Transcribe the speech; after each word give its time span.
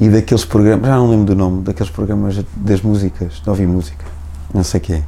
e 0.00 0.08
daqueles 0.08 0.44
programas, 0.44 0.86
já 0.86 0.96
não 0.96 1.10
lembro 1.10 1.26
do 1.26 1.34
nome, 1.34 1.62
daqueles 1.62 1.90
programas 1.90 2.44
das 2.54 2.82
músicas, 2.82 3.40
de 3.42 3.48
ouvir 3.48 3.66
música, 3.66 4.04
não 4.52 4.62
sei 4.62 4.80
o 4.80 4.82
quê. 4.82 5.02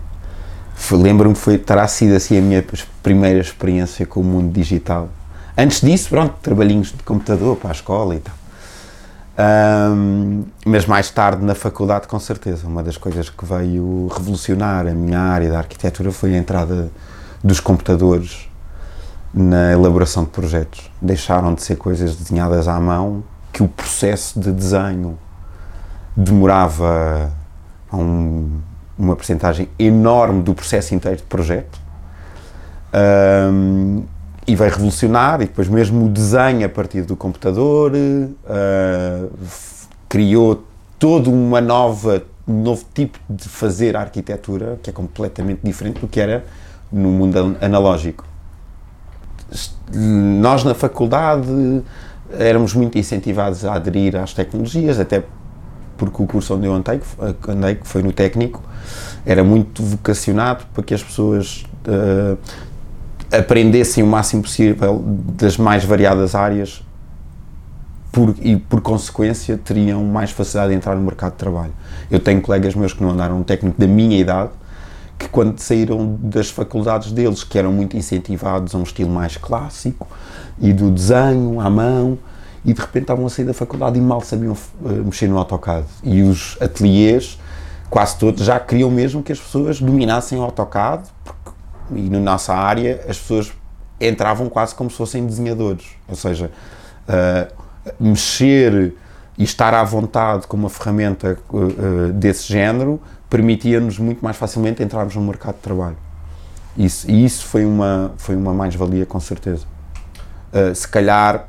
Lembro-me 0.93 1.35
que 1.35 1.41
foi, 1.41 1.59
terá 1.59 1.87
sido 1.89 2.15
assim 2.15 2.39
a 2.39 2.41
minha 2.41 2.65
primeira 3.03 3.41
experiência 3.41 4.07
com 4.07 4.21
o 4.21 4.25
mundo 4.25 4.53
digital. 4.53 5.09
Antes 5.57 5.81
disso, 5.81 6.09
pronto, 6.09 6.35
trabalhinhos 6.41 6.89
de 6.89 7.03
computador 7.03 7.57
para 7.57 7.71
a 7.71 7.73
escola 7.73 8.15
e 8.15 8.21
tal. 8.21 8.35
Um, 9.41 10.45
mas 10.65 10.87
mais 10.87 11.11
tarde 11.11 11.45
na 11.45 11.55
faculdade, 11.55 12.09
com 12.09 12.19
certeza, 12.19 12.67
uma 12.67 12.83
das 12.83 12.97
coisas 12.97 13.29
que 13.29 13.45
veio 13.45 14.09
revolucionar 14.09 14.87
a 14.87 14.91
minha 14.93 15.21
área 15.21 15.51
da 15.51 15.59
arquitetura 15.59 16.11
foi 16.11 16.35
a 16.35 16.39
entrada 16.39 16.91
dos 17.43 17.61
computadores 17.61 18.49
na 19.33 19.73
elaboração 19.73 20.25
de 20.25 20.31
projetos. 20.31 20.91
Deixaram 21.01 21.55
de 21.55 21.63
ser 21.63 21.77
coisas 21.77 22.17
desenhadas 22.17 22.67
à 22.67 22.81
mão, 22.81 23.23
que 23.59 23.63
o 23.65 23.67
processo 23.67 24.39
de 24.39 24.53
desenho 24.53 25.19
demorava 26.17 27.29
um, 27.93 28.61
uma 28.97 29.17
percentagem 29.17 29.69
enorme 29.77 30.45
do 30.45 30.55
processo 30.55 30.95
inteiro 30.95 31.17
de 31.17 31.25
projeto. 31.25 31.77
Um, 32.95 34.05
e 34.47 34.55
vai 34.55 34.69
revolucionar, 34.69 35.41
e 35.41 35.47
depois 35.47 35.67
mesmo 35.67 36.07
o 36.07 36.09
desenho 36.09 36.65
a 36.65 36.69
partir 36.69 37.03
do 37.03 37.17
computador 37.17 37.93
uh, 37.95 39.31
criou 40.09 40.65
toda 40.97 41.29
uma 41.29 41.61
nova, 41.61 42.23
um 42.47 42.63
novo 42.63 42.85
tipo 42.95 43.19
de 43.29 43.49
fazer 43.49 43.97
a 43.97 44.03
arquitetura 44.03 44.79
que 44.81 44.89
é 44.89 44.93
completamente 44.93 45.63
diferente 45.65 45.99
do 45.99 46.07
que 46.07 46.21
era 46.21 46.45
no 46.93 47.09
mundo 47.09 47.57
analógico 47.61 48.25
nós 49.93 50.65
na 50.65 50.75
faculdade 50.75 51.83
éramos 52.39 52.75
muito 52.75 52.99
incentivados 52.99 53.65
a 53.65 53.75
aderir 53.75 54.17
às 54.17 54.33
tecnologias, 54.35 54.99
até 54.99 55.23
porque 55.97 56.23
o 56.23 56.27
curso 56.27 56.55
onde 56.55 56.67
eu 56.67 56.75
andei, 56.75 57.01
andei 57.49 57.75
que 57.75 57.87
foi 57.87 58.03
no 58.03 58.13
técnico, 58.13 58.63
era 59.27 59.43
muito 59.43 59.83
vocacionado 59.83 60.65
para 60.73 60.83
que 60.83 60.95
as 60.95 61.03
pessoas 61.03 61.65
uh, 61.87 62.39
aprendessem 63.37 64.03
o 64.03 64.07
máximo 64.07 64.43
possível 64.43 65.03
das 65.05 65.57
mais 65.59 65.85
variadas 65.85 66.35
áreas 66.35 66.83
por, 68.13 68.35
e, 68.41 68.57
por 68.57 68.81
consequência, 68.81 69.59
teriam 69.59 70.03
mais 70.05 70.31
facilidade 70.31 70.71
de 70.71 70.77
entrar 70.77 70.95
no 70.95 71.03
mercado 71.03 71.33
de 71.33 71.39
trabalho. 71.39 71.73
Eu 72.11 72.21
tenho 72.21 72.41
colegas 72.41 72.75
meus 72.75 72.93
que 72.93 73.03
não 73.03 73.11
andaram 73.11 73.39
no 73.39 73.45
técnico 73.45 73.79
da 73.79 73.87
minha 73.87 74.19
idade, 74.19 74.51
que 75.19 75.29
quando 75.29 75.59
saíram 75.59 76.17
das 76.23 76.49
faculdades 76.49 77.11
deles, 77.11 77.43
que 77.43 77.59
eram 77.59 77.73
muito 77.73 77.97
incentivados 77.97 78.75
a 78.75 78.79
um 78.79 78.85
estilo 78.85 79.11
mais 79.11 79.37
clássico 79.37 80.07
e 80.61 80.73
do 80.73 80.91
desenho 80.91 81.61
à 81.61 81.69
mão, 81.69 82.19
e 82.65 82.73
de 82.73 82.81
repente 82.81 83.03
estavam 83.03 83.27
a 83.27 83.31
sair 83.31 83.45
da 83.45 83.55
faculdade 83.55 83.99
e 83.99 84.01
mal 84.01 84.21
sabiam 84.21 84.53
uh, 84.53 84.89
mexer 85.05 85.29
no 85.29 85.39
AutoCAD. 85.39 85.85
E 86.05 86.23
os 86.23 86.57
ateliês, 86.61 87.39
quase 87.91 88.17
todos, 88.17 88.45
já 88.45 88.61
queriam 88.61 88.91
mesmo 88.91 89.23
que 89.23 89.33
as 89.33 89.41
pessoas 89.41 89.81
dominassem 89.81 90.39
o 90.39 90.43
AutoCAD, 90.43 91.03
porque, 91.25 91.51
e 91.95 92.09
na 92.11 92.21
nossa 92.21 92.55
área 92.55 93.05
as 93.09 93.19
pessoas 93.19 93.53
entravam 94.01 94.49
quase 94.49 94.75
como 94.75 94.89
se 94.91 94.97
fossem 94.97 95.27
desenhadores, 95.27 95.87
ou 96.09 96.15
seja, 96.15 96.51
uh, 97.09 97.53
mexer 97.99 98.95
e 99.37 99.45
estar 99.45 99.73
à 99.75 99.83
vontade 99.83 100.47
com 100.47 100.57
uma 100.57 100.69
ferramenta 100.69 101.39
uh, 101.51 102.13
desse 102.13 102.53
género 102.53 103.01
permitia-nos 103.29 103.99
muito 103.99 104.23
mais 104.23 104.37
facilmente 104.37 104.83
entrarmos 104.83 105.15
no 105.15 105.23
mercado 105.23 105.57
de 105.57 105.63
trabalho. 105.63 105.97
Isso, 106.77 107.11
e 107.11 107.25
isso 107.25 107.45
foi 107.45 107.65
uma, 107.65 108.13
foi 108.17 108.37
uma 108.37 108.55
mais-valia, 108.55 109.05
com 109.05 109.19
certeza. 109.19 109.67
Uh, 110.53 110.75
se 110.75 110.87
calhar 110.87 111.49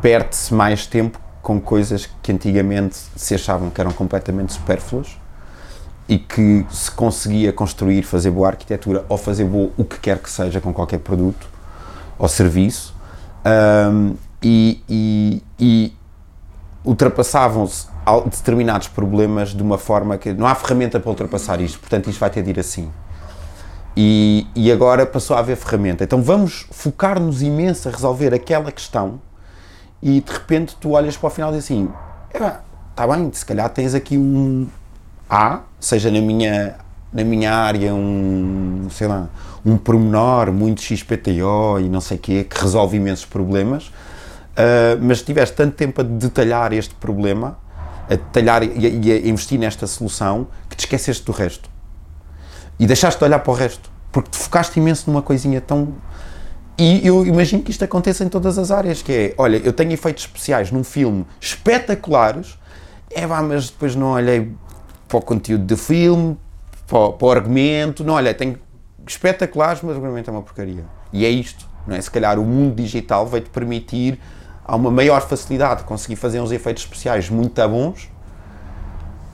perde-se 0.00 0.54
mais 0.54 0.86
tempo 0.86 1.20
com 1.42 1.60
coisas 1.60 2.08
que 2.22 2.32
antigamente 2.32 2.96
se 3.16 3.34
achavam 3.34 3.70
que 3.70 3.80
eram 3.80 3.92
completamente 3.92 4.52
supérfluas 4.52 5.16
e 6.08 6.18
que 6.18 6.66
se 6.70 6.90
conseguia 6.90 7.52
construir, 7.52 8.02
fazer 8.02 8.30
boa 8.30 8.48
arquitetura 8.48 9.04
ou 9.08 9.18
fazer 9.18 9.44
boa 9.44 9.70
o 9.76 9.84
que 9.84 9.98
quer 9.98 10.18
que 10.18 10.30
seja 10.30 10.60
com 10.60 10.72
qualquer 10.72 10.98
produto 10.98 11.46
ou 12.18 12.28
serviço 12.28 12.94
um, 13.92 14.14
e, 14.42 14.82
e, 14.88 15.42
e 15.58 15.92
ultrapassavam-se 16.84 17.86
determinados 18.24 18.88
problemas 18.88 19.50
de 19.50 19.62
uma 19.62 19.78
forma 19.78 20.16
que 20.18 20.32
não 20.32 20.46
há 20.46 20.54
ferramenta 20.54 20.98
para 20.98 21.10
ultrapassar 21.10 21.60
isto, 21.60 21.78
portanto 21.78 22.08
isto 22.08 22.18
vai 22.18 22.30
ter 22.30 22.42
de 22.42 22.50
ir 22.50 22.60
assim. 22.60 22.90
E, 23.96 24.46
e 24.54 24.70
agora 24.70 25.04
passou 25.04 25.36
a 25.36 25.40
haver 25.40 25.56
ferramenta. 25.56 26.04
Então 26.04 26.22
vamos 26.22 26.66
focar-nos 26.70 27.42
imenso 27.42 27.88
a 27.88 27.92
resolver 27.92 28.32
aquela 28.32 28.70
questão 28.70 29.20
e 30.02 30.20
de 30.20 30.32
repente 30.32 30.76
tu 30.80 30.90
olhas 30.92 31.16
para 31.16 31.26
o 31.26 31.30
final 31.30 31.50
e 31.50 31.56
diz 31.56 31.64
assim: 31.64 31.88
está 32.30 33.06
bem, 33.06 33.30
se 33.32 33.44
calhar 33.44 33.68
tens 33.70 33.94
aqui 33.94 34.16
um 34.16 34.68
A, 35.28 35.60
seja 35.80 36.10
na 36.10 36.20
minha, 36.20 36.76
na 37.12 37.24
minha 37.24 37.52
área, 37.52 37.92
um, 37.94 38.86
sei 38.90 39.08
lá, 39.08 39.28
um 39.64 39.76
pormenor 39.76 40.52
muito 40.52 40.80
XPTO 40.80 41.80
e 41.80 41.88
não 41.88 42.00
sei 42.00 42.16
o 42.16 42.20
quê, 42.20 42.44
que 42.44 42.60
resolve 42.60 42.96
imensos 42.96 43.24
problemas, 43.24 43.86
uh, 43.86 44.98
mas 45.00 45.22
tiveste 45.22 45.56
tanto 45.56 45.74
tempo 45.74 46.00
a 46.00 46.04
detalhar 46.04 46.72
este 46.72 46.94
problema 46.94 47.58
a 48.08 48.14
detalhar 48.14 48.62
e 48.62 48.86
a, 48.86 48.88
e 48.88 49.12
a 49.12 49.28
investir 49.28 49.58
nesta 49.58 49.86
solução 49.86 50.48
que 50.68 50.76
te 50.76 50.80
esqueceste 50.80 51.24
do 51.24 51.32
resto. 51.32 51.68
E 52.78 52.86
deixaste 52.86 53.18
de 53.18 53.24
olhar 53.24 53.40
para 53.40 53.50
o 53.50 53.54
resto. 53.54 53.90
Porque 54.10 54.30
te 54.30 54.38
focaste 54.38 54.78
imenso 54.78 55.10
numa 55.10 55.20
coisinha 55.20 55.60
tão. 55.60 55.94
E 56.78 57.06
eu 57.06 57.26
imagino 57.26 57.62
que 57.62 57.70
isto 57.70 57.84
aconteça 57.84 58.24
em 58.24 58.28
todas 58.28 58.56
as 58.56 58.70
áreas, 58.70 59.02
que 59.02 59.12
é, 59.12 59.34
olha, 59.36 59.56
eu 59.56 59.72
tenho 59.72 59.92
efeitos 59.92 60.24
especiais 60.24 60.70
num 60.70 60.84
filme 60.84 61.26
espetaculares, 61.40 62.56
é 63.10 63.26
vá, 63.26 63.42
mas 63.42 63.68
depois 63.68 63.96
não 63.96 64.12
olhei 64.12 64.52
para 65.08 65.18
o 65.18 65.22
conteúdo 65.22 65.64
do 65.64 65.76
filme, 65.76 66.38
para, 66.86 67.12
para 67.12 67.26
o 67.26 67.30
argumento, 67.32 68.04
não 68.04 68.14
olha, 68.14 68.32
tenho 68.32 68.56
espetaculares, 69.06 69.82
mas 69.82 69.96
o 69.96 69.98
argumento 69.98 70.30
é 70.30 70.32
uma 70.32 70.42
porcaria. 70.42 70.84
E 71.12 71.24
é 71.24 71.28
isto, 71.28 71.68
não 71.84 71.96
é? 71.96 72.00
Se 72.00 72.10
calhar 72.10 72.38
o 72.38 72.44
mundo 72.44 72.76
digital 72.76 73.26
vai-te 73.26 73.50
permitir 73.50 74.20
há 74.68 74.76
uma 74.76 74.90
maior 74.90 75.26
facilidade 75.26 75.80
de 75.80 75.86
conseguir 75.86 76.16
fazer 76.16 76.40
uns 76.40 76.52
efeitos 76.52 76.82
especiais 76.82 77.30
muito 77.30 77.66
bons, 77.68 78.10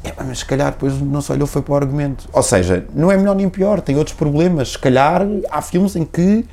é, 0.04 0.14
mas 0.22 0.38
se 0.38 0.44
calhar 0.44 0.70
depois 0.70 1.00
não 1.00 1.20
se 1.20 1.32
olhou 1.32 1.46
foi 1.46 1.60
para 1.60 1.72
o 1.72 1.76
argumento. 1.76 2.28
Ou 2.32 2.42
seja, 2.42 2.86
não 2.94 3.10
é 3.10 3.16
melhor 3.16 3.34
nem 3.34 3.48
pior, 3.48 3.80
tem 3.80 3.96
outros 3.96 4.16
problemas. 4.16 4.72
Se 4.72 4.78
calhar 4.78 5.22
há 5.50 5.60
filmes 5.60 5.96
em 5.96 6.04
que 6.04 6.46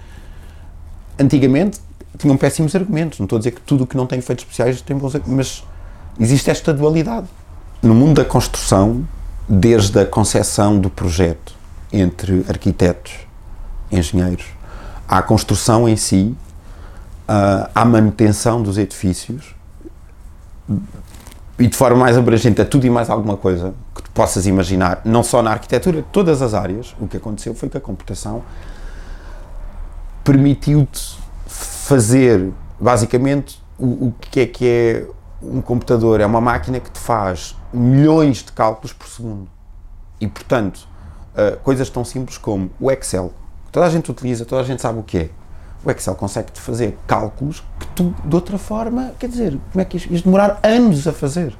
antigamente 1.19 1.80
tinham 2.18 2.36
péssimos 2.38 2.75
argumentos. 2.75 3.19
Não 3.19 3.25
estou 3.25 3.38
a 3.38 3.40
dizer 3.40 3.52
que 3.52 3.62
tudo 3.62 3.84
o 3.84 3.88
que 3.88 3.96
não 3.96 4.08
tem 4.08 4.19
efeitos 4.19 4.44
especiais 4.44 4.81
tem 4.81 4.98
bons 4.98 5.16
argumentos, 5.16 5.63
mas 6.18 6.24
existe 6.24 6.50
esta 6.50 6.74
dualidade. 6.74 7.28
No 7.81 7.94
mundo 7.94 8.16
da 8.16 8.25
construção, 8.25 9.08
desde 9.48 10.00
a 10.00 10.06
concepção 10.06 10.80
do 10.80 10.90
projeto 10.90 11.53
entre 11.92 12.46
arquitetos, 12.48 13.13
engenheiros, 13.92 14.46
à 15.08 15.22
construção 15.22 15.90
em 15.90 15.96
si, 15.96 16.36
à 17.74 17.86
manutenção 17.86 18.62
dos 18.62 18.78
edifícios 18.78 19.56
e 21.58 21.68
de 21.68 21.78
forma 21.78 21.98
mais 21.98 22.18
abrangente 22.18 22.62
a 22.62 22.66
tudo 22.66 22.86
e 22.86 22.89
mais 22.89 23.10
alguma 23.10 23.38
coisa 23.38 23.74
que 23.95 24.01
tu 24.01 24.10
possas 24.12 24.48
imaginar, 24.48 25.01
não 25.06 25.22
só 25.22 25.42
na 25.42 25.51
arquitetura, 25.51 26.04
todas 26.12 26.42
as 26.42 26.54
áreas, 26.54 26.95
o 27.00 27.07
que 27.07 27.18
aconteceu 27.18 27.54
foi 27.54 27.69
que 27.69 27.78
a 27.78 27.81
computação 27.81 28.44
permitiu-te 30.24 31.19
fazer 31.45 32.51
basicamente 32.80 33.62
o, 33.78 34.07
o 34.07 34.13
que 34.19 34.39
é 34.39 34.45
que 34.45 34.68
é 34.68 35.07
um 35.42 35.62
computador, 35.62 36.19
é 36.19 36.25
uma 36.25 36.42
máquina 36.42 36.80
que 36.80 36.89
te 36.89 37.00
faz 37.00 37.56
milhões 37.74 38.38
de 38.38 38.51
cálculos 38.51 38.94
por 38.94 39.07
segundo. 39.07 39.48
E 40.19 40.28
portanto, 40.28 40.88
uh, 41.33 41.57
coisas 41.60 41.89
tão 41.89 42.04
simples 42.04 42.38
como 42.38 42.69
o 42.80 42.92
Excel, 42.92 43.33
que 43.66 43.72
toda 43.72 43.86
a 43.86 43.89
gente 43.89 44.10
utiliza, 44.10 44.45
toda 44.45 44.62
a 44.62 44.66
gente 44.66 44.81
sabe 44.81 45.00
o 45.00 45.04
que 45.04 45.18
é 45.18 45.30
o 45.83 45.92
Excel 45.92 46.16
consegue-te 46.16 46.60
fazer 46.60 46.98
cálculos 47.07 47.63
que 47.80 47.88
tu, 47.88 48.13
de 48.24 48.36
outra 48.36 48.57
forma, 48.57 49.13
quer 49.19 49.28
dizer, 49.28 49.57
como 49.72 49.81
é 49.81 49.86
que 49.86 49.98
ias 50.12 50.22
demorar 50.22 50.60
anos 50.63 51.07
a 51.07 51.13
fazer? 51.13 51.56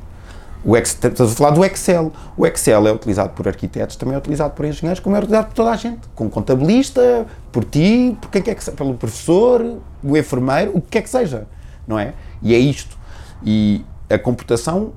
O 0.64 0.78
Excel, 0.78 1.10
estás 1.10 1.32
a 1.32 1.36
falar 1.36 1.52
do 1.52 1.66
Excel. 1.66 2.12
O 2.38 2.46
Excel 2.46 2.88
é 2.88 2.92
utilizado 2.92 3.32
por 3.32 3.48
arquitetos, 3.48 3.96
também 3.96 4.14
é 4.14 4.18
utilizado 4.18 4.54
por 4.54 4.64
engenheiros, 4.64 5.00
como 5.00 5.16
é 5.16 5.20
utilizado 5.20 5.48
por 5.48 5.56
toda 5.56 5.72
a 5.72 5.76
gente. 5.76 6.02
Como 6.14 6.30
contabilista, 6.30 7.26
por 7.52 7.64
ti, 7.64 8.16
por 8.22 8.30
quem 8.30 8.44
quer 8.44 8.54
que 8.54 8.64
seja, 8.64 8.78
pelo 8.78 8.94
professor, 8.94 9.80
o 10.04 10.16
enfermeiro, 10.16 10.72
o 10.76 10.82
que 10.82 10.90
quer 10.90 11.02
que 11.02 11.10
seja, 11.10 11.48
não 11.88 11.98
é? 11.98 12.14
E 12.44 12.54
é 12.54 12.60
isto. 12.60 12.96
E 13.44 13.84
a 14.08 14.20
computação 14.20 14.94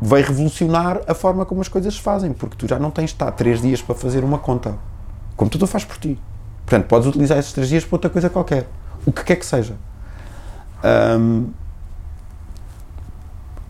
vai 0.00 0.22
revolucionar 0.22 1.00
a 1.08 1.14
forma 1.14 1.44
como 1.44 1.60
as 1.60 1.68
coisas 1.68 1.94
se 1.94 2.00
fazem, 2.00 2.32
porque 2.32 2.54
tu 2.56 2.68
já 2.68 2.78
não 2.78 2.92
tens 2.92 3.06
de 3.06 3.14
estar 3.14 3.32
três 3.32 3.60
dias 3.60 3.82
para 3.82 3.96
fazer 3.96 4.22
uma 4.22 4.38
conta. 4.38 4.70
O 5.32 5.36
computador 5.36 5.66
faz 5.66 5.84
por 5.84 5.98
ti. 5.98 6.16
Portanto, 6.68 6.86
podes 6.86 7.08
utilizar 7.08 7.38
esses 7.38 7.50
três 7.50 7.66
dias 7.66 7.82
para 7.82 7.96
outra 7.96 8.10
coisa 8.10 8.28
qualquer. 8.28 8.68
O 9.06 9.10
que 9.10 9.24
quer 9.24 9.36
que 9.36 9.46
seja. 9.46 9.74
Hum, 11.18 11.48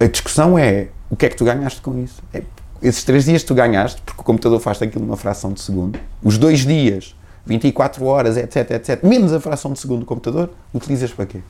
a 0.00 0.06
discussão 0.06 0.58
é 0.58 0.88
o 1.08 1.14
que 1.14 1.26
é 1.26 1.28
que 1.28 1.36
tu 1.36 1.44
ganhaste 1.44 1.80
com 1.80 1.96
isso? 2.02 2.20
É, 2.34 2.42
esses 2.82 3.04
três 3.04 3.24
dias 3.24 3.44
tu 3.44 3.54
ganhaste, 3.54 4.02
porque 4.02 4.20
o 4.20 4.24
computador 4.24 4.58
faz 4.58 4.82
aquilo 4.82 5.04
numa 5.04 5.16
fração 5.16 5.52
de 5.52 5.60
segundo. 5.60 5.96
Os 6.20 6.38
dois 6.38 6.66
dias, 6.66 7.14
24 7.46 8.04
horas, 8.04 8.36
etc, 8.36 8.72
etc, 8.72 9.04
menos 9.04 9.32
a 9.32 9.38
fração 9.38 9.72
de 9.72 9.78
segundo 9.78 10.00
do 10.00 10.06
computador, 10.06 10.50
utilizas 10.74 11.12
para 11.12 11.26
quê? 11.26 11.40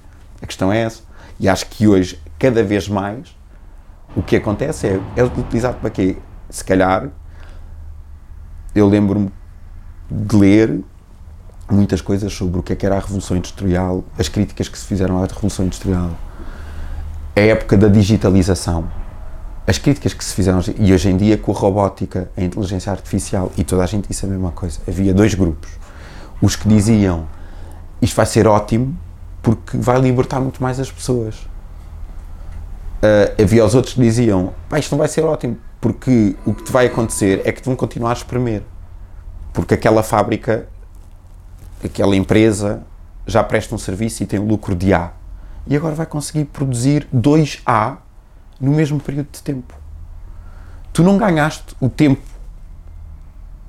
A 0.43 0.47
questão 0.47 0.71
é 0.71 0.81
essa. 0.83 1.03
E 1.41 1.49
acho 1.49 1.65
que 1.65 1.89
hoje, 1.89 2.21
cada 2.39 2.63
vez 2.63 2.89
mais, 2.89 3.35
o 4.15 4.23
que 4.23 4.37
acontece 4.37 4.87
é, 4.87 5.01
é 5.17 5.25
utilizado 5.25 5.79
para 5.79 5.89
quê? 5.89 6.19
Se 6.51 6.63
calhar, 6.63 7.09
eu 8.75 8.87
lembro-me 8.87 9.31
de 10.11 10.37
ler 10.37 10.85
muitas 11.71 12.01
coisas 12.01 12.33
sobre 12.33 12.61
o 12.61 12.63
que 12.63 12.73
é 12.73 12.77
que 12.77 12.87
era 12.87 12.97
a 12.97 13.01
Revolução 13.01 13.37
Industrial, 13.37 14.05
as 14.19 14.29
críticas 14.29 14.69
que 14.69 14.79
se 14.79 14.87
fizeram 14.87 15.23
à 15.23 15.27
Revolução 15.27 15.67
Industrial, 15.67 16.11
a 17.37 17.41
época 17.41 17.77
da 17.77 17.89
digitalização, 17.89 18.91
as 19.67 19.77
críticas 19.77 20.15
que 20.15 20.25
se 20.25 20.35
fizeram, 20.35 20.61
e 20.79 20.93
hoje 20.93 21.11
em 21.11 21.17
dia 21.17 21.37
com 21.37 21.53
a 21.53 21.55
robótica, 21.55 22.31
a 22.37 22.43
inteligência 22.43 22.91
artificial, 22.91 23.53
e 23.57 23.65
toda 23.65 23.83
a 23.83 23.87
gente 23.87 24.09
disse 24.09 24.25
a 24.25 24.29
mesma 24.29 24.51
coisa. 24.51 24.81
Havia 24.89 25.13
dois 25.13 25.35
grupos. 25.35 25.71
Os 26.41 26.57
que 26.57 26.67
diziam 26.67 27.29
isto 28.01 28.17
vai 28.17 28.27
ser 28.27 28.47
ótimo 28.47 28.97
porque 29.43 29.77
vai 29.77 30.01
libertar 30.01 30.41
muito 30.41 30.63
mais 30.63 30.81
as 30.81 30.91
pessoas. 30.91 31.35
Uh, 33.01 33.43
havia 33.43 33.65
os 33.65 33.75
outros 33.75 33.95
que 33.95 34.01
diziam 34.01 34.53
isto 34.77 34.91
não 34.91 34.99
vai 34.99 35.07
ser 35.07 35.25
ótimo 35.25 35.57
porque 35.81 36.35
o 36.45 36.53
que 36.53 36.65
te 36.65 36.73
vai 36.73 36.87
acontecer 36.87 37.43
é 37.45 37.53
que 37.53 37.63
te 37.63 37.67
vão 37.67 37.77
continuar 37.77 38.11
a 38.11 38.15
espremer. 38.15 38.63
Porque 39.53 39.75
aquela 39.75 40.03
fábrica, 40.03 40.67
aquela 41.85 42.17
empresa 42.17 42.83
já 43.27 43.43
presta 43.45 43.75
um 43.75 43.79
serviço 43.79 44.23
e 44.23 44.27
tem 44.27 44.39
lucro 44.39 44.75
de 44.75 44.93
A. 44.93 45.13
E 45.67 45.77
agora 45.77 45.95
vai 45.95 46.07
conseguir 46.07 46.47
produzir 46.47 47.07
2A 47.15 47.99
no 48.61 48.73
mesmo 48.73 48.99
período 48.99 49.29
de 49.31 49.43
tempo. 49.43 49.75
Tu 50.93 51.03
não 51.03 51.19
ganhaste 51.19 51.77
o 51.81 51.89
tempo. 51.89 52.23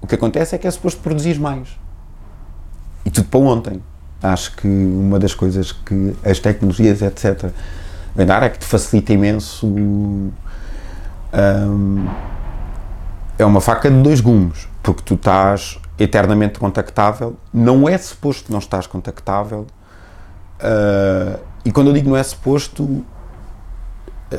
O 0.01 0.07
que 0.07 0.15
acontece 0.15 0.55
é 0.55 0.57
que 0.57 0.65
é 0.65 0.71
suposto 0.71 1.01
produzir 1.01 1.37
mais. 1.39 1.67
E 3.05 3.11
tudo 3.11 3.27
para 3.27 3.39
ontem. 3.39 3.83
Acho 4.23 4.55
que 4.55 4.67
uma 4.67 5.19
das 5.19 5.33
coisas 5.33 5.71
que 5.71 6.15
as 6.23 6.39
tecnologias, 6.39 7.01
etc., 7.01 7.51
vem 8.15 8.25
dar 8.25 8.43
é 8.43 8.49
que 8.49 8.59
te 8.59 8.65
facilita 8.65 9.13
imenso. 9.13 9.67
Um, 9.67 10.31
é 13.37 13.45
uma 13.45 13.61
faca 13.61 13.89
de 13.89 14.01
dois 14.01 14.19
gumes, 14.19 14.67
porque 14.83 15.01
tu 15.03 15.13
estás 15.13 15.79
eternamente 15.99 16.59
contactável. 16.59 17.35
Não 17.53 17.87
é 17.87 17.97
suposto 17.97 18.51
não 18.51 18.59
estás 18.59 18.87
contactável. 18.87 19.67
Uh, 20.61 21.39
e 21.63 21.71
quando 21.71 21.87
eu 21.87 21.93
digo 21.93 22.09
não 22.09 22.17
é 22.17 22.23
suposto, 22.23 23.05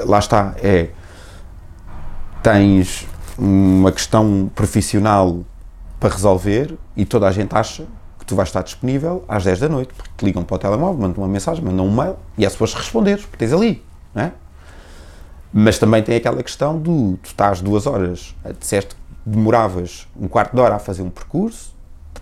lá 0.07 0.19
está, 0.19 0.55
é 0.59 0.91
tens 2.43 3.07
uma 3.39 3.93
questão 3.93 4.51
profissional 4.55 5.45
para 5.99 6.11
resolver 6.11 6.79
e 6.97 7.05
toda 7.05 7.29
a 7.29 7.33
gente 7.33 7.55
acha 7.55 7.87
que 8.19 8.25
tu 8.25 8.35
vais 8.35 8.49
estar 8.49 8.63
disponível 8.63 9.25
às 9.29 9.45
10 9.45 9.61
da 9.61 9.69
noite, 9.69 9.93
porque 9.95 10.11
te 10.17 10.25
ligam 10.25 10.43
para 10.43 10.55
o 10.55 10.59
telemóvel, 10.59 11.01
mandam 11.01 11.23
uma 11.23 11.29
mensagem, 11.29 11.65
mandam 11.65 11.87
um 11.87 11.95
mail 11.95 12.17
e 12.37 12.45
é 12.45 12.49
suposto 12.49 12.79
responderes, 12.79 13.25
porque 13.25 13.39
tens 13.39 13.53
ali, 13.53 13.83
não 14.15 14.25
é? 14.25 14.33
Mas 15.53 15.79
também 15.79 16.03
tem 16.03 16.17
aquela 16.17 16.43
questão 16.43 16.79
do 16.79 17.19
tu 17.23 17.27
estás 17.27 17.61
duas 17.61 17.87
horas, 17.87 18.35
disseste 18.59 18.95
que 18.95 19.01
demoravas 19.25 20.09
um 20.19 20.29
quarto 20.29 20.55
de 20.55 20.61
hora 20.61 20.77
a 20.77 20.79
fazer 20.79 21.03
um 21.03 21.11
percurso, 21.11 21.75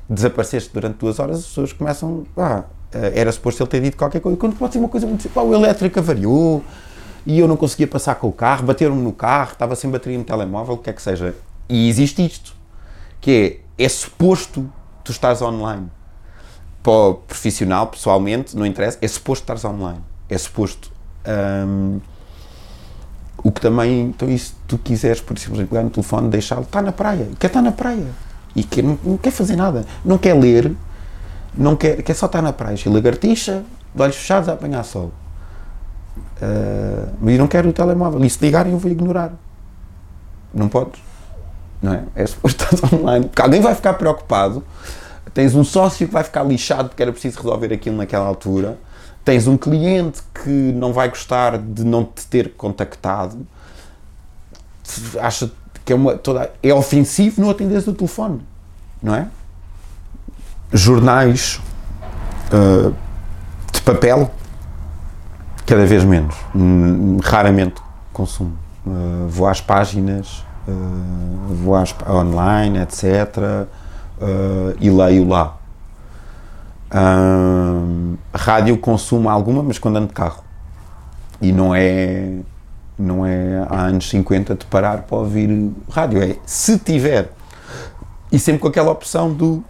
desapareceste 0.08 0.70
durante 0.72 0.98
duas 0.98 1.18
horas, 1.18 1.38
as 1.38 1.46
pessoas 1.46 1.72
começam, 1.72 2.24
ah, 2.36 2.64
era 2.92 3.30
suposto 3.30 3.62
ele 3.62 3.70
ter 3.70 3.80
dito 3.80 3.96
qualquer 3.96 4.20
coisa, 4.20 4.36
quando 4.36 4.56
pode 4.56 4.72
ser 4.72 4.78
uma 4.78 4.88
coisa 4.88 5.06
muito 5.06 5.22
simples, 5.22 5.44
o 5.44 5.54
elétrico 5.54 5.98
avariou, 5.98 6.64
e 7.26 7.38
eu 7.38 7.46
não 7.46 7.56
conseguia 7.56 7.86
passar 7.86 8.14
com 8.14 8.28
o 8.28 8.32
carro, 8.32 8.64
bateram-me 8.64 9.02
no 9.02 9.12
carro, 9.12 9.52
estava 9.52 9.76
sem 9.76 9.90
bateria 9.90 10.16
no 10.16 10.24
telemóvel, 10.24 10.74
o 10.74 10.78
que 10.78 10.88
é 10.88 10.92
que 10.94 11.02
seja. 11.02 11.34
E 11.68 11.88
existe 11.88 12.24
isto, 12.24 12.54
que 13.20 13.62
é, 13.78 13.84
é 13.84 13.88
suposto 13.88 14.72
tu 15.04 15.12
estás 15.12 15.42
online. 15.42 15.90
Para 16.82 16.92
o 16.92 17.14
profissional, 17.14 17.88
pessoalmente, 17.88 18.56
não 18.56 18.64
interessa, 18.64 18.96
é 19.02 19.08
suposto 19.08 19.42
estares 19.42 19.64
online. 19.64 20.00
É 20.28 20.38
suposto. 20.38 20.90
Um, 21.26 22.00
o 23.42 23.52
que 23.52 23.60
também, 23.60 24.06
então, 24.06 24.36
se 24.36 24.52
tu 24.66 24.78
quiseres, 24.78 25.20
por 25.20 25.36
exemplo, 25.36 25.66
pegar 25.66 25.82
no 25.82 25.90
telefone, 25.90 26.28
deixá-lo, 26.28 26.62
está 26.62 26.82
na 26.82 26.92
praia, 26.92 27.28
quer 27.38 27.46
estar 27.46 27.62
na 27.62 27.72
praia 27.72 28.06
e 28.54 28.64
quer, 28.64 28.82
não, 28.82 28.98
não, 29.04 29.16
quer 29.16 29.30
fazer 29.30 29.56
nada, 29.56 29.84
não 30.04 30.18
quer 30.18 30.34
ler, 30.34 30.74
não 31.54 31.76
quer, 31.76 32.02
quer 32.02 32.14
só 32.14 32.26
estar 32.26 32.42
na 32.42 32.52
praia, 32.52 32.76
e 32.84 32.88
lagartixa, 32.88 33.64
de 33.94 34.02
olhos 34.02 34.16
fechados 34.16 34.48
a 34.48 34.52
apanhar 34.52 34.82
sol. 34.84 35.12
Mas 37.20 37.34
eu 37.34 37.38
não 37.38 37.48
quero 37.48 37.68
o 37.68 37.72
telemóvel. 37.72 38.24
E 38.24 38.30
se 38.30 38.38
ligarem, 38.40 38.72
eu 38.72 38.78
vou 38.78 38.90
ignorar. 38.90 39.32
Não 40.52 40.68
podes. 40.68 41.00
Não 41.82 41.92
é? 41.92 42.02
É 42.14 42.26
suposto 42.26 42.64
online. 42.94 43.26
Porque 43.26 43.42
alguém 43.42 43.60
vai 43.60 43.74
ficar 43.74 43.94
preocupado. 43.94 44.62
Tens 45.34 45.54
um 45.54 45.64
sócio 45.64 46.06
que 46.06 46.12
vai 46.12 46.24
ficar 46.24 46.42
lixado 46.42 46.88
porque 46.88 47.02
era 47.02 47.12
preciso 47.12 47.38
resolver 47.38 47.72
aquilo 47.72 47.96
naquela 47.96 48.26
altura. 48.26 48.78
Tens 49.28 49.46
um 49.46 49.58
cliente 49.58 50.22
que 50.42 50.48
não 50.48 50.90
vai 50.90 51.10
gostar 51.10 51.58
de 51.58 51.84
não 51.84 52.02
te 52.02 52.26
ter 52.26 52.54
contactado. 52.54 53.46
Acha 55.20 55.50
que 55.84 55.92
é, 55.92 55.96
uma, 55.96 56.16
toda, 56.16 56.50
é 56.62 56.72
ofensivo 56.72 57.42
não 57.42 57.50
atenderes 57.50 57.86
o 57.86 57.92
telefone. 57.92 58.40
Não 59.02 59.14
é? 59.14 59.28
Jornais 60.72 61.60
uh, 62.50 62.94
de 63.70 63.82
papel 63.82 64.30
Cada 65.66 65.84
vez 65.84 66.04
menos. 66.04 66.34
Raramente 67.22 67.82
consumo. 68.14 68.56
Uh, 68.86 69.28
vou 69.28 69.46
às 69.46 69.60
páginas, 69.60 70.42
uh, 70.66 71.54
vou 71.54 71.74
às, 71.74 71.94
online, 72.08 72.78
etc. 72.78 73.68
E 74.80 74.88
leio 74.88 75.28
lá. 75.28 75.57
Rádio 78.34 78.78
consumo 78.78 79.28
alguma, 79.28 79.62
mas 79.62 79.78
quando 79.78 79.96
ando 79.96 80.08
de 80.08 80.14
carro. 80.14 80.42
E 81.40 81.52
não 81.52 81.74
é, 81.74 82.38
não 82.98 83.24
é 83.24 83.66
há 83.68 83.82
anos 83.86 84.08
50 84.08 84.54
de 84.54 84.66
parar 84.66 85.02
para 85.02 85.18
ouvir 85.18 85.70
rádio. 85.90 86.22
É 86.22 86.36
se 86.44 86.78
tiver. 86.78 87.32
E 88.30 88.38
sempre 88.38 88.60
com 88.60 88.68
aquela 88.68 88.90
opção 88.90 89.32
do 89.32 89.62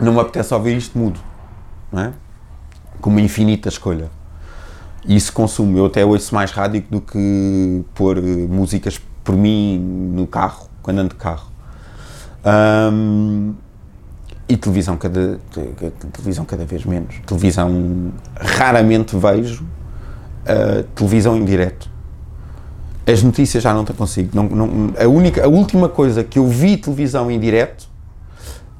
não 0.00 0.14
me 0.14 0.20
apetece 0.20 0.54
ouvir 0.54 0.76
isto 0.76 0.98
mudo. 0.98 1.20
Não 1.92 2.02
é? 2.02 2.12
Com 3.00 3.10
uma 3.10 3.20
infinita 3.20 3.68
escolha. 3.68 4.10
E 5.04 5.16
isso 5.16 5.32
consumo. 5.32 5.76
Eu 5.76 5.86
até 5.86 6.04
ouço 6.04 6.34
mais 6.34 6.50
rádio 6.50 6.84
do 6.90 7.00
que 7.00 7.84
pôr 7.94 8.18
eh, 8.18 8.20
músicas 8.48 9.00
por 9.24 9.34
mim 9.36 9.78
no 10.14 10.26
carro, 10.26 10.68
quando 10.82 10.98
ando 10.98 11.10
de 11.10 11.14
carro. 11.16 11.50
Um, 12.92 13.54
e 14.50 14.56
televisão 14.56 14.96
cada, 14.96 15.38
televisão 16.12 16.44
cada 16.44 16.64
vez 16.64 16.84
menos. 16.84 17.14
Televisão 17.24 18.12
raramente 18.36 19.16
vejo 19.16 19.62
uh, 19.62 20.82
televisão 20.94 21.36
em 21.36 21.44
direto. 21.44 21.88
As 23.06 23.22
notícias 23.22 23.62
já 23.62 23.72
não 23.72 23.84
consigo. 23.84 24.30
Não, 24.34 24.42
não, 24.42 24.92
a, 24.98 25.06
única, 25.06 25.44
a 25.44 25.48
última 25.48 25.88
coisa 25.88 26.24
que 26.24 26.38
eu 26.38 26.48
vi 26.48 26.76
televisão 26.76 27.30
em 27.30 27.38
direto 27.38 27.88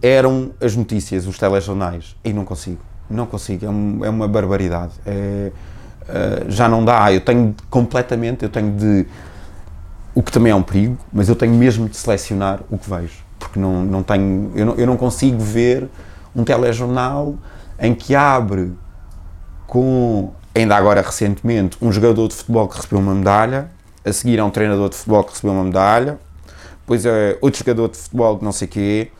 eram 0.03 0.51
as 0.61 0.75
notícias, 0.75 1.27
os 1.27 1.39
telejornais. 1.39 2.17
E 2.25 2.33
não 2.33 2.45
consigo. 2.45 2.81
Não 3.09 3.25
consigo. 3.25 3.65
É, 3.65 3.71
um, 3.71 4.05
é 4.05 4.11
uma 4.11 4.27
barbaridade. 4.27 4.93
É, 5.07 5.53
eh, 6.09 6.45
já 6.49 6.69
não 6.69 6.85
dá. 6.85 7.13
Eu 7.13 7.21
tenho 7.21 7.55
completamente, 7.71 8.43
eu 8.43 8.49
tenho 8.49 8.73
de. 8.73 9.07
O 10.13 10.23
que 10.23 10.33
também 10.33 10.51
é 10.51 10.55
um 10.55 10.63
perigo, 10.63 10.99
mas 11.13 11.29
eu 11.29 11.37
tenho 11.37 11.55
mesmo 11.55 11.89
de 11.89 11.97
selecionar 11.97 12.61
o 12.69 12.77
que 12.77 12.91
vejo. 12.91 13.30
Porque 13.41 13.59
não, 13.59 13.83
não 13.83 14.03
tenho. 14.05 14.53
Eu 14.55 14.67
não, 14.67 14.75
eu 14.77 14.87
não 14.87 14.97
consigo 14.97 15.41
ver 15.41 15.89
um 16.37 16.45
telejornal 16.45 17.35
em 17.81 17.95
que 17.95 18.15
abre 18.15 18.73
com, 19.67 20.33
ainda 20.55 20.77
agora 20.77 21.01
recentemente, 21.01 21.77
um 21.81 21.91
jogador 21.91 22.29
de 22.29 22.35
futebol 22.35 22.69
que 22.69 22.77
recebeu 22.77 22.99
uma 22.99 23.15
medalha, 23.15 23.71
a 24.05 24.13
seguir 24.13 24.39
é 24.39 24.45
um 24.45 24.51
treinador 24.51 24.89
de 24.89 24.97
futebol 24.97 25.25
que 25.25 25.31
recebeu 25.31 25.53
uma 25.53 25.65
medalha, 25.65 26.19
depois 26.81 27.07
é 27.07 27.39
outro 27.41 27.59
jogador 27.59 27.89
de 27.89 27.97
futebol 27.97 28.39
que 28.39 28.45
não 28.45 28.53
sei 28.53 28.67
o 28.67 28.71
quê. 28.71 29.11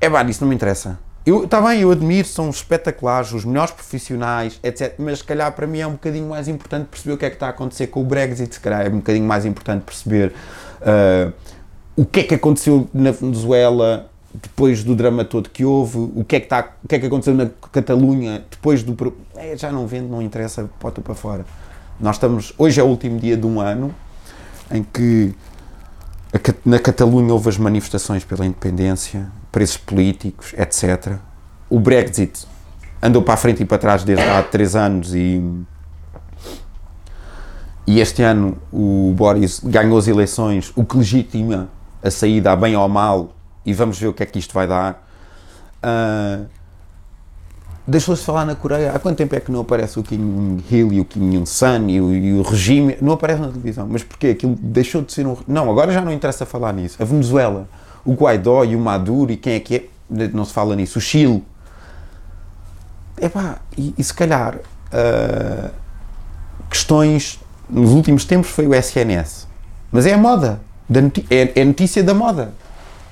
É 0.00 0.08
pá, 0.08 0.22
isso 0.24 0.42
não 0.42 0.48
me 0.48 0.54
interessa. 0.54 0.98
Eu, 1.26 1.44
está 1.44 1.60
bem, 1.60 1.82
eu 1.82 1.90
admiro, 1.90 2.26
são 2.26 2.48
espetaculares, 2.48 3.32
os 3.32 3.44
melhores 3.44 3.72
profissionais, 3.72 4.58
etc. 4.62 4.94
Mas 4.98 5.18
se 5.18 5.24
calhar 5.24 5.52
para 5.52 5.66
mim 5.66 5.80
é 5.80 5.86
um 5.86 5.92
bocadinho 5.92 6.26
mais 6.26 6.48
importante 6.48 6.86
perceber 6.86 7.14
o 7.14 7.18
que 7.18 7.26
é 7.26 7.28
que 7.28 7.36
está 7.36 7.48
a 7.48 7.50
acontecer 7.50 7.88
com 7.88 8.00
o 8.00 8.04
Brexit, 8.04 8.54
se 8.54 8.60
calhar 8.60 8.86
é 8.86 8.88
um 8.88 8.96
bocadinho 8.96 9.26
mais 9.26 9.44
importante 9.44 9.82
perceber 9.82 10.32
uh, 10.80 11.30
o 11.98 12.04
que 12.06 12.20
é 12.20 12.22
que 12.22 12.34
aconteceu 12.36 12.88
na 12.94 13.10
Venezuela 13.10 14.08
depois 14.32 14.84
do 14.84 14.94
drama 14.94 15.24
todo 15.24 15.50
que 15.50 15.64
houve, 15.64 15.98
o 15.98 16.24
que 16.24 16.36
é 16.36 16.38
que, 16.38 16.46
está, 16.46 16.76
o 16.84 16.86
que, 16.86 16.94
é 16.94 16.98
que 17.00 17.06
aconteceu 17.06 17.34
na 17.34 17.50
Catalunha 17.72 18.44
depois 18.48 18.84
do. 18.84 19.16
É, 19.34 19.56
já 19.56 19.72
não 19.72 19.84
vendo, 19.84 20.08
não 20.08 20.22
interessa, 20.22 20.70
bota 20.80 21.00
para 21.00 21.16
fora. 21.16 21.44
Nós 21.98 22.14
estamos, 22.14 22.54
hoje 22.56 22.80
é 22.80 22.84
o 22.84 22.86
último 22.86 23.18
dia 23.18 23.36
de 23.36 23.44
um 23.44 23.60
ano 23.60 23.92
em 24.70 24.84
que 24.84 25.34
na 26.64 26.78
Catalunha 26.78 27.32
houve 27.32 27.48
as 27.48 27.58
manifestações 27.58 28.22
pela 28.22 28.46
independência, 28.46 29.26
preços 29.50 29.78
políticos, 29.78 30.54
etc. 30.56 31.16
O 31.68 31.80
Brexit 31.80 32.46
andou 33.02 33.22
para 33.22 33.34
a 33.34 33.36
frente 33.36 33.64
e 33.64 33.66
para 33.66 33.78
trás 33.78 34.04
desde 34.04 34.24
há 34.24 34.40
três 34.44 34.76
anos 34.76 35.16
e 35.16 35.42
e 37.88 37.98
este 37.98 38.22
ano 38.22 38.56
o 38.70 39.12
Boris 39.16 39.60
ganhou 39.64 39.98
as 39.98 40.06
eleições, 40.06 40.70
o 40.76 40.84
que 40.84 40.96
legitima 40.96 41.68
a 42.02 42.10
saída 42.10 42.52
a 42.52 42.56
bem 42.56 42.76
ou 42.76 42.82
a 42.82 42.88
mal, 42.88 43.34
e 43.64 43.72
vamos 43.72 43.98
ver 43.98 44.08
o 44.08 44.12
que 44.12 44.22
é 44.22 44.26
que 44.26 44.38
isto 44.38 44.54
vai 44.54 44.66
dar. 44.66 45.06
Uh, 45.82 46.46
Deixou-se 47.88 48.22
falar 48.22 48.44
na 48.44 48.54
Coreia. 48.54 48.92
Há 48.92 48.98
quanto 48.98 49.16
tempo 49.16 49.34
é 49.34 49.40
que 49.40 49.50
não 49.50 49.60
aparece 49.60 49.98
o 49.98 50.02
Kim 50.02 50.62
Hill 50.70 50.92
e 50.92 51.00
o 51.00 51.06
Kim 51.06 51.32
Il-sung 51.32 51.90
e, 51.90 51.94
e, 51.96 52.32
o 52.34 52.42
regime? 52.42 52.98
Não 53.00 53.14
aparece 53.14 53.40
na 53.40 53.48
televisão. 53.48 53.88
Mas 53.90 54.02
porquê? 54.02 54.26
Aquilo 54.26 54.54
deixou 54.60 55.00
de 55.00 55.10
ser 55.10 55.26
um. 55.26 55.34
Não, 55.48 55.70
agora 55.70 55.90
já 55.90 56.02
não 56.02 56.12
interessa 56.12 56.44
falar 56.44 56.74
nisso. 56.74 57.02
A 57.02 57.04
Venezuela, 57.06 57.66
o 58.04 58.12
Guaidó 58.12 58.62
e 58.62 58.76
o 58.76 58.78
Maduro 58.78 59.32
e 59.32 59.38
quem 59.38 59.54
é 59.54 59.60
que 59.60 59.76
é? 59.76 59.84
Não 60.34 60.44
se 60.44 60.52
fala 60.52 60.76
nisso. 60.76 60.98
O 60.98 61.00
Chile. 61.00 61.42
Epá, 63.18 63.56
e, 63.74 63.94
e 63.96 64.04
se 64.04 64.12
calhar 64.12 64.56
uh, 64.56 65.70
questões 66.68 67.40
nos 67.70 67.92
últimos 67.92 68.26
tempos 68.26 68.50
foi 68.50 68.66
o 68.66 68.74
SNS. 68.74 69.48
Mas 69.90 70.04
é 70.04 70.12
a 70.12 70.18
moda. 70.18 70.60
É, 71.30 71.60
é 71.60 71.64
notícia 71.64 72.02
da 72.02 72.14
moda. 72.14 72.52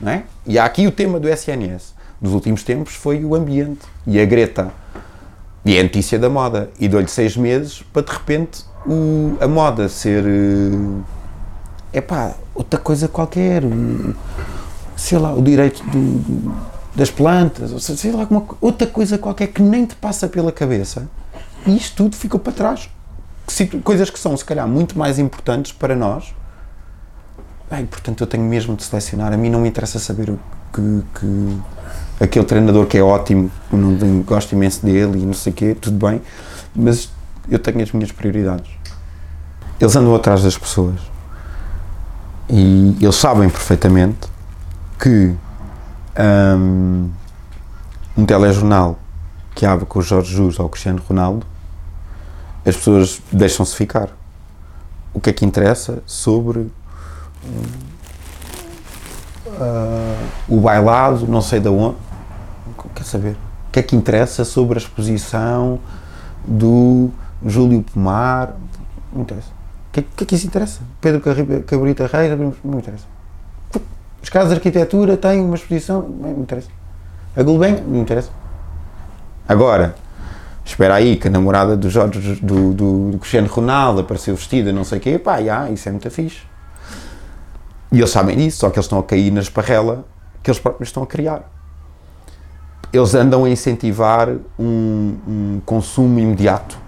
Não 0.00 0.12
é? 0.12 0.24
E 0.46 0.58
há 0.58 0.64
aqui 0.64 0.86
o 0.86 0.92
tema 0.92 1.18
do 1.18 1.28
SNS 1.28 1.96
dos 2.20 2.32
últimos 2.32 2.62
tempos 2.62 2.94
foi 2.94 3.24
o 3.24 3.34
ambiente 3.34 3.86
e 4.06 4.20
a 4.20 4.24
Greta. 4.24 4.72
E 5.64 5.76
é 5.76 5.82
notícia 5.82 6.18
da 6.18 6.28
moda. 6.28 6.70
E 6.78 6.88
dou-lhe 6.88 7.08
seis 7.08 7.36
meses 7.36 7.82
para 7.92 8.02
de 8.02 8.12
repente 8.12 8.64
o, 8.86 9.36
a 9.40 9.48
moda 9.48 9.88
ser. 9.88 10.24
É 11.92 11.98
eh, 11.98 12.00
pá, 12.00 12.34
outra 12.54 12.78
coisa 12.78 13.08
qualquer. 13.08 13.62
Sei 14.96 15.18
lá, 15.18 15.34
o 15.34 15.42
direito 15.42 15.82
do, 15.90 16.54
das 16.94 17.10
plantas, 17.10 17.70
ou 17.72 17.78
sei 17.78 18.12
lá, 18.12 18.26
uma, 18.30 18.46
outra 18.60 18.86
coisa 18.86 19.18
qualquer 19.18 19.48
que 19.48 19.60
nem 19.60 19.84
te 19.84 19.94
passa 19.96 20.26
pela 20.26 20.50
cabeça. 20.50 21.06
E 21.66 21.76
isto 21.76 21.96
tudo 21.96 22.16
ficou 22.16 22.40
para 22.40 22.52
trás. 22.52 22.88
Coisas 23.84 24.08
que 24.08 24.18
são, 24.18 24.36
se 24.36 24.44
calhar, 24.44 24.66
muito 24.66 24.98
mais 24.98 25.18
importantes 25.18 25.72
para 25.72 25.94
nós. 25.94 26.34
Bem, 27.70 27.84
portanto, 27.84 28.20
eu 28.20 28.26
tenho 28.26 28.44
mesmo 28.44 28.76
de 28.76 28.84
selecionar. 28.84 29.32
A 29.32 29.36
mim 29.36 29.50
não 29.50 29.60
me 29.60 29.68
interessa 29.68 29.98
saber 29.98 30.30
o 30.30 30.38
que, 30.72 31.04
que 31.18 31.58
aquele 32.20 32.44
treinador 32.44 32.86
que 32.86 32.96
é 32.96 33.02
ótimo, 33.02 33.50
não 33.72 34.22
gosto 34.22 34.52
imenso 34.52 34.84
dele 34.84 35.20
e 35.22 35.26
não 35.26 35.34
sei 35.34 35.52
o 35.52 35.56
quê, 35.56 35.76
tudo 35.78 36.06
bem, 36.06 36.22
mas 36.74 37.10
eu 37.48 37.58
tenho 37.58 37.82
as 37.82 37.92
minhas 37.92 38.12
prioridades. 38.12 38.70
Eles 39.80 39.94
andam 39.96 40.14
atrás 40.14 40.42
das 40.42 40.56
pessoas 40.56 41.00
e 42.48 42.96
eles 43.00 43.16
sabem 43.16 43.48
perfeitamente 43.50 44.28
que 44.98 45.34
um, 46.56 47.10
um 48.16 48.24
telejornal 48.24 48.98
que 49.54 49.66
abre 49.66 49.86
com 49.86 49.98
o 49.98 50.02
Jorge 50.02 50.34
Jus 50.34 50.58
ou 50.58 50.66
o 50.66 50.68
Cristiano 50.68 51.02
Ronaldo, 51.08 51.46
as 52.64 52.76
pessoas 52.76 53.20
deixam-se 53.32 53.74
ficar. 53.74 54.08
O 55.12 55.20
que 55.20 55.30
é 55.30 55.32
que 55.32 55.44
interessa 55.44 56.02
sobre 56.06 56.70
uh, 59.46 60.16
o 60.48 60.60
bailado, 60.60 61.26
não 61.26 61.40
sei 61.40 61.60
de 61.60 61.68
onde, 61.68 61.96
quer 62.94 63.04
saber? 63.04 63.32
O 63.68 63.72
que 63.72 63.80
é 63.80 63.82
que 63.82 63.94
interessa 63.94 64.44
sobre 64.44 64.78
a 64.78 64.80
exposição 64.80 65.78
do 66.46 67.10
Júlio 67.44 67.82
Pomar? 67.82 68.54
Não 69.12 69.22
interessa. 69.22 69.50
O 69.90 69.92
que, 69.92 70.00
é, 70.00 70.04
que 70.16 70.24
é 70.24 70.26
que 70.26 70.34
isso 70.34 70.46
interessa? 70.46 70.80
Pedro 71.00 71.20
Cabrita 71.66 72.06
Reis? 72.06 72.38
Não 72.64 72.78
interessa. 72.78 73.04
Os 74.22 74.28
casos 74.28 74.48
de 74.48 74.56
arquitetura 74.56 75.16
têm 75.16 75.40
uma 75.40 75.54
exposição? 75.54 76.02
Não 76.02 76.42
interessa. 76.42 76.68
A 77.36 77.42
Gulbenkian? 77.42 77.84
Não 77.86 78.00
interessa. 78.00 78.30
Agora, 79.48 79.94
espera 80.64 80.94
aí 80.94 81.16
que 81.16 81.28
a 81.28 81.30
namorada 81.30 81.76
do 81.76 81.88
Jorge, 81.88 82.40
do, 82.42 82.72
do, 82.72 83.10
do 83.12 83.18
Cristiano 83.18 83.46
Ronaldo 83.46 84.00
apareceu 84.00 84.34
vestida, 84.34 84.72
não 84.72 84.82
sei 84.84 84.98
o 84.98 85.00
quê, 85.00 85.18
pá, 85.18 85.40
já, 85.40 85.70
isso 85.70 85.88
é 85.88 85.92
muito 85.92 86.10
fixe. 86.10 86.40
E 87.92 87.98
eles 87.98 88.10
sabem 88.10 88.36
disso, 88.36 88.58
só 88.58 88.70
que 88.70 88.78
eles 88.78 88.86
estão 88.86 88.98
a 88.98 89.02
cair 89.02 89.30
na 89.30 89.40
esparrela 89.40 90.04
que 90.42 90.50
eles 90.50 90.60
próprios 90.60 90.88
estão 90.88 91.02
a 91.02 91.06
criar 91.06 91.50
eles 92.92 93.14
andam 93.14 93.44
a 93.44 93.50
incentivar 93.50 94.28
um, 94.58 95.16
um, 95.28 95.60
consumo 95.64 96.18
imediato. 96.18 96.78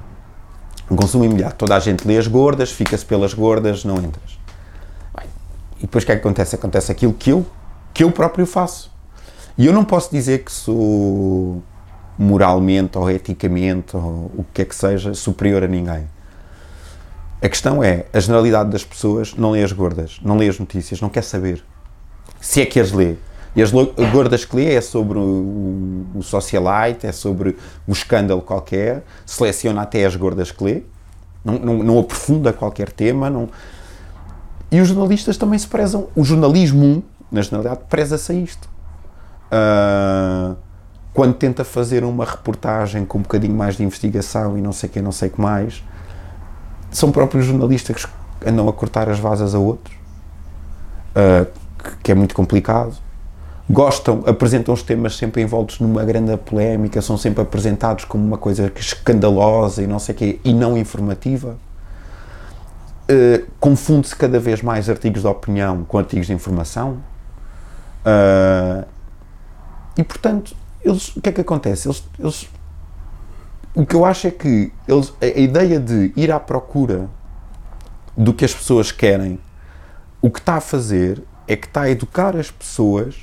Um 0.91 0.97
consumo 0.97 1.25
imediato. 1.25 1.57
Toda 1.57 1.77
a 1.77 1.81
gente 1.81 2.07
lê 2.07 2.17
as 2.17 2.27
gordas, 2.27 2.71
fica-se 2.71 3.05
pelas 3.05 3.35
gordas, 3.35 3.85
não 3.85 3.97
entras. 3.97 4.39
Bem, 5.17 5.27
e 5.79 5.83
depois 5.83 6.05
o 6.05 6.07
que 6.07 6.13
é 6.13 6.17
que 6.17 6.21
acontece? 6.21 6.55
Acontece 6.55 6.93
aquilo 6.93 7.13
que 7.13 7.31
eu, 7.31 7.47
que 7.93 8.05
eu 8.05 8.11
próprio 8.11 8.47
faço. 8.47 8.91
E 9.57 9.67
eu 9.67 9.73
não 9.73 9.85
posso 9.85 10.11
dizer 10.11 10.45
que 10.45 10.53
sou 10.53 11.63
moralmente 12.17 12.97
ou 12.97 13.11
eticamente 13.11 13.97
ou 13.97 14.31
o 14.37 14.47
que 14.53 14.63
é 14.63 14.65
que 14.65 14.75
seja 14.75 15.15
superior 15.15 15.63
a 15.65 15.69
ninguém. 15.69 16.07
A 17.41 17.49
questão 17.49 17.83
é, 17.83 18.07
a 18.13 18.19
generalidade 18.19 18.71
das 18.71 18.85
pessoas 18.85 19.35
não 19.35 19.53
lê 19.53 19.63
as 19.63 19.71
gordas, 19.71 20.19
não 20.23 20.37
lê 20.37 20.49
as 20.49 20.59
notícias, 20.59 21.01
não 21.01 21.09
quer 21.09 21.23
saber. 21.23 21.65
Se 22.41 22.61
é 22.61 22.67
que 22.67 22.81
as 22.81 22.91
lê. 22.91 23.15
E 23.55 23.63
as 23.63 23.71
gordas 23.73 24.45
que 24.45 24.57
lê 24.57 24.75
é 24.75 24.81
sobre 24.81 25.19
o, 25.19 26.07
o, 26.15 26.23
socialite, 26.23 27.07
é 27.07 27.13
sobre 27.13 27.57
o 27.87 27.93
escândalo 27.93 28.43
qualquer, 28.43 29.05
seleciona 29.25 29.83
até 29.83 30.05
as 30.05 30.15
gordas 30.15 30.51
que 30.51 30.63
lê, 30.63 30.83
não, 31.45 31.59
não, 31.59 31.83
não 31.83 31.99
aprofunda 31.99 32.53
qualquer 32.53 32.93
tema. 32.93 33.31
Não... 33.31 33.49
E 34.71 34.81
os 34.81 34.89
jornalistas 34.89 35.37
também 35.37 35.59
se 35.59 35.67
prezam. 35.67 36.09
O 36.15 36.25
jornalismo, 36.25 37.03
na 37.31 37.41
generalidade, 37.41 37.81
preza-se 37.89 38.33
a 38.33 38.35
isto. 38.35 38.69
Uh, 39.51 40.57
quando 41.15 41.35
tenta 41.35 41.65
fazer 41.65 42.05
uma 42.05 42.25
reportagem 42.25 43.05
com 43.05 43.19
um 43.19 43.23
bocadinho 43.23 43.55
mais 43.55 43.77
de 43.77 43.83
investigação 43.83 44.59
e 44.59 44.61
não 44.61 44.73
sei 44.73 44.89
o 44.89 44.93
que, 44.93 45.01
não 45.01 45.13
sei 45.13 45.29
o 45.29 45.33
que 45.33 45.41
mais, 45.41 45.83
são 46.91 47.13
próprios 47.13 47.45
jornalistas 47.45 48.07
que 48.07 48.49
andam 48.49 48.69
a 48.69 48.73
cortar 48.73 49.09
as 49.09 49.19
vasas 49.19 49.55
a 49.55 49.59
outros, 49.59 49.95
uh, 51.15 51.47
que 52.03 52.13
é 52.13 52.15
muito 52.15 52.35
complicado 52.35 52.95
gostam, 53.71 54.23
apresentam 54.27 54.73
os 54.73 54.83
temas 54.83 55.17
sempre 55.17 55.43
envoltos 55.43 55.79
numa 55.81 56.05
grande 56.05 56.37
polémica, 56.39 57.03
são 57.03 57.19
sempre 57.19 57.43
apresentados 57.43 58.05
como 58.05 58.25
uma 58.25 58.39
coisa 58.39 58.73
escandalosa 58.75 59.83
e 59.83 59.87
não 59.87 59.99
sei 59.99 60.15
quê, 60.15 60.41
e 60.43 60.55
não 60.55 60.79
informativa. 60.79 61.59
Uh, 63.11 63.47
Confunde-se 63.61 64.15
cada 64.17 64.39
vez 64.39 64.63
mais 64.63 64.89
artigos 64.89 65.23
de 65.23 65.29
opinião 65.29 65.85
com 65.85 65.99
artigos 65.99 66.27
de 66.27 66.33
informação. 66.33 66.99
Uh, 68.05 68.87
e 69.97 70.05
portanto, 70.05 70.55
eles, 70.83 71.15
o 71.17 71.21
que 71.21 71.29
é 71.29 71.33
que 71.33 71.41
acontece? 71.41 71.89
Eles, 71.89 72.05
eles, 72.19 72.49
o 73.79 73.87
que 73.87 73.95
eu 73.95 74.05
acho 74.05 74.27
é 74.27 74.33
que 74.33 74.73
eles, 74.89 75.13
a, 75.23 75.25
a 75.25 75.39
ideia 75.39 75.79
de 75.79 76.13
ir 76.17 76.33
à 76.33 76.41
procura 76.41 77.09
do 78.17 78.35
que 78.35 78.45
as 78.45 78.53
pessoas 78.53 78.91
querem, 78.91 79.39
o 80.21 80.29
que 80.33 80.41
está 80.41 80.57
a 80.57 80.61
fazer 80.61 81.23
é 81.47 81.55
que 81.55 81.69
está 81.69 81.83
a 81.83 81.91
educar 81.91 82.37
as 82.37 82.51
pessoas 82.51 83.15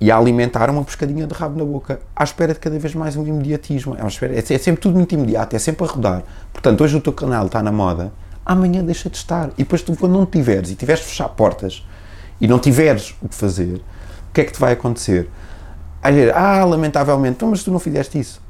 e 0.00 0.10
a 0.10 0.16
alimentar 0.16 0.70
uma 0.70 0.82
pescadinha 0.82 1.26
de 1.26 1.34
rabo 1.34 1.58
na 1.58 1.66
boca, 1.66 2.00
à 2.16 2.24
espera 2.24 2.54
de 2.54 2.60
cada 2.60 2.78
vez 2.78 2.94
mais 2.94 3.14
um 3.14 3.26
imediatismo. 3.26 3.94
É, 3.94 4.06
espera, 4.06 4.34
é, 4.34 4.38
é 4.38 4.58
sempre 4.58 4.80
tudo 4.80 4.96
muito 4.96 5.12
imediato, 5.12 5.54
é 5.54 5.58
sempre 5.58 5.84
a 5.84 5.86
rodar. 5.86 6.22
Portanto, 6.50 6.82
hoje 6.82 6.96
o 6.96 7.00
teu 7.02 7.12
canal 7.12 7.44
está 7.44 7.62
na 7.62 7.70
moda, 7.70 8.10
amanhã 8.42 8.82
deixa 8.82 9.10
de 9.10 9.18
estar. 9.18 9.50
E 9.58 9.64
depois, 9.64 9.82
tu, 9.82 9.94
quando 9.96 10.12
não 10.12 10.24
tiveres 10.24 10.70
e 10.70 10.76
tiveres 10.76 11.02
de 11.02 11.10
fechar 11.10 11.28
portas 11.28 11.86
e 12.40 12.48
não 12.48 12.58
tiveres 12.58 13.14
o 13.20 13.28
que 13.28 13.34
fazer, 13.34 13.82
o 14.30 14.32
que 14.32 14.40
é 14.40 14.44
que 14.44 14.52
te 14.52 14.58
vai 14.58 14.72
acontecer? 14.72 15.28
Ah, 16.34 16.64
lamentavelmente, 16.64 17.36
então, 17.36 17.50
mas 17.50 17.62
tu 17.62 17.70
não 17.70 17.78
fizeste 17.78 18.18
isso. 18.18 18.43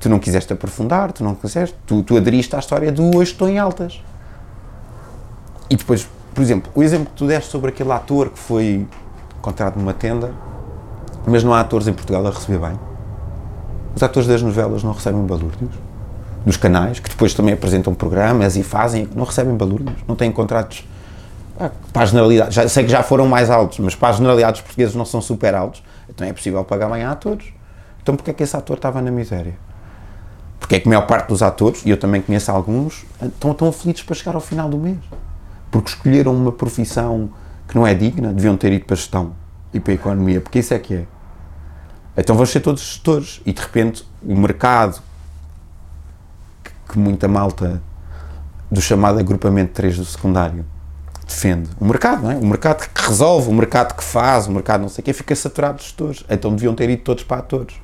Tu 0.00 0.08
não 0.08 0.18
quiseste 0.18 0.52
aprofundar, 0.52 1.12
tu 1.12 1.24
não 1.24 1.34
quiseste, 1.34 1.76
tu, 1.86 2.02
tu 2.02 2.16
aderiste 2.16 2.54
à 2.54 2.58
história 2.58 2.92
do 2.92 3.16
hoje 3.16 3.32
estou 3.32 3.48
em 3.48 3.58
altas. 3.58 4.02
E 5.70 5.76
depois, 5.76 6.06
por 6.34 6.42
exemplo, 6.42 6.70
o 6.74 6.82
exemplo 6.82 7.06
que 7.06 7.16
tu 7.16 7.26
deste 7.26 7.50
sobre 7.50 7.70
aquele 7.70 7.92
ator 7.92 8.30
que 8.30 8.38
foi 8.38 8.86
contrato 9.40 9.78
numa 9.78 9.94
tenda, 9.94 10.32
mas 11.26 11.42
não 11.42 11.54
há 11.54 11.60
atores 11.60 11.86
em 11.86 11.92
Portugal 11.92 12.26
a 12.26 12.30
receber 12.30 12.58
bem. 12.58 12.78
Os 13.94 14.02
atores 14.02 14.28
das 14.28 14.42
novelas 14.42 14.82
não 14.82 14.92
recebem 14.92 15.22
balúrdios, 15.24 15.70
dos 16.44 16.56
canais, 16.56 16.98
que 16.98 17.08
depois 17.08 17.32
também 17.32 17.54
apresentam 17.54 17.94
programas 17.94 18.56
e 18.56 18.62
fazem, 18.62 19.08
não 19.14 19.24
recebem 19.24 19.56
balúrdios, 19.56 19.96
não 20.06 20.16
têm 20.16 20.30
contratos 20.30 20.84
ah, 21.58 21.70
para 21.92 22.02
a 22.02 22.06
generalidade. 22.06 22.54
Já, 22.54 22.68
sei 22.68 22.84
que 22.84 22.90
já 22.90 23.02
foram 23.02 23.26
mais 23.26 23.50
altos, 23.50 23.78
mas 23.78 23.94
para 23.94 24.08
as 24.08 24.16
generalidades 24.16 24.60
portuguesas 24.60 24.94
não 24.94 25.04
são 25.04 25.20
super 25.20 25.54
altos, 25.54 25.82
então 26.08 26.26
é 26.26 26.32
possível 26.32 26.62
pagar 26.64 26.90
bem 26.90 27.04
a 27.04 27.12
atores. 27.12 27.46
Então 28.02 28.16
porquê 28.16 28.32
é 28.32 28.34
que 28.34 28.42
esse 28.42 28.56
ator 28.56 28.76
estava 28.76 29.00
na 29.00 29.10
miséria? 29.10 29.54
Porque 30.64 30.76
é 30.76 30.80
que 30.80 30.88
a 30.88 30.92
maior 30.92 31.06
parte 31.06 31.28
dos 31.28 31.42
atores, 31.42 31.82
e 31.84 31.90
eu 31.90 31.96
também 31.98 32.22
conheço 32.22 32.50
alguns, 32.50 33.04
estão 33.22 33.52
tão 33.52 33.68
aflitos 33.68 34.02
para 34.02 34.14
chegar 34.14 34.34
ao 34.34 34.40
final 34.40 34.66
do 34.66 34.78
mês. 34.78 34.96
Porque 35.70 35.90
escolheram 35.90 36.34
uma 36.34 36.50
profissão 36.50 37.28
que 37.68 37.76
não 37.76 37.86
é 37.86 37.92
digna, 37.92 38.32
deviam 38.32 38.56
ter 38.56 38.72
ido 38.72 38.86
para 38.86 38.94
a 38.94 38.96
gestão 38.96 39.34
e 39.74 39.78
para 39.78 39.92
a 39.92 39.94
economia, 39.94 40.40
porque 40.40 40.60
isso 40.60 40.72
é 40.72 40.78
que 40.78 40.94
é. 40.94 41.06
Então 42.16 42.34
vão 42.34 42.46
ser 42.46 42.60
todos 42.60 42.80
gestores 42.80 43.42
e 43.44 43.52
de 43.52 43.60
repente 43.60 44.08
o 44.22 44.34
mercado 44.34 45.02
que, 46.64 46.70
que 46.94 46.98
muita 46.98 47.28
malta 47.28 47.82
do 48.70 48.80
chamado 48.80 49.18
agrupamento 49.18 49.74
3 49.74 49.98
do 49.98 50.04
secundário 50.06 50.64
defende 51.28 51.68
o 51.78 51.84
mercado, 51.84 52.22
não 52.22 52.30
é? 52.30 52.36
O 52.36 52.46
mercado 52.46 52.88
que 52.88 53.06
resolve, 53.06 53.50
o 53.50 53.52
mercado 53.52 53.94
que 53.94 54.02
faz, 54.02 54.46
o 54.46 54.50
mercado 54.50 54.80
não 54.80 54.88
sei 54.88 55.02
o 55.02 55.04
quê, 55.04 55.12
fica 55.12 55.36
saturado 55.36 55.76
de 55.76 55.82
gestores. 55.82 56.24
Então 56.30 56.54
deviam 56.54 56.74
ter 56.74 56.88
ido 56.88 57.02
todos 57.02 57.22
para 57.22 57.40
atores. 57.40 57.74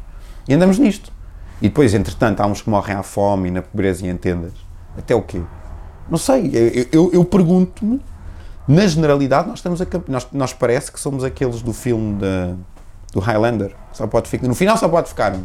E 0.48 0.54
andamos 0.54 0.78
nisto. 0.78 1.19
E 1.60 1.68
depois, 1.68 1.92
entretanto, 1.92 2.40
há 2.40 2.46
uns 2.46 2.62
que 2.62 2.70
morrem 2.70 2.96
à 2.96 3.02
fome 3.02 3.48
e 3.48 3.50
na 3.50 3.62
pobreza 3.62 4.06
e 4.06 4.08
em 4.08 4.16
tendas. 4.16 4.52
Até 4.96 5.14
o 5.14 5.22
quê? 5.22 5.40
Não 6.08 6.18
sei. 6.18 6.50
Eu, 6.52 6.86
eu, 6.90 7.10
eu 7.12 7.24
pergunto-me, 7.24 8.00
na 8.66 8.86
generalidade, 8.86 9.48
nós 9.48 9.58
estamos 9.58 9.80
a 9.82 9.86
nós, 10.08 10.26
nós 10.32 10.52
parece 10.52 10.90
que 10.90 10.98
somos 10.98 11.22
aqueles 11.22 11.60
do 11.60 11.72
filme 11.72 12.14
da, 12.14 12.54
do 13.12 13.20
Highlander. 13.20 13.74
Só 13.92 14.06
pode 14.06 14.28
ficar, 14.28 14.48
no 14.48 14.54
final 14.54 14.76
só 14.76 14.88
pode 14.88 15.08
ficar 15.08 15.34
um. 15.34 15.44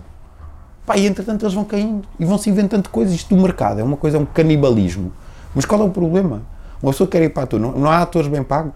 Pá, 0.86 0.98
e 0.98 1.06
entretanto 1.08 1.44
eles 1.44 1.54
vão 1.54 1.66
caindo 1.66 2.08
e 2.20 2.26
vão 2.26 2.38
se 2.38 2.50
inventando 2.50 2.90
coisas. 2.90 3.14
Isto 3.14 3.36
do 3.36 3.42
mercado 3.42 3.80
é 3.80 3.84
uma 3.84 3.98
coisa, 3.98 4.18
é 4.18 4.20
um 4.20 4.26
canibalismo. 4.26 5.12
Mas 5.54 5.66
qual 5.66 5.82
é 5.82 5.84
o 5.84 5.90
problema? 5.90 6.44
Uma 6.82 6.92
pessoa 6.92 7.10
quer 7.10 7.24
ir 7.24 7.30
para 7.30 7.44
ator, 7.44 7.60
não, 7.60 7.72
não 7.72 7.90
há 7.90 8.02
atores 8.02 8.28
bem 8.28 8.44
pagos. 8.44 8.74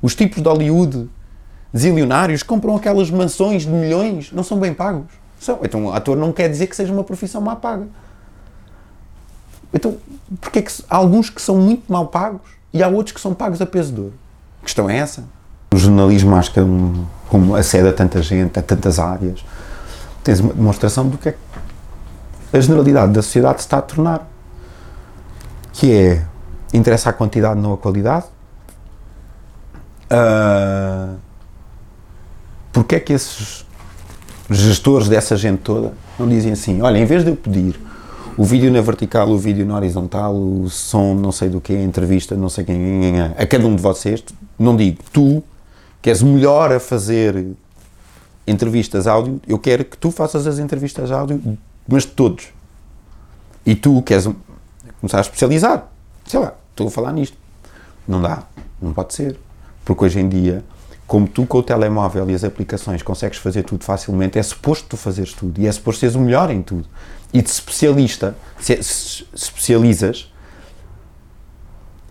Os 0.00 0.14
tipos 0.14 0.40
de 0.40 0.48
Hollywood, 0.48 1.10
zilionários, 1.76 2.42
compram 2.42 2.76
aquelas 2.76 3.10
mansões 3.10 3.62
de 3.62 3.70
milhões, 3.70 4.30
não 4.32 4.44
são 4.44 4.58
bem 4.58 4.72
pagos. 4.72 5.06
São. 5.38 5.60
Então, 5.62 5.92
ator 5.92 6.16
não 6.16 6.32
quer 6.32 6.48
dizer 6.48 6.66
que 6.66 6.76
seja 6.76 6.92
uma 6.92 7.04
profissão 7.04 7.40
mal 7.40 7.56
paga. 7.56 7.86
Então, 9.72 9.96
porque 10.40 10.58
é 10.58 10.62
que 10.62 10.72
há 10.88 10.96
alguns 10.96 11.30
que 11.30 11.40
são 11.40 11.56
muito 11.56 11.90
mal 11.90 12.06
pagos 12.06 12.40
e 12.72 12.82
há 12.82 12.88
outros 12.88 13.12
que 13.12 13.20
são 13.20 13.34
pagos 13.34 13.60
a 13.60 13.66
peso 13.66 13.92
de 13.92 14.00
ouro? 14.00 14.14
A 14.62 14.64
questão 14.64 14.88
é 14.88 14.96
essa. 14.96 15.24
O 15.72 15.76
jornalismo, 15.76 16.34
acho 16.34 16.52
que 16.52 16.60
é 16.60 16.64
como 17.28 17.54
acede 17.54 17.88
a 17.88 17.92
tanta 17.92 18.22
gente, 18.22 18.58
a 18.58 18.62
tantas 18.62 18.98
áreas, 18.98 19.44
tens 20.24 20.40
uma 20.40 20.54
demonstração 20.54 21.08
do 21.08 21.18
que 21.18 21.28
é 21.28 21.32
que 21.32 21.38
a 22.56 22.60
generalidade 22.60 23.12
da 23.12 23.22
sociedade 23.22 23.60
se 23.60 23.66
está 23.66 23.78
a 23.78 23.82
tornar. 23.82 24.26
Que 25.72 25.92
é 25.92 26.26
interessa 26.72 27.10
a 27.10 27.12
quantidade, 27.12 27.60
não 27.60 27.74
a 27.74 27.78
qualidade. 27.78 28.26
Uh, 30.10 31.16
porque 32.72 32.94
é 32.94 33.00
que 33.00 33.12
esses 33.12 33.67
gestores 34.50 35.08
dessa 35.08 35.36
gente 35.36 35.60
toda 35.60 35.92
não 36.18 36.28
dizem 36.28 36.52
assim: 36.52 36.80
olha, 36.80 36.98
em 36.98 37.04
vez 37.04 37.24
de 37.24 37.30
eu 37.30 37.36
pedir 37.36 37.78
o 38.36 38.44
vídeo 38.44 38.70
na 38.70 38.80
vertical, 38.80 39.28
o 39.28 39.38
vídeo 39.38 39.66
na 39.66 39.76
horizontal, 39.76 40.34
o 40.34 40.68
som, 40.70 41.14
não 41.14 41.32
sei 41.32 41.48
do 41.48 41.60
que, 41.60 41.74
a 41.74 41.82
entrevista, 41.82 42.36
não 42.36 42.48
sei 42.48 42.64
quem, 42.64 43.20
a 43.36 43.46
cada 43.46 43.66
um 43.66 43.74
de 43.74 43.82
vocês, 43.82 44.22
não 44.58 44.76
digo 44.76 44.98
tu, 45.12 45.42
que 46.00 46.08
és 46.08 46.22
melhor 46.22 46.72
a 46.72 46.78
fazer 46.78 47.46
entrevistas 48.46 49.06
áudio, 49.06 49.40
eu 49.46 49.58
quero 49.58 49.84
que 49.84 49.96
tu 49.98 50.10
faças 50.10 50.46
as 50.46 50.58
entrevistas 50.58 51.10
áudio, 51.10 51.58
mas 51.86 52.04
de 52.04 52.12
todos. 52.12 52.46
E 53.66 53.74
tu 53.74 54.00
queres 54.02 54.28
começar 55.00 55.18
a 55.18 55.20
especializar 55.20 55.88
sei 56.28 56.38
lá, 56.38 56.54
estou 56.70 56.86
a 56.86 56.90
falar 56.90 57.12
nisto. 57.12 57.36
Não 58.06 58.20
dá, 58.20 58.44
não 58.80 58.92
pode 58.92 59.14
ser. 59.14 59.38
Porque 59.84 60.04
hoje 60.04 60.20
em 60.20 60.28
dia, 60.28 60.62
como 61.08 61.26
tu 61.26 61.46
com 61.46 61.58
o 61.58 61.62
telemóvel 61.62 62.28
e 62.28 62.34
as 62.34 62.44
aplicações 62.44 63.02
consegues 63.02 63.38
fazer 63.38 63.62
tudo 63.62 63.82
facilmente, 63.82 64.38
é 64.38 64.42
suposto 64.42 64.90
tu 64.90 64.96
fazeres 64.98 65.32
tudo 65.32 65.58
e 65.58 65.66
é 65.66 65.72
suposto 65.72 66.00
seres 66.00 66.14
o 66.14 66.20
melhor 66.20 66.50
em 66.50 66.60
tudo. 66.60 66.86
E 67.32 67.40
de 67.40 67.48
especialista, 67.48 68.36
se, 68.60 68.80
se 68.82 69.24
especializas, 69.32 70.30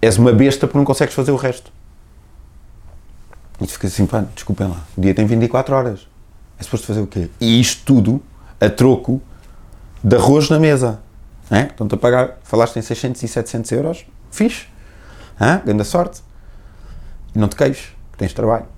és 0.02 0.18
uma 0.18 0.34
besta 0.34 0.66
porque 0.66 0.80
não 0.80 0.84
consegues 0.84 1.14
fazer 1.14 1.32
o 1.32 1.36
resto. 1.36 1.72
E 3.62 3.68
tu 3.68 3.74
ficas 3.74 3.94
assim, 3.94 4.08
pá, 4.08 4.26
desculpem 4.34 4.68
lá, 4.68 4.84
o 4.98 5.02
dia 5.02 5.14
tem 5.14 5.28
24 5.28 5.76
horas. 5.76 6.08
É 6.60 6.64
suposto 6.64 6.88
fazer 6.88 7.02
o 7.02 7.08
quê? 7.08 7.30
E 7.40 7.62
isto 7.62 7.84
tudo 7.86 8.20
a 8.60 8.68
troco 8.68 9.22
de 10.04 10.16
arroz 10.16 10.50
na 10.50 10.60
mesa. 10.60 11.00
É? 11.52 11.62
Estão-te 11.62 11.94
a 11.94 11.98
pagar, 11.98 12.40
falaste 12.44 12.78
em 12.78 12.82
600 12.82 13.22
e 13.22 13.28
700 13.28 13.72
euros, 13.74 14.06
fixe, 14.32 14.66
ah, 15.40 15.62
grande 15.64 15.86
sorte, 15.86 16.22
não 17.34 17.48
te 17.48 17.56
queixes, 17.56 17.92
que 18.12 18.18
tens 18.18 18.34
trabalho. 18.34 18.77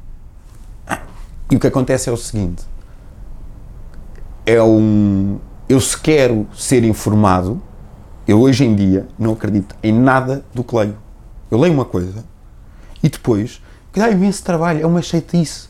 E 1.52 1.56
o 1.56 1.60
que 1.60 1.68
acontece 1.68 2.10
é 2.10 2.12
o 2.12 2.18
seguinte, 2.18 2.64
é 4.46 4.62
um, 4.62 5.40
eu 5.68 5.80
se 5.80 6.00
quero 6.00 6.48
ser 6.54 6.84
informado, 6.84 7.62
eu 8.28 8.40
hoje 8.40 8.64
em 8.64 8.76
dia 8.76 9.08
não 9.18 9.34
acredito 9.34 9.76
em 9.82 9.92
nada 9.92 10.46
do 10.54 10.64
que 10.64 10.76
leio. 10.76 10.96
Eu 11.50 11.60
leio 11.60 11.74
uma 11.74 11.86
coisa 11.86 12.24
e 13.02 13.10
depois, 13.10 13.62
que 13.92 14.00
dá 14.00 14.10
imenso 14.10 14.44
trabalho, 14.44 14.84
é 14.84 14.86
uma 14.86 15.02
cheitice, 15.02 15.70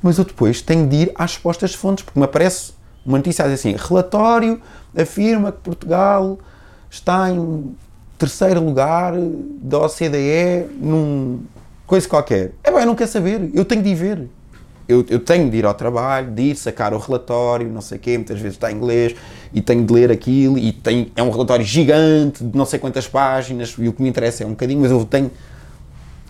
mas 0.00 0.18
eu 0.18 0.24
depois 0.24 0.62
tenho 0.62 0.86
de 0.86 0.96
ir 0.96 1.12
às 1.16 1.32
respostas 1.32 1.70
de 1.70 1.76
fontes, 1.76 2.04
porque 2.04 2.18
me 2.18 2.24
aparece 2.24 2.72
uma 3.04 3.18
notícia 3.18 3.44
a 3.44 3.48
dizer 3.48 3.70
assim, 3.70 3.76
relatório 3.88 4.60
afirma 4.96 5.50
que 5.50 5.58
Portugal 5.58 6.38
está 6.88 7.30
em 7.30 7.74
terceiro 8.16 8.64
lugar 8.64 9.14
da 9.60 9.78
OCDE 9.78 10.68
num 10.80 11.40
coisa 11.86 12.08
qualquer. 12.08 12.52
É 12.62 12.70
bem, 12.70 12.80
eu 12.80 12.86
não 12.86 12.94
quero 12.94 13.10
saber, 13.10 13.50
eu 13.52 13.64
tenho 13.64 13.82
de 13.82 13.90
ir 13.90 13.94
ver. 13.94 14.28
Eu, 14.88 15.04
eu, 15.08 15.18
tenho 15.18 15.50
de 15.50 15.56
ir 15.56 15.66
ao 15.66 15.74
trabalho, 15.74 16.30
de 16.30 16.42
ir 16.42 16.56
sacar 16.56 16.94
o 16.94 16.98
relatório, 16.98 17.68
não 17.68 17.80
sei 17.80 17.98
o 17.98 18.00
quê, 18.00 18.16
muitas 18.16 18.38
vezes 18.38 18.56
está 18.56 18.70
em 18.70 18.76
inglês, 18.76 19.16
e 19.52 19.60
tenho 19.60 19.84
de 19.84 19.92
ler 19.92 20.12
aquilo, 20.12 20.56
e 20.56 20.72
tem, 20.72 21.10
é 21.16 21.22
um 21.22 21.30
relatório 21.30 21.64
gigante, 21.64 22.44
de 22.44 22.56
não 22.56 22.64
sei 22.64 22.78
quantas 22.78 23.08
páginas, 23.08 23.74
e 23.78 23.88
o 23.88 23.92
que 23.92 24.02
me 24.02 24.08
interessa 24.08 24.44
é 24.44 24.46
um 24.46 24.50
bocadinho, 24.50 24.80
mas 24.80 24.90
eu 24.90 25.04
tenho 25.04 25.30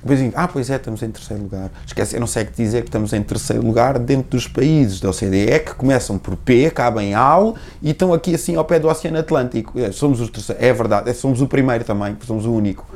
depois 0.07 0.21
digo, 0.21 0.35
ah, 0.37 0.47
pois 0.47 0.71
é, 0.71 0.77
estamos 0.77 1.03
em 1.03 1.11
terceiro 1.11 1.43
lugar. 1.43 1.69
Esquece, 1.85 2.15
eu 2.15 2.21
não 2.21 2.29
sei 2.29 2.45
que 2.45 2.53
dizer 2.53 2.83
que 2.83 2.89
estamos 2.89 3.13
em 3.13 3.21
terceiro 3.25 3.67
lugar 3.67 3.99
dentro 3.99 4.31
dos 4.31 4.47
países 4.47 5.01
da 5.01 5.11
OCDE 5.11 5.59
que 5.65 5.75
começam 5.75 6.17
por 6.17 6.37
P, 6.37 6.67
acabam 6.67 7.03
em 7.03 7.13
AL 7.13 7.57
e 7.83 7.91
estão 7.91 8.15
aqui 8.15 8.33
assim 8.33 8.55
ao 8.55 8.65
pé 8.65 8.79
do 8.79 8.89
Oceano 8.89 9.19
Atlântico. 9.19 9.77
É, 9.77 9.91
somos 9.91 10.21
os 10.21 10.31
terceiros, 10.31 10.63
é 10.63 10.73
verdade, 10.73 11.11
é, 11.11 11.13
somos 11.13 11.41
o 11.41 11.49
primeiro 11.49 11.83
também, 11.83 12.17
somos 12.25 12.47
o 12.47 12.53
único. 12.53 12.87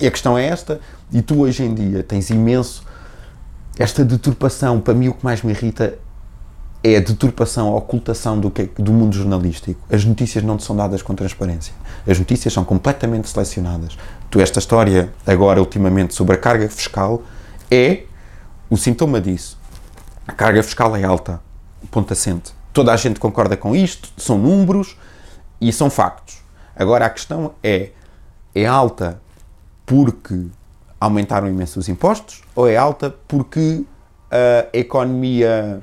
E 0.00 0.06
a 0.06 0.10
questão 0.10 0.38
é 0.38 0.46
esta, 0.46 0.80
e 1.12 1.20
tu 1.20 1.42
hoje 1.42 1.62
em 1.62 1.74
dia 1.74 2.02
tens 2.02 2.30
imenso 2.30 2.82
esta 3.78 4.04
deturpação, 4.04 4.80
para 4.80 4.94
mim 4.94 5.08
o 5.08 5.14
que 5.14 5.24
mais 5.24 5.42
me 5.42 5.52
irrita 5.52 5.98
é 6.82 6.96
a 6.96 7.00
deturpação, 7.00 7.68
a 7.68 7.76
ocultação 7.76 8.38
do, 8.38 8.50
que, 8.50 8.64
do 8.78 8.92
mundo 8.92 9.14
jornalístico. 9.14 9.80
As 9.90 10.04
notícias 10.04 10.44
não 10.44 10.56
te 10.56 10.62
são 10.62 10.76
dadas 10.76 11.02
com 11.02 11.14
transparência. 11.14 11.74
As 12.06 12.18
notícias 12.18 12.52
são 12.52 12.64
completamente 12.64 13.28
selecionadas. 13.28 13.98
Tu, 14.30 14.40
esta 14.40 14.58
história, 14.58 15.12
agora, 15.26 15.60
ultimamente, 15.60 16.14
sobre 16.14 16.36
a 16.36 16.38
carga 16.38 16.68
fiscal, 16.68 17.22
é 17.70 18.04
o 18.70 18.76
sintoma 18.76 19.20
disso. 19.20 19.58
A 20.26 20.32
carga 20.32 20.62
fiscal 20.62 20.94
é 20.96 21.04
alta, 21.04 21.40
ponto 21.90 22.12
assente. 22.12 22.52
Toda 22.72 22.92
a 22.92 22.96
gente 22.96 23.18
concorda 23.18 23.56
com 23.56 23.74
isto, 23.74 24.10
são 24.16 24.38
números 24.38 24.96
e 25.60 25.72
são 25.72 25.90
factos. 25.90 26.38
Agora, 26.74 27.06
a 27.06 27.10
questão 27.10 27.54
é, 27.62 27.90
é 28.54 28.66
alta 28.66 29.20
porque 29.84 30.46
aumentaram 31.00 31.48
imenso 31.48 31.78
os 31.78 31.88
impostos 31.88 32.42
ou 32.54 32.68
é 32.68 32.76
alta 32.76 33.14
porque 33.28 33.84
a 34.30 34.76
economia 34.76 35.82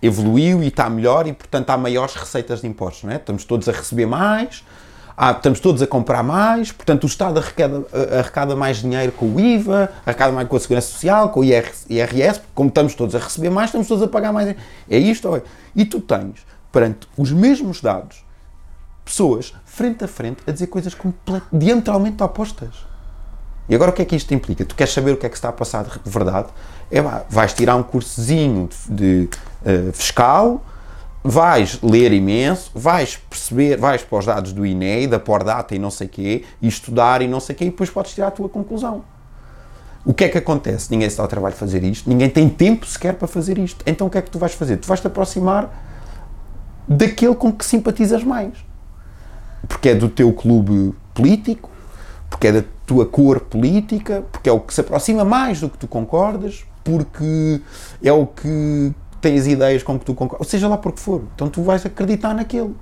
evoluiu 0.00 0.62
e 0.62 0.68
está 0.68 0.88
melhor 0.88 1.26
e, 1.26 1.32
portanto, 1.32 1.70
há 1.70 1.76
maiores 1.76 2.14
receitas 2.14 2.60
de 2.60 2.66
impostos, 2.66 3.04
não 3.04 3.12
é? 3.12 3.16
Estamos 3.16 3.44
todos 3.44 3.68
a 3.68 3.72
receber 3.72 4.06
mais, 4.06 4.64
há, 5.16 5.32
estamos 5.32 5.58
todos 5.60 5.82
a 5.82 5.86
comprar 5.86 6.22
mais, 6.22 6.70
portanto, 6.70 7.04
o 7.04 7.06
Estado 7.06 7.38
arrecada, 7.38 7.84
arrecada 8.18 8.56
mais 8.56 8.78
dinheiro 8.78 9.12
com 9.12 9.26
o 9.26 9.40
IVA, 9.40 9.90
arrecada 10.06 10.32
mais 10.32 10.48
com 10.48 10.56
a 10.56 10.60
Segurança 10.60 10.88
Social, 10.88 11.30
com 11.30 11.40
o 11.40 11.44
IRS, 11.44 12.40
como 12.54 12.68
estamos 12.68 12.94
todos 12.94 13.14
a 13.14 13.18
receber 13.18 13.50
mais, 13.50 13.68
estamos 13.68 13.88
todos 13.88 14.02
a 14.02 14.08
pagar 14.08 14.32
mais. 14.32 14.54
É 14.88 14.98
isto, 14.98 15.34
é? 15.34 15.42
E 15.74 15.84
tu 15.84 16.00
tens, 16.00 16.46
perante 16.70 17.08
os 17.16 17.32
mesmos 17.32 17.80
dados, 17.80 18.24
pessoas 19.04 19.54
frente 19.64 20.04
a 20.04 20.08
frente 20.08 20.42
a 20.46 20.52
dizer 20.52 20.68
coisas 20.68 20.96
diametralmente 21.52 22.22
opostas. 22.22 22.86
E 23.68 23.74
agora 23.74 23.90
o 23.90 23.94
que 23.94 24.02
é 24.02 24.04
que 24.04 24.16
isto 24.16 24.32
implica? 24.32 24.64
Tu 24.64 24.74
queres 24.74 24.92
saber 24.92 25.12
o 25.12 25.16
que 25.16 25.26
é 25.26 25.28
que 25.28 25.36
está 25.36 25.50
a 25.50 25.52
passar 25.52 25.84
de 25.84 26.10
verdade? 26.10 26.48
É, 26.90 27.02
vais 27.28 27.52
tirar 27.52 27.76
um 27.76 27.82
cursozinho 27.82 28.68
de, 28.88 29.26
de 29.26 29.28
uh, 29.88 29.92
fiscal, 29.92 30.64
vais 31.22 31.78
ler 31.82 32.12
imenso, 32.12 32.70
vais 32.74 33.16
perceber, 33.16 33.76
vais 33.76 34.02
para 34.02 34.18
os 34.18 34.24
dados 34.24 34.52
do 34.52 34.64
INE, 34.64 35.06
da 35.06 35.18
Pordata 35.18 35.74
e 35.74 35.78
não 35.78 35.90
sei 35.90 36.08
quê, 36.08 36.44
e 36.62 36.68
estudar 36.68 37.20
e 37.20 37.28
não 37.28 37.40
sei 37.40 37.54
quê, 37.54 37.66
e 37.66 37.70
depois 37.70 37.90
podes 37.90 38.14
tirar 38.14 38.28
a 38.28 38.30
tua 38.30 38.48
conclusão. 38.48 39.04
O 40.04 40.14
que 40.14 40.24
é 40.24 40.28
que 40.30 40.38
acontece? 40.38 40.90
Ninguém 40.90 41.10
se 41.10 41.18
dá 41.18 41.24
ao 41.24 41.28
trabalho 41.28 41.52
de 41.52 41.60
fazer 41.60 41.84
isto, 41.84 42.08
ninguém 42.08 42.30
tem 42.30 42.48
tempo 42.48 42.86
sequer 42.86 43.14
para 43.14 43.28
fazer 43.28 43.58
isto. 43.58 43.82
Então 43.84 44.06
o 44.06 44.10
que 44.10 44.16
é 44.16 44.22
que 44.22 44.30
tu 44.30 44.38
vais 44.38 44.54
fazer? 44.54 44.78
Tu 44.78 44.88
vais 44.88 45.00
te 45.00 45.06
aproximar 45.06 45.84
daquele 46.88 47.34
com 47.34 47.52
que 47.52 47.66
simpatizas 47.66 48.24
mais. 48.24 48.54
Porque 49.66 49.90
é 49.90 49.94
do 49.94 50.08
teu 50.08 50.32
clube 50.32 50.94
político, 51.12 51.68
porque 52.28 52.48
é 52.48 52.52
da 52.52 52.64
tua 52.86 53.06
cor 53.06 53.40
política, 53.40 54.24
porque 54.30 54.48
é 54.48 54.52
o 54.52 54.60
que 54.60 54.72
se 54.72 54.80
aproxima 54.80 55.24
mais 55.24 55.60
do 55.60 55.68
que 55.68 55.78
tu 55.78 55.88
concordas, 55.88 56.64
porque 56.84 57.60
é 58.02 58.12
o 58.12 58.26
que 58.26 58.92
tem 59.20 59.38
as 59.38 59.46
ideias 59.46 59.82
com 59.82 59.98
que 59.98 60.04
tu 60.04 60.14
concordas, 60.14 60.46
ou 60.46 60.50
seja 60.50 60.68
lá 60.68 60.76
por 60.76 60.92
que 60.92 61.00
for. 61.00 61.22
Então 61.34 61.48
tu 61.48 61.62
vais 61.62 61.84
acreditar 61.84 62.34
naquele. 62.34 62.74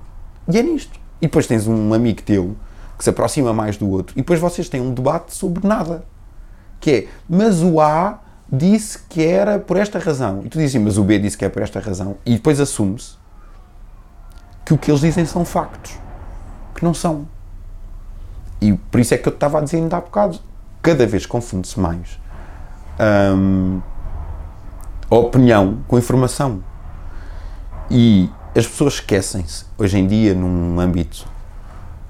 E 0.49 0.59
é 0.59 0.63
nisto. 0.63 0.99
E 1.21 1.27
depois 1.27 1.47
tens 1.47 1.67
um 1.67 1.95
amigo 1.95 2.23
teu 2.23 2.57
que 2.97 3.05
se 3.05 3.11
aproxima 3.11 3.53
mais 3.53 3.77
do 3.77 3.89
outro, 3.91 4.15
e 4.17 4.21
depois 4.21 4.41
vocês 4.41 4.69
têm 4.69 4.81
um 4.81 4.93
debate 4.93 5.35
sobre 5.35 5.67
nada. 5.67 6.05
Que 6.81 6.91
é, 6.91 7.09
mas 7.29 7.63
o 7.63 7.81
A 7.81 8.21
disse 8.51 8.99
que 9.09 9.25
era 9.25 9.59
por 9.59 9.77
esta 9.77 9.99
razão. 9.99 10.43
E 10.45 10.49
tu 10.49 10.59
dizes, 10.59 10.81
mas 10.81 10.97
o 10.99 11.05
B 11.05 11.19
disse 11.19 11.37
que 11.37 11.45
é 11.45 11.49
por 11.49 11.63
esta 11.63 11.81
razão. 11.81 12.17
E 12.25 12.35
depois 12.35 12.61
assume-se 12.61 13.17
que 14.65 14.75
o 14.75 14.79
que 14.79 14.91
eles 14.91 15.01
dizem 15.01 15.25
são 15.25 15.45
factos. 15.45 15.99
Que 16.75 16.85
não 16.85 16.95
são. 16.95 17.27
E 18.61 18.73
por 18.73 19.01
isso 19.01 19.15
é 19.15 19.19
que 19.19 19.29
eu 19.29 19.33
estava 19.33 19.59
a 19.59 19.61
dizer 19.61 19.79
ainda 19.79 19.97
há 19.97 20.01
bocado, 20.01 20.39
cada 20.83 21.07
vez 21.07 21.27
confunde-se 21.27 21.79
mais 21.79 22.19
hum, 23.37 23.81
a 25.11 25.15
opinião 25.15 25.79
com 25.87 25.97
a 25.97 25.99
informação. 25.99 26.63
E 27.91 28.31
as 28.57 28.67
pessoas 28.67 28.95
esquecem-se, 28.95 29.65
hoje 29.79 29.99
em 29.99 30.07
dia, 30.07 30.35
num 30.35 30.81
âmbito 30.81 31.27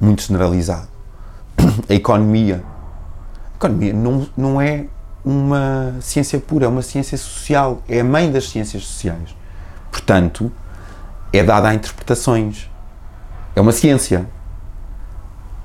muito 0.01 0.23
generalizado, 0.23 0.89
a 1.89 1.95
economia. 1.95 2.63
A 3.53 3.57
economia 3.57 3.93
não, 3.93 4.27
não 4.37 4.61
é 4.61 4.87
uma 5.25 5.97
ciência 6.01 6.39
pura, 6.39 6.67
é 6.67 6.69
uma 6.69 6.83
ciência 6.83 7.19
social, 7.19 7.83
é 7.89 8.01
a 8.01 8.05
mãe 8.05 8.31
das 8.31 8.49
ciências 8.49 8.85
sociais. 8.85 9.35
Portanto, 9.91 10.53
é 11.33 11.43
dada 11.43 11.69
a 11.69 11.75
interpretações. 11.75 12.71
É 13.55 13.61
uma 13.61 13.73
ciência. 13.73 14.29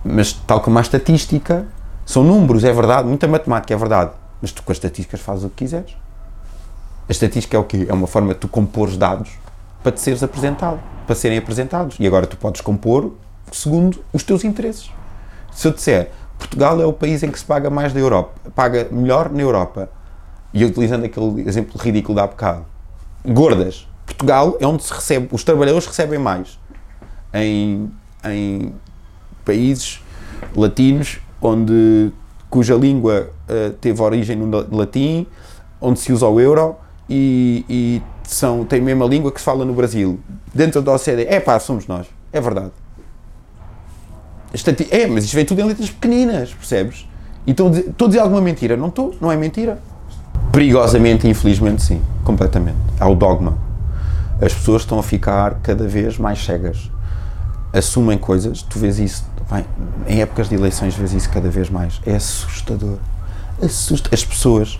Mas, 0.03 0.33
tal 0.33 0.61
como 0.61 0.77
a 0.77 0.81
estatística, 0.81 1.65
são 2.05 2.23
números, 2.23 2.63
é 2.63 2.73
verdade, 2.73 3.07
muita 3.07 3.27
matemática, 3.27 3.73
é 3.73 3.77
verdade. 3.77 4.11
Mas 4.41 4.51
tu 4.51 4.63
com 4.63 4.71
as 4.71 4.77
estatísticas 4.77 5.19
fazes 5.21 5.43
o 5.43 5.49
que 5.49 5.57
quiseres. 5.57 5.95
A 7.07 7.11
estatística 7.11 7.55
é 7.55 7.59
o 7.59 7.63
quê? 7.63 7.85
É 7.87 7.93
uma 7.93 8.07
forma 8.07 8.33
de 8.33 8.39
tu 8.39 8.47
compor 8.47 8.87
os 8.87 8.97
dados 8.97 9.29
para 9.83 9.91
te 9.91 9.99
seres 9.99 10.23
apresentado, 10.23 10.79
para 11.05 11.15
serem 11.15 11.37
apresentados. 11.37 11.97
E 11.99 12.07
agora 12.07 12.25
tu 12.25 12.37
podes 12.37 12.61
compor 12.61 13.13
segundo 13.51 14.03
os 14.13 14.23
teus 14.23 14.43
interesses. 14.43 14.89
Se 15.51 15.67
eu 15.67 15.73
disser 15.73 16.11
Portugal 16.37 16.81
é 16.81 16.85
o 16.85 16.93
país 16.93 17.21
em 17.21 17.29
que 17.29 17.37
se 17.37 17.45
paga 17.45 17.69
mais 17.69 17.93
da 17.93 17.99
Europa, 17.99 18.33
paga 18.55 18.87
melhor 18.91 19.29
na 19.31 19.41
Europa, 19.41 19.89
e 20.53 20.65
utilizando 20.65 21.05
aquele 21.05 21.47
exemplo 21.47 21.79
ridículo 21.79 22.15
da 22.15 22.23
há 22.23 22.27
bocado, 22.27 22.65
gordas, 23.25 23.87
Portugal 24.05 24.57
é 24.59 24.65
onde 24.65 24.83
se 24.83 24.93
recebe, 24.93 25.29
os 25.31 25.43
trabalhadores 25.43 25.85
recebem 25.85 26.19
mais. 26.19 26.59
Em, 27.33 27.91
em 28.25 28.73
países 29.41 30.01
latinos 30.55 31.19
onde 31.41 32.11
cuja 32.49 32.75
língua 32.75 33.29
uh, 33.49 33.71
teve 33.73 34.01
origem 34.01 34.35
no 34.35 34.75
latim, 34.75 35.25
onde 35.79 35.99
se 35.99 36.11
usa 36.11 36.27
o 36.27 36.39
euro 36.39 36.75
e, 37.09 37.65
e 37.69 38.01
são, 38.23 38.63
tem 38.65 38.79
a 38.79 38.83
mesma 38.83 39.05
língua 39.05 39.31
que 39.31 39.39
se 39.39 39.45
fala 39.45 39.65
no 39.65 39.73
Brasil. 39.73 40.19
Dentro 40.53 40.81
da 40.81 40.93
OCDE, 40.93 41.25
é 41.27 41.39
pá, 41.39 41.59
somos 41.59 41.87
nós, 41.87 42.07
é 42.31 42.39
verdade. 42.39 42.71
É, 44.89 45.07
mas 45.07 45.23
isto 45.23 45.33
vem 45.33 45.45
tudo 45.45 45.61
em 45.61 45.63
letras 45.63 45.89
pequeninas, 45.89 46.53
percebes? 46.53 47.07
E 47.47 47.51
estou 47.51 47.69
a 47.69 48.07
dizer 48.07 48.19
alguma 48.19 48.41
mentira? 48.41 48.75
Não 48.75 48.89
estou, 48.89 49.15
não 49.19 49.31
é 49.31 49.37
mentira. 49.37 49.79
Perigosamente, 50.51 51.27
infelizmente, 51.27 51.81
sim, 51.81 52.01
completamente. 52.23 52.77
Há 52.99 53.07
o 53.07 53.15
dogma. 53.15 53.57
As 54.41 54.53
pessoas 54.53 54.81
estão 54.81 54.99
a 54.99 55.03
ficar 55.03 55.59
cada 55.63 55.87
vez 55.87 56.17
mais 56.17 56.43
cegas. 56.43 56.91
Assumem 57.71 58.17
coisas, 58.17 58.61
tu 58.61 58.77
vês 58.77 58.99
isso, 58.99 59.23
bem, 59.51 59.65
em 60.07 60.21
épocas 60.21 60.49
de 60.49 60.55
eleições 60.55 60.95
vês 60.95 61.13
isso 61.13 61.29
cada 61.29 61.49
vez 61.49 61.69
mais. 61.69 61.99
É 62.05 62.15
assustador. 62.15 62.97
Assusta. 63.61 64.09
As 64.13 64.23
pessoas 64.23 64.79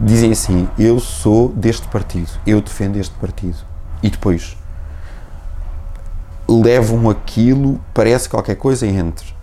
dizem 0.00 0.32
assim: 0.32 0.68
Eu 0.78 0.98
sou 0.98 1.48
deste 1.50 1.86
partido, 1.88 2.30
eu 2.46 2.60
defendo 2.60 2.96
este 2.96 3.14
partido. 3.16 3.58
E 4.02 4.08
depois 4.08 4.56
levam 6.48 7.08
aquilo, 7.10 7.80
parece 7.94 8.28
qualquer 8.28 8.56
coisa 8.56 8.86
entre 8.86 9.38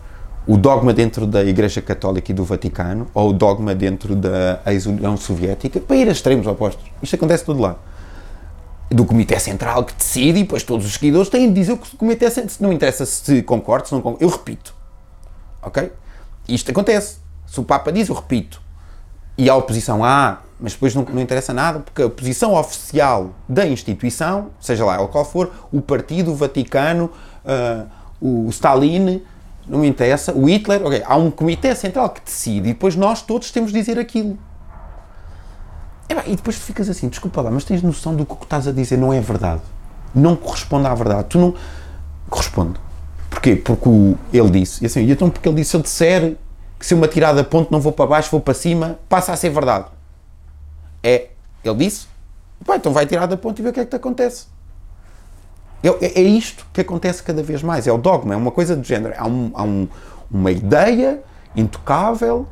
o 0.45 0.57
dogma 0.57 0.93
dentro 0.93 1.27
da 1.27 1.43
Igreja 1.43 1.81
Católica 1.81 2.31
e 2.31 2.33
do 2.33 2.43
Vaticano 2.43 3.07
ou 3.13 3.29
o 3.29 3.33
dogma 3.33 3.75
dentro 3.75 4.15
da 4.15 4.61
ex-União 4.65 5.15
Soviética 5.15 5.79
para 5.79 5.95
ir 5.95 6.07
a 6.07 6.11
extremos 6.11 6.47
opostos. 6.47 6.85
Isto 7.01 7.15
acontece 7.15 7.45
tudo 7.45 7.61
lá. 7.61 7.75
Do 8.89 9.05
Comitê 9.05 9.37
Central 9.39 9.83
que 9.83 9.93
decide 9.93 10.39
e 10.39 10.43
depois 10.43 10.63
todos 10.63 10.85
os 10.85 10.93
seguidores 10.93 11.29
têm 11.29 11.47
de 11.47 11.53
dizer 11.59 11.73
o 11.73 11.77
que 11.77 11.93
o 11.93 11.97
Comitê 11.97 12.29
Central. 12.31 12.57
Não 12.61 12.73
interessa 12.73 13.05
se 13.05 13.41
concordo, 13.43 13.87
se 13.87 13.93
não 13.93 14.01
concordo. 14.01 14.23
Eu 14.23 14.29
repito. 14.29 14.73
Ok? 15.61 15.91
Isto 16.47 16.71
acontece. 16.71 17.17
Se 17.45 17.59
o 17.59 17.63
Papa 17.63 17.91
diz, 17.91 18.07
eu 18.07 18.15
repito. 18.15 18.61
E 19.37 19.49
a 19.49 19.55
oposição, 19.55 20.03
ah, 20.03 20.41
mas 20.59 20.73
depois 20.73 20.95
não, 20.95 21.03
não, 21.03 21.21
interessa 21.21 21.53
nada, 21.53 21.79
porque 21.79 22.01
a 22.01 22.09
posição 22.09 22.55
oficial 22.55 23.31
da 23.47 23.67
instituição, 23.67 24.49
seja 24.59 24.83
lá 24.83 24.97
qual 25.07 25.23
for, 25.23 25.51
o 25.71 25.81
partido, 25.81 26.31
o 26.31 26.35
Vaticano, 26.35 27.11
uh, 27.45 27.87
o 28.19 28.49
Stalin, 28.49 29.21
não 29.67 29.85
interessa, 29.85 30.33
o 30.33 30.49
Hitler, 30.49 30.81
ok, 30.83 31.03
há 31.05 31.15
um 31.15 31.29
comitê 31.29 31.75
central 31.75 32.09
que 32.09 32.21
decide 32.21 32.69
e 32.69 32.73
depois 32.73 32.95
nós 32.95 33.21
todos 33.21 33.51
temos 33.51 33.71
de 33.71 33.79
dizer 33.79 33.99
aquilo. 33.99 34.37
E, 36.09 36.31
e 36.31 36.35
depois 36.35 36.55
ficas 36.57 36.89
assim, 36.89 37.07
desculpa 37.07 37.41
lá, 37.41 37.51
mas 37.51 37.63
tens 37.63 37.81
noção 37.81 38.15
do 38.15 38.25
que 38.25 38.43
estás 38.43 38.67
a 38.67 38.71
dizer 38.71 38.97
não 38.97 39.13
é 39.13 39.19
verdade. 39.19 39.61
Não 40.13 40.35
corresponde 40.35 40.87
à 40.87 40.93
verdade. 40.93 41.25
Tu 41.29 41.37
não. 41.37 41.53
Corresponde. 42.29 42.79
Porquê? 43.29 43.55
Porque 43.55 43.87
o, 43.87 44.17
ele 44.33 44.49
disse, 44.49 44.83
e 44.83 44.87
assim, 44.87 45.09
então 45.09 45.29
porque 45.29 45.47
ele 45.47 45.57
disse, 45.57 45.71
se 45.71 45.77
eu 45.77 45.81
disser 45.81 46.35
que 46.79 46.85
se 46.85 46.93
eu 46.93 46.97
me 46.97 47.05
atirar 47.05 47.33
da 47.33 47.43
ponte 47.43 47.71
não 47.71 47.79
vou 47.79 47.91
para 47.91 48.05
baixo, 48.07 48.29
vou 48.31 48.39
para 48.39 48.53
cima, 48.53 48.99
passa 49.09 49.33
a 49.33 49.35
ser 49.35 49.49
verdade. 49.49 49.85
É, 51.03 51.29
ele 51.63 51.75
disse, 51.75 52.07
Pá, 52.65 52.75
então 52.75 52.91
vai 52.91 53.05
tirar 53.05 53.25
da 53.25 53.37
ponte 53.37 53.59
e 53.59 53.63
ver 53.63 53.69
o 53.69 53.73
que 53.73 53.79
é 53.79 53.83
que 53.83 53.91
te 53.91 53.95
acontece. 53.95 54.47
É, 55.83 55.87
é, 55.87 56.21
é, 56.21 56.21
isto 56.21 56.65
que 56.73 56.81
acontece 56.81 57.21
cada 57.21 57.43
vez 57.43 57.61
mais, 57.61 57.87
é 57.87 57.91
o 57.91 57.97
dogma, 57.97 58.33
é 58.33 58.37
uma 58.37 58.51
coisa 58.51 58.75
do 58.75 58.83
género. 58.83 59.13
Há, 59.17 59.27
um, 59.27 59.51
há 59.53 59.63
um, 59.63 59.87
uma 60.29 60.51
ideia 60.51 61.21
intocável 61.55 62.47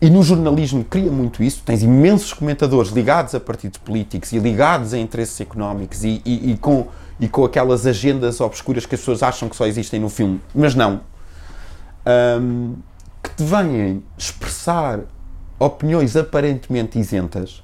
e 0.00 0.08
no 0.08 0.22
jornalismo 0.22 0.84
cria 0.84 1.10
muito 1.10 1.42
isso. 1.42 1.62
Tens 1.64 1.82
imensos 1.82 2.32
comentadores 2.32 2.90
ligados 2.90 3.34
a 3.34 3.40
partidos 3.40 3.78
políticos 3.78 4.32
e 4.32 4.38
ligados 4.38 4.94
a 4.94 4.98
interesses 4.98 5.40
económicos 5.40 6.04
e, 6.04 6.22
e, 6.24 6.52
e 6.52 6.56
com, 6.56 6.86
e 7.18 7.28
com 7.28 7.44
aquelas 7.44 7.86
agendas 7.86 8.40
obscuras 8.40 8.86
que 8.86 8.94
as 8.94 9.00
pessoas 9.00 9.22
acham 9.22 9.48
que 9.48 9.56
só 9.56 9.66
existem 9.66 10.00
no 10.00 10.08
filme, 10.08 10.40
mas 10.54 10.74
não. 10.74 11.02
Um, 12.40 12.76
que 13.22 13.30
te 13.34 13.44
vêm 13.44 14.02
expressar 14.16 15.00
opiniões 15.58 16.16
aparentemente 16.16 16.98
isentas 16.98 17.62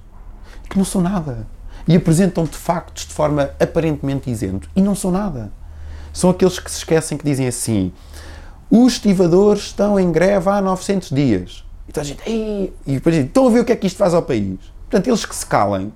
que 0.69 0.77
não 0.77 0.85
são 0.85 1.01
nada. 1.01 1.47
E 1.89 1.95
apresentam-te 1.95 2.57
factos 2.57 3.07
de 3.07 3.15
forma 3.15 3.51
aparentemente 3.61 4.31
isento 4.31 4.69
e 4.75 4.83
não 4.83 4.95
são 4.95 5.11
nada. 5.11 5.53
São 6.13 6.31
aqueles 6.31 6.59
que 6.59 6.71
se 6.71 6.79
esquecem 6.79 7.17
que 7.17 7.25
dizem 7.25 7.47
assim: 7.47 7.93
os 8.71 8.95
estivadores 8.95 9.65
estão 9.65 9.99
em 9.99 10.11
greve 10.11 10.51
há 10.51 10.61
900 10.61 11.11
dias. 11.11 11.66
E 11.89 11.93
toda 11.93 12.03
a 12.03 12.05
gente, 12.05 12.23
Ei! 12.27 12.73
e 12.87 12.95
depois 12.95 13.15
dizem, 13.15 13.29
estão 13.29 13.47
a 13.47 13.51
ver 13.51 13.61
o 13.61 13.65
que 13.65 13.73
é 13.73 13.77
que 13.77 13.87
isto 13.87 13.97
faz 13.97 14.15
ao 14.15 14.23
país. 14.23 14.59
Portanto, 14.89 15.09
eles 15.09 15.25
que 15.25 15.35
se 15.35 15.47
calem, 15.47 15.93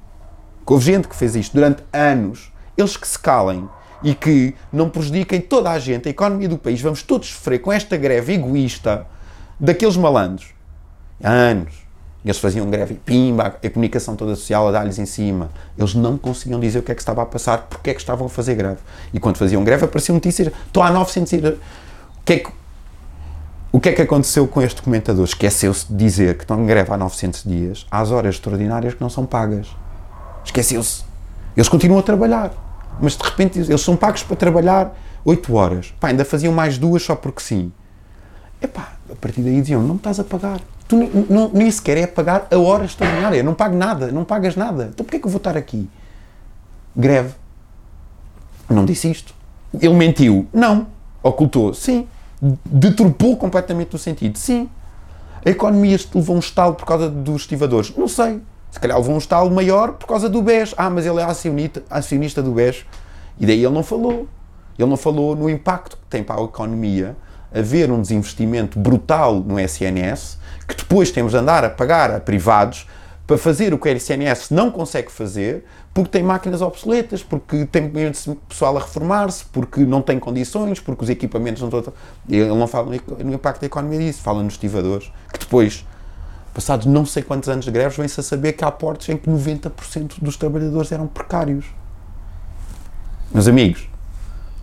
houve 0.66 0.84
gente 0.84 1.08
que 1.08 1.16
fez 1.16 1.34
isto 1.34 1.54
durante 1.54 1.82
anos, 1.92 2.52
eles 2.76 2.96
que 2.96 3.06
se 3.06 3.18
calem 3.18 3.68
e 4.02 4.14
que 4.14 4.54
não 4.72 4.88
prejudiquem 4.88 5.40
toda 5.40 5.70
a 5.70 5.78
gente, 5.78 6.08
a 6.08 6.10
economia 6.10 6.48
do 6.48 6.56
país, 6.56 6.80
vamos 6.80 7.02
todos 7.02 7.28
sofrer 7.28 7.58
com 7.58 7.72
esta 7.72 7.96
greve 7.96 8.34
egoísta 8.34 9.06
daqueles 9.58 9.96
malandros. 9.96 10.48
Há 11.22 11.30
anos. 11.30 11.74
Eles 12.24 12.38
faziam 12.38 12.68
greve 12.68 12.94
e 12.94 12.96
pimba, 12.98 13.46
a 13.46 13.70
comunicação 13.70 14.14
toda 14.14 14.36
social 14.36 14.68
a 14.68 14.70
dar-lhes 14.70 14.98
em 14.98 15.06
cima. 15.06 15.50
Eles 15.76 15.94
não 15.94 16.18
conseguiam 16.18 16.60
dizer 16.60 16.80
o 16.80 16.82
que 16.82 16.92
é 16.92 16.94
que 16.94 17.00
estava 17.00 17.22
a 17.22 17.26
passar, 17.26 17.66
porque 17.68 17.90
é 17.90 17.94
que 17.94 18.00
estavam 18.00 18.26
a 18.26 18.30
fazer 18.30 18.54
greve. 18.54 18.78
E 19.12 19.18
quando 19.18 19.38
faziam 19.38 19.64
greve 19.64 19.86
apareciam 19.86 20.14
notícias, 20.14 20.52
estou 20.66 20.82
há 20.82 20.90
900 20.90 21.32
ir... 21.32 21.46
O 21.46 22.22
que 22.22 22.32
é 22.34 22.38
que, 22.40 22.50
o 23.72 23.78
que 23.78 23.88
é 23.88 23.92
que 23.92 24.02
aconteceu 24.02 24.48
com 24.48 24.60
este 24.60 24.82
comentador? 24.82 25.24
Esqueceu-se 25.24 25.86
de 25.86 25.96
dizer 25.96 26.36
que 26.36 26.42
estão 26.42 26.60
em 26.60 26.66
greve 26.66 26.92
há 26.92 26.96
900 26.96 27.44
dias, 27.44 27.86
às 27.90 28.10
horas 28.10 28.34
extraordinárias 28.34 28.94
que 28.94 29.00
não 29.00 29.08
são 29.08 29.24
pagas. 29.24 29.68
Esqueceu-se. 30.44 31.04
Eles 31.56 31.68
continuam 31.68 32.00
a 32.00 32.02
trabalhar, 32.02 32.52
mas 33.00 33.16
de 33.16 33.22
repente 33.22 33.58
eles 33.58 33.80
são 33.80 33.96
pagos 33.96 34.22
para 34.22 34.34
trabalhar 34.34 34.92
8 35.24 35.54
horas. 35.54 35.94
Pá, 36.00 36.08
ainda 36.08 36.24
faziam 36.24 36.52
mais 36.52 36.78
duas 36.78 37.02
só 37.02 37.14
porque 37.14 37.40
sim. 37.40 37.72
Epá, 38.60 38.92
a 39.10 39.14
partir 39.14 39.42
daí 39.42 39.60
diziam, 39.60 39.80
não 39.82 39.94
me 39.94 39.96
estás 39.96 40.18
a 40.18 40.24
pagar. 40.24 40.60
Tu 40.88 40.96
não, 41.30 41.50
nem 41.54 41.70
sequer 41.70 41.96
é 41.96 42.06
pagar 42.06 42.48
a 42.50 42.58
hora 42.58 42.84
extraordinária. 42.84 43.42
Não 43.42 43.54
pago 43.54 43.76
nada, 43.76 44.10
não 44.10 44.24
pagas 44.24 44.56
nada. 44.56 44.90
Então 44.92 45.04
porquê 45.04 45.18
é 45.18 45.20
que 45.20 45.26
eu 45.26 45.30
vou 45.30 45.38
estar 45.38 45.56
aqui? 45.56 45.88
Greve. 46.96 47.34
Não 48.68 48.84
disse 48.84 49.08
isto. 49.08 49.32
Ele 49.72 49.94
mentiu? 49.94 50.48
Não. 50.52 50.88
Ocultou? 51.22 51.72
Sim. 51.72 52.08
Deturpou 52.40 53.36
completamente 53.36 53.94
o 53.94 53.98
sentido? 53.98 54.38
Sim. 54.38 54.68
A 55.44 55.50
economia 55.50 55.98
levou 56.14 56.36
um 56.36 56.38
estalo 56.38 56.74
por 56.74 56.86
causa 56.86 57.08
dos 57.08 57.42
estivadores? 57.42 57.94
Não 57.96 58.08
sei. 58.08 58.40
Se 58.70 58.78
calhar 58.78 58.96
levou 58.96 59.14
um 59.14 59.18
estalo 59.18 59.50
maior 59.50 59.92
por 59.92 60.06
causa 60.06 60.28
do 60.28 60.40
BES. 60.40 60.74
Ah, 60.76 60.88
mas 60.88 61.06
ele 61.06 61.20
é 61.20 61.24
acionista, 61.24 61.82
acionista 61.90 62.42
do 62.42 62.52
BES. 62.52 62.84
E 63.38 63.46
daí 63.46 63.64
ele 63.64 63.74
não 63.74 63.82
falou. 63.82 64.28
Ele 64.78 64.88
não 64.88 64.96
falou 64.96 65.36
no 65.36 65.50
impacto 65.50 65.96
que 65.96 66.06
tem 66.08 66.22
para 66.22 66.40
a 66.40 66.44
economia 66.44 67.16
haver 67.52 67.90
um 67.90 68.00
desinvestimento 68.00 68.78
brutal 68.78 69.40
no 69.40 69.58
SNS, 69.58 70.38
que 70.66 70.74
depois 70.74 71.10
temos 71.10 71.32
de 71.32 71.38
andar 71.38 71.64
a 71.64 71.70
pagar 71.70 72.10
a 72.10 72.20
privados 72.20 72.86
para 73.30 73.38
fazer 73.38 73.72
o 73.72 73.78
que 73.78 73.88
o 73.88 73.96
SNS 73.96 74.50
não 74.50 74.72
consegue 74.72 75.08
fazer, 75.08 75.64
porque 75.94 76.10
tem 76.10 76.20
máquinas 76.20 76.60
obsoletas, 76.60 77.22
porque 77.22 77.64
tem 77.64 77.88
pessoal 78.48 78.76
a 78.76 78.80
reformar-se, 78.80 79.44
porque 79.52 79.82
não 79.84 80.02
tem 80.02 80.18
condições, 80.18 80.80
porque 80.80 81.04
os 81.04 81.08
equipamentos 81.08 81.62
não 81.62 81.68
estão. 81.68 81.94
Ele 82.28 82.48
não 82.48 82.66
fala 82.66 82.90
no 83.22 83.32
impacto 83.32 83.60
da 83.60 83.68
economia 83.68 84.00
disso, 84.00 84.20
fala 84.20 84.42
nos 84.42 84.54
estivadores, 84.54 85.12
que 85.32 85.38
depois, 85.38 85.86
passados 86.52 86.86
não 86.86 87.06
sei 87.06 87.22
quantos 87.22 87.48
anos 87.48 87.66
de 87.66 87.70
greves, 87.70 87.96
vem-se 87.96 88.18
a 88.18 88.22
saber 88.24 88.54
que 88.54 88.64
há 88.64 88.70
portos 88.72 89.08
em 89.08 89.16
que 89.16 89.30
90% 89.30 90.14
dos 90.20 90.36
trabalhadores 90.36 90.90
eram 90.90 91.06
precários. 91.06 91.66
Meus 93.32 93.46
amigos, 93.46 93.88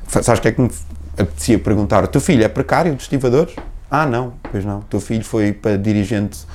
sabes 0.10 0.40
o 0.40 0.42
que 0.42 0.48
é 0.50 0.52
que 0.52 0.60
me 0.60 0.70
apetecia 1.18 1.58
perguntar: 1.58 2.04
o 2.04 2.08
teu 2.10 2.20
filho 2.20 2.44
é 2.44 2.50
precário 2.50 2.94
dos 2.94 3.04
estivadores? 3.04 3.56
Ah, 3.90 4.06
não, 4.06 4.34
pois 4.52 4.66
não. 4.66 4.80
O 4.80 4.84
teu 4.84 5.00
filho 5.00 5.24
foi 5.24 5.54
para 5.54 5.78
dirigente, 5.78 6.46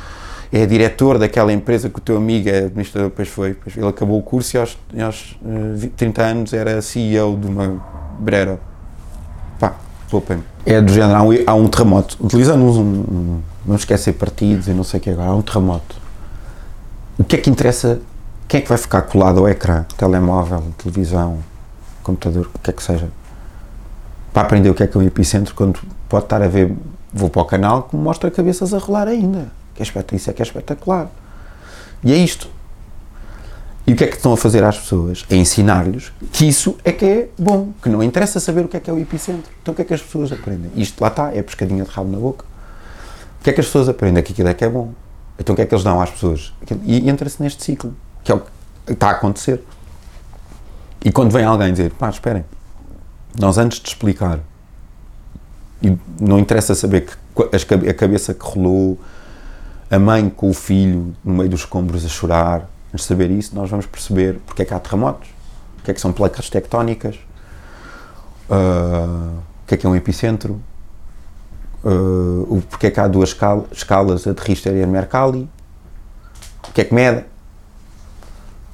é 0.53 0.67
diretor 0.67 1.19
daquela 1.19 1.51
empresa 1.51 1.89
que 1.89 1.99
o 1.99 2.03
teu 2.03 2.19
amigo 2.19 2.47
é 2.51 2.67
administrador, 2.67 3.09
depois 3.09 3.29
foi. 3.29 3.55
Depois 3.55 3.75
ele 3.75 3.89
acabou 3.89 4.19
o 4.19 4.23
curso 4.23 4.55
e 4.55 4.61
aos, 4.61 4.79
aos 5.03 5.33
uh, 5.43 5.89
30 5.97 6.23
anos 6.23 6.53
era 6.53 6.83
CEO 6.83 7.39
de 7.39 7.47
uma 7.47 7.83
brera. 8.21 8.61
Pá, 9.59 9.75
poupem 10.11 10.45
É 10.67 10.79
do 10.83 10.93
género, 10.93 11.17
há 11.17 11.23
um, 11.23 11.31
há 11.47 11.55
um 11.55 11.69
terremoto. 11.69 12.19
Utilizando 12.21 12.63
um, 12.65 12.81
um, 12.81 13.43
não 13.65 13.77
esquecer 13.77 14.13
partidos 14.13 14.69
e 14.69 14.73
não 14.73 14.85
sei 14.85 15.01
o 15.01 15.03
que 15.03 15.09
agora, 15.09 15.31
há 15.31 15.35
um 15.35 15.41
terremoto. 15.41 15.97
O 17.19 17.25
que 17.25 17.37
é 17.37 17.39
que 17.39 17.49
interessa? 17.49 18.01
Quem 18.47 18.59
é 18.59 18.63
que 18.63 18.69
vai 18.69 18.77
ficar 18.77 19.03
colado 19.03 19.39
ao 19.39 19.49
ecrã? 19.49 19.87
Telemóvel, 19.97 20.63
televisão, 20.77 21.39
computador, 22.03 22.51
o 22.55 22.59
que 22.59 22.69
é 22.69 22.73
que 22.75 22.83
seja? 22.83 23.09
Para 24.35 24.43
aprender 24.43 24.69
o 24.69 24.75
que 24.75 24.83
é 24.83 24.87
que 24.87 24.99
é 24.99 25.01
um 25.01 25.03
epicentro, 25.03 25.55
quando 25.55 25.81
pode 26.11 26.25
estar 26.25 26.43
a 26.43 26.49
ver, 26.49 26.75
vou 27.11 27.31
para 27.31 27.41
o 27.41 27.45
canal 27.47 27.85
que 27.85 27.97
mostra 27.97 28.31
cabeças 28.31 28.75
a 28.75 28.79
rolar 28.79 29.09
ainda. 29.09 29.62
Que 29.75 29.83
é 29.83 29.87
isso 30.17 30.31
é 30.31 30.33
que 30.33 30.43
é 30.43 30.45
espetacular. 30.45 31.11
E 32.05 32.13
é 32.13 32.17
isto. 32.17 32.49
E 33.87 33.93
o 33.93 33.97
que 33.97 34.05
é 34.05 34.07
que 34.07 34.17
estão 34.17 34.33
a 34.33 34.37
fazer 34.37 34.63
às 34.63 34.79
pessoas? 34.79 35.25
É 35.29 35.37
ensinar-lhes 35.37 36.13
que 36.33 36.47
isso 36.47 36.77
é 36.85 36.93
que 36.93 37.05
é 37.05 37.29
bom, 37.37 37.73
que 37.83 37.89
não 37.89 38.03
interessa 38.03 38.39
saber 38.39 38.65
o 38.65 38.69
que 38.69 38.77
é 38.77 38.81
que 38.81 38.89
é 38.89 38.93
o 38.93 38.99
epicentro. 38.99 39.51
Então 39.61 39.73
o 39.73 39.75
que 39.75 39.83
é 39.83 39.85
que 39.85 39.95
as 39.95 40.03
pessoas 40.03 40.31
aprendem? 40.31 40.71
Isto 40.77 41.01
lá 41.01 41.09
está, 41.09 41.35
é 41.35 41.43
pescadinha 41.43 41.85
de 41.85 41.91
rabo 41.91 42.11
na 42.11 42.19
boca. 42.19 42.45
O 43.41 43.45
que 43.45 43.51
é 43.51 43.53
que 43.53 43.61
as 43.61 43.67
pessoas 43.67 43.89
aprendem? 43.89 44.23
Que 44.23 44.33
aquilo 44.33 44.49
é 44.49 44.55
que 44.55 44.65
é 44.65 44.69
bom. 44.69 44.93
Então 45.39 45.53
o 45.53 45.57
que 45.57 45.63
é 45.63 45.67
que 45.67 45.75
eles 45.75 45.83
dão 45.83 46.01
às 46.01 46.11
pessoas? 46.11 46.53
E 46.85 47.09
entra-se 47.09 47.43
neste 47.43 47.65
ciclo, 47.65 47.93
que 48.23 48.31
é 48.31 48.35
o 48.35 48.41
que 48.87 48.93
está 48.93 49.09
a 49.09 49.11
acontecer. 49.13 49.61
E 51.05 51.11
quando 51.11 51.33
vem 51.33 51.45
alguém 51.45 51.73
dizer, 51.73 51.91
pá, 51.93 52.09
esperem, 52.09 52.45
nós 53.39 53.59
antes 53.59 53.81
de 53.81 53.89
explicar, 53.89 54.39
e 55.83 55.99
não 56.21 56.39
interessa 56.39 56.77
saber 56.77 57.07
que 57.07 57.89
a 57.89 57.95
cabeça 57.95 58.33
que 58.33 58.45
rolou, 58.45 59.01
a 59.93 59.99
mãe 59.99 60.31
com 60.31 60.49
o 60.49 60.55
filho 60.55 61.15
no 61.23 61.35
meio 61.35 61.51
dos 61.51 61.61
escombros 61.61 62.03
a 62.03 62.09
chorar, 62.09 62.67
antes 62.89 63.03
de 63.05 63.09
saber 63.09 63.31
isso, 63.31 63.55
nós 63.55 63.69
vamos 63.69 63.85
perceber 63.85 64.41
porque 64.47 64.63
é 64.63 64.65
que 64.65 64.73
há 64.73 64.81
terremotos, 64.81 65.29
o 65.79 65.83
que 65.83 65.91
é 65.91 65.95
que 65.95 66.01
são 66.01 66.15
placas 66.15 66.49
tectónicas, 66.49 67.17
uh, 68.49 69.37
o 69.37 69.67
que 69.67 69.75
é 69.75 69.77
que 69.77 69.87
é 69.87 69.91
um 69.91 69.95
epicentro, 69.95 70.59
uh, 71.85 72.63
porque 72.71 72.87
é 72.87 72.91
que 72.91 72.99
há 72.99 73.07
duas 73.07 73.37
escalas, 73.71 74.27
a 74.27 74.33
de 74.33 74.41
Richter 74.41 74.75
e 74.75 74.83
a 74.83 74.87
de 74.87 74.91
Mercalli, 74.91 75.47
o 76.67 76.73
que 76.73 76.81
é 76.81 76.85
que 76.85 76.95
mede. 76.95 77.27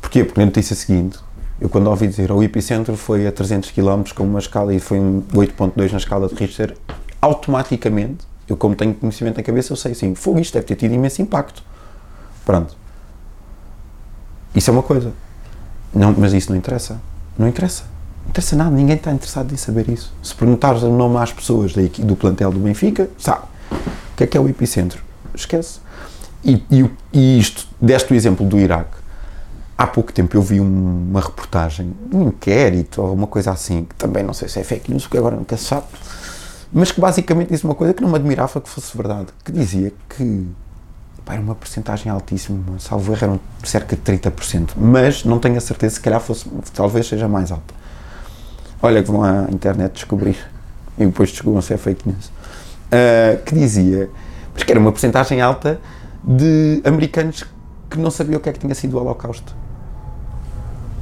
Porquê? 0.01 0.23
Porque 0.23 0.39
na 0.39 0.47
notícia 0.47 0.77
seguinte, 0.77 1.19
eu 1.61 1.69
quando 1.69 1.91
ouvi 1.91 2.07
dizer 2.07 2.31
o 2.31 2.45
epicentro 2.45 2.97
foi 2.97 3.27
a 3.27 3.33
300 3.33 3.73
km 3.73 4.05
com 4.15 4.23
uma 4.23 4.39
escala 4.39 4.73
e 4.73 4.79
foi 4.79 5.01
um 5.01 5.23
8.2 5.35 5.91
na 5.91 5.99
escala 5.99 6.29
de 6.29 6.37
Richter, 6.37 6.77
automaticamente, 7.21 8.28
eu 8.49 8.57
como 8.57 8.75
tenho 8.75 8.95
conhecimento 8.95 9.37
na 9.37 9.43
cabeça, 9.43 9.73
eu 9.73 9.77
sei 9.77 9.93
assim, 9.93 10.15
fogo, 10.15 10.39
isto 10.41 10.55
deve 10.55 10.67
ter 10.67 10.77
tido 10.77 10.95
imenso 10.95 11.21
impacto. 11.21 11.63
Pronto. 12.45 12.77
Isso 14.55 14.71
é 14.71 14.73
uma 14.73 14.83
coisa. 14.83 15.13
Não, 15.93 16.15
mas 16.17 16.33
isso 16.33 16.51
não 16.51 16.57
interessa. 16.57 17.01
Não 17.39 17.47
interessa. 17.47 17.85
Não 18.23 18.31
interessa 18.31 18.57
nada, 18.57 18.71
ninguém 18.71 18.97
está 18.97 19.13
interessado 19.13 19.53
em 19.53 19.57
saber 19.57 19.89
isso. 19.89 20.13
Se 20.23 20.35
perguntares 20.35 20.83
o 20.83 20.91
nome 20.91 21.19
às 21.19 21.33
pessoas 21.33 21.73
do, 21.73 22.17
plantel 22.17 22.51
do 22.51 22.59
Benfica, 22.59 23.09
sabe. 23.19 23.43
O 23.71 24.17
que 24.17 24.25
é 24.25 24.27
que 24.27 24.37
é 24.37 24.41
o 24.41 24.49
epicentro? 24.49 25.03
Esquece. 25.35 25.81
E, 26.45 26.63
e, 26.71 26.91
e 27.13 27.39
isto, 27.39 27.67
deste 27.81 28.13
o 28.13 28.17
exemplo 28.17 28.47
do 28.47 28.59
Iraque. 28.59 28.97
Há 29.77 29.87
pouco 29.87 30.13
tempo 30.13 30.37
eu 30.37 30.43
vi 30.43 30.61
um, 30.61 31.09
uma 31.11 31.21
reportagem, 31.21 31.95
um 32.13 32.29
inquérito 32.29 33.01
ou 33.01 33.15
uma 33.15 33.27
coisa 33.27 33.53
assim, 33.53 33.85
que 33.85 33.95
também 33.95 34.25
não 34.25 34.35
sei 34.35 34.49
se 34.49 34.59
é 34.59 34.65
fake 34.65 34.91
news, 34.91 35.05
porque 35.05 35.19
agora 35.19 35.37
nunca 35.37 35.57
se 35.57 35.65
sabe, 35.65 35.87
mas 36.73 36.93
que 36.93 37.01
basicamente 37.01 37.49
disse 37.51 37.65
uma 37.65 37.75
coisa 37.75 37.95
que 37.95 38.03
não 38.03 38.11
me 38.11 38.17
admirava 38.17 38.61
que 38.61 38.69
fosse 38.69 38.97
verdade, 38.97 39.29
que 39.45 39.51
dizia 39.51 39.93
que 40.09 40.47
pá, 41.25 41.35
era 41.35 41.43
uma 41.43 41.55
porcentagem 41.55 42.11
altíssima, 42.11 42.79
salvo 42.79 43.13
erro, 43.13 43.25
eram 43.25 43.41
cerca 43.65 43.97
de 43.97 44.03
30%, 44.03 44.71
mas 44.77 45.25
não 45.25 45.39
tenho 45.39 45.57
a 45.57 45.61
certeza, 45.61 45.97
se 45.97 46.01
calhar 46.01 46.21
fosse, 46.21 46.47
talvez 46.75 47.07
seja 47.07 47.29
mais 47.29 47.51
alta. 47.51 47.75
Olha 48.83 49.03
que 49.03 49.11
vão 49.11 49.23
à 49.23 49.47
internet 49.51 49.93
descobrir, 49.93 50.37
e 50.99 51.07
depois 51.07 51.31
descobriram 51.31 51.63
se 51.63 51.75
é 51.75 51.77
fake 51.77 52.09
news, 52.09 52.27
uh, 52.27 53.43
que 53.45 53.55
dizia, 53.55 54.11
mas 54.55 54.63
que 54.63 54.71
era 54.71 54.81
uma 54.81 54.93
porcentagem 54.93 55.41
alta 55.41 55.81
de 56.23 56.83
americanos 56.85 57.45
que 57.89 57.99
não 57.99 58.11
sabiam 58.11 58.39
o 58.39 58.41
que 58.41 58.49
é 58.49 58.53
que 58.53 58.59
tinha 58.59 58.75
sido 58.75 58.97
o 58.97 59.01
Holocausto. 59.01 59.55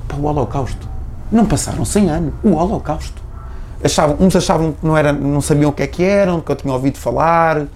Para 0.07 0.17
o 0.17 0.25
Holocausto. 0.25 0.89
Não 1.31 1.45
passaram 1.45 1.85
100 1.85 2.11
anos. 2.11 2.35
O 2.45 2.53
Holocausto. 2.53 3.23
Achavam, 3.83 4.17
uns 4.21 4.35
achavam 4.35 4.73
que 4.73 4.87
não, 4.87 4.97
era, 4.97 5.13
não 5.13 5.41
sabiam 5.41 5.71
o 5.71 5.73
que 5.73 5.83
é 5.83 5.87
que 5.87 6.03
eram, 6.03 6.41
que 6.41 6.51
eu 6.51 6.57
tinha 6.57 6.73
ouvido 6.73 6.99
falar. 6.99 7.67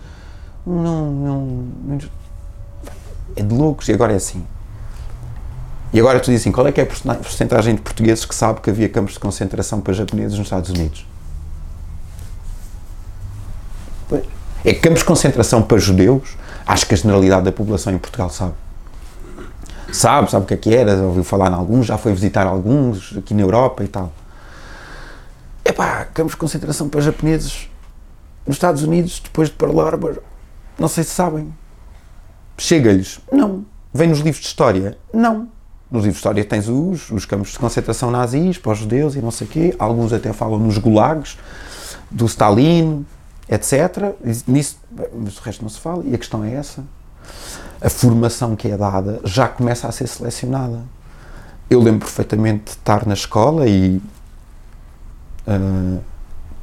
Não, 0.66 1.10
não, 1.10 1.40
não 1.84 1.98
é 3.36 3.42
de 3.42 3.54
loucos. 3.54 3.88
E 3.88 3.92
agora 3.92 4.12
é 4.12 4.16
assim. 4.16 4.44
E 5.92 5.98
agora 5.98 6.20
tu 6.20 6.26
dizes 6.26 6.42
assim, 6.42 6.52
qual 6.52 6.66
é 6.66 6.72
que 6.72 6.80
é 6.80 6.84
a 6.84 7.14
porcentagem 7.14 7.74
de 7.74 7.80
portugueses 7.80 8.24
que 8.24 8.34
sabe 8.34 8.60
que 8.60 8.70
havia 8.70 8.88
campos 8.88 9.14
de 9.14 9.20
concentração 9.20 9.80
para 9.80 9.92
japoneses 9.92 10.38
nos 10.38 10.46
Estados 10.46 10.70
Unidos? 10.70 11.04
É 14.64 14.74
campos 14.74 15.00
de 15.00 15.04
concentração 15.06 15.62
para 15.62 15.78
judeus, 15.78 16.36
acho 16.66 16.86
que 16.86 16.94
a 16.94 16.96
generalidade 16.96 17.44
da 17.44 17.52
população 17.52 17.92
em 17.92 17.98
Portugal 17.98 18.28
sabe. 18.30 18.52
Sabe, 19.92 20.30
sabe 20.30 20.44
o 20.44 20.46
que 20.46 20.54
é 20.54 20.56
que 20.56 20.74
era, 20.74 20.94
ouviu 21.02 21.24
falar 21.24 21.50
em 21.50 21.54
alguns, 21.54 21.86
já 21.86 21.98
foi 21.98 22.12
visitar 22.12 22.46
alguns 22.46 23.16
aqui 23.16 23.34
na 23.34 23.42
Europa 23.42 23.82
e 23.82 23.88
tal. 23.88 24.12
Epá, 25.64 26.05
campos 26.07 26.33
de 26.33 26.38
concentração 26.38 26.88
para 26.88 27.01
japoneses 27.01 27.68
nos 28.46 28.57
Estados 28.57 28.83
Unidos, 28.83 29.20
depois 29.23 29.49
de 29.49 29.55
Pearl 29.55 29.81
Harbor, 29.81 30.23
não 30.79 30.88
sei 30.88 31.05
se 31.05 31.11
sabem. 31.11 31.53
Chega-lhes? 32.57 33.20
Não. 33.31 33.64
Vem 33.92 34.09
nos 34.09 34.18
livros 34.18 34.40
de 34.40 34.46
história? 34.46 34.99
Não. 35.12 35.49
Nos 35.90 36.03
livros 36.05 36.14
de 36.14 36.18
história 36.18 36.44
tens 36.44 36.68
os, 36.68 37.11
os 37.11 37.25
campos 37.25 37.53
de 37.53 37.59
concentração 37.59 38.11
nazis 38.11 38.59
para 38.59 38.73
os 38.73 38.79
judeus 38.79 39.14
e 39.14 39.20
não 39.20 39.31
sei 39.31 39.46
o 39.46 39.51
quê. 39.51 39.75
Alguns 39.79 40.12
até 40.12 40.33
falam 40.33 40.59
nos 40.59 40.79
gulags, 40.79 41.37
do 42.11 42.27
Stalin, 42.27 43.05
etc. 43.49 44.14
Nisso, 44.46 44.79
mas 45.14 45.38
o 45.38 45.42
resto 45.42 45.62
não 45.62 45.68
se 45.68 45.81
fala. 45.81 46.05
E 46.05 46.14
a 46.14 46.18
questão 46.18 46.44
é 46.44 46.55
essa. 46.55 46.85
A 47.81 47.90
formação 47.90 48.55
que 48.55 48.68
é 48.68 48.77
dada 48.77 49.20
já 49.25 49.49
começa 49.49 49.88
a 49.88 49.92
ser 49.92 50.07
selecionada. 50.07 50.81
Eu 51.68 51.81
lembro 51.81 52.01
perfeitamente 52.01 52.64
de 52.64 52.70
estar 52.70 53.07
na 53.07 53.14
escola 53.14 53.66
e, 53.68 54.01
uh, 55.56 56.00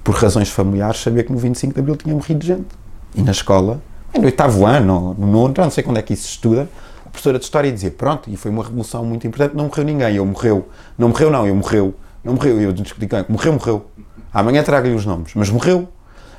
por 0.03 0.15
razões 0.15 0.49
familiares, 0.49 1.01
saber 1.01 1.23
que 1.23 1.31
no 1.31 1.37
25 1.37 1.73
de 1.73 1.79
Abril 1.79 1.95
tinha 1.95 2.13
morrido 2.13 2.45
gente. 2.45 2.67
E 3.15 3.21
na 3.21 3.31
escola 3.31 3.81
no 4.17 4.25
oitavo 4.25 4.65
ano, 4.65 5.15
no 5.17 5.27
nono, 5.27 5.53
não 5.57 5.69
sei 5.69 5.83
quando 5.83 5.97
é 5.97 6.01
que 6.01 6.13
isso 6.13 6.23
se 6.23 6.29
estuda, 6.29 6.69
a 7.05 7.09
professora 7.09 7.37
de 7.37 7.45
História 7.45 7.71
dizia, 7.71 7.91
pronto, 7.91 8.29
e 8.29 8.35
foi 8.35 8.51
uma 8.51 8.63
revolução 8.63 9.03
muito 9.05 9.25
importante, 9.27 9.55
não 9.55 9.65
morreu 9.65 9.85
ninguém, 9.85 10.15
eu 10.15 10.25
morreu. 10.25 10.67
Não 10.97 11.09
morreu 11.09 11.31
não, 11.31 11.47
eu 11.47 11.55
morreu. 11.55 11.93
Não 12.23 12.33
morreu, 12.33 12.59
eu 12.59 12.73
discuti 12.73 13.07
com 13.07 13.23
morreu, 13.29 13.53
morreu. 13.53 13.85
Amanhã 14.33 14.63
trago-lhe 14.63 14.93
os 14.93 15.05
nomes, 15.05 15.31
mas 15.35 15.49
morreu. 15.49 15.87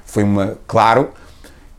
Foi 0.04 0.22
uma, 0.22 0.56
claro, 0.66 1.10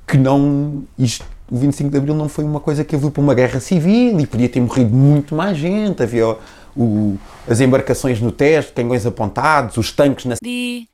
que 0.08 0.18
não, 0.18 0.84
isto, 0.98 1.26
o 1.52 1.58
25 1.58 1.90
de 1.90 1.98
Abril 1.98 2.16
não 2.16 2.30
foi 2.30 2.44
uma 2.44 2.60
coisa 2.60 2.84
que 2.84 2.96
levou 2.96 3.12
para 3.12 3.22
uma 3.22 3.34
guerra 3.34 3.60
civil 3.60 4.20
e 4.20 4.26
podia 4.26 4.50
ter 4.50 4.60
morrido 4.60 4.96
muito 4.96 5.36
mais 5.36 5.58
gente, 5.58 6.02
havia 6.02 6.36
o, 6.80 7.20
as 7.48 7.60
embarcações 7.60 8.22
no 8.22 8.32
teste, 8.32 8.72
canhões 8.72 9.06
apontados, 9.06 9.76
os 9.76 9.92
tanques 9.92 10.26
na... 10.26 10.36
The 10.42 10.88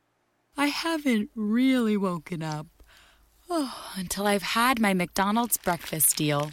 I 0.58 0.68
haven't 0.68 1.30
really 1.36 1.96
woken 1.98 2.42
up. 2.42 2.68
Oh, 3.50 3.72
until 3.96 4.26
I've 4.26 4.56
had 4.56 4.80
my 4.80 4.94
McDonald's 4.94 5.58
breakfast 5.58 6.18
deal. 6.18 6.50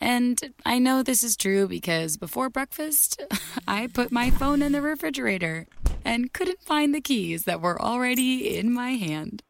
And 0.00 0.54
I 0.64 0.78
know 0.78 1.02
this 1.02 1.22
is 1.22 1.36
true 1.36 1.68
because 1.68 2.16
before 2.16 2.48
breakfast, 2.48 3.20
I 3.68 3.88
put 3.88 4.10
my 4.10 4.30
phone 4.30 4.62
in 4.62 4.72
the 4.72 4.80
refrigerator 4.80 5.66
and 6.04 6.32
couldn't 6.32 6.62
find 6.62 6.94
the 6.94 7.00
keys 7.00 7.44
that 7.44 7.60
were 7.60 7.80
already 7.80 8.56
in 8.56 8.72
my 8.72 8.92
hand. 8.92 9.42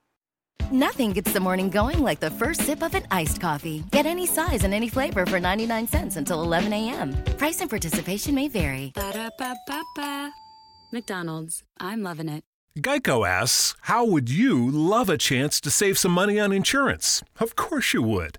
Nothing 0.72 1.12
gets 1.12 1.30
the 1.34 1.38
morning 1.38 1.68
going 1.68 2.02
like 2.02 2.18
the 2.18 2.30
first 2.30 2.62
sip 2.62 2.82
of 2.82 2.94
an 2.94 3.06
iced 3.10 3.42
coffee. 3.42 3.84
Get 3.90 4.06
any 4.06 4.24
size 4.24 4.64
and 4.64 4.72
any 4.72 4.88
flavor 4.88 5.26
for 5.26 5.38
99 5.38 5.86
cents 5.86 6.16
until 6.16 6.42
11 6.42 6.72
a.m. 6.72 7.12
Price 7.36 7.60
and 7.60 7.68
participation 7.68 8.34
may 8.34 8.48
vary. 8.48 8.90
Ba-da-ba-ba-ba. 8.94 10.32
McDonald's, 10.90 11.62
I'm 11.78 12.02
loving 12.02 12.30
it. 12.30 12.44
Geico 12.78 13.28
asks, 13.28 13.74
How 13.82 14.06
would 14.06 14.30
you 14.30 14.70
love 14.70 15.10
a 15.10 15.18
chance 15.18 15.60
to 15.60 15.70
save 15.70 15.98
some 15.98 16.12
money 16.12 16.40
on 16.40 16.52
insurance? 16.52 17.22
Of 17.38 17.54
course 17.54 17.92
you 17.92 18.02
would. 18.04 18.38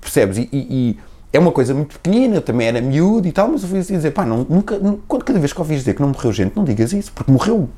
Percebes? 0.00 0.38
E, 0.38 0.48
e, 0.52 0.98
é 1.32 1.38
uma 1.38 1.52
coisa 1.52 1.74
muito 1.74 1.98
pequenina, 1.98 2.36
eu 2.36 2.42
também 2.42 2.68
era 2.68 2.80
miúdo 2.80 3.28
e 3.28 3.32
tal, 3.32 3.48
mas 3.48 3.62
eu 3.62 3.68
fui 3.68 3.78
assim 3.78 3.94
dizer, 3.94 4.12
pá, 4.12 4.24
não, 4.24 4.46
nunca, 4.48 4.78
nunca, 4.78 5.18
cada 5.18 5.38
vez 5.38 5.52
que 5.52 5.60
ouvis 5.60 5.80
dizer 5.80 5.94
que 5.94 6.00
não 6.00 6.08
morreu 6.08 6.32
gente, 6.32 6.56
não 6.56 6.64
digas 6.64 6.92
isso, 6.92 7.12
porque 7.12 7.30
morreu. 7.30 7.68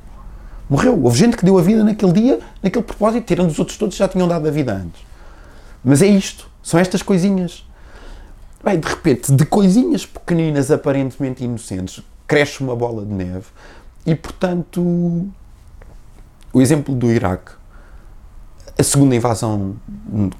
Morreu. 0.69 1.03
Houve 1.03 1.17
gente 1.17 1.35
que 1.35 1.43
deu 1.43 1.57
a 1.57 1.61
vida 1.61 1.83
naquele 1.83 2.13
dia, 2.13 2.39
naquele 2.63 2.83
propósito, 2.83 3.25
tirando 3.25 3.49
os 3.49 3.59
outros 3.59 3.77
todos 3.77 3.95
já 3.95 4.07
tinham 4.07 4.27
dado 4.27 4.47
a 4.47 4.51
vida 4.51 4.73
antes. 4.73 5.01
Mas 5.83 6.01
é 6.01 6.07
isto, 6.07 6.49
são 6.63 6.79
estas 6.79 7.01
coisinhas. 7.01 7.65
Bem, 8.63 8.79
de 8.79 8.87
repente, 8.87 9.33
de 9.33 9.45
coisinhas 9.45 10.05
pequeninas, 10.05 10.71
aparentemente 10.71 11.43
inocentes, 11.43 12.01
cresce 12.27 12.61
uma 12.61 12.75
bola 12.75 13.05
de 13.05 13.11
neve 13.11 13.47
e, 14.05 14.15
portanto, 14.15 14.81
o 16.53 16.61
exemplo 16.61 16.95
do 16.95 17.11
Iraque, 17.11 17.51
a 18.77 18.83
segunda 18.83 19.15
invasão 19.15 19.75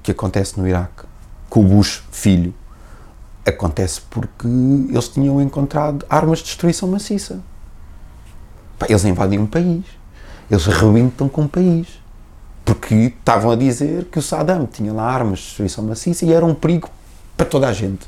que 0.02 0.12
acontece 0.12 0.58
no 0.58 0.66
Iraque, 0.66 1.04
com 1.52 1.60
o 1.60 1.64
Bush 1.64 2.02
filho, 2.10 2.54
acontece 3.46 4.00
porque 4.08 4.48
eles 4.48 5.08
tinham 5.08 5.38
encontrado 5.42 6.06
armas 6.08 6.38
de 6.38 6.46
destruição 6.46 6.88
maciça. 6.88 7.40
eles 8.88 9.04
invadem 9.04 9.38
um 9.38 9.46
país 9.46 9.84
eles 10.50 10.68
arrebentam 10.68 11.28
com 11.28 11.42
o 11.42 11.48
país. 11.48 11.88
Porque 12.64 12.94
estavam 12.94 13.50
a 13.50 13.56
dizer 13.56 14.04
que 14.04 14.18
o 14.18 14.22
Saddam 14.22 14.66
tinha 14.66 14.92
lá 14.92 15.10
armas 15.10 15.38
de 15.40 15.44
destruição 15.46 15.82
maciça 15.82 16.24
e 16.24 16.32
era 16.32 16.44
um 16.44 16.54
perigo 16.54 16.88
para 17.36 17.46
toda 17.46 17.68
a 17.68 17.72
gente. 17.72 18.06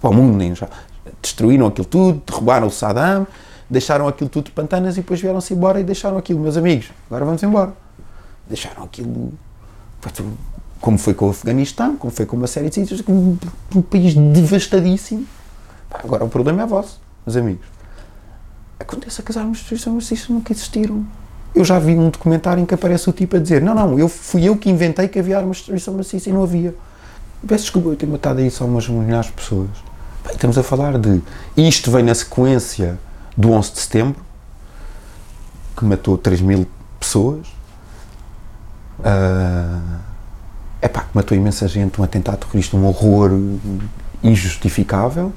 Para 0.00 0.10
o 0.10 0.14
mundo, 0.14 0.36
nem 0.36 0.54
já. 0.54 0.68
Destruíram 1.22 1.66
aquilo 1.66 1.86
tudo, 1.86 2.22
derrubaram 2.26 2.66
o 2.66 2.70
Saddam, 2.70 3.26
deixaram 3.68 4.06
aquilo 4.06 4.28
tudo 4.28 4.44
de 4.44 4.52
pantanas 4.52 4.96
e 4.96 5.00
depois 5.00 5.20
vieram-se 5.20 5.54
embora 5.54 5.80
e 5.80 5.84
deixaram 5.84 6.18
aquilo. 6.18 6.38
Meus 6.38 6.56
amigos, 6.56 6.90
agora 7.08 7.24
vamos 7.24 7.42
embora. 7.42 7.72
Deixaram 8.48 8.84
aquilo. 8.84 9.32
Como 10.80 10.98
foi 10.98 11.14
com 11.14 11.26
o 11.26 11.30
Afeganistão, 11.30 11.96
como 11.96 12.12
foi 12.12 12.26
com 12.26 12.36
uma 12.36 12.46
série 12.46 12.68
de 12.68 12.74
sítios, 12.74 13.02
um, 13.08 13.36
um 13.74 13.82
país 13.82 14.14
devastadíssimo. 14.14 15.26
Agora 15.90 16.24
o 16.24 16.28
problema 16.28 16.62
é 16.62 16.66
vosso, 16.66 17.00
meus 17.26 17.36
amigos. 17.36 17.66
Aconteça 18.78 19.22
que 19.22 19.30
as 19.30 19.36
armas 19.36 19.56
de 19.56 19.62
destruição 19.62 19.94
maciça 19.94 20.32
nunca 20.32 20.52
existiram. 20.52 21.04
Eu 21.54 21.64
já 21.64 21.78
vi 21.78 21.96
um 21.96 22.10
documentário 22.10 22.62
em 22.62 22.66
que 22.66 22.74
aparece 22.74 23.08
o 23.08 23.12
tipo 23.12 23.36
a 23.36 23.38
dizer: 23.38 23.62
Não, 23.62 23.74
não, 23.74 23.98
eu 23.98 24.08
fui 24.08 24.44
eu 24.44 24.56
que 24.56 24.68
inventei 24.68 25.08
que 25.08 25.18
havia 25.18 25.38
armas 25.38 25.56
de 25.56 25.62
destruição 25.62 25.94
maciça 25.94 26.28
e 26.28 26.32
não 26.32 26.42
havia. 26.42 26.74
Peço 27.46 27.64
desculpa 27.64 27.88
eu 27.88 27.96
ter 27.96 28.06
matado 28.06 28.40
aí 28.40 28.50
só 28.50 28.64
umas 28.64 28.88
milhares 28.88 29.26
de 29.26 29.32
pessoas. 29.32 29.70
Bem, 30.24 30.34
estamos 30.34 30.58
a 30.58 30.62
falar 30.62 30.98
de. 30.98 31.22
Isto 31.56 31.90
vem 31.90 32.02
na 32.02 32.14
sequência 32.14 32.98
do 33.36 33.50
11 33.52 33.72
de 33.72 33.78
setembro, 33.78 34.20
que 35.76 35.84
matou 35.84 36.18
3 36.18 36.40
mil 36.42 36.66
pessoas. 37.00 37.46
Uh, 38.98 39.98
epá, 40.86 41.02
que 41.02 41.10
matou 41.14 41.36
imensa 41.36 41.68
gente, 41.68 42.00
um 42.00 42.04
atentado 42.04 42.38
terrorista, 42.38 42.76
um 42.76 42.86
horror 42.86 43.30
injustificável. 44.22 45.32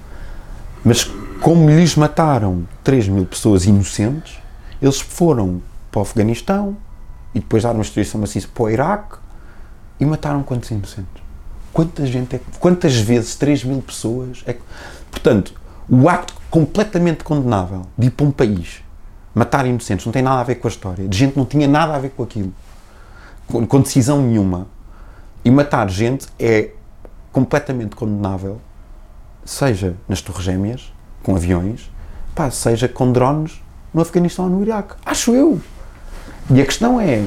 Mas 0.84 1.04
como 1.42 1.70
lhes 1.70 1.96
mataram 1.96 2.68
3 2.84 3.08
mil 3.10 3.26
pessoas 3.26 3.66
inocentes, 3.66 4.40
eles 4.82 5.00
foram 5.00 5.62
para 5.92 6.00
o 6.00 6.02
Afeganistão 6.02 6.78
e 7.34 7.40
depois 7.40 7.64
dar 7.64 7.72
uma 7.72 7.82
destruição 7.82 8.20
maciça 8.20 8.48
para 8.54 8.64
o 8.64 8.70
Iraque 8.70 9.18
e 10.00 10.06
mataram 10.06 10.44
quantos 10.44 10.72
inocentes? 10.72 11.22
Quanta 11.74 12.06
gente 12.06 12.36
é, 12.36 12.42
quantas 12.60 12.96
vezes 12.96 13.36
3 13.36 13.64
mil 13.64 13.82
pessoas 13.82 14.44
é, 14.48 14.56
portanto 15.12 15.54
o 15.88 16.10
acto 16.10 16.34
completamente 16.50 17.24
condenável 17.24 17.86
de 17.98 18.08
ir 18.08 18.10
para 18.12 18.26
um 18.26 18.32
país 18.32 18.82
matar 19.36 19.66
inocentes 19.68 20.06
não 20.06 20.12
tem 20.12 20.22
nada 20.22 20.42
a 20.42 20.44
ver 20.44 20.56
com 20.56 20.68
a 20.68 20.72
história 20.72 21.08
de 21.08 21.18
gente 21.18 21.38
não 21.38 21.46
tinha 21.46 21.68
nada 21.68 21.96
a 21.96 22.00
ver 22.00 22.10
com 22.10 22.24
aquilo 22.24 22.52
com, 23.48 23.66
com 23.68 23.82
decisão 23.82 24.22
nenhuma 24.22 24.68
e 25.44 25.52
matar 25.52 25.90
gente 25.90 26.28
é 26.40 26.72
completamente 27.32 27.96
condenável 27.96 28.60
seja 29.46 29.96
nas 30.08 30.22
Torres 30.22 30.44
Gêmeas 30.44 30.94
com 31.24 31.36
aviões 31.36 31.92
pá, 32.36 32.50
seja 32.50 32.88
com 32.88 33.12
drones 33.12 33.62
no 33.94 34.02
Afeganistão 34.02 34.46
ou 34.46 34.52
no 34.52 34.62
Iraque 34.62 34.96
acho 35.06 35.34
eu 35.34 35.60
e 36.52 36.62
a 36.62 36.66
questão 36.66 37.00
é. 37.00 37.24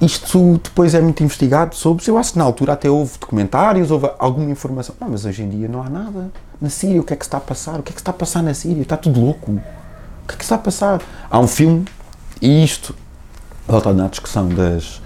Isto 0.00 0.60
depois 0.62 0.94
é 0.94 1.00
muito 1.00 1.24
investigado 1.24 1.74
sobre. 1.74 2.06
Eu 2.06 2.18
acho 2.18 2.32
que 2.32 2.38
na 2.38 2.44
altura 2.44 2.74
até 2.74 2.90
houve 2.90 3.18
documentários, 3.18 3.90
houve 3.90 4.10
alguma 4.18 4.50
informação. 4.50 4.94
Não, 5.00 5.08
mas 5.08 5.24
hoje 5.24 5.42
em 5.42 5.48
dia 5.48 5.66
não 5.66 5.82
há 5.82 5.88
nada. 5.88 6.30
Na 6.60 6.68
Síria, 6.68 7.00
o 7.00 7.04
que 7.04 7.14
é 7.14 7.16
que 7.16 7.24
está 7.24 7.38
a 7.38 7.40
passar? 7.40 7.80
O 7.80 7.82
que 7.82 7.90
é 7.90 7.94
que 7.94 8.00
está 8.00 8.10
a 8.10 8.14
passar 8.14 8.42
na 8.42 8.52
Síria? 8.52 8.82
Está 8.82 8.98
tudo 8.98 9.18
louco. 9.18 9.52
O 9.52 10.26
que 10.28 10.34
é 10.34 10.36
que 10.36 10.42
está 10.42 10.56
a 10.56 10.58
passar? 10.58 11.00
Há 11.30 11.38
um 11.38 11.48
filme, 11.48 11.86
e 12.40 12.62
isto, 12.62 12.94
voltando 13.66 14.02
à 14.02 14.08
discussão 14.08 14.48
das, 14.48 15.00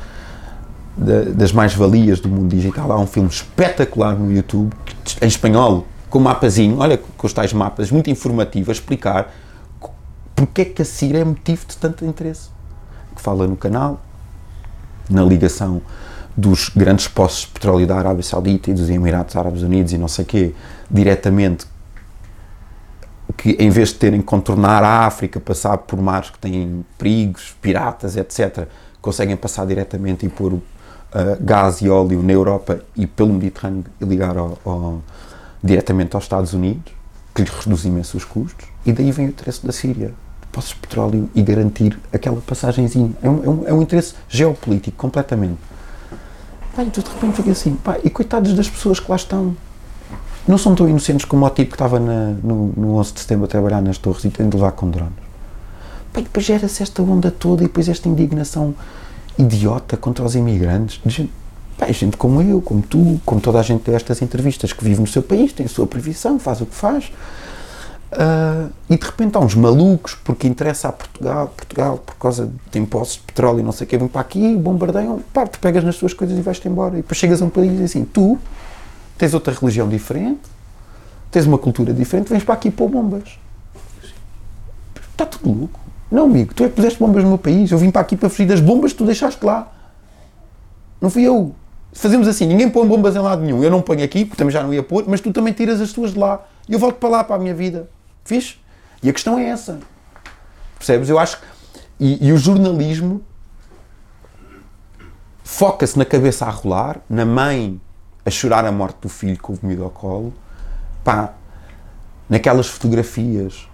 das 1.35 1.53
mais-valias 1.53 2.21
do 2.21 2.29
mundo 2.29 2.55
digital, 2.55 2.91
há 2.93 2.99
um 2.99 3.07
filme 3.07 3.29
espetacular 3.29 4.19
no 4.19 4.33
YouTube, 4.33 4.73
em 5.21 5.27
espanhol, 5.27 5.87
com 6.11 6.19
mapazinho, 6.19 6.79
olha, 6.79 6.99
com 6.99 7.27
os 7.27 7.33
tais 7.33 7.53
mapas, 7.53 7.91
muito 7.91 8.11
informativo, 8.11 8.71
a 8.71 8.73
explicar 8.73 9.33
porque 10.39 10.63
é 10.63 10.65
que 10.65 10.83
a 10.83 10.85
Síria 10.85 11.19
é 11.19 11.25
motivo 11.25 11.67
de 11.67 11.77
tanto 11.77 12.05
interesse. 12.05 12.51
Que 13.15 13.21
fala 13.21 13.49
no 13.49 13.57
canal, 13.57 14.01
na 15.11 15.25
ligação 15.25 15.83
dos 16.37 16.69
grandes 16.69 17.09
postos 17.09 17.41
de 17.41 17.49
petróleo 17.49 17.85
da 17.85 17.97
Arábia 17.97 18.23
Saudita 18.23 18.71
e 18.71 18.75
dos 18.75 18.89
Emirados 18.89 19.35
Árabes 19.35 19.63
Unidos 19.63 19.93
e 19.93 19.99
não 19.99 20.07
sei 20.07 20.25
quê, 20.25 20.55
diretamente, 20.89 21.67
que 23.37 23.51
em 23.59 23.71
vez 23.71 23.91
de 23.91 23.97
terem 23.97 24.21
que 24.21 24.27
contornar 24.27 24.83
a 24.83 25.07
África, 25.07 25.39
passar 25.39 25.79
por 25.79 26.01
mares 26.01 26.31
que 26.31 26.39
têm 26.39 26.85
perigos, 26.97 27.55
piratas, 27.61 28.17
etc., 28.17 28.67
conseguem 29.01 29.37
passar 29.37 29.67
diretamente 29.67 30.27
e 30.27 30.29
pôr 30.29 30.55
uh, 30.55 30.63
gás 31.41 31.81
e 31.81 31.89
óleo 31.89 32.23
na 32.23 32.33
Europa 32.33 32.81
e 32.97 33.07
pelo 33.07 33.33
Mediterrâneo 33.33 33.85
e 34.01 34.05
ligar 34.05 34.37
ao, 34.37 34.59
ao, 34.65 35.03
diretamente 35.63 36.15
aos 36.15 36.25
Estados 36.25 36.53
Unidos, 36.53 36.93
que 37.35 37.43
lhes 37.43 37.51
reduz 37.51 37.85
imenso 37.85 38.17
os 38.17 38.25
custos, 38.25 38.67
e 38.85 38.93
daí 38.93 39.13
vem 39.13 39.27
o 39.27 39.29
interesse 39.29 39.65
da 39.65 39.73
Síria 39.73 40.13
poços 40.51 40.71
de 40.71 40.77
petróleo 40.77 41.31
e 41.35 41.43
garantir 41.43 41.99
aquela 42.13 42.41
passagenzinha. 42.41 43.13
É 43.23 43.29
um, 43.29 43.45
é 43.45 43.49
um, 43.49 43.69
é 43.69 43.73
um 43.75 43.83
interesse 43.83 44.15
geopolítico, 44.29 44.97
completamente. 44.97 45.59
E 46.79 46.91
tu 46.91 47.03
de 47.03 47.11
repente 47.11 47.37
fica 47.37 47.51
assim, 47.51 47.75
pá, 47.75 47.99
e 48.05 48.11
coitados 48.11 48.55
das 48.55 48.69
pessoas 48.69 49.01
que 49.01 49.11
lá 49.11 49.17
estão. 49.17 49.57
Não 50.49 50.59
são 50.59 50.75
tão 50.75 50.89
inocentes 50.89 51.25
como 51.25 51.45
o 51.47 51.51
tipo 51.51 51.71
que 51.71 51.75
estava 51.75 52.01
na, 52.01 52.31
no, 52.43 52.73
no 52.77 52.95
11 52.97 53.13
de 53.13 53.21
setembro 53.21 53.45
a 53.45 53.49
trabalhar 53.49 53.83
nas 53.83 53.99
torres 53.99 54.25
e 54.25 54.31
tem 54.31 54.49
de 54.49 54.57
levar 54.57 54.73
com 54.73 54.91
drones. 54.91 55.13
E 56.17 56.23
depois 56.23 56.45
gera-se 56.45 56.83
esta 56.83 57.03
onda 57.03 57.31
toda 57.31 57.63
e 57.63 57.67
depois 57.67 57.89
esta 57.89 58.09
indignação 58.09 58.75
idiota 59.39 59.97
contra 59.97 60.25
os 60.25 60.35
imigrantes. 60.35 61.01
Gente, 61.07 61.31
pá, 61.77 61.87
gente 61.93 62.17
como 62.17 62.43
eu, 62.43 62.61
como 62.61 62.83
tu, 62.83 63.21
como 63.25 63.41
toda 63.41 63.61
a 63.61 63.63
gente 63.63 63.89
destas 63.89 64.23
entrevistas 64.23 64.73
que 64.73 64.83
vive 64.83 65.01
no 65.01 65.07
seu 65.07 65.23
país, 65.23 65.53
tem 65.53 65.67
a 65.67 65.69
sua 65.69 65.87
previsão, 65.87 66.39
faz 66.41 66.61
o 66.61 66.67
que 66.67 66.75
faz 66.75 67.13
Uh, 68.11 68.73
e 68.89 68.97
de 68.97 69.05
repente 69.05 69.37
há 69.37 69.41
uns 69.41 69.55
malucos, 69.55 70.15
porque 70.15 70.47
interessa 70.47 70.89
a 70.89 70.93
Portugal, 70.93 71.53
Portugal 71.55 71.99
por 71.99 72.15
causa 72.15 72.51
de 72.71 72.79
impostos 72.79 73.19
de 73.19 73.25
petróleo 73.25 73.61
e 73.61 73.63
não 73.63 73.71
sei 73.71 73.87
o 73.87 73.89
que, 73.89 73.99
vêm 73.99 74.09
para 74.09 74.23
aqui, 74.23 74.57
bombardeiam, 74.57 75.21
pá, 75.31 75.47
tu 75.47 75.59
pegas 75.61 75.85
nas 75.85 75.97
tuas 75.97 76.15
coisas 76.15 76.39
e 76.39 76.41
vais-te 76.41 76.67
embora. 76.69 76.95
E 76.95 77.03
depois 77.03 77.19
chegas 77.19 77.43
a 77.43 77.45
um 77.45 77.51
país 77.51 77.79
e 77.79 77.85
assim, 77.85 78.05
tu 78.07 78.39
tens 79.19 79.35
outra 79.35 79.53
religião 79.53 79.89
diferente, 79.89 80.41
tens 81.31 81.45
uma 81.45 81.59
cultura 81.59 81.93
diferente, 81.93 82.31
vens 82.31 82.45
para 82.45 82.55
aqui 82.55 82.71
pôr 82.71 82.89
bombas. 82.89 83.39
Está 85.11 85.27
tudo 85.27 85.53
louco. 85.53 85.81
Não, 86.11 86.25
amigo, 86.25 86.55
tu 86.55 86.65
é 86.65 86.69
que 86.69 86.77
puseste 86.77 86.99
bombas 86.99 87.23
no 87.23 87.31
meu 87.31 87.39
país, 87.39 87.71
eu 87.71 87.77
vim 87.77 87.91
para 87.91 88.01
aqui 88.01 88.17
para 88.17 88.29
fugir 88.31 88.47
das 88.47 88.61
bombas 88.61 88.93
que 88.93 88.99
tu 88.99 89.05
deixaste 89.05 89.45
lá. 89.45 89.71
Não 91.01 91.11
fui 91.11 91.23
eu. 91.23 91.55
Fazemos 91.93 92.29
assim, 92.29 92.47
ninguém 92.47 92.71
põe 92.71 92.87
bombas 92.87 93.17
em 93.17 93.19
lado 93.19 93.43
nenhum. 93.43 93.63
Eu 93.63 93.71
não 93.71 93.83
ponho 93.83 94.05
aqui, 94.05 94.25
porque 94.25 94.39
também 94.39 94.53
já 94.53 94.63
não 94.63 94.73
ia 94.73 94.83
pôr, 94.83 95.05
mas 95.07 95.21
tu 95.21 95.33
também 95.33 95.53
tiras 95.53 95.81
as 95.81 95.93
tuas 95.93 96.13
de 96.13 96.19
lá. 96.19 96.47
E 96.69 96.73
eu 96.73 96.79
volto 96.79 96.97
para 96.97 97.09
lá, 97.09 97.25
para 97.25 97.37
a 97.37 97.39
minha 97.39 97.55
vida. 97.55 97.91
Fiz? 98.25 98.59
E 99.03 99.09
a 99.09 99.13
questão 99.13 99.39
é 99.39 99.45
essa. 99.47 99.81
Percebes? 100.77 101.09
Eu 101.09 101.19
acho. 101.19 101.41
E, 101.99 102.29
e 102.29 102.33
o 102.33 102.39
jornalismo 102.39 103.23
foca-se 105.43 105.99
na 105.99 106.05
cabeça 106.05 106.47
a 106.47 106.51
rolar, 106.51 107.01
na 107.09 107.25
mãe 107.25 107.81
a 108.29 108.31
chorar 108.31 108.65
a 108.65 108.71
morte 108.71 108.99
do 109.03 109.09
filho 109.09 109.39
com 109.41 109.53
o 109.53 109.57
vomido 109.57 109.83
ao 109.83 109.91
colo, 109.91 110.33
pá, 111.03 111.33
naquelas 112.29 112.69
fotografias 112.69 113.67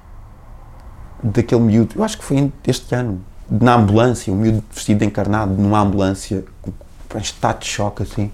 daquele 1.22 1.60
miúdo, 1.60 1.96
eu 1.96 2.04
acho 2.04 2.18
que 2.18 2.24
foi 2.24 2.52
este 2.66 2.94
ano, 2.94 3.20
na 3.50 3.74
ambulância, 3.74 4.32
um 4.32 4.36
miúdo 4.36 4.62
vestido 4.72 5.04
encarnado 5.04 5.52
numa 5.54 5.80
ambulância, 5.80 6.44
com, 6.62 6.72
estado 7.18 7.60
de 7.60 7.66
choque 7.66 8.02
assim, 8.02 8.30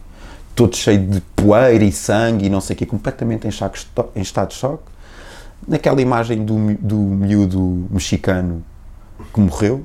todo 0.55 0.75
cheio 0.77 1.07
de 1.07 1.21
poeira 1.37 1.85
e 1.85 1.93
sangue 1.93 2.47
e 2.47 2.49
não 2.49 2.61
sei 2.61 2.75
o 2.75 2.79
quê, 2.79 2.87
completamente 2.87 3.47
em, 3.47 3.51
choque, 3.51 3.85
em 4.15 4.21
estado 4.23 4.49
de 4.49 4.55
choque. 4.55 4.85
Naquela 5.67 6.01
imagem 6.01 6.45
do, 6.45 6.75
do 6.75 6.97
miúdo 6.97 7.87
mexicano 7.91 8.65
que 9.33 9.41
morreu, 9.41 9.85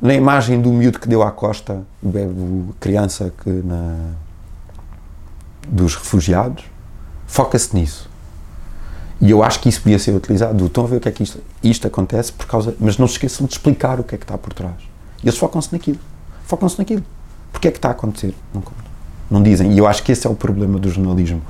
na 0.00 0.14
imagem 0.14 0.60
do 0.60 0.70
miúdo 0.70 0.98
que 0.98 1.08
deu 1.08 1.22
à 1.22 1.30
costa, 1.30 1.82
o 2.02 2.08
bebê, 2.08 2.32
criança 2.80 3.32
que 3.42 3.50
na, 3.50 4.12
dos 5.68 5.94
refugiados, 5.94 6.64
foca-se 7.26 7.74
nisso. 7.74 8.08
E 9.20 9.30
eu 9.30 9.42
acho 9.42 9.60
que 9.60 9.68
isso 9.68 9.80
podia 9.80 9.98
ser 9.98 10.12
utilizado. 10.12 10.66
Estão 10.66 10.84
a 10.84 10.86
ver 10.86 10.96
o 10.96 11.00
que 11.00 11.08
é 11.08 11.12
que 11.12 11.22
isto, 11.22 11.40
isto 11.62 11.86
acontece 11.86 12.32
por 12.32 12.46
causa. 12.46 12.74
Mas 12.78 12.98
não 12.98 13.06
se 13.06 13.14
esqueçam 13.14 13.46
de 13.46 13.52
explicar 13.52 14.00
o 14.00 14.04
que 14.04 14.14
é 14.14 14.18
que 14.18 14.24
está 14.24 14.36
por 14.36 14.52
trás. 14.52 14.74
Eles 15.22 15.38
focam-se 15.38 15.72
naquilo. 15.72 15.98
Focam-se 16.44 16.78
naquilo. 16.78 17.02
Porque 17.52 17.68
é 17.68 17.70
que 17.70 17.78
está 17.78 17.88
a 17.88 17.92
acontecer? 17.92 18.34
Não. 18.52 18.62
Não 19.30 19.42
dizem. 19.42 19.72
E 19.72 19.78
eu 19.78 19.86
acho 19.86 20.02
que 20.02 20.12
esse 20.12 20.26
é 20.26 20.30
o 20.30 20.34
problema 20.34 20.78
do 20.78 20.90
jornalismo. 20.90 21.40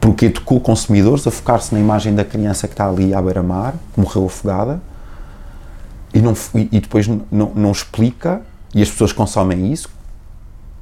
Porque 0.00 0.26
educou 0.26 0.60
consumidores 0.60 1.26
a 1.26 1.30
focar-se 1.30 1.74
na 1.74 1.80
imagem 1.80 2.14
da 2.14 2.24
criança 2.24 2.68
que 2.68 2.74
está 2.74 2.88
ali 2.88 3.12
à 3.12 3.20
beira-mar, 3.20 3.74
que 3.92 4.00
morreu 4.00 4.26
afogada, 4.26 4.80
e, 6.14 6.20
não, 6.20 6.34
e 6.54 6.80
depois 6.80 7.06
não, 7.06 7.52
não 7.54 7.72
explica, 7.72 8.40
e 8.74 8.80
as 8.80 8.88
pessoas 8.88 9.12
consomem 9.12 9.72
isso, 9.72 9.90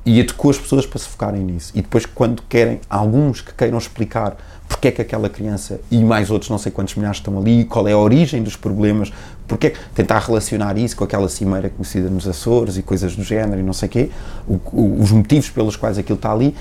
e 0.06 0.20
educou 0.20 0.52
as 0.52 0.56
pessoas 0.56 0.86
para 0.86 1.00
se 1.00 1.08
focarem 1.08 1.42
nisso. 1.42 1.72
E 1.74 1.82
depois, 1.82 2.06
quando 2.06 2.40
querem, 2.48 2.80
alguns 2.88 3.40
que 3.40 3.52
queiram 3.52 3.76
explicar 3.76 4.36
porque 4.68 4.88
é 4.88 4.90
que 4.92 5.02
aquela 5.02 5.28
criança 5.28 5.80
e 5.90 5.98
mais 6.02 6.30
outros, 6.30 6.48
não 6.48 6.58
sei 6.58 6.70
quantos 6.70 6.94
milhares 6.94 7.18
estão 7.18 7.36
ali, 7.38 7.64
qual 7.64 7.86
é 7.88 7.92
a 7.92 7.98
origem 7.98 8.42
dos 8.42 8.56
problemas, 8.56 9.12
porque 9.46 9.68
é 9.68 9.72
tentar 9.94 10.20
relacionar 10.20 10.78
isso 10.78 10.96
com 10.96 11.04
aquela 11.04 11.28
cimeira 11.28 11.70
conhecida 11.70 12.08
nos 12.08 12.26
Açores 12.26 12.76
e 12.76 12.82
coisas 12.82 13.16
do 13.16 13.22
género 13.22 13.60
e 13.60 13.62
não 13.62 13.72
sei 13.72 13.88
quê, 13.88 14.10
o, 14.46 14.54
o, 14.72 15.00
os 15.00 15.10
motivos 15.10 15.50
pelos 15.50 15.76
quais 15.76 15.98
aquilo 15.98 16.16
está 16.16 16.32
ali, 16.32 16.54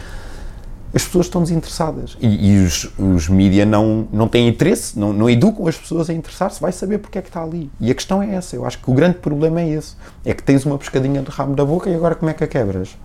as 0.93 1.03
pessoas 1.03 1.25
estão 1.25 1.43
desinteressadas. 1.43 2.17
E, 2.21 2.51
e 2.51 2.63
os, 2.63 2.89
os 2.97 3.27
mídias 3.27 3.67
não, 3.67 4.07
não 4.11 4.27
têm 4.27 4.47
interesse, 4.47 4.97
não, 4.97 5.11
não 5.11 5.29
educam 5.29 5.67
as 5.67 5.77
pessoas 5.77 6.09
a 6.09 6.13
interessar-se, 6.13 6.61
vai 6.61 6.71
saber 6.71 6.99
porque 6.99 7.17
é 7.17 7.21
que 7.21 7.29
está 7.29 7.43
ali. 7.43 7.69
E 7.79 7.91
a 7.91 7.95
questão 7.95 8.23
é 8.23 8.33
essa, 8.33 8.55
eu 8.55 8.65
acho 8.65 8.79
que 8.79 8.89
o 8.89 8.93
grande 8.93 9.17
problema 9.17 9.61
é 9.61 9.69
esse, 9.69 9.95
é 10.23 10.33
que 10.33 10.41
tens 10.41 10.65
uma 10.65 10.77
pescadinha 10.77 11.21
de 11.21 11.29
ramo 11.29 11.55
da 11.55 11.65
boca 11.65 11.89
e 11.89 11.95
agora 11.95 12.15
como 12.15 12.31
é 12.31 12.33
que 12.33 12.43
a 12.43 12.47
quebras? 12.47 12.95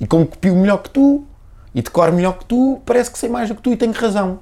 E 0.00 0.06
como 0.06 0.26
copio 0.26 0.56
melhor 0.56 0.78
que 0.78 0.90
tu 0.90 1.24
e 1.74 1.82
decoro 1.82 2.12
melhor 2.12 2.38
que 2.38 2.44
tu, 2.46 2.80
parece 2.84 3.10
que 3.10 3.18
sei 3.18 3.28
mais 3.28 3.48
do 3.48 3.54
que 3.54 3.62
tu 3.62 3.70
e 3.70 3.76
tenho 3.76 3.92
razão. 3.92 4.40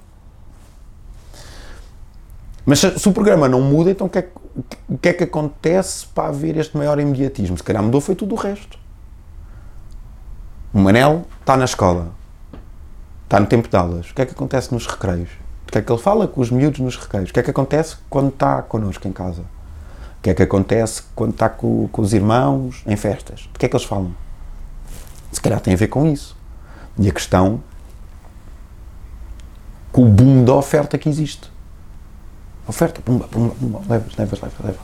Mas 2.65 2.81
se, 2.81 3.09
o 3.09 3.13
programa 3.13 3.49
não 3.49 3.61
muda, 3.61 3.91
então 3.91 4.07
o 4.07 4.11
que, 4.11 4.19
é, 4.19 4.29
que 5.01 5.09
é 5.09 5.13
que 5.13 5.25
acontece 5.25 6.07
para 6.07 6.29
haver 6.29 6.57
este 6.57 6.77
maior 6.77 6.99
imediatismo? 7.01 7.57
Se 7.57 7.63
calhar 7.63 7.83
mudou 7.83 8.01
foi 8.01 8.15
tudo 8.15 8.35
o 8.35 8.39
resto. 8.39 8.79
O 10.73 10.79
Manel 10.79 11.25
está 11.41 11.57
na 11.57 11.65
escola, 11.65 12.13
está 13.25 13.41
no 13.41 13.47
tempo 13.47 13.69
de 13.69 13.77
aulas. 13.77 14.11
O 14.11 14.15
que 14.15 14.23
é 14.23 14.27
que 14.27 14.33
acontece 14.33 14.73
nos 14.73 14.87
recreios? 14.87 15.31
O 15.67 15.73
que 15.73 15.79
é 15.79 15.83
que 15.83 15.91
ele 15.91 16.01
fala 16.01 16.29
com 16.29 16.41
os 16.41 16.51
miúdos 16.51 16.81
nos 16.81 16.97
recreios? 16.97 17.31
O 17.31 17.33
que 17.33 17.41
é 17.41 17.43
que 17.43 17.51
acontece 17.51 17.97
quando 18.09 18.29
está 18.29 18.61
connosco 18.63 19.09
em 19.09 19.13
casa? 19.13 19.43
O 20.19 20.23
que 20.23 20.31
é 20.31 20.35
que 20.35 20.43
acontece 20.43 21.03
quando 21.15 21.33
está 21.33 21.49
com, 21.49 21.89
com 21.89 22.03
os 22.03 22.13
irmãos 22.13 22.83
em 22.87 22.97
festas? 22.97 23.49
O 23.55 23.59
que 23.59 23.67
é 23.67 23.69
que 23.69 23.77
eles 23.77 23.87
falam? 23.87 24.15
Se 25.33 25.41
calhar 25.41 25.61
tem 25.61 25.75
a 25.75 25.77
ver 25.77 25.89
com 25.89 26.07
isso. 26.07 26.37
E 26.99 27.09
a 27.09 27.13
questão 27.13 27.63
com 29.93 30.03
o 30.03 30.09
boom 30.09 30.45
da 30.45 30.55
oferta 30.55 30.99
que 30.99 31.09
existe. 31.09 31.51
Oferta, 32.67 33.01
pumba, 33.01 33.27
pumba, 33.29 33.55
pumba, 33.55 33.81
levas, 33.89 34.17
levas, 34.17 34.41
levas, 34.41 34.59
levas. 34.65 34.81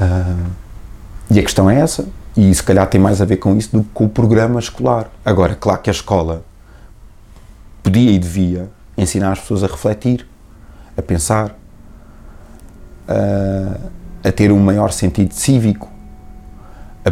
Uh, 0.00 0.50
e 1.30 1.38
a 1.38 1.42
questão 1.42 1.70
é 1.70 1.78
essa, 1.78 2.08
e 2.36 2.52
se 2.52 2.62
calhar 2.62 2.86
tem 2.88 3.00
mais 3.00 3.20
a 3.20 3.24
ver 3.24 3.36
com 3.36 3.56
isso 3.56 3.70
do 3.70 3.84
que 3.84 3.90
com 3.94 4.04
o 4.06 4.08
programa 4.08 4.58
escolar. 4.58 5.08
Agora, 5.24 5.54
claro 5.54 5.80
que 5.80 5.88
a 5.88 5.92
escola 5.92 6.44
podia 7.82 8.10
e 8.10 8.18
devia 8.18 8.68
ensinar 8.96 9.32
as 9.32 9.40
pessoas 9.40 9.62
a 9.62 9.68
refletir, 9.68 10.26
a 10.96 11.02
pensar, 11.02 11.56
a, 13.08 14.28
a 14.28 14.32
ter 14.32 14.50
um 14.50 14.58
maior 14.58 14.90
sentido 14.90 15.32
cívico, 15.32 15.88
a, 17.04 17.10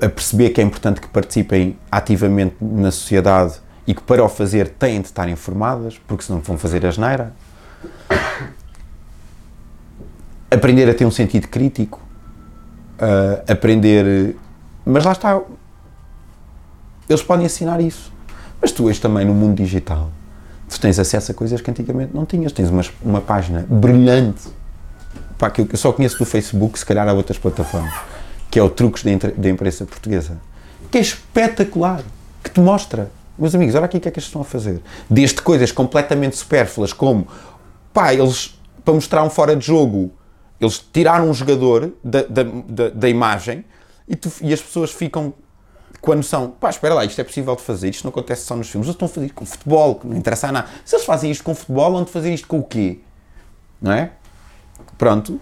a 0.00 0.08
perceber 0.08 0.50
que 0.50 0.60
é 0.60 0.64
importante 0.64 1.00
que 1.00 1.08
participem 1.08 1.76
ativamente 1.90 2.56
na 2.60 2.90
sociedade 2.90 3.54
e 3.86 3.94
que 3.94 4.02
para 4.02 4.22
o 4.24 4.28
fazer 4.28 4.68
têm 4.68 5.00
de 5.00 5.08
estar 5.08 5.28
informadas, 5.28 6.00
porque 6.06 6.24
senão 6.24 6.40
vão 6.40 6.56
fazer 6.56 6.84
a 6.86 6.90
geneira. 6.90 7.32
Aprender 10.50 10.88
a 10.88 10.94
ter 10.94 11.04
um 11.04 11.10
sentido 11.10 11.48
crítico, 11.48 12.00
uh, 12.98 13.50
aprender. 13.50 14.36
Mas 14.84 15.04
lá 15.04 15.12
está. 15.12 15.40
Eles 17.08 17.22
podem 17.22 17.46
ensinar 17.46 17.80
isso. 17.80 18.12
Mas 18.60 18.70
tu 18.70 18.84
hoje 18.84 19.00
também 19.00 19.24
no 19.24 19.34
mundo 19.34 19.56
digital, 19.56 20.10
tu 20.68 20.78
tens 20.80 20.98
acesso 20.98 21.32
a 21.32 21.34
coisas 21.34 21.60
que 21.60 21.70
antigamente 21.70 22.14
não 22.14 22.24
tinhas. 22.24 22.52
Tens 22.52 22.68
uma, 22.70 22.82
uma 23.02 23.20
página 23.20 23.66
brilhante, 23.68 24.48
para 25.38 25.50
que 25.50 25.62
eu 25.62 25.76
só 25.76 25.92
conheço 25.92 26.18
do 26.18 26.24
Facebook, 26.24 26.78
se 26.78 26.86
calhar 26.86 27.08
há 27.08 27.12
outras 27.12 27.38
plataformas 27.38 28.11
que 28.52 28.58
é 28.58 28.62
o 28.62 28.68
Truques 28.68 29.02
da 29.02 29.48
Imprensa 29.48 29.86
Portuguesa, 29.86 30.38
que 30.90 30.98
é 30.98 31.00
espetacular, 31.00 32.02
que 32.44 32.50
te 32.50 32.60
mostra, 32.60 33.10
meus 33.38 33.54
amigos, 33.54 33.74
olha 33.74 33.86
aqui 33.86 33.96
o 33.96 34.00
que 34.00 34.08
é 34.08 34.10
que 34.10 34.18
eles 34.18 34.26
estão 34.26 34.42
a 34.42 34.44
fazer. 34.44 34.82
Desde 35.08 35.40
coisas 35.40 35.72
completamente 35.72 36.36
supérfluas, 36.36 36.92
como, 36.92 37.26
pá, 37.94 38.12
eles, 38.12 38.60
para 38.84 38.92
mostrar 38.92 39.24
um 39.24 39.30
fora 39.30 39.56
de 39.56 39.64
jogo, 39.64 40.12
eles 40.60 40.84
tiraram 40.92 41.30
um 41.30 41.32
jogador 41.32 41.94
da, 42.04 42.24
da, 42.24 42.42
da, 42.42 42.88
da 42.90 43.08
imagem 43.08 43.64
e, 44.06 44.14
tu, 44.14 44.30
e 44.42 44.52
as 44.52 44.60
pessoas 44.60 44.90
ficam 44.90 45.32
a 46.06 46.14
noção, 46.14 46.50
pá, 46.50 46.68
espera 46.68 46.92
lá, 46.92 47.06
isto 47.06 47.18
é 47.22 47.24
possível 47.24 47.56
de 47.56 47.62
fazer, 47.62 47.88
isto 47.88 48.04
não 48.04 48.10
acontece 48.10 48.44
só 48.44 48.54
nos 48.54 48.68
filmes, 48.68 48.86
eles 48.86 48.96
estão 48.96 49.06
a 49.06 49.08
fazer 49.08 49.30
com 49.30 49.46
futebol, 49.46 49.94
que 49.94 50.06
não 50.06 50.14
interessa 50.14 50.52
nada. 50.52 50.68
Se 50.84 50.94
eles 50.94 51.06
fazem 51.06 51.30
isto 51.30 51.42
com 51.42 51.54
futebol, 51.54 51.92
vão 51.92 52.04
fazer 52.04 52.34
isto 52.34 52.46
com 52.46 52.58
o 52.58 52.62
quê? 52.62 52.98
Não 53.80 53.92
é? 53.92 54.10
Pronto 54.98 55.40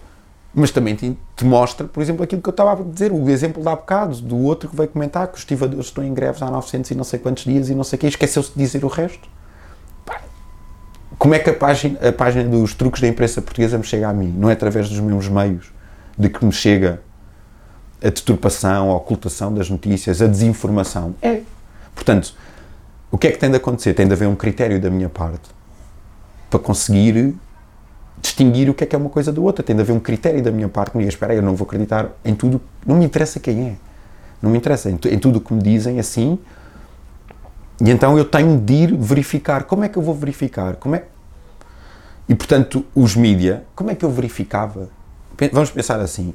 mas 0.53 0.71
também 0.71 0.95
te, 0.95 1.17
te, 1.35 1.45
mostra, 1.45 1.87
por 1.87 2.01
exemplo, 2.01 2.23
aquilo 2.23 2.41
que 2.41 2.49
eu 2.49 2.51
estava 2.51 2.73
a 2.73 2.83
dizer, 2.83 3.11
o 3.11 3.29
exemplo 3.29 3.61
de 3.61 3.69
há 3.69 3.75
bocado, 3.75 4.15
do 4.21 4.37
outro 4.37 4.69
que 4.69 4.75
veio 4.75 4.89
comentar 4.89 5.27
que 5.27 5.35
os 5.35 5.39
estivadores 5.39 5.85
estão 5.85 6.03
em 6.03 6.13
greves 6.13 6.41
há 6.41 6.51
900 6.51 6.91
e 6.91 6.95
não 6.95 7.03
sei 7.03 7.19
quantos 7.19 7.45
dias 7.45 7.69
e 7.69 7.75
não 7.75 7.83
sei 7.83 7.97
o 7.97 7.99
quê, 7.99 8.07
esqueceu-se 8.07 8.51
de 8.51 8.57
dizer 8.57 8.83
o 8.83 8.87
resto. 8.87 9.29
Como 11.17 11.33
é 11.33 11.39
que 11.39 11.49
a 11.49 11.53
página, 11.53 11.99
a 12.07 12.11
página 12.11 12.49
dos 12.49 12.73
truques 12.73 12.99
da 12.99 13.07
imprensa 13.07 13.41
portuguesa 13.41 13.77
me 13.77 13.83
chega 13.83 14.09
a 14.09 14.13
mim? 14.13 14.33
Não 14.35 14.49
é 14.49 14.53
através 14.53 14.89
dos 14.89 14.99
mesmos 14.99 15.29
meios 15.29 15.71
de 16.17 16.27
que 16.29 16.43
me 16.43 16.51
chega 16.51 17.01
a 18.03 18.09
deturpação, 18.09 18.89
a 18.89 18.95
ocultação 18.95 19.53
das 19.53 19.69
notícias, 19.69 20.21
a 20.21 20.27
desinformação? 20.27 21.15
É. 21.21 21.41
Portanto, 21.93 22.33
o 23.11 23.17
que 23.17 23.27
é 23.27 23.31
que 23.31 23.37
tem 23.37 23.49
de 23.49 23.57
acontecer? 23.57 23.93
Tem 23.93 24.07
de 24.07 24.13
haver 24.13 24.27
um 24.27 24.35
critério 24.35 24.81
da 24.81 24.89
minha 24.89 25.09
parte 25.09 25.49
para 26.49 26.59
conseguir 26.59 27.35
distinguir 28.21 28.69
o 28.69 28.73
que 28.73 28.83
é 28.83 28.87
que 28.87 28.95
é 28.95 28.99
uma 28.99 29.09
coisa 29.09 29.31
da 29.31 29.41
outra. 29.41 29.63
Tem 29.63 29.75
de 29.75 29.81
haver 29.81 29.93
um 29.93 29.99
critério 29.99 30.41
da 30.41 30.51
minha 30.51 30.69
parte. 30.69 30.95
Não 30.95 31.01
espera, 31.01 31.33
eu 31.33 31.41
não 31.41 31.55
vou 31.55 31.65
acreditar 31.65 32.09
em 32.23 32.35
tudo. 32.35 32.61
Não 32.85 32.95
me 32.95 33.05
interessa 33.05 33.39
quem 33.39 33.69
é. 33.69 33.75
Não 34.41 34.51
me 34.51 34.57
interessa. 34.57 34.89
Em, 34.89 34.93
em 34.93 35.19
tudo 35.19 35.37
o 35.37 35.41
que 35.41 35.53
me 35.53 35.61
dizem 35.61 35.99
assim. 35.99 36.37
E 37.83 37.89
então 37.89 38.17
eu 38.17 38.25
tenho 38.25 38.59
de 38.59 38.73
ir 38.73 38.95
verificar. 38.95 39.63
Como 39.63 39.83
é 39.83 39.89
que 39.89 39.97
eu 39.97 40.03
vou 40.03 40.13
verificar? 40.13 40.75
Como 40.75 40.95
é... 40.95 41.03
E 42.29 42.35
portanto, 42.35 42.85
os 42.95 43.15
mídia, 43.15 43.63
como 43.75 43.91
é 43.91 43.95
que 43.95 44.05
eu 44.05 44.09
verificava? 44.09 44.89
Vamos 45.51 45.71
pensar 45.71 45.99
assim. 45.99 46.33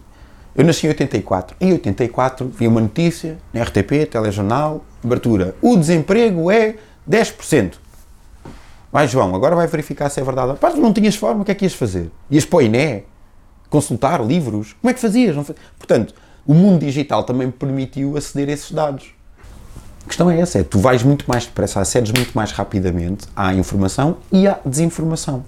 Eu 0.55 0.65
nasci 0.65 0.87
em 0.87 0.89
84. 0.89 1.57
Em 1.61 1.73
84 1.73 2.49
vi 2.49 2.67
uma 2.67 2.81
notícia 2.81 3.39
na 3.53 3.63
RTP, 3.63 4.07
telejornal, 4.11 4.85
abertura. 5.05 5.55
O 5.63 5.77
desemprego 5.77 6.51
é 6.51 6.77
10%. 7.09 7.75
Vai, 8.97 9.07
João, 9.07 9.35
agora 9.35 9.55
vai 9.55 9.67
verificar 9.67 10.09
se 10.09 10.19
é 10.21 10.25
verdade. 10.25 10.59
Pá, 10.59 10.71
não 10.71 10.91
tinhas 10.91 11.15
forma, 11.17 11.43
o 11.43 11.45
que 11.45 11.51
é 11.51 11.55
que 11.55 11.67
ias 11.67 11.75
fazer? 11.75 12.11
Ias 12.31 12.47
para 12.47 12.57
o 12.57 12.63
INE? 12.63 13.05
Consultar 13.69 14.25
livros? 14.25 14.73
Como 14.81 14.91
é 14.91 14.95
que 14.95 14.99
fazias? 14.99 15.37
Portanto, 15.77 16.15
o 16.47 16.55
mundo 16.55 16.81
digital 16.81 17.23
também 17.23 17.51
permitiu 17.51 18.17
aceder 18.17 18.49
a 18.49 18.53
esses 18.53 18.73
dados. 18.73 19.13
A 20.03 20.07
questão 20.07 20.31
é 20.31 20.41
essa, 20.41 20.61
é 20.61 20.65
tu 20.65 20.79
vais 20.79 21.03
muito 21.03 21.27
mais 21.29 21.45
depressa, 21.45 21.79
acedes 21.79 22.11
muito 22.11 22.33
mais 22.33 22.53
rapidamente 22.53 23.27
à 23.37 23.53
informação 23.53 24.17
e 24.33 24.49
à 24.49 24.59
desinformação. 24.65 25.45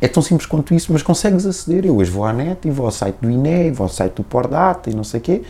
É 0.00 0.08
tão 0.08 0.20
simples 0.20 0.46
quanto 0.46 0.74
isso, 0.74 0.92
mas 0.92 1.02
consegues 1.04 1.46
aceder. 1.46 1.86
Eu 1.86 1.96
hoje 1.96 2.10
vou 2.10 2.24
à 2.24 2.32
net 2.32 2.66
e 2.66 2.72
vou 2.72 2.86
ao 2.86 2.90
site 2.90 3.18
do 3.22 3.30
INE, 3.30 3.70
vou 3.70 3.84
ao 3.84 3.88
site 3.88 4.14
do 4.14 4.24
Pordata 4.24 4.90
e 4.90 4.94
não 4.94 5.04
sei 5.04 5.20
o 5.20 5.22
quê, 5.22 5.42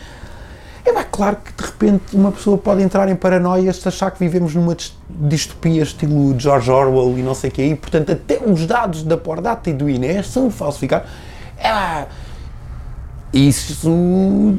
é 0.85 0.93
bem, 0.93 1.05
claro 1.11 1.37
que 1.37 1.51
de 1.53 1.63
repente 1.63 2.15
uma 2.15 2.31
pessoa 2.31 2.57
pode 2.57 2.81
entrar 2.81 3.07
em 3.09 3.15
paranoias 3.15 3.77
se 3.77 3.87
achar 3.87 4.11
que 4.11 4.19
vivemos 4.19 4.55
numa 4.55 4.75
distopia 5.09 5.83
estilo 5.83 6.37
George 6.39 6.71
Orwell 6.71 7.17
e 7.17 7.21
não 7.21 7.35
sei 7.35 7.49
o 7.49 7.53
quê, 7.53 7.65
e 7.67 7.75
portanto 7.75 8.11
até 8.11 8.41
os 8.43 8.65
dados 8.65 9.03
da 9.03 9.17
Pordata 9.17 9.69
e 9.69 9.73
do 9.73 9.89
INE 9.89 10.23
são 10.23 10.49
falsificados. 10.49 11.09
É, 11.57 12.07
isso, 13.33 13.89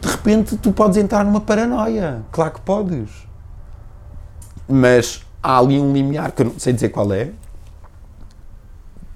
de 0.01 0.09
repente, 0.09 0.57
tu 0.57 0.73
podes 0.73 0.97
entrar 0.97 1.25
numa 1.25 1.41
paranoia. 1.41 2.23
Claro 2.31 2.53
que 2.53 2.61
podes. 2.61 3.11
Mas 4.67 5.23
há 5.43 5.59
ali 5.59 5.79
um 5.79 5.93
limiar, 5.93 6.33
que 6.33 6.43
eu 6.43 6.47
não 6.47 6.59
sei 6.59 6.73
dizer 6.73 6.89
qual 6.89 7.13
é, 7.13 7.31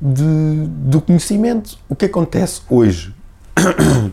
de, 0.00 0.66
do 0.66 1.00
conhecimento. 1.00 1.78
O 1.88 1.96
que 1.96 2.04
acontece 2.04 2.60
hoje, 2.68 3.14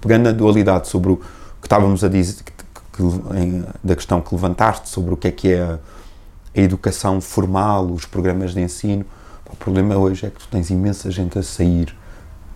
pegando 0.00 0.30
a 0.30 0.32
dualidade 0.32 0.88
sobre 0.88 1.12
o 1.12 1.16
que 1.18 1.26
estávamos 1.70 2.02
a 2.02 2.08
dizer, 2.08 2.42
que, 2.42 2.52
que, 2.52 3.02
em, 3.38 3.64
da 3.82 3.94
questão 3.94 4.20
que 4.20 4.34
levantaste 4.34 4.88
sobre 4.88 5.14
o 5.14 5.16
que 5.16 5.28
é 5.28 5.30
que 5.30 5.52
é 5.52 5.62
a, 5.62 5.78
a 6.56 6.60
educação 6.60 7.20
formal, 7.20 7.86
os 7.86 8.04
programas 8.04 8.52
de 8.52 8.60
ensino. 8.60 9.06
O 9.48 9.54
problema 9.54 9.96
hoje 9.96 10.26
é 10.26 10.30
que 10.30 10.40
tu 10.40 10.48
tens 10.48 10.68
imensa 10.70 11.12
gente 11.12 11.38
a 11.38 11.44
sair 11.44 11.96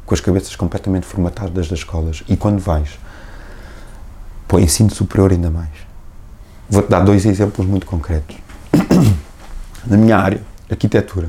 com 0.05 0.15
as 0.15 0.21
cabeças 0.21 0.57
completamente 0.57 1.07
formatadas 1.07 1.69
das 1.69 1.79
escolas. 1.79 2.25
E 2.29 2.37
quando 2.37 2.59
vais 2.59 2.99
para 4.49 4.57
o 4.57 4.61
ensino 4.61 4.91
superior, 4.93 5.31
ainda 5.31 5.49
mais. 5.49 5.71
Vou-te 6.69 6.89
dar 6.89 7.01
dois 7.05 7.25
exemplos 7.25 7.69
muito 7.69 7.87
concretos. 7.87 8.37
Na 9.87 9.97
minha 9.97 10.17
área, 10.17 10.43
arquitetura, 10.69 11.29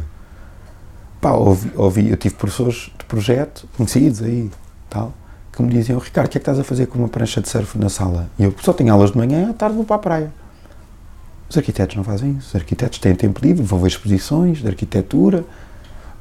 pá, 1.21 1.33
ouvi, 1.33 1.71
ouvi, 1.75 2.09
eu 2.09 2.17
tive 2.17 2.33
professores 2.33 2.91
de 2.97 3.05
projeto 3.05 3.67
conhecidos 3.77 4.23
aí, 4.23 4.49
tal, 4.89 5.13
que 5.55 5.63
me 5.63 5.69
diziam, 5.69 5.97
Ricardo, 5.99 6.27
o 6.27 6.29
que 6.29 6.37
é 6.37 6.39
que 6.39 6.43
estás 6.43 6.59
a 6.59 6.63
fazer 6.63 6.87
com 6.87 6.99
uma 6.99 7.07
prancha 7.07 7.39
de 7.39 7.47
surf 7.47 7.77
na 7.77 7.89
sala? 7.89 8.29
E 8.37 8.43
eu 8.43 8.53
só 8.61 8.73
tenho 8.73 8.91
aulas 8.91 9.11
de 9.11 9.17
manhã, 9.17 9.49
à 9.49 9.53
tarde 9.53 9.75
vou 9.75 9.85
para 9.85 9.95
a 9.95 9.99
praia. 9.99 10.33
Os 11.49 11.57
arquitetos 11.57 11.95
não 11.95 12.03
fazem 12.03 12.31
isso. 12.31 12.49
Os 12.49 12.55
arquitetos 12.55 12.99
têm 12.99 13.15
tempo 13.15 13.39
livre, 13.41 13.63
vão 13.63 13.79
ver 13.79 13.87
exposições 13.87 14.57
de 14.57 14.67
arquitetura, 14.67 15.45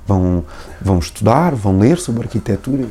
vão, 0.07 0.45
vão 0.80 0.99
estudar, 0.99 1.55
vão 1.55 1.78
ler 1.78 1.99
sobre 1.99 2.22
arquitetura. 2.22 2.87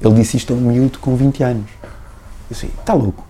Ele 0.00 0.14
disse 0.14 0.36
isto 0.36 0.52
a 0.52 0.56
um 0.56 0.60
miúdo 0.60 0.98
com 0.98 1.16
20 1.16 1.42
anos. 1.42 1.70
Eu 1.82 1.88
disse, 2.50 2.66
está 2.66 2.92
louco. 2.92 3.26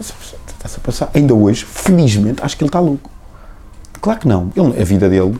Está-se 0.00 0.76
a 0.76 0.80
passar. 0.80 1.10
Ainda 1.12 1.34
hoje, 1.34 1.64
felizmente, 1.64 2.42
acho 2.42 2.56
que 2.56 2.62
ele 2.62 2.68
está 2.68 2.80
louco. 2.80 3.10
Claro 4.00 4.20
que 4.20 4.28
não. 4.28 4.52
Ele, 4.56 4.80
a 4.80 4.84
vida 4.84 5.08
dele, 5.08 5.38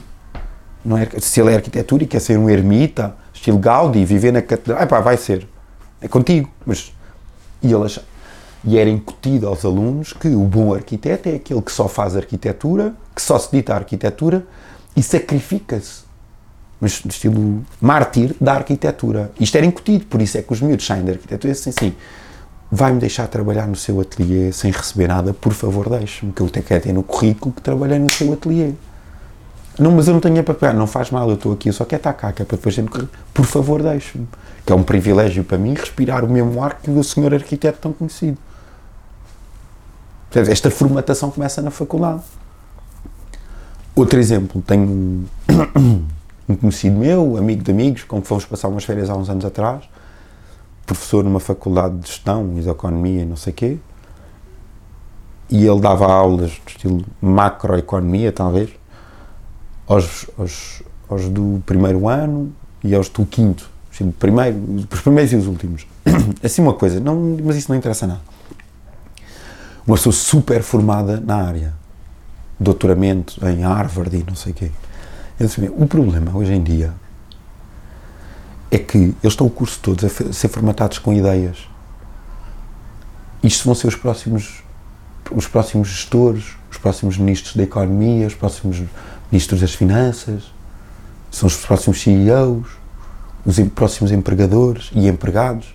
não 0.84 0.98
é, 0.98 1.08
se 1.20 1.40
ele 1.40 1.52
é 1.52 1.56
arquitetura 1.56 2.02
e 2.02 2.06
quer 2.06 2.20
ser 2.20 2.38
um 2.38 2.50
ermita, 2.50 3.14
estilo 3.38 3.58
Gaudi, 3.58 4.04
viver 4.04 4.32
na 4.32 4.42
catedral, 4.42 4.86
pá, 4.86 5.00
vai 5.00 5.16
ser. 5.16 5.46
É 6.00 6.08
contigo. 6.08 6.50
Mas, 6.66 6.92
e, 7.62 7.74
acha, 7.74 8.02
e 8.64 8.76
era 8.76 8.90
incutido 8.90 9.46
aos 9.46 9.64
alunos 9.64 10.12
que 10.12 10.28
o 10.28 10.40
bom 10.40 10.74
arquiteto 10.74 11.28
é 11.28 11.36
aquele 11.36 11.62
que 11.62 11.72
só 11.72 11.88
faz 11.88 12.16
arquitetura, 12.16 12.94
que 13.14 13.22
só 13.22 13.38
se 13.38 13.50
dita 13.50 13.74
arquitetura 13.74 14.44
e 14.96 15.02
sacrifica-se. 15.02 16.06
Mas 16.80 17.02
estilo 17.04 17.64
mártir 17.80 18.34
da 18.40 18.54
arquitetura. 18.54 19.32
Isto 19.40 19.56
era 19.56 19.66
incutido, 19.66 20.06
por 20.06 20.20
isso 20.22 20.38
é 20.38 20.42
que 20.42 20.52
os 20.52 20.60
miúdos 20.60 20.86
saem 20.86 21.04
da 21.04 21.12
arquitetura 21.12 21.52
e 21.52 21.56
dizem 21.56 21.72
assim, 21.76 21.94
vai-me 22.70 23.00
deixar 23.00 23.26
trabalhar 23.26 23.66
no 23.66 23.74
seu 23.74 24.00
ateliê 24.00 24.52
sem 24.52 24.70
receber 24.70 25.08
nada, 25.08 25.32
por 25.32 25.52
favor 25.52 25.88
deixe-me, 25.88 26.32
que 26.32 26.40
eu 26.40 26.46
até 26.46 26.60
quero 26.60 26.82
ter 26.84 26.92
no 26.92 27.02
currículo 27.02 27.52
que 27.52 27.62
trabalhei 27.62 27.98
no 27.98 28.12
seu 28.12 28.32
ateliê. 28.32 28.72
Não, 29.78 29.92
mas 29.92 30.08
eu 30.08 30.14
não 30.14 30.20
tenho 30.20 30.42
para 30.42 30.54
pagar, 30.54 30.74
não 30.74 30.88
faz 30.88 31.10
mal, 31.10 31.28
eu 31.28 31.36
estou 31.36 31.52
aqui, 31.52 31.68
eu 31.68 31.72
só 31.72 31.84
quero 31.84 32.00
estar 32.00 32.12
cá, 32.12 32.32
que 32.32 32.42
é 32.42 32.44
para 32.44 32.56
depois 32.56 32.74
currículo. 32.74 33.08
Por 33.32 33.44
favor 33.44 33.80
deixe-me. 33.80 34.26
Que 34.66 34.72
é 34.72 34.74
um 34.74 34.82
privilégio 34.82 35.44
para 35.44 35.56
mim 35.56 35.74
respirar 35.74 36.24
o 36.24 36.28
mesmo 36.28 36.62
ar 36.62 36.78
que 36.80 36.90
o 36.90 37.04
senhor 37.04 37.32
arquiteto 37.32 37.78
tão 37.78 37.92
conhecido. 37.92 38.36
Esta 40.34 40.70
formatação 40.70 41.30
começa 41.30 41.62
na 41.62 41.70
faculdade. 41.70 42.22
Outro 43.94 44.18
exemplo, 44.18 44.60
tenho 44.62 45.26
um 46.48 46.56
conhecido 46.56 46.96
meu, 46.96 47.36
amigo 47.36 47.62
de 47.62 47.70
amigos, 47.70 48.02
com 48.04 48.20
que 48.20 48.26
fomos 48.26 48.44
passar 48.44 48.68
umas 48.68 48.84
férias 48.84 49.08
há 49.08 49.16
uns 49.16 49.30
anos 49.30 49.44
atrás, 49.44 49.84
professor 50.86 51.22
numa 51.24 51.40
faculdade 51.40 51.98
de 51.98 52.08
gestão 52.08 52.54
e 52.56 52.60
de 52.60 52.68
economia 52.68 53.22
e 53.22 53.26
não 53.26 53.36
sei 53.36 53.52
quê, 53.52 53.78
e 55.50 55.66
ele 55.66 55.80
dava 55.80 56.06
aulas 56.06 56.50
de 56.50 56.60
estilo 56.66 57.04
macroeconomia, 57.20 58.30
talvez, 58.30 58.70
aos, 59.88 60.26
aos, 60.38 60.82
aos, 61.08 61.28
do 61.28 61.62
primeiro 61.64 62.08
ano 62.08 62.52
e 62.84 62.94
aos 62.94 63.08
do 63.08 63.24
quinto, 63.24 63.68
estilo 63.90 64.12
primeiro, 64.12 64.86
os 64.90 65.00
primeiros 65.00 65.32
e 65.32 65.36
os 65.36 65.46
últimos. 65.46 65.86
Assim 66.44 66.62
uma 66.62 66.74
coisa, 66.74 67.00
não, 67.00 67.36
mas 67.42 67.56
isso 67.56 67.70
não 67.70 67.76
interessa 67.76 68.06
nada. 68.06 68.20
Uma 69.86 69.96
pessoa 69.96 70.12
super 70.12 70.62
formada 70.62 71.18
na 71.18 71.36
área, 71.36 71.74
doutoramento 72.60 73.40
em 73.48 73.62
Harvard 73.62 74.14
e 74.14 74.24
não 74.24 74.36
sei 74.36 74.52
o 74.52 74.54
quê. 74.54 74.70
O 75.76 75.86
problema 75.86 76.36
hoje 76.36 76.52
em 76.52 76.62
dia 76.62 76.92
é 78.70 78.78
que 78.78 78.98
eles 78.98 79.16
estão 79.22 79.46
o 79.46 79.50
curso 79.50 79.78
todo 79.80 80.04
a 80.04 80.08
ser 80.08 80.48
formatados 80.48 80.98
com 80.98 81.12
ideias. 81.12 81.68
Isto 83.42 83.64
vão 83.64 83.74
ser 83.74 83.86
os 83.86 83.94
próximos, 83.94 84.62
os 85.30 85.46
próximos 85.46 85.88
gestores, 85.88 86.56
os 86.70 86.76
próximos 86.76 87.16
ministros 87.16 87.56
da 87.56 87.62
economia, 87.62 88.26
os 88.26 88.34
próximos 88.34 88.82
ministros 89.30 89.60
das 89.60 89.74
finanças, 89.74 90.44
são 91.30 91.46
os 91.46 91.56
próximos 91.56 92.00
CEOs, 92.00 92.66
os 93.44 93.58
próximos 93.74 94.10
empregadores 94.10 94.90
e 94.94 95.06
empregados. 95.06 95.74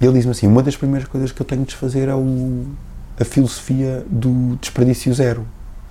E 0.00 0.04
ele 0.04 0.14
diz-me 0.14 0.32
assim: 0.32 0.46
uma 0.46 0.62
das 0.62 0.76
primeiras 0.76 1.08
coisas 1.08 1.32
que 1.32 1.40
eu 1.40 1.46
tenho 1.46 1.62
de 1.62 1.68
desfazer 1.68 2.08
é 2.08 2.14
o, 2.14 2.66
a 3.18 3.24
filosofia 3.24 4.04
do 4.08 4.56
desperdício 4.60 5.12
zero. 5.14 5.42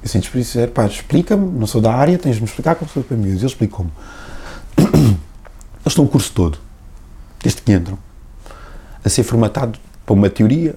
Eu 0.02 0.06
assim, 0.06 0.20
desperdício 0.20 0.60
zero, 0.60 0.72
pá, 0.72 0.86
explica-me, 0.86 1.50
não 1.58 1.68
sou 1.68 1.82
da 1.82 1.94
área, 1.94 2.18
tens 2.18 2.36
de 2.36 2.42
me 2.42 2.48
explicar 2.48 2.76
como 2.76 2.90
sou 2.90 3.04
para 3.04 3.16
mim. 3.16 3.30
Ele 3.30 3.46
explicou-me. 3.46 3.92
Eles 4.78 5.18
estão 5.88 6.06
o 6.06 6.08
curso 6.08 6.32
todo, 6.34 6.58
desde 7.42 7.62
que 7.62 7.72
entram, 7.72 7.98
a 9.04 9.10
ser 9.10 9.24
formatado 9.24 9.80
para 10.06 10.14
uma 10.14 10.30
teoria 10.30 10.76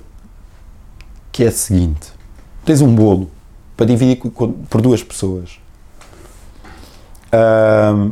que 1.33 1.45
é 1.45 1.49
a 1.49 1.53
seguinte: 1.53 2.13
tens 2.65 2.81
um 2.81 2.95
bolo 2.95 3.31
para 3.77 3.87
dividir 3.87 4.19
por 4.19 4.81
duas 4.81 5.03
pessoas. 5.03 5.59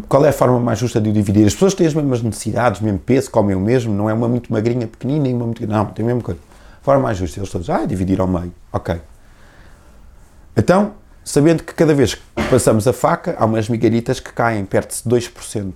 Qual 0.09 0.25
é 0.25 0.29
a 0.29 0.33
forma 0.33 0.59
mais 0.59 0.79
justa 0.79 1.01
de 1.01 1.11
o 1.11 1.13
dividir? 1.13 1.47
As 1.47 1.53
pessoas 1.53 1.75
têm 1.75 1.87
as 1.87 1.95
mesmas 1.95 2.23
necessidades, 2.23 2.81
mesmo 2.81 2.99
peso, 2.99 3.31
comem 3.31 3.55
o 3.55 3.61
mesmo, 3.61 3.95
não 3.95 4.09
é 4.09 4.15
uma 4.15 4.29
muito 4.29 4.53
magrinha, 4.53 4.87
pequenina 4.87 5.29
e 5.29 5.35
uma 5.35 5.47
muito. 5.47 5.67
Não, 5.67 5.87
tem 5.87 6.05
a 6.05 6.07
mesma 6.07 6.23
coisa. 6.23 6.41
A 6.81 6.85
forma 6.85 7.03
mais 7.03 7.17
justa, 7.17 7.39
eles 7.39 7.51
todos, 7.51 7.71
ah, 7.71 7.85
dividir 7.87 8.21
ao 8.21 8.27
meio. 8.27 8.53
Ok. 8.73 9.01
Então, 10.57 10.93
sabendo 11.25 11.63
que 11.63 11.75
cada 11.75 11.95
vez 11.95 12.15
que 12.15 12.23
passamos 12.51 12.87
a 12.87 12.93
faca, 12.93 13.37
há 13.39 13.45
umas 13.45 13.69
migalhitas 13.69 14.21
que 14.21 14.33
caem 14.33 14.65
perto 14.65 14.95
de 15.03 15.09
2%. 15.09 15.73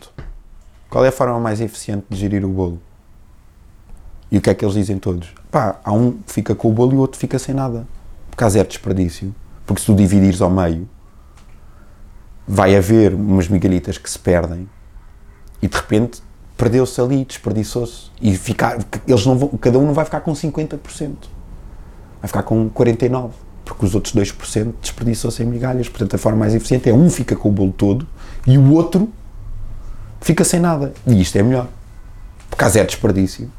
Qual 0.90 1.05
é 1.05 1.09
a 1.09 1.12
forma 1.12 1.38
mais 1.38 1.61
eficiente 1.61 2.07
de 2.09 2.16
gerir 2.16 2.44
o 2.44 2.49
bolo? 2.49 2.80
E 4.30 4.38
o 4.38 4.40
que 4.40 4.51
é 4.51 4.55
que 4.55 4.64
eles 4.64 4.74
dizem 4.74 4.99
todos? 4.99 5.32
Pá, 5.51 5.80
há 5.82 5.92
um 5.92 6.12
que 6.12 6.32
fica 6.32 6.55
com 6.55 6.68
o 6.68 6.72
bolo 6.72 6.92
e 6.92 6.96
o 6.96 7.01
outro 7.01 7.18
fica 7.18 7.38
sem 7.38 7.55
nada. 7.55 7.86
Porque 8.30 8.44
há 8.44 8.49
zero 8.49 8.68
desperdício. 8.68 9.34
Porque 9.66 9.80
se 9.80 9.86
tu 9.86 9.94
dividires 9.94 10.40
ao 10.40 10.51
meio, 10.51 10.88
vai 12.49 12.74
haver 12.74 13.12
umas 13.14 13.46
migalitas 13.46 13.99
que 13.99 14.09
se 14.09 14.18
perdem 14.18 14.66
e 15.61 15.68
de 15.68 15.76
repente 15.76 16.22
perdeu-se 16.59 17.01
ali, 17.01 17.24
desperdiçou-se. 17.24 18.11
E 18.20 18.36
ficar, 18.36 18.78
eles 19.07 19.24
não 19.24 19.38
vão, 19.38 19.49
cada 19.61 19.78
um 19.78 19.86
não 19.86 19.94
vai 19.94 20.05
ficar 20.05 20.20
com 20.20 20.32
50%. 20.32 20.78
Vai 22.20 22.26
ficar 22.26 22.42
com 22.42 22.68
49%. 22.70 23.30
Porque 23.64 23.84
os 23.84 23.94
outros 23.94 24.14
2% 24.14 24.72
desperdiçou-se 24.80 25.42
em 25.42 25.46
migalhas. 25.46 25.90
Portanto, 25.90 26.14
a 26.14 26.18
forma 26.18 26.38
mais 26.38 26.55
eficiente 26.55 26.88
é 26.88 26.92
um 26.92 27.11
fica 27.11 27.36
com 27.36 27.51
o 27.51 27.53
bolo 27.53 27.72
todo 27.72 28.07
e 28.46 28.57
o 28.57 28.72
outro 28.72 29.12
fica 30.22 30.42
sem 30.42 30.59
nada. 30.59 30.94
E 31.07 31.20
isto 31.20 31.36
é 31.36 31.42
melhor. 31.42 31.68
Porque 32.49 32.64
há 32.64 32.68
zero 32.70 32.86
desperdício. 32.86 33.53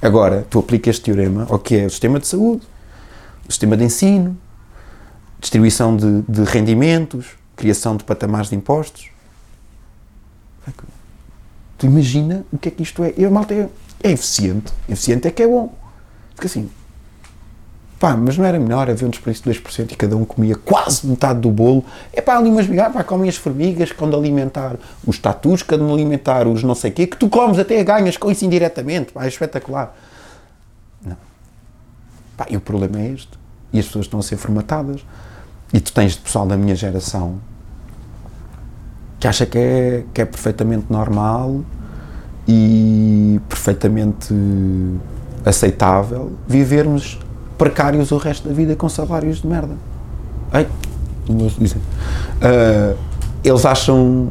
Agora, 0.00 0.46
tu 0.48 0.58
aplicas 0.58 0.96
este 0.96 1.04
teorema 1.04 1.46
ao 1.50 1.58
que 1.58 1.76
é 1.76 1.84
o 1.84 1.90
sistema 1.90 2.18
de 2.18 2.26
saúde, 2.26 2.62
o 3.46 3.52
sistema 3.52 3.76
de 3.76 3.84
ensino, 3.84 4.36
distribuição 5.40 5.96
de, 5.96 6.22
de 6.22 6.44
rendimentos, 6.44 7.36
criação 7.56 7.96
de 7.96 8.04
patamares 8.04 8.48
de 8.48 8.56
impostos. 8.56 9.10
Tu 11.76 11.86
imagina 11.86 12.44
o 12.52 12.58
que 12.58 12.68
é 12.68 12.70
que 12.70 12.82
isto 12.82 13.02
é. 13.02 13.12
E 13.16 13.24
a 13.24 13.30
malta 13.30 13.52
é, 13.52 13.68
é 14.02 14.12
eficiente. 14.12 14.72
Eficiente 14.88 15.28
é 15.28 15.30
que 15.30 15.42
é 15.42 15.46
bom. 15.46 15.74
Porque 16.34 16.46
assim, 16.46 16.70
Pá, 18.04 18.14
mas 18.16 18.36
não 18.36 18.44
era 18.44 18.58
melhor 18.58 18.90
haver 18.90 19.06
um 19.06 19.08
desperdício 19.08 19.50
de 19.50 19.60
2% 19.60 19.92
e 19.92 19.96
cada 19.96 20.14
um 20.14 20.26
comia 20.26 20.56
quase 20.56 21.06
metade 21.06 21.40
do 21.40 21.50
bolo? 21.50 21.82
É 22.12 22.20
pá, 22.20 22.36
ali 22.36 22.50
umas 22.50 22.66
migalhas, 22.66 22.92
pá, 22.92 23.02
comem 23.02 23.30
as 23.30 23.36
formigas 23.36 23.92
que 23.92 24.06
de 24.06 24.14
alimentar 24.14 24.76
os 25.06 25.18
tatus, 25.18 25.62
que 25.62 25.74
de 25.74 25.82
alimentar 25.82 26.46
os 26.46 26.62
não 26.62 26.74
sei 26.74 26.90
o 26.90 26.94
quê, 26.94 27.06
que 27.06 27.16
tu 27.16 27.30
comes 27.30 27.58
até 27.58 27.82
ganhas 27.82 28.18
com 28.18 28.30
isso 28.30 28.44
indiretamente, 28.44 29.12
pá, 29.12 29.24
é 29.24 29.28
espetacular. 29.28 29.96
Não. 31.02 31.16
Pá, 32.36 32.46
e 32.50 32.58
o 32.58 32.60
problema 32.60 33.00
é 33.00 33.12
este. 33.12 33.30
E 33.72 33.78
as 33.78 33.86
pessoas 33.86 34.04
estão 34.04 34.20
a 34.20 34.22
ser 34.22 34.36
formatadas. 34.36 35.00
E 35.74 35.80
tu 35.80 35.92
tens 35.92 36.12
de 36.12 36.20
pessoal 36.20 36.46
da 36.46 36.56
minha 36.56 36.76
geração 36.76 37.40
que 39.18 39.26
acha 39.26 39.44
que 39.44 39.58
é, 39.58 40.04
que 40.14 40.20
é 40.20 40.24
perfeitamente 40.24 40.84
normal 40.88 41.62
e 42.46 43.40
perfeitamente 43.48 44.34
aceitável 45.44 46.32
vivermos 46.46 47.18
precários 47.58 48.12
o 48.12 48.18
resto 48.18 48.46
da 48.46 48.54
vida 48.54 48.76
com 48.76 48.88
salários 48.88 49.40
de 49.42 49.48
merda. 49.48 49.74
Ei. 50.52 50.68
Uh, 51.26 52.96
eles 53.42 53.64
acham. 53.64 54.30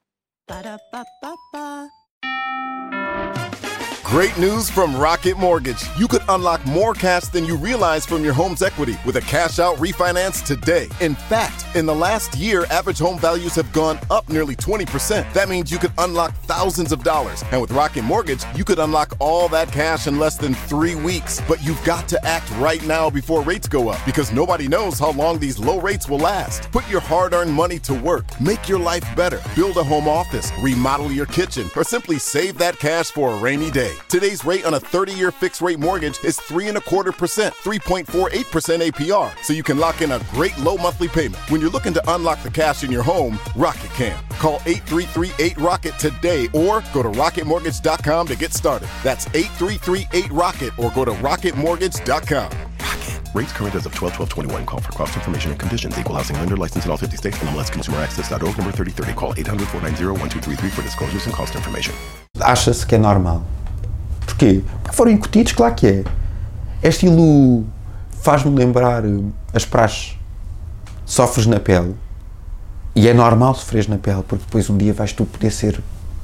Ba-da-ba-ba-ba. 0.51 2.00
Great 4.11 4.37
news 4.37 4.69
from 4.69 4.93
Rocket 4.97 5.37
Mortgage. 5.37 5.85
You 5.97 6.05
could 6.05 6.21
unlock 6.27 6.65
more 6.65 6.93
cash 6.93 7.23
than 7.27 7.45
you 7.45 7.55
realize 7.55 8.05
from 8.05 8.25
your 8.25 8.33
home's 8.33 8.61
equity 8.61 8.97
with 9.05 9.15
a 9.15 9.21
cash 9.21 9.57
out 9.57 9.77
refinance 9.77 10.45
today. 10.45 10.89
In 10.99 11.15
fact, 11.15 11.65
in 11.77 11.85
the 11.85 11.95
last 11.95 12.35
year, 12.35 12.65
average 12.69 12.99
home 12.99 13.17
values 13.17 13.55
have 13.55 13.71
gone 13.71 13.97
up 14.09 14.27
nearly 14.27 14.53
20%. 14.53 15.31
That 15.31 15.47
means 15.47 15.71
you 15.71 15.77
could 15.77 15.93
unlock 15.97 16.35
thousands 16.39 16.91
of 16.91 17.05
dollars. 17.05 17.41
And 17.53 17.61
with 17.61 17.71
Rocket 17.71 18.01
Mortgage, 18.01 18.43
you 18.53 18.65
could 18.65 18.79
unlock 18.79 19.13
all 19.19 19.47
that 19.47 19.71
cash 19.71 20.07
in 20.07 20.19
less 20.19 20.35
than 20.35 20.55
three 20.55 20.95
weeks. 20.95 21.41
But 21.47 21.63
you've 21.63 21.81
got 21.85 22.09
to 22.09 22.21
act 22.25 22.51
right 22.57 22.85
now 22.85 23.09
before 23.09 23.43
rates 23.43 23.69
go 23.69 23.87
up 23.87 24.05
because 24.05 24.33
nobody 24.33 24.67
knows 24.67 24.99
how 24.99 25.13
long 25.13 25.39
these 25.39 25.57
low 25.57 25.79
rates 25.79 26.09
will 26.09 26.19
last. 26.19 26.69
Put 26.73 26.85
your 26.89 26.99
hard 26.99 27.33
earned 27.33 27.53
money 27.53 27.79
to 27.79 27.93
work. 27.93 28.25
Make 28.41 28.67
your 28.67 28.79
life 28.79 29.05
better. 29.15 29.39
Build 29.55 29.77
a 29.77 29.83
home 29.85 30.09
office, 30.09 30.51
remodel 30.59 31.13
your 31.13 31.27
kitchen, 31.27 31.71
or 31.77 31.85
simply 31.85 32.19
save 32.19 32.57
that 32.57 32.77
cash 32.77 33.09
for 33.09 33.31
a 33.31 33.37
rainy 33.37 33.71
day. 33.71 33.95
Today's 34.07 34.43
rate 34.43 34.65
on 34.65 34.73
a 34.73 34.79
30 34.79 35.13
year 35.13 35.31
fixed 35.31 35.61
rate 35.61 35.79
mortgage 35.79 36.23
is 36.23 36.39
three 36.39 36.67
and 36.67 36.77
a 36.77 36.81
quarter 36.81 37.11
percent, 37.11 37.53
3.48% 37.55 38.91
APR, 38.91 39.31
so 39.43 39.53
you 39.53 39.63
can 39.63 39.77
lock 39.77 40.01
in 40.01 40.11
a 40.11 40.21
great 40.31 40.57
low 40.59 40.77
monthly 40.77 41.07
payment. 41.07 41.37
When 41.49 41.61
you're 41.61 41.69
looking 41.69 41.93
to 41.93 42.13
unlock 42.13 42.43
the 42.43 42.51
cash 42.51 42.83
in 42.83 42.91
your 42.91 43.03
home, 43.03 43.39
Rocket 43.55 43.89
can. 43.91 44.17
Call 44.39 44.61
8338 44.65 45.57
Rocket 45.57 45.97
today 45.97 46.47
or 46.53 46.83
go 46.93 47.03
to 47.03 47.09
rocketmortgage.com 47.09 48.27
to 48.27 48.35
get 48.35 48.53
started. 48.53 48.89
That's 49.03 49.27
8338 49.27 50.31
Rocket 50.31 50.77
or 50.77 50.91
go 50.91 51.05
to 51.05 51.11
rocketmortgage.com. 51.11 52.51
Rates 53.33 53.53
current 53.53 53.75
as 53.75 53.85
of 53.85 53.93
12 53.93 54.13
12 54.13 54.29
21. 54.29 54.65
Call 54.65 54.81
for 54.81 54.91
cost 54.91 55.15
information 55.15 55.51
and 55.51 55.59
conditions. 55.59 55.97
Equal 55.97 56.15
housing 56.15 56.37
lender 56.37 56.57
licensed 56.57 56.85
in 56.85 56.91
all 56.91 56.97
50 56.97 57.15
states. 57.15 57.37
NMLSconsumeraccess.org 57.37 58.57
number 58.57 58.71
3030. 58.71 59.13
Call 59.13 59.33
800 59.37 59.67
490 59.69 60.19
1233 60.19 60.69
for 60.69 60.81
disclosures 60.81 61.25
and 61.25 61.33
cost 61.33 61.55
information. 61.55 61.95
Acha-se 62.41 62.85
que 62.85 62.95
é 62.95 62.97
normal. 62.97 63.41
Porquê? 64.31 64.61
Porque 64.81 64.95
foram 64.95 65.11
incutidos, 65.11 65.51
claro 65.51 65.75
que 65.75 65.87
é. 65.87 66.03
É 66.81 66.87
estilo. 66.87 67.65
faz-me 68.21 68.55
lembrar 68.55 69.03
eh, 69.03 69.09
as 69.53 69.65
praxes. 69.65 70.17
Sofres 71.05 71.45
na 71.45 71.59
pele. 71.59 71.95
E 72.95 73.07
é 73.07 73.13
normal 73.13 73.53
sofreres 73.55 73.87
na 73.87 73.97
pele, 73.97 74.23
porque 74.23 74.45
depois 74.45 74.69
um 74.69 74.77
dia 74.77 74.93
vais 74.93 75.11
tu 75.11 75.25
poder 75.25 75.51
ser 75.51 75.81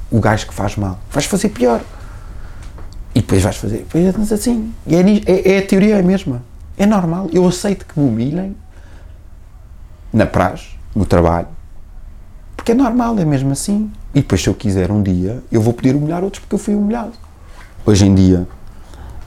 o 0.10 0.20
gajo 0.20 0.47
que 0.47 0.53
faz 0.53 0.78
mal. 0.78 0.99
Vais 1.12 1.26
fazer 1.26 1.49
pior. 1.49 1.82
E 3.14 3.20
depois 3.20 3.43
vais 3.43 3.58
fazer. 3.58 3.80
Depois 3.80 4.16
andas 4.16 4.32
assim. 4.32 4.74
E 4.86 4.95
é, 4.95 5.01
é, 5.01 5.55
é 5.55 5.58
a 5.60 5.68
teoria 5.68 5.97
é 5.97 5.99
a 5.99 6.03
mesma. 6.03 6.41
É 6.78 6.86
normal. 6.86 7.30
Eu 7.34 7.45
aceito 7.45 7.86
que 7.86 7.99
me 7.99 8.08
humilhem 8.08 8.55
na 10.14 10.26
praxe, 10.26 10.70
no 10.95 11.05
trabalho, 11.05 11.49
porque 12.55 12.72
é 12.72 12.76
normal, 12.76 13.20
é 13.20 13.26
mesmo 13.26 13.51
assim. 13.51 13.91
E 14.14 14.22
depois, 14.22 14.41
se 14.41 14.47
eu 14.47 14.53
quiser 14.53 14.91
um 14.91 15.03
dia, 15.03 15.43
eu 15.51 15.62
vou 15.62 15.74
poder 15.74 15.95
humilhar 15.95 16.24
outros 16.24 16.39
porque 16.39 16.55
eu 16.55 16.60
fui 16.60 16.74
humilhado. 16.74 17.14
Hoje 17.88 18.06
em 18.06 18.14
dia, 18.14 18.46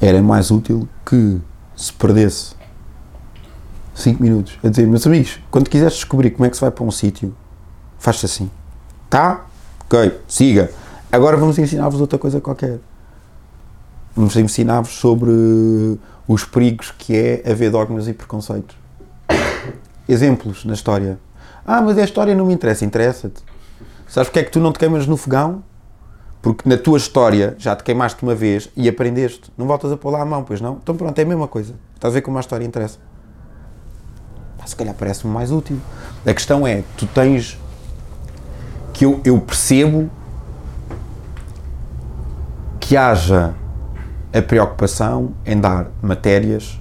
era 0.03 0.21
mais 0.21 0.51
útil 0.51 0.87
que 1.07 1.41
se 1.75 1.91
perdesse 1.95 2.55
5 3.95 4.23
minutos 4.23 4.59
a 4.63 4.69
dizer, 4.69 4.87
meus 4.87 5.07
amigos, 5.07 5.41
quando 5.51 5.71
quiseres 5.71 5.95
descobrir 5.95 6.33
como 6.33 6.45
é 6.45 6.51
que 6.51 6.57
se 6.57 6.61
vai 6.61 6.71
para 6.71 6.85
um 6.85 6.91
sítio, 6.91 7.35
faz-se 7.99 8.27
assim. 8.27 8.51
Tá? 9.09 9.47
Ok, 9.87 10.21
siga. 10.29 10.71
Agora 11.11 11.39
vamos 11.39 11.59
ensinar-vos 11.59 12.03
outra 12.03 12.19
coisa 12.19 12.39
qualquer. 12.39 12.81
Vamos 14.15 14.37
ensinar-vos 14.37 14.93
sobre 14.93 15.31
os 16.29 16.45
perigos 16.45 16.93
que 16.99 17.17
é 17.17 17.51
haver 17.51 17.71
dogmas 17.71 18.09
e 18.09 18.13
preconceitos. 18.13 18.77
Exemplos 20.07 20.67
na 20.67 20.75
história. 20.75 21.19
Ah, 21.65 21.81
mas 21.81 21.97
a 21.97 22.05
história 22.05 22.35
não 22.35 22.45
me 22.45 22.53
interessa. 22.53 22.85
Interessa-te. 22.85 23.43
Sabes 24.07 24.29
porque 24.29 24.41
é 24.41 24.45
que 24.45 24.51
tu 24.51 24.61
não 24.61 24.71
te 24.71 24.79
queimas 24.79 25.07
no 25.07 25.17
fogão? 25.17 25.65
Porque 26.43 26.69
na 26.69 26.79
tua 26.79 26.97
história 26.97 27.55
já 27.59 27.77
te 27.77 27.85
queimaste 27.85 28.23
uma 28.23 28.35
vez 28.35 28.71
e 28.77 28.89
aprendeste. 28.89 29.53
Não 29.59 29.67
voltas 29.67 29.93
a 29.93 29.97
pôr 29.97 30.11
lá 30.11 30.23
a 30.23 30.25
mão, 30.25 30.43
pois 30.43 30.61
não? 30.61 30.79
Então 30.83 30.97
pronto, 30.97 31.19
é 31.19 31.23
a 31.23 31.27
mesma 31.27 31.47
coisa. 31.47 31.75
Estás 31.95 32.13
a 32.13 32.15
ver 32.15 32.23
como 32.23 32.39
a 32.39 32.41
história 32.41 32.65
interessa? 32.65 32.99
Pá, 34.57 34.67
se 34.67 34.75
calhar 34.75 34.95
parece-me 34.95 35.33
mais 35.33 35.53
útil. 35.53 35.79
A 36.25 36.33
questão 36.33 36.67
é, 36.67 36.83
tu 36.97 37.07
tens... 37.07 37.59
Que 38.93 39.05
eu, 39.05 39.21
eu 39.25 39.41
percebo 39.41 40.11
que 42.79 42.97
haja 42.97 43.55
a 44.33 44.43
preocupação 44.43 45.33
em 45.47 45.59
dar 45.59 45.89
matérias 46.03 46.79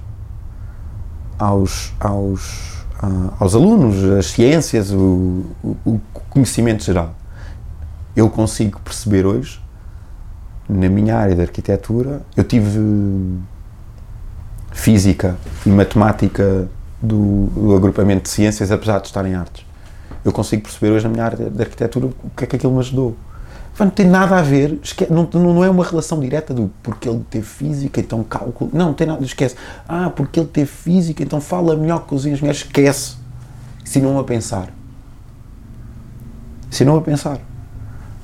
aos, 1.38 1.94
aos, 1.98 2.84
ah, 3.02 3.32
aos 3.38 3.54
alunos, 3.54 4.04
as 4.04 4.26
ciências, 4.26 4.92
o, 4.92 5.44
o, 5.62 5.76
o 5.84 6.00
conhecimento 6.28 6.84
geral. 6.84 7.14
Eu 8.14 8.28
consigo 8.28 8.80
perceber 8.80 9.24
hoje, 9.24 9.60
na 10.68 10.88
minha 10.88 11.16
área 11.16 11.34
de 11.34 11.40
arquitetura, 11.42 12.22
eu 12.36 12.44
tive 12.44 12.78
física 14.72 15.36
e 15.64 15.68
matemática 15.70 16.68
do, 17.02 17.46
do 17.54 17.74
agrupamento 17.76 18.22
de 18.24 18.28
ciências, 18.30 18.70
apesar 18.70 19.00
de 19.00 19.06
estar 19.08 19.24
em 19.26 19.34
artes. 19.34 19.64
Eu 20.24 20.32
consigo 20.32 20.62
perceber 20.62 20.90
hoje 20.92 21.04
na 21.04 21.10
minha 21.10 21.24
área 21.24 21.50
de 21.50 21.62
arquitetura 21.62 22.06
o 22.06 22.14
que 22.36 22.44
é 22.44 22.46
que 22.46 22.56
aquilo 22.56 22.72
me 22.72 22.78
ajudou. 22.80 23.16
Não 23.78 23.88
tem 23.88 24.06
nada 24.06 24.36
a 24.38 24.42
ver, 24.42 24.78
esque- 24.82 25.06
não, 25.10 25.26
não 25.32 25.54
não 25.54 25.64
é 25.64 25.70
uma 25.70 25.82
relação 25.82 26.20
direta 26.20 26.52
do 26.52 26.70
porque 26.82 27.08
ele 27.08 27.24
teve 27.30 27.46
física, 27.46 27.98
então 27.98 28.22
cálculo. 28.22 28.70
Não, 28.74 28.86
não 28.88 28.94
tem 28.94 29.06
nada, 29.06 29.24
esquece. 29.24 29.56
Ah, 29.88 30.10
porque 30.14 30.38
ele 30.40 30.48
teve 30.48 30.66
física, 30.70 31.22
então 31.22 31.40
fala 31.40 31.74
melhor 31.74 32.06
que 32.06 32.14
os 32.14 32.26
engenheiros. 32.26 32.60
Esquece. 32.62 33.16
Ensinou-me 33.82 34.20
a 34.20 34.24
pensar. 34.24 34.68
Ensinou-me 36.70 37.00
a 37.00 37.04
pensar. 37.04 37.38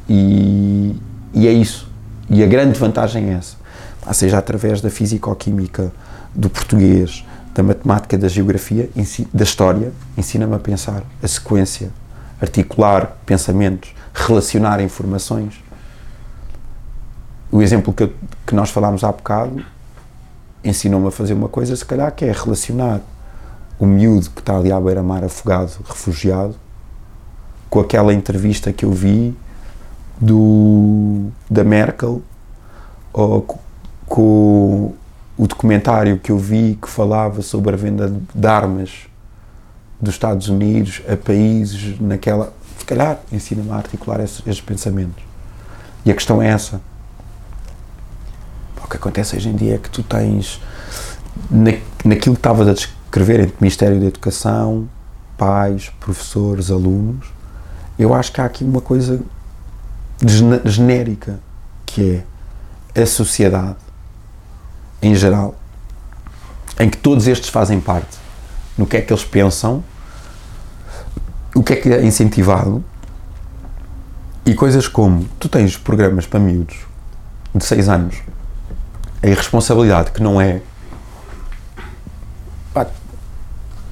E, 0.09 0.97
e 1.35 1.47
é 1.47 1.53
isso. 1.53 1.89
E 2.29 2.43
a 2.43 2.47
grande 2.47 2.79
vantagem 2.79 3.31
é 3.31 3.35
essa. 3.35 3.57
Ou 4.07 4.15
seja, 4.15 4.39
através 4.39 4.81
da 4.81 4.91
físico-química, 4.91 5.93
do 6.35 6.49
português, 6.49 7.25
da 7.55 7.63
matemática, 7.63 8.19
da 8.19 8.29
geografia, 8.29 8.89
da 9.33 9.45
história, 9.45 9.93
ensina-me 10.17 10.55
a 10.55 10.59
pensar, 10.59 11.03
a 11.23 11.29
sequência, 11.29 11.91
articular 12.41 13.17
pensamentos, 13.25 13.95
relacionar 14.13 14.81
informações. 14.81 15.55
O 17.51 17.63
exemplo 17.63 17.93
que, 17.93 18.13
que 18.47 18.55
nós 18.55 18.71
falámos 18.71 19.03
há 19.03 19.11
bocado 19.11 19.65
ensinou-me 20.63 21.09
a 21.09 21.11
fazer 21.11 21.33
uma 21.33 21.49
coisa, 21.49 21.75
se 21.77 21.85
calhar, 21.85 22.13
que 22.13 22.25
é 22.25 22.33
relacionar 22.33 23.01
o 23.79 23.87
miúdo 23.87 24.31
que 24.31 24.41
está 24.41 24.57
ali 24.57 24.73
à 24.73 24.81
beira-mar 24.81 25.23
afogado, 25.23 25.73
refugiado, 25.85 26.57
com 27.71 27.81
aquela 27.81 28.13
entrevista 28.13 28.73
que 28.73 28.85
eu 28.85 28.93
vi 28.93 29.37
do, 30.21 31.29
da 31.51 31.63
Merkel 31.65 32.23
ou 33.13 33.43
co- 33.43 33.59
com 34.07 34.95
o 35.37 35.47
documentário 35.47 36.19
que 36.19 36.31
eu 36.33 36.39
vi 36.39 36.79
que 36.81 36.89
falava 36.89 37.43
sobre 37.43 37.75
a 37.75 37.77
venda 37.77 38.13
de 38.35 38.47
armas 38.47 39.07
dos 40.01 40.15
Estados 40.15 40.49
Unidos 40.49 41.03
a 41.09 41.17
países 41.17 41.99
naquela. 42.01 42.53
Se 42.79 42.85
calhar 42.85 43.19
ensina-me 43.33 43.71
a 43.71 43.77
articular 43.77 44.21
esses, 44.21 44.43
esses 44.47 44.61
pensamentos. 44.61 45.23
E 46.05 46.11
a 46.11 46.15
questão 46.15 46.41
é 46.41 46.49
essa. 46.49 46.81
O 48.83 48.89
que 48.89 48.97
acontece 48.97 49.37
hoje 49.37 49.49
em 49.49 49.57
dia 49.57 49.75
é 49.75 49.79
que 49.79 49.91
tu 49.91 50.03
tens, 50.03 50.61
na, 51.51 51.73
naquilo 52.05 52.37
que 52.37 52.39
estavas 52.41 52.69
a 52.69 52.73
descrever 52.73 53.41
entre 53.41 53.57
Ministério 53.61 53.99
da 53.99 54.07
Educação, 54.07 54.89
pais, 55.37 55.91
professores, 55.99 56.71
alunos, 56.71 57.27
eu 57.99 58.15
acho 58.15 58.31
que 58.33 58.41
há 58.41 58.45
aqui 58.45 58.63
uma 58.63 58.81
coisa 58.81 59.21
genérica 60.65 61.39
que 61.85 62.23
é 62.95 63.03
a 63.03 63.07
sociedade 63.07 63.77
em 65.03 65.15
geral, 65.15 65.55
em 66.81 66.89
que 66.89 66.97
todos 66.97 67.27
estes 67.27 67.49
fazem 67.49 67.81
parte. 67.81 68.19
No 68.77 68.87
que 68.87 68.97
é 68.97 69.01
que 69.01 69.13
eles 69.13 69.25
pensam, 69.25 69.83
o 71.55 71.63
que 71.63 71.73
é 71.73 71.77
que 71.77 71.93
é 71.93 72.05
incentivado 72.05 72.85
e 74.45 74.55
coisas 74.55 74.87
como 74.87 75.27
tu 75.41 75.49
tens 75.49 75.77
programas 75.77 76.27
para 76.27 76.39
miúdos 76.39 76.77
de 77.55 77.65
6 77.65 77.89
anos, 77.89 78.17
a 79.23 79.27
irresponsabilidade 79.27 80.11
que 80.11 80.23
não 80.23 80.41
é 80.41 80.61
pá, 82.75 82.87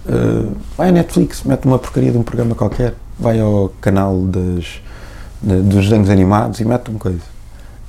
eh, 0.07 0.53
vai 0.77 0.91
à 0.91 0.93
Netflix, 0.93 1.43
mete 1.43 1.65
uma 1.65 1.79
porcaria 1.79 2.13
de 2.13 2.19
um 2.19 2.23
programa 2.23 2.55
qualquer, 2.55 2.95
vai 3.19 3.41
ao 3.41 3.71
canal 3.81 4.21
das, 4.27 4.83
de- 5.45 5.63
dos 5.63 5.85
desenhos 5.85 6.09
animados 6.11 6.61
e 6.61 6.65
mete 6.65 6.89
uma 6.91 6.99
coisa. 6.99 7.21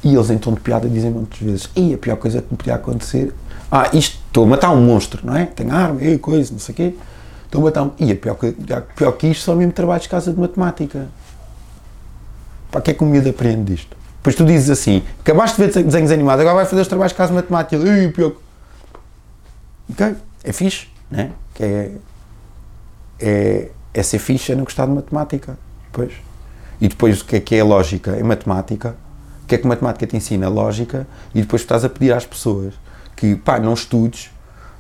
E 0.04 0.14
eles 0.14 0.30
em 0.30 0.38
tom 0.38 0.54
de 0.54 0.60
piada 0.60 0.88
dizem 0.88 1.10
muitas 1.10 1.40
vezes, 1.40 1.70
e 1.76 1.94
a 1.94 1.98
pior 1.98 2.18
coisa 2.18 2.42
que 2.42 2.48
me 2.52 2.58
podia 2.58 2.76
acontecer, 2.76 3.34
ah, 3.72 3.90
isto, 3.94 4.20
estou 4.28 4.44
a 4.44 4.48
matar 4.48 4.72
um 4.72 4.82
monstro, 4.86 5.26
não 5.26 5.36
é? 5.36 5.46
Tenho 5.46 5.74
arma, 5.74 6.02
e 6.04 6.18
coisa, 6.20 6.52
não 6.52 6.60
sei 6.60 6.74
o 6.74 6.76
quê. 6.76 6.96
Estou 7.46 7.62
a 7.62 7.64
matar 7.66 7.84
um, 7.84 7.92
e 7.98 8.12
a 8.12 8.16
pior, 8.16 8.38
a 8.76 8.82
pior 8.82 9.12
que 9.14 9.28
isto 9.28 9.44
são 9.44 9.56
mesmo 9.56 9.72
trabalhos 9.72 10.04
de 10.04 10.10
casa 10.10 10.32
de 10.32 10.40
matemática. 10.40 11.08
Para 12.72 12.82
que 12.82 12.92
é 12.92 12.94
que 12.94 13.04
o 13.04 13.08
miúdo 13.08 13.30
aprende 13.30 13.74
disto? 13.74 13.96
Depois 14.18 14.36
tu 14.36 14.46
dizes 14.46 14.70
assim, 14.70 15.02
acabaste 15.22 15.56
de 15.62 15.68
ver 15.72 15.84
desenhos 15.84 16.12
animados, 16.12 16.42
agora 16.42 16.56
vai 16.58 16.66
fazer 16.66 16.82
os 16.82 16.88
trabalhos 16.88 17.12
de 17.14 17.18
casa 17.18 17.30
de 17.30 17.36
matemática. 17.36 17.76
Ei, 17.78 18.10
pior. 18.10 18.34
Ok, 19.90 20.16
é 20.44 20.52
fixe, 20.52 20.88
né? 21.10 21.32
Que 21.54 21.64
é, 21.64 21.92
é, 23.20 23.72
é 23.94 24.04
ser 24.04 24.20
fixe, 24.20 24.52
é 24.52 24.56
não 24.56 24.64
gostar 24.64 24.86
de 24.88 24.92
matemática. 24.94 25.58
Pois. 25.92 26.12
E 26.80 26.88
depois 26.88 27.22
o 27.22 27.26
que 27.26 27.38
é 27.38 27.40
que 27.40 27.56
é 27.56 27.64
lógica? 27.64 28.18
Em 28.20 28.24
matemática, 28.24 28.96
O 29.44 29.48
que 29.48 29.56
é 29.56 29.58
que 29.60 29.68
matemática 29.68 30.08
te 30.08 30.18
ensina? 30.18 30.50
Lógica, 30.50 31.08
e 31.34 31.42
depois 31.42 31.62
estás 31.62 31.86
a 31.86 31.90
pedir 31.90 32.12
às 32.12 32.26
pessoas 32.26 32.74
que, 33.16 33.36
pá, 33.36 33.60
não 33.60 33.74
estudes, 33.76 34.32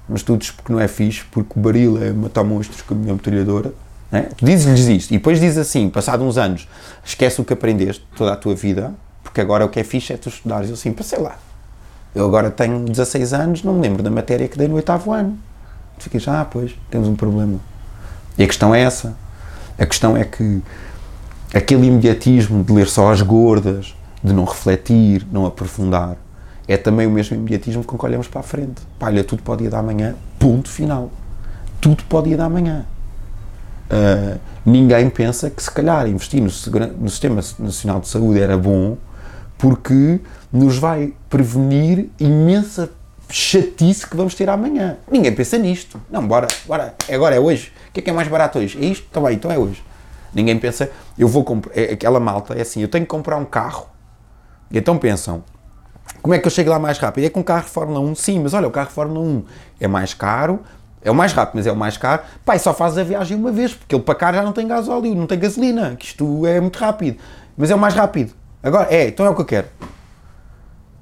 não 0.10 0.16
estudes 0.16 0.50
porque 0.50 0.74
não 0.74 0.80
é 0.80 0.88
fixe, 0.88 1.24
porque 1.32 1.52
o 1.56 1.62
baril 1.62 2.04
é 2.04 2.12
matar 2.12 2.44
monstros 2.44 2.82
com 2.82 2.96
a 2.96 2.98
minha 2.98 3.14
metralhadora. 3.14 3.74
É? 4.12 4.30
Dizes-lhes 4.42 4.88
isto, 4.88 5.12
e 5.12 5.18
depois 5.18 5.40
diz 5.40 5.58
assim, 5.58 5.90
passado 5.90 6.24
uns 6.24 6.38
anos, 6.38 6.68
esquece 7.04 7.42
o 7.42 7.44
que 7.44 7.54
aprendeste 7.54 8.04
toda 8.16 8.34
a 8.34 8.36
tua 8.36 8.56
vida, 8.56 8.94
porque 9.24 9.42
agora 9.42 9.66
o 9.66 9.70
que 9.70 9.80
é 9.80 9.84
fixe 9.84 10.14
é 10.14 10.18
tu 10.18 10.30
estudares. 10.30 10.70
Eu 10.70 10.76
assim, 10.76 10.92
passei 10.92 11.20
lá. 11.20 11.38
Eu 12.14 12.26
agora 12.26 12.50
tenho 12.50 12.86
16 12.86 13.34
anos, 13.34 13.64
não 13.64 13.74
me 13.74 13.82
lembro 13.82 14.02
da 14.02 14.10
matéria 14.10 14.48
que 14.48 14.58
dei 14.58 14.68
no 14.68 14.76
oitavo 14.76 15.12
ano. 15.12 15.38
Tu 16.00 16.06
ficas, 16.06 16.28
ah, 16.28 16.46
pois, 16.50 16.74
temos 16.90 17.08
um 17.08 17.16
problema. 17.16 17.60
E 18.38 18.44
a 18.44 18.48
questão 18.48 18.74
é 18.74 18.82
essa. 18.82 19.16
A 19.78 19.86
questão 19.86 20.16
é 20.16 20.24
que 20.24 20.62
aquele 21.54 21.88
imediatismo 21.88 22.64
de 22.64 22.74
ler 22.74 22.88
só 22.88 23.12
as 23.12 23.22
gordas, 23.22 23.96
de 24.24 24.34
não 24.34 24.44
refletir, 24.44 25.26
não 25.32 25.46
aprofundar, 25.46 26.18
é 26.68 26.78
também 26.78 27.06
o 27.06 27.12
mesmo 27.12 27.36
imediatismo 27.36 27.84
com 27.84 27.98
que 27.98 28.06
olhamos 28.06 28.28
para 28.28 28.40
a 28.40 28.44
frente. 28.44 28.82
Pá, 28.98 29.08
olha, 29.08 29.24
tudo 29.24 29.44
pode 29.44 29.64
ir 29.64 29.70
dar 29.70 29.80
amanhã, 29.80 30.16
ponto 30.40 30.70
final. 30.70 31.12
Tudo 31.80 32.04
pode 32.06 32.32
ir 32.32 32.38
dar 32.38 32.46
amanhã. 32.46 32.86
Uh, 33.86 34.40
ninguém 34.66 35.10
pensa 35.12 35.50
que 35.50 35.62
se 35.62 35.70
calhar 35.70 36.08
investir 36.08 36.42
no, 36.42 36.50
no, 37.00 37.10
Sistema 37.10 37.36
Nacional 37.60 38.00
de 38.00 38.08
Saúde 38.08 38.40
era 38.40 38.58
bom 38.58 38.98
porque 39.60 40.20
nos 40.52 40.80
vai 40.80 41.14
prevenir 41.30 42.10
imensa 42.20 42.90
chatice 43.30 44.08
que 44.08 44.18
vamos 44.18 44.34
ter 44.34 44.50
amanhã. 44.50 44.98
Ninguém 45.10 45.34
pensa 45.34 45.58
nisto. 45.58 46.02
Não, 46.10 46.28
bora, 46.28 46.48
bora, 46.66 46.96
agora 47.12 47.36
é 47.36 47.40
hoje. 47.40 47.72
O 47.90 47.94
que 47.94 48.00
é 48.00 48.04
que 48.04 48.10
é 48.10 48.14
mais 48.14 48.28
barato 48.28 48.60
hoje? 48.60 48.78
É 48.82 48.86
isto? 48.86 49.06
Está 49.06 49.22
bem, 49.22 49.36
então 49.36 49.52
é 49.52 49.58
hoje. 49.58 49.84
Ninguém 50.36 50.60
pensa, 50.60 50.92
eu 51.18 51.30
vou 51.30 51.46
comprar, 51.46 51.76
é, 51.76 51.94
aquela 51.94 52.20
malta 52.20 52.54
é 52.54 52.62
assim, 52.62 52.82
eu 52.82 52.90
tenho 52.90 53.06
que 53.06 53.10
comprar 53.10 53.38
um 53.38 53.46
carro. 53.46 53.88
E 54.70 54.78
então 54.78 54.98
pensam, 54.98 55.44
como 56.22 56.36
é 56.36 56.40
que 56.40 56.46
eu 56.46 56.52
chego 56.52 56.70
lá 56.70 56.78
mais 56.78 56.98
rápido? 56.98 57.24
É 57.24 57.30
com 57.30 57.40
um 57.40 57.44
carro 57.44 57.66
Fórmula 57.68 58.02
1, 58.02 58.16
sim, 58.16 58.40
mas 58.42 58.54
olha, 58.54 58.68
o 58.68 58.72
carro 58.72 58.90
Fórmula 58.90 59.22
1 59.22 59.44
é 59.80 59.88
mais 59.88 60.14
caro, 60.14 60.60
é 61.02 61.10
o 61.10 61.16
mais 61.16 61.32
rápido, 61.32 61.56
mas 61.56 61.68
é 61.68 61.72
o 61.72 61.76
mais 61.76 61.96
caro. 61.96 62.24
Pai, 62.44 62.60
só 62.60 62.74
fazes 62.74 62.98
a 62.98 63.04
viagem 63.04 63.38
uma 63.38 63.52
vez, 63.52 63.74
porque 63.74 63.96
ele 63.96 64.04
para 64.04 64.16
cá 64.16 64.34
já 64.34 64.44
não 64.44 64.52
tem 64.52 64.68
gasóleo, 64.68 65.16
não 65.16 65.26
tem 65.26 65.40
gasolina, 65.40 65.96
que 65.96 66.08
isto 66.08 66.46
é 66.46 66.60
muito 66.60 66.78
rápido. 66.78 67.18
Mas 67.56 67.72
é 67.72 67.76
o 67.76 67.80
mais 67.80 67.94
rápido. 67.94 68.34
Agora, 68.62 68.94
é, 68.94 69.08
então 69.08 69.26
é 69.26 69.30
o 69.30 69.36
que 69.36 69.42
eu 69.42 69.46
quero. 69.46 69.68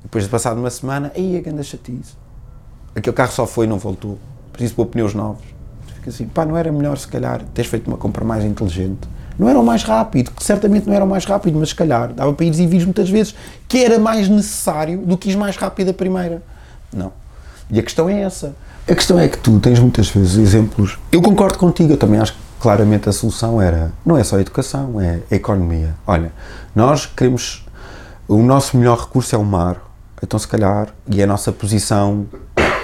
Depois 0.03 0.25
de 0.25 0.29
passar 0.29 0.53
uma 0.53 0.69
semana, 0.69 1.11
aí 1.15 1.37
a 1.37 1.41
grande 1.41 1.63
chatice. 1.63 2.15
Aquele 2.95 3.15
carro 3.15 3.31
só 3.31 3.47
foi 3.47 3.65
e 3.65 3.69
não 3.69 3.79
voltou. 3.79 4.19
Preciso 4.51 4.75
pôr 4.75 4.85
pneus 4.85 5.15
novos. 5.15 5.43
Fica 5.95 6.09
assim, 6.09 6.27
pá, 6.27 6.45
não 6.45 6.57
era 6.57 6.71
melhor 6.71 6.97
se 6.97 7.07
calhar 7.07 7.41
teres 7.53 7.71
feito 7.71 7.87
uma 7.87 7.97
compra 7.97 8.25
mais 8.25 8.43
inteligente? 8.43 9.07
Não 9.37 9.49
era 9.49 9.59
o 9.59 9.65
mais 9.65 9.83
rápido, 9.83 10.31
que 10.31 10.43
certamente 10.43 10.87
não 10.87 10.93
era 10.93 11.03
o 11.03 11.07
mais 11.07 11.25
rápido, 11.25 11.59
mas 11.59 11.69
se 11.69 11.75
calhar 11.75 12.13
dava 12.13 12.33
para 12.33 12.45
ir 12.45 12.59
e 12.59 12.67
vir 12.67 12.83
muitas 12.83 13.09
vezes 13.09 13.35
que 13.67 13.83
era 13.83 13.97
mais 13.97 14.29
necessário 14.29 14.99
do 14.99 15.17
que 15.17 15.31
ir 15.31 15.37
mais 15.37 15.55
rápido 15.55 15.89
a 15.89 15.93
primeira. 15.93 16.41
Não. 16.91 17.11
E 17.69 17.79
a 17.79 17.83
questão 17.83 18.09
é 18.09 18.21
essa. 18.21 18.55
A 18.87 18.93
questão 18.93 19.17
é 19.17 19.27
que 19.27 19.37
tu 19.37 19.59
tens 19.59 19.79
muitas 19.79 20.09
vezes 20.09 20.37
exemplos. 20.37 20.99
Eu 21.11 21.21
concordo 21.21 21.57
contigo, 21.57 21.93
eu 21.93 21.97
também 21.97 22.19
acho 22.19 22.33
que 22.33 22.39
claramente 22.59 23.09
a 23.09 23.11
solução 23.11 23.61
era 23.61 23.91
não 24.05 24.17
é 24.17 24.23
só 24.23 24.37
a 24.37 24.41
educação, 24.41 24.99
é 25.01 25.21
a 25.31 25.35
economia. 25.35 25.95
Olha, 26.05 26.31
nós 26.75 27.05
queremos. 27.05 27.65
O 28.27 28.37
nosso 28.37 28.77
melhor 28.77 28.99
recurso 28.99 29.35
é 29.35 29.37
o 29.37 29.43
mar, 29.43 29.81
então 30.21 30.39
se 30.39 30.47
calhar, 30.47 30.87
e 31.09 31.21
a 31.21 31.27
nossa 31.27 31.51
posição 31.51 32.25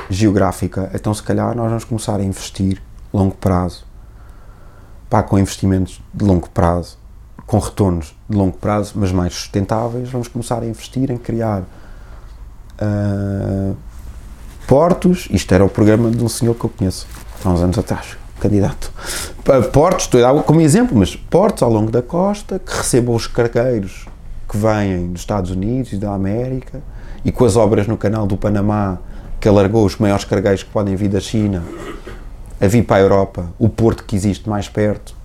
geográfica, 0.10 0.92
então 0.94 1.14
se 1.14 1.24
calhar 1.24 1.56
nós 1.56 1.70
vamos 1.70 1.86
começar 1.86 2.18
a 2.18 2.24
investir 2.24 2.82
longo 3.14 3.36
prazo 3.36 3.86
pá, 5.10 5.24
com 5.24 5.40
investimentos 5.40 6.02
de 6.14 6.24
longo 6.24 6.50
prazo, 6.50 6.98
com 7.48 7.58
retornos 7.58 8.16
de 8.30 8.38
longo 8.38 8.56
prazo, 8.56 8.94
mas 8.96 9.12
mais 9.12 9.34
sustentáveis, 9.34 10.10
vamos 10.10 10.28
começar 10.28 10.62
a 10.62 10.66
investir 10.66 11.10
em 11.10 11.18
criar 11.18 11.64
uh, 12.80 13.76
portos. 14.68 15.28
Isto 15.32 15.54
era 15.56 15.66
o 15.66 15.70
programa 15.70 16.12
de 16.12 16.24
um 16.24 16.30
senhor 16.30 16.54
que 16.54 16.64
eu 16.64 16.70
conheço 16.70 17.08
há 17.44 17.50
uns 17.50 17.62
anos 17.62 17.78
atrás, 17.78 18.18
candidato. 18.40 18.92
Portos, 19.74 20.06
estou 20.06 20.24
a 20.24 20.32
dar 20.32 20.44
como 20.44 20.62
exemplo, 20.62 20.96
mas 20.96 21.16
portos 21.16 21.64
ao 21.64 21.72
longo 21.72 21.90
da 21.90 22.04
costa 22.04 22.60
que 22.60 22.72
recebam 22.72 23.16
os 23.16 23.26
cargueiros 23.26 24.06
que 24.48 24.58
vêm 24.58 25.12
dos 25.12 25.22
Estados 25.22 25.50
Unidos 25.50 25.94
e 25.94 25.98
da 25.98 26.14
América 26.14 26.82
e 27.26 27.32
com 27.32 27.46
as 27.46 27.56
obras 27.56 27.88
no 27.88 27.98
canal 27.98 28.28
do 28.28 28.38
Panamá 28.38 29.00
que 29.40 29.48
alargou 29.48 29.86
os 29.86 29.98
maiores 29.98 30.24
cargueiros 30.26 30.64
que 30.64 30.70
podem 30.70 30.96
vir 30.96 31.10
da 31.10 31.20
China 31.20 31.64
a 32.60 32.68
vir 32.68 32.84
para 32.84 32.98
a 32.98 33.00
Europa, 33.00 33.50
o 33.58 33.70
porto 33.70 34.04
que 34.04 34.16
existe 34.16 34.50
mais 34.50 34.68
perto, 34.68 35.16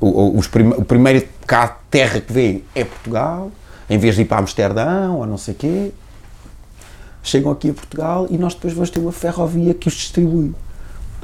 o, 0.00 0.38
o, 0.38 0.48
prim, 0.48 0.68
o 0.70 0.84
primeiro 0.84 1.26
cá, 1.46 1.78
terra 1.90 2.20
que 2.20 2.32
vê 2.32 2.62
é 2.74 2.84
Portugal, 2.84 3.52
em 3.88 3.98
vez 3.98 4.16
de 4.16 4.22
ir 4.22 4.24
para 4.24 4.38
Amsterdão 4.38 5.18
ou 5.18 5.26
não 5.26 5.38
sei 5.38 5.54
quê, 5.54 5.92
chegam 7.22 7.52
aqui 7.52 7.70
a 7.70 7.74
Portugal 7.74 8.26
e 8.28 8.36
nós 8.36 8.54
depois 8.54 8.72
vamos 8.72 8.90
ter 8.90 8.98
uma 8.98 9.12
ferrovia 9.12 9.74
que 9.74 9.86
os 9.86 9.94
distribui. 9.94 10.54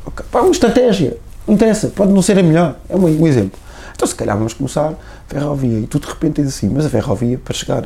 Okay. 0.06 0.24
Pá, 0.30 0.40
uma 0.40 0.52
estratégia, 0.52 1.18
não 1.46 1.54
interessa, 1.54 1.88
pode 1.88 2.12
não 2.12 2.22
ser 2.22 2.38
a 2.38 2.42
melhor, 2.42 2.76
é 2.88 2.94
um, 2.94 3.22
um 3.22 3.26
exemplo. 3.26 3.58
Então 3.94 4.06
se 4.06 4.14
calhar 4.14 4.36
vamos 4.36 4.54
começar 4.54 4.94
ferrovia 5.26 5.80
e 5.80 5.86
tu 5.86 5.98
de 5.98 6.06
repente 6.06 6.40
diz 6.40 6.54
assim, 6.54 6.68
mas 6.68 6.86
a 6.86 6.88
ferrovia 6.88 7.36
para 7.36 7.52
chegar 7.52 7.84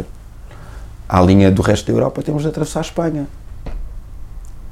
à 1.09 1.21
linha 1.23 1.51
do 1.51 1.63
resto 1.63 1.87
da 1.87 1.93
Europa 1.93 2.23
temos 2.23 2.43
de 2.43 2.49
atravessar 2.49 2.81
a 2.81 2.83
Espanha. 2.83 3.27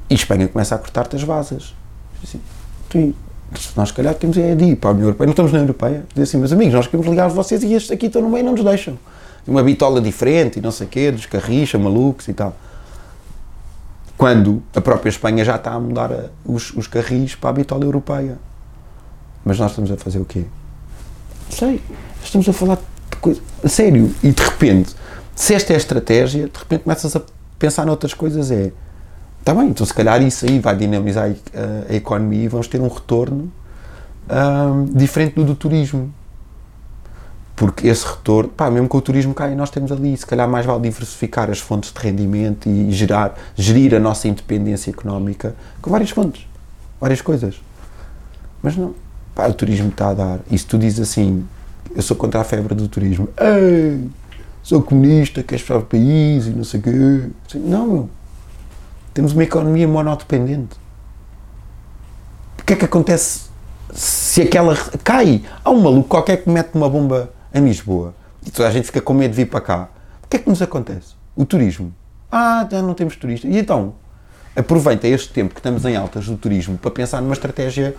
E 0.07 0.13
Espanha 0.13 0.47
começa 0.47 0.75
a 0.75 0.77
cortar-te 0.77 1.15
as 1.15 1.23
vasas. 1.23 1.73
Assim, 2.23 2.39
nós, 3.75 3.89
se 3.89 3.93
calhar, 3.93 4.13
temos 4.15 4.37
é 4.37 4.55
de 4.55 4.63
ir 4.63 4.75
para 4.77 4.91
a 4.91 4.93
União 4.93 5.07
Europeia. 5.07 5.25
Não 5.25 5.31
estamos 5.31 5.51
na 5.51 5.59
Europeia. 5.59 6.03
Dizer 6.09 6.23
assim, 6.23 6.37
meus 6.37 6.53
amigos, 6.53 6.73
nós 6.73 6.87
queremos 6.87 7.07
ligar 7.07 7.27
vocês 7.29 7.63
e 7.63 7.73
estes 7.73 7.91
aqui 7.91 8.05
estão 8.05 8.21
no 8.21 8.29
meio 8.29 8.41
e 8.41 8.45
não 8.45 8.53
nos 8.53 8.63
deixam. 8.63 8.97
Uma 9.45 9.63
bitola 9.63 9.99
diferente 9.99 10.59
e 10.59 10.61
não 10.61 10.71
sei 10.71 10.87
o 10.87 10.89
quê, 10.89 11.11
dos 11.11 11.25
carricha, 11.25 11.77
malucos 11.77 12.27
e 12.27 12.33
tal. 12.33 12.55
Quando 14.17 14.61
a 14.75 14.79
própria 14.79 15.09
Espanha 15.09 15.43
já 15.43 15.55
está 15.55 15.71
a 15.71 15.79
mudar 15.79 16.11
os, 16.45 16.71
os 16.73 16.87
carris 16.87 17.35
para 17.35 17.49
a 17.49 17.53
bitola 17.53 17.83
europeia. 17.83 18.37
Mas 19.43 19.59
nós 19.59 19.71
estamos 19.71 19.91
a 19.91 19.97
fazer 19.97 20.19
o 20.19 20.25
quê? 20.25 20.45
Não 21.49 21.57
sei. 21.57 21.81
Estamos 22.23 22.47
a 22.47 22.53
falar 22.53 22.75
de 22.75 23.17
coisa. 23.17 23.41
A 23.63 23.67
sério. 23.67 24.13
E 24.23 24.31
de 24.31 24.43
repente, 24.43 24.95
se 25.35 25.53
esta 25.53 25.73
é 25.73 25.75
a 25.75 25.77
estratégia, 25.77 26.47
de 26.47 26.57
repente 26.57 26.83
começas 26.83 27.15
a 27.15 27.21
pensar 27.57 27.85
noutras 27.85 28.13
coisas. 28.13 28.51
É 28.51 28.71
Está 29.41 29.55
bem, 29.55 29.69
então 29.69 29.83
se 29.83 29.93
calhar 29.93 30.21
isso 30.21 30.45
aí 30.45 30.59
vai 30.59 30.75
dinamizar 30.75 31.25
a, 31.25 31.91
a 31.91 31.95
economia 31.95 32.43
e 32.43 32.47
vamos 32.47 32.67
ter 32.67 32.79
um 32.79 32.87
retorno 32.87 33.51
um, 34.29 34.85
diferente 34.85 35.33
do 35.33 35.43
do 35.43 35.55
turismo. 35.55 36.13
Porque 37.55 37.87
esse 37.87 38.05
retorno, 38.05 38.49
pá, 38.49 38.69
mesmo 38.69 38.87
que 38.87 38.95
o 38.95 39.01
turismo 39.01 39.33
caia, 39.33 39.55
nós 39.55 39.71
temos 39.71 39.91
ali, 39.91 40.15
se 40.15 40.27
calhar 40.27 40.47
mais 40.47 40.63
vale 40.63 40.81
diversificar 40.81 41.49
as 41.49 41.59
fontes 41.59 41.91
de 41.91 41.99
rendimento 41.99 42.69
e 42.69 42.91
gerar, 42.91 43.35
gerir 43.55 43.95
a 43.95 43.99
nossa 43.99 44.27
independência 44.27 44.91
económica 44.91 45.55
com 45.81 45.89
várias 45.89 46.11
fontes, 46.11 46.47
várias 46.99 47.19
coisas. 47.19 47.59
Mas 48.61 48.77
não, 48.77 48.93
pá, 49.33 49.47
o 49.47 49.53
turismo 49.55 49.89
está 49.89 50.09
a 50.09 50.13
dar. 50.13 50.39
E 50.51 50.57
se 50.57 50.67
tu 50.67 50.77
dizes 50.77 50.99
assim, 50.99 51.43
eu 51.95 52.01
sou 52.03 52.15
contra 52.15 52.41
a 52.41 52.43
febre 52.43 52.75
do 52.75 52.87
turismo, 52.87 53.27
Ei, 53.39 54.07
sou 54.61 54.83
comunista, 54.83 55.41
queres 55.41 55.63
fechar 55.63 55.79
o 55.79 55.83
país 55.83 56.45
e 56.45 56.51
não 56.51 56.63
sei 56.63 56.79
o 56.79 56.83
quê. 56.83 57.29
Não, 57.55 57.87
meu 57.87 58.20
temos 59.13 59.33
uma 59.33 59.43
economia 59.43 59.87
monodependente. 59.87 60.75
O 62.59 62.63
que 62.63 62.73
é 62.73 62.75
que 62.75 62.85
acontece 62.85 63.49
se 63.93 64.41
aquela 64.41 64.75
cai? 65.03 65.43
Há 65.63 65.69
um 65.69 65.81
maluco 65.81 66.07
qualquer 66.07 66.43
que 66.43 66.49
mete 66.49 66.75
uma 66.75 66.89
bomba 66.89 67.31
em 67.53 67.63
Lisboa 67.63 68.13
e 68.45 68.49
toda 68.49 68.67
a 68.67 68.71
gente 68.71 68.85
fica 68.85 69.01
com 69.01 69.13
medo 69.13 69.31
de 69.31 69.37
vir 69.37 69.49
para 69.49 69.61
cá. 69.61 69.89
O 70.23 70.27
que 70.27 70.37
é 70.37 70.39
que 70.39 70.49
nos 70.49 70.61
acontece? 70.61 71.15
O 71.35 71.45
turismo. 71.45 71.93
Ah, 72.31 72.67
não 72.71 72.93
temos 72.93 73.15
turista. 73.15 73.47
E 73.47 73.57
então, 73.57 73.93
aproveita 74.55 75.07
este 75.07 75.33
tempo 75.33 75.53
que 75.53 75.59
estamos 75.59 75.83
em 75.85 75.95
altas 75.95 76.25
do 76.25 76.37
turismo 76.37 76.77
para 76.77 76.91
pensar 76.91 77.21
numa 77.21 77.33
estratégia 77.33 77.95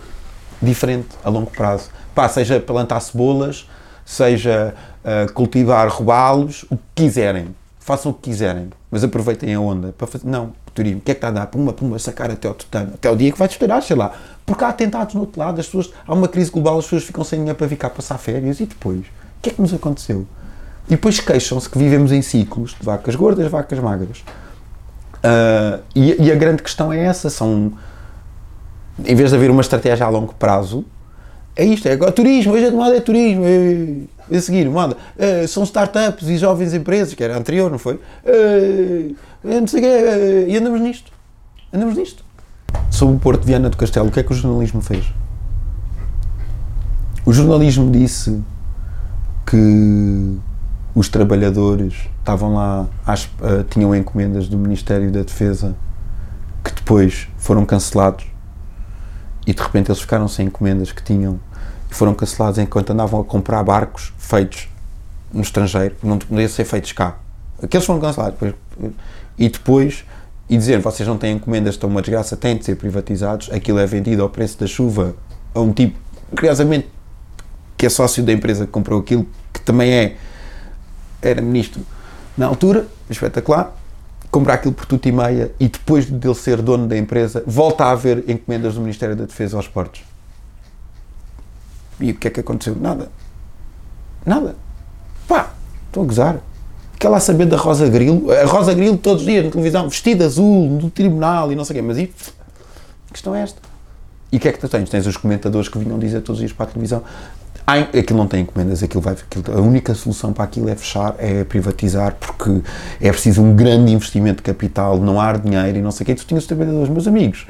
diferente 0.61 1.09
a 1.23 1.29
longo 1.29 1.51
prazo. 1.51 1.89
Pá, 2.15 2.27
seja 2.29 2.59
plantar 2.59 2.99
cebolas, 3.01 3.69
seja 4.05 4.73
uh, 5.03 5.31
cultivar 5.33 5.87
robalos, 5.89 6.65
o 6.69 6.77
que 6.77 7.03
quiserem. 7.03 7.55
Façam 7.83 8.13
o 8.13 8.15
que 8.15 8.29
quiserem, 8.29 8.69
mas 8.89 9.03
aproveitem 9.03 9.53
a 9.53 9.59
onda 9.59 9.93
para 9.97 10.07
fazer. 10.07 10.25
Não, 10.25 10.53
turismo, 10.73 10.99
o 10.99 11.01
que 11.01 11.11
é 11.11 11.13
que 11.13 11.17
está 11.17 11.27
a 11.27 11.31
dar? 11.31 11.47
Puma, 11.47 11.73
puma, 11.73 11.99
sacar 11.99 12.31
até 12.31 12.49
o 12.49 12.53
tutano, 12.53 12.93
até 12.93 13.11
o 13.11 13.15
dia 13.15 13.29
que 13.29 13.37
vai 13.37 13.45
estourar, 13.45 13.83
sei 13.83 13.97
lá. 13.97 14.13
Porque 14.45 14.63
há 14.63 14.69
atentados 14.69 15.13
no 15.15 15.19
outro 15.19 15.37
lado, 15.37 15.59
as 15.59 15.65
pessoas, 15.65 15.91
há 16.07 16.13
uma 16.13 16.29
crise 16.29 16.49
global, 16.49 16.79
as 16.79 16.85
pessoas 16.85 17.03
ficam 17.03 17.25
sem 17.25 17.39
dinheiro 17.39 17.57
para 17.57 17.67
vir 17.67 17.75
cá 17.75 17.89
passar 17.89 18.17
férias 18.17 18.61
e 18.61 18.65
depois? 18.65 18.99
O 18.99 19.41
que 19.41 19.49
é 19.49 19.51
que 19.51 19.61
nos 19.61 19.73
aconteceu? 19.73 20.25
E 20.87 20.91
depois 20.91 21.19
queixam-se 21.19 21.69
que 21.69 21.77
vivemos 21.77 22.13
em 22.13 22.21
ciclos 22.21 22.73
de 22.79 22.85
vacas 22.85 23.15
gordas, 23.15 23.51
vacas 23.51 23.77
magras. 23.79 24.19
Uh, 25.17 25.83
e, 25.93 26.23
e, 26.23 26.31
a 26.31 26.35
grande 26.35 26.63
questão 26.63 26.93
é 26.93 26.99
essa: 26.99 27.29
são, 27.29 27.73
em 29.03 29.13
vez 29.13 29.31
de 29.31 29.35
haver 29.35 29.51
uma 29.51 29.61
estratégia 29.61 30.05
a 30.05 30.09
longo 30.09 30.33
prazo, 30.35 30.85
é 31.53 31.65
isto, 31.65 31.85
é 31.85 31.91
agora 31.91 32.13
turismo, 32.13 32.53
hoje 32.53 32.65
a 32.65 32.71
moda 32.71 32.95
é 32.95 33.01
turismo, 33.01 33.43
é, 33.45 34.03
a 34.37 34.41
seguir, 34.41 34.69
moda, 34.69 34.97
é, 35.17 35.45
são 35.47 35.63
startups 35.63 36.27
e 36.27 36.37
jovens 36.37 36.73
empresas, 36.73 37.13
que 37.13 37.23
era 37.23 37.37
anterior, 37.37 37.69
não 37.69 37.77
foi? 37.77 37.99
É, 38.25 39.11
não 39.43 39.67
sei 39.67 39.81
quê, 39.81 40.45
e 40.49 40.57
andamos 40.57 40.81
nisto. 40.81 41.11
Andamos 41.71 41.95
nisto. 41.95 42.23
Sobre 42.89 43.15
o 43.15 43.19
Porto 43.19 43.41
de 43.41 43.47
Viana 43.47 43.69
do 43.69 43.77
Castelo, 43.77 44.07
o 44.07 44.11
que 44.11 44.19
é 44.19 44.23
que 44.23 44.31
o 44.31 44.35
jornalismo 44.35 44.81
fez? 44.81 45.05
O 47.25 47.31
jornalismo 47.31 47.89
disse 47.89 48.41
que 49.45 50.37
os 50.95 51.09
trabalhadores 51.09 51.95
estavam 52.19 52.55
lá, 52.55 52.87
às, 53.05 53.25
uh, 53.25 53.63
tinham 53.69 53.95
encomendas 53.95 54.47
do 54.47 54.57
Ministério 54.57 55.11
da 55.11 55.23
Defesa 55.23 55.75
que 56.63 56.73
depois 56.73 57.27
foram 57.37 57.65
cancelados 57.65 58.25
e 59.45 59.53
de 59.53 59.61
repente 59.61 59.89
eles 59.89 60.01
ficaram 60.01 60.27
sem 60.27 60.47
encomendas 60.47 60.91
que 60.91 61.03
tinham 61.03 61.39
e 61.93 61.95
foram 61.95 62.15
cancelados 62.15 62.57
enquanto 62.57 62.89
andavam 62.89 63.21
a 63.21 63.23
comprar 63.23 63.63
barcos 63.63 64.11
feitos 64.17 64.67
no 65.31 65.41
estrangeiro, 65.41 65.95
não 66.01 66.17
podiam 66.17 66.49
ser 66.49 66.65
feitos 66.65 66.91
cá. 66.91 67.19
Aqueles 67.61 67.85
foram 67.85 67.99
cancelados. 67.99 68.53
E 69.37 69.47
depois, 69.47 70.03
e 70.49 70.57
dizer 70.57 70.79
vocês 70.79 71.07
não 71.07 71.19
têm 71.19 71.35
encomendas, 71.35 71.75
estão 71.75 71.87
uma 71.87 72.01
desgraça, 72.01 72.35
têm 72.35 72.57
de 72.57 72.65
ser 72.65 72.77
privatizados, 72.77 73.49
aquilo 73.51 73.77
é 73.77 73.85
vendido 73.85 74.23
ao 74.23 74.29
preço 74.29 74.59
da 74.59 74.65
chuva 74.65 75.15
a 75.53 75.59
um 75.59 75.71
tipo, 75.71 75.97
curiosamente, 76.31 76.87
que 77.77 77.85
é 77.85 77.89
sócio 77.89 78.23
da 78.23 78.33
empresa 78.33 78.65
que 78.65 78.71
comprou 78.71 78.99
aquilo, 78.99 79.27
que 79.53 79.61
também 79.61 79.91
é, 79.91 80.17
era 81.21 81.41
ministro 81.41 81.81
na 82.35 82.47
altura, 82.47 82.87
espetacular, 83.07 83.71
comprar 84.31 84.55
aquilo 84.55 84.73
por 84.73 84.87
tudo 84.87 85.07
e 85.07 85.11
meia 85.11 85.51
e 85.59 85.67
depois 85.67 86.05
de 86.07 86.27
ele 86.27 86.35
ser 86.35 86.59
dono 86.59 86.87
da 86.87 86.97
empresa, 86.97 87.43
volta 87.45 87.85
a 87.85 87.91
haver 87.91 88.27
encomendas 88.27 88.73
do 88.73 88.81
Ministério 88.81 89.15
da 89.15 89.25
Defesa 89.25 89.57
aos 89.57 89.67
portos. 89.67 90.12
E 91.99 92.11
o 92.11 92.15
que 92.15 92.27
é 92.27 92.31
que 92.31 92.39
aconteceu? 92.39 92.75
Nada. 92.79 93.09
Nada. 94.25 94.55
Pá, 95.27 95.51
estou 95.87 96.03
a 96.03 96.05
gozar. 96.05 96.37
Quer 96.99 97.09
lá 97.09 97.19
saber 97.19 97.45
da 97.45 97.57
Rosa 97.57 97.87
Grilo? 97.89 98.31
A 98.31 98.45
Rosa 98.45 98.73
Grilo 98.73 98.97
todos 98.97 99.23
os 99.23 99.27
dias 99.27 99.43
na 99.43 99.51
televisão, 99.51 99.89
vestida 99.89 100.25
azul, 100.25 100.69
no 100.69 100.89
tribunal 100.89 101.51
e 101.51 101.55
não 101.55 101.65
sei 101.65 101.75
o 101.75 101.79
quê, 101.79 101.81
mas 101.85 101.97
e, 101.97 102.11
a 103.09 103.11
questão 103.11 103.35
é 103.35 103.41
esta. 103.41 103.59
E 104.31 104.37
o 104.37 104.39
que 104.39 104.47
é 104.47 104.51
que 104.51 104.59
tu 104.59 104.69
tens? 104.69 104.89
Tens 104.89 105.05
os 105.05 105.17
comentadores 105.17 105.67
que 105.67 105.77
vinham 105.77 105.99
dizer 105.99 106.21
todos 106.21 106.37
os 106.37 106.39
dias 106.39 106.53
para 106.53 106.65
a 106.65 106.69
televisão 106.69 107.03
aquilo 107.65 108.19
não 108.19 108.27
tem 108.27 108.41
encomendas, 108.41 108.83
aquilo 108.83 109.01
vai, 109.01 109.13
aquilo, 109.13 109.57
a 109.57 109.61
única 109.61 109.93
solução 109.95 110.33
para 110.33 110.43
aquilo 110.43 110.69
é 110.69 110.75
fechar, 110.75 111.15
é 111.17 111.43
privatizar, 111.43 112.15
porque 112.19 112.61
é 112.99 113.09
preciso 113.09 113.41
um 113.41 113.55
grande 113.55 113.91
investimento 113.91 114.37
de 114.37 114.43
capital, 114.43 114.97
não 114.97 115.19
há 115.19 115.33
dinheiro 115.33 115.77
e 115.77 115.81
não 115.81 115.91
sei 115.91 116.03
o 116.03 116.05
quê. 116.07 116.15
Tu 116.15 116.25
tinhas 116.25 116.43
os 116.43 116.47
trabalhadores, 116.47 116.89
meus 116.89 117.07
amigos, 117.07 117.47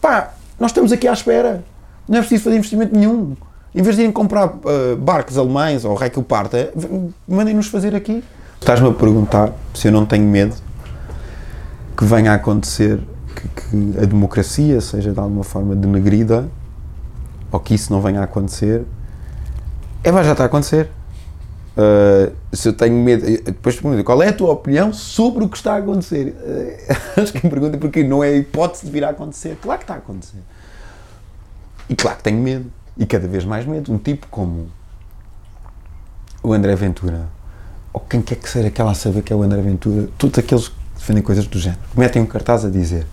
pá, 0.00 0.32
nós 0.58 0.70
estamos 0.70 0.92
aqui 0.92 1.06
à 1.06 1.12
espera, 1.12 1.62
não 2.08 2.18
é 2.18 2.20
preciso 2.20 2.44
fazer 2.44 2.56
investimento 2.56 2.96
nenhum. 2.96 3.36
Em 3.74 3.82
vez 3.82 3.96
de 3.96 4.02
irem 4.02 4.12
comprar 4.12 4.46
uh, 4.46 4.96
barcos 4.96 5.38
alemães 5.38 5.84
ou 5.84 5.94
rei 5.94 6.10
que 6.10 6.18
o 6.18 6.22
parta, 6.22 6.72
mandem-nos 7.26 7.68
fazer 7.68 7.94
aqui. 7.94 8.22
Estás-me 8.60 8.88
a 8.88 8.92
perguntar 8.92 9.52
se 9.72 9.88
eu 9.88 9.92
não 9.92 10.04
tenho 10.04 10.26
medo 10.26 10.56
que 11.96 12.04
venha 12.04 12.32
a 12.32 12.34
acontecer 12.34 13.00
que, 13.34 13.48
que 13.48 14.02
a 14.02 14.06
democracia 14.06 14.80
seja 14.80 15.12
de 15.12 15.18
alguma 15.18 15.44
forma 15.44 15.74
denegrida 15.74 16.48
ou 17.52 17.60
que 17.60 17.74
isso 17.74 17.92
não 17.92 18.00
venha 18.00 18.20
a 18.20 18.24
acontecer 18.24 18.84
é, 20.02 20.10
mas 20.10 20.24
já 20.24 20.32
está 20.32 20.44
a 20.44 20.46
acontecer. 20.46 20.88
Uh, 21.76 22.34
se 22.52 22.68
eu 22.68 22.72
tenho 22.72 22.96
medo, 22.96 23.24
depois 23.44 23.76
pergunto 23.76 24.02
qual 24.02 24.22
é 24.22 24.28
a 24.28 24.32
tua 24.32 24.50
opinião 24.50 24.92
sobre 24.92 25.44
o 25.44 25.48
que 25.48 25.56
está 25.56 25.74
a 25.74 25.76
acontecer? 25.78 26.34
Uh, 26.36 27.20
acho 27.20 27.32
que 27.32 27.44
me 27.44 27.50
pergunta 27.50 27.78
porque 27.78 28.02
não 28.02 28.24
é 28.24 28.36
hipótese 28.36 28.86
de 28.86 28.92
vir 28.92 29.04
a 29.04 29.10
acontecer. 29.10 29.56
Claro 29.60 29.78
que 29.78 29.84
está 29.84 29.94
a 29.94 29.98
acontecer. 29.98 30.38
E 31.88 31.94
claro 31.94 32.16
que 32.16 32.24
tenho 32.24 32.38
medo. 32.38 32.70
E 33.00 33.06
cada 33.06 33.26
vez 33.26 33.44
mais 33.44 33.66
medo. 33.66 33.92
Um 33.92 33.98
tipo 33.98 34.28
como 34.30 34.70
o 36.42 36.52
André 36.52 36.76
Ventura, 36.76 37.28
ou 37.92 38.00
quem 38.00 38.22
quer 38.22 38.36
que 38.36 38.48
seja 38.48 38.70
que 38.70 38.80
ela 38.80 38.94
saber 38.94 39.22
que 39.22 39.32
é 39.32 39.36
o 39.36 39.42
André 39.42 39.60
Ventura, 39.60 40.08
todos 40.16 40.38
aqueles 40.38 40.68
que 40.68 40.74
defendem 40.94 41.22
coisas 41.22 41.46
do 41.46 41.58
género, 41.58 41.80
metem 41.96 42.22
um 42.22 42.26
cartaz 42.26 42.64
a 42.64 42.70
dizer 42.70 43.06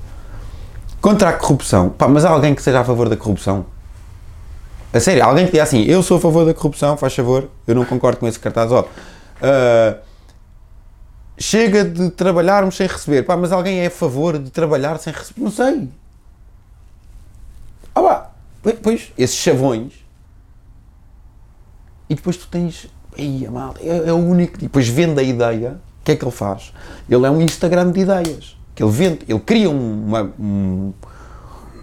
contra 1.01 1.29
a 1.29 1.33
corrupção. 1.33 1.89
Pá, 1.89 2.07
mas 2.07 2.25
há 2.25 2.29
alguém 2.29 2.53
que 2.53 2.61
seja 2.61 2.81
a 2.81 2.83
favor 2.83 3.07
da 3.07 3.15
corrupção? 3.15 3.65
A 4.93 4.99
sério, 4.99 5.23
alguém 5.23 5.45
que 5.45 5.51
diga 5.51 5.63
assim, 5.63 5.83
eu 5.83 6.01
sou 6.01 6.17
a 6.17 6.19
favor 6.19 6.45
da 6.45 6.53
corrupção, 6.53 6.97
faz 6.97 7.15
favor, 7.15 7.49
eu 7.65 7.75
não 7.75 7.85
concordo 7.85 8.19
com 8.19 8.27
esse 8.27 8.39
cartaz, 8.39 8.71
ó. 8.71 8.81
Uh, 8.81 9.97
chega 11.37 11.85
de 11.85 12.09
trabalharmos 12.09 12.75
sem 12.75 12.87
receber. 12.87 13.23
Pá, 13.23 13.37
mas 13.37 13.51
alguém 13.51 13.79
é 13.79 13.87
a 13.87 13.91
favor 13.91 14.39
de 14.39 14.49
trabalhar 14.49 14.97
sem 14.97 15.13
receber? 15.13 15.41
Não 15.41 15.51
sei. 15.51 15.89
Ah 17.93 18.01
pá, 18.01 18.26
pois, 18.73 19.11
esses 19.17 19.35
chavões. 19.35 19.93
E 22.09 22.15
depois 22.15 22.37
tu 22.37 22.47
tens. 22.47 22.87
Aí, 23.17 23.45
a 23.45 23.51
malta, 23.51 23.79
é, 23.81 24.09
é, 24.09 24.13
o 24.13 24.17
único. 24.17 24.55
E 24.57 24.61
depois 24.63 24.87
vende 24.87 25.19
a 25.19 25.23
ideia. 25.23 25.79
O 26.01 26.03
que 26.03 26.11
é 26.13 26.15
que 26.15 26.23
ele 26.23 26.31
faz? 26.31 26.73
Ele 27.09 27.25
é 27.25 27.31
um 27.31 27.41
Instagram 27.41 27.91
de 27.91 27.99
ideias. 27.99 28.57
Que 28.73 28.83
ele 28.83 28.91
vende, 28.91 29.19
ele 29.27 29.39
cria 29.39 29.69
uma, 29.69 30.31
um, 30.39 30.93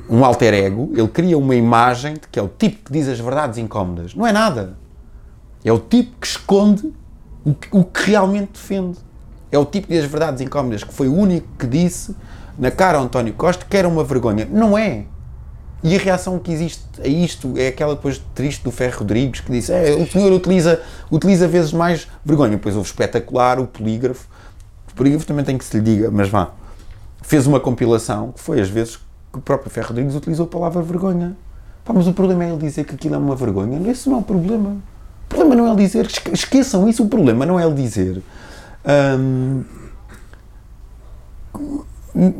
um 0.08 0.24
alter 0.24 0.54
ego, 0.54 0.92
ele 0.94 1.08
cria 1.08 1.36
uma 1.36 1.54
imagem 1.54 2.14
de 2.14 2.20
que 2.30 2.38
é 2.38 2.42
o 2.42 2.48
tipo 2.48 2.84
que 2.84 2.92
diz 2.92 3.08
as 3.08 3.18
verdades 3.18 3.58
incómodas. 3.58 4.14
Não 4.14 4.26
é 4.26 4.32
nada. 4.32 4.76
É 5.64 5.72
o 5.72 5.78
tipo 5.78 6.12
que 6.20 6.26
esconde 6.26 6.92
o 7.44 7.54
que, 7.54 7.68
o 7.70 7.84
que 7.84 8.10
realmente 8.10 8.52
defende. 8.52 8.98
É 9.52 9.58
o 9.58 9.64
tipo 9.64 9.86
que 9.86 9.92
diz 9.92 10.04
as 10.04 10.10
verdades 10.10 10.40
incómodas, 10.40 10.82
que 10.82 10.92
foi 10.92 11.08
o 11.08 11.14
único 11.14 11.46
que 11.58 11.66
disse 11.66 12.16
na 12.58 12.70
cara 12.70 12.98
António 12.98 13.34
Costa 13.34 13.64
que 13.68 13.76
era 13.76 13.86
uma 13.86 14.02
vergonha. 14.02 14.48
Não 14.50 14.76
é. 14.76 15.04
E 15.84 15.94
a 15.94 15.98
reação 15.98 16.38
que 16.38 16.50
existe 16.50 16.82
a 16.98 17.06
isto 17.06 17.52
é 17.58 17.68
aquela 17.68 17.94
depois 17.94 18.18
triste 18.34 18.64
do 18.64 18.70
Ferro 18.70 19.00
Rodrigues 19.00 19.40
que 19.40 19.52
disse 19.52 19.70
é, 19.70 19.94
o 19.94 20.10
senhor 20.10 20.32
utiliza, 20.32 20.80
utiliza 21.10 21.46
vezes 21.46 21.74
mais 21.74 22.08
vergonha. 22.24 22.52
Depois 22.52 22.74
houve 22.74 22.88
espetacular, 22.88 23.60
o 23.60 23.66
polígrafo. 23.66 24.26
O 24.90 24.94
polígrafo 24.94 25.26
também 25.26 25.44
tem 25.44 25.58
que 25.58 25.64
se 25.64 25.76
lhe 25.76 25.82
diga, 25.82 26.10
mas 26.10 26.30
vá. 26.30 26.52
Fez 27.20 27.46
uma 27.46 27.60
compilação 27.60 28.32
que 28.32 28.40
foi 28.40 28.62
às 28.62 28.70
vezes 28.70 28.96
que 29.30 29.38
o 29.38 29.42
próprio 29.42 29.70
Ferro 29.70 29.88
Rodrigues 29.88 30.14
utilizou 30.14 30.46
a 30.46 30.48
palavra 30.48 30.80
vergonha. 30.82 31.36
Pá, 31.84 31.92
mas 31.92 32.06
o 32.06 32.14
problema 32.14 32.44
é 32.44 32.48
ele 32.48 32.56
dizer 32.56 32.84
que 32.84 32.94
aquilo 32.94 33.16
é 33.16 33.18
uma 33.18 33.36
vergonha. 33.36 33.78
Esse 33.90 34.08
não 34.08 34.16
é 34.16 34.20
o 34.20 34.22
problema. 34.22 34.78
O 35.26 35.28
problema 35.28 35.54
não 35.54 35.66
é 35.66 35.70
ele 35.72 35.84
dizer. 35.84 36.08
Esqueçam 36.32 36.88
isso. 36.88 37.02
O 37.02 37.08
problema 37.10 37.44
não 37.44 37.60
é 37.60 37.66
ele 37.66 37.74
dizer. 37.74 38.22
Hum, 39.18 39.64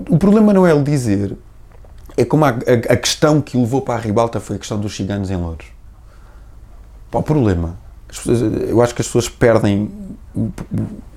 o 0.09 0.16
problema 0.16 0.55
não 0.55 0.66
é 0.66 0.72
ele 0.72 0.82
dizer. 0.82 1.36
É 2.17 2.25
como 2.25 2.45
a, 2.45 2.51
a, 2.51 2.53
a, 2.93 2.97
questão 2.97 3.41
que 3.41 3.57
o 3.57 3.61
levou 3.61 3.83
para 3.83 3.95
a 3.95 3.99
ribalta 3.99 4.39
foi 4.39 4.57
a 4.57 4.59
questão 4.59 4.79
dos 4.79 4.95
ciganos 4.95 5.31
em 5.31 5.37
Louros. 5.37 5.67
Pá, 7.11 7.19
o 7.19 7.23
problema. 7.23 7.77
Pessoas, 8.07 8.41
eu 8.41 8.81
acho 8.81 8.95
que 8.95 9.03
as 9.03 9.07
pessoas 9.07 9.29
perdem 9.29 9.91
o, 10.35 10.51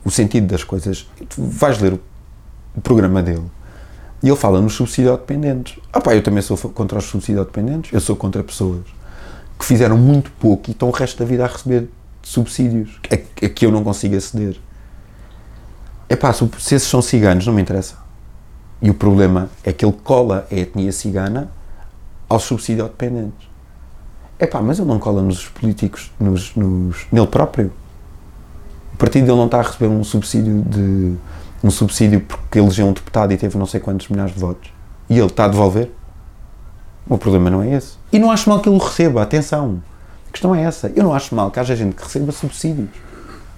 o, 0.03 0.09
sentido 0.09 0.47
das 0.47 0.63
coisas. 0.63 1.07
Tu 1.29 1.41
vais 1.41 1.79
ler 1.79 1.93
o, 1.93 1.99
o 2.75 2.81
programa 2.81 3.21
dele 3.21 3.45
e 4.23 4.27
ele 4.27 4.35
fala 4.35 4.59
nos 4.59 4.73
subsídio-dependentes. 4.73 5.79
Ah 5.93 6.01
pá, 6.01 6.15
eu 6.15 6.23
também 6.23 6.41
sou 6.41 6.57
contra 6.57 6.97
os 6.97 7.05
subsídio-dependentes. 7.05 7.93
Eu 7.93 7.99
sou 7.99 8.15
contra 8.15 8.43
pessoas 8.43 8.85
que 9.57 9.65
fizeram 9.65 9.97
muito 9.97 10.31
pouco 10.39 10.69
e 10.69 10.71
estão 10.71 10.87
o 10.87 10.91
resto 10.91 11.19
da 11.19 11.25
vida 11.25 11.43
a 11.43 11.47
receber 11.47 11.87
subsídios 12.23 12.99
a, 13.11 13.45
a 13.45 13.49
que 13.49 13.65
eu 13.65 13.71
não 13.71 13.83
consigo 13.83 14.15
aceder. 14.15 14.59
É 16.09 16.15
pá, 16.15 16.33
se 16.33 16.75
esses 16.75 16.87
são 16.87 17.01
ciganos, 17.01 17.45
não 17.45 17.53
me 17.53 17.61
interessa. 17.61 18.06
E 18.81 18.89
o 18.89 18.93
problema 18.93 19.49
é 19.63 19.73
que 19.73 19.85
ele 19.85 19.95
cola 20.03 20.47
a 20.51 20.55
etnia 20.55 20.91
cigana 20.91 21.49
aos 22.29 22.43
subsídio-dependentes. 22.43 23.47
É 24.39 24.45
pá, 24.45 24.61
mas 24.61 24.77
ele 24.77 24.87
não 24.87 24.99
cola 24.99 25.21
nos 25.21 25.47
políticos, 25.47 26.11
nos, 26.19 26.55
nos, 26.55 27.07
nele 27.11 27.27
próprio. 27.27 27.71
O 28.93 28.97
partido 28.97 29.25
dele 29.25 29.37
não 29.37 29.45
está 29.45 29.59
a 29.59 29.63
receber 29.63 29.87
um 29.87 30.03
subsídio 30.03 30.61
de 30.61 31.15
um 31.63 31.71
subsídio 31.71 32.21
porque 32.21 32.59
elegeu 32.59 32.85
um 32.85 32.93
deputado 32.93 33.33
e 33.33 33.37
teve 33.37 33.57
não 33.57 33.65
sei 33.65 33.79
quantos 33.79 34.07
milhares 34.09 34.33
de 34.33 34.39
votos 34.39 34.77
e 35.09 35.17
ele 35.17 35.27
está 35.27 35.45
a 35.45 35.47
devolver, 35.47 35.91
o 37.07 37.17
problema 37.17 37.49
não 37.49 37.61
é 37.61 37.73
esse. 37.73 37.93
E 38.11 38.19
não 38.19 38.31
acho 38.31 38.49
mal 38.49 38.59
que 38.59 38.67
ele 38.67 38.75
o 38.75 38.79
receba, 38.79 39.21
atenção. 39.21 39.81
A 40.27 40.31
questão 40.31 40.53
é 40.53 40.61
essa. 40.61 40.91
Eu 40.95 41.03
não 41.03 41.13
acho 41.13 41.33
mal 41.33 41.49
que 41.49 41.59
haja 41.59 41.75
gente 41.75 41.95
que 41.95 42.03
receba 42.03 42.31
subsídios. 42.31 42.89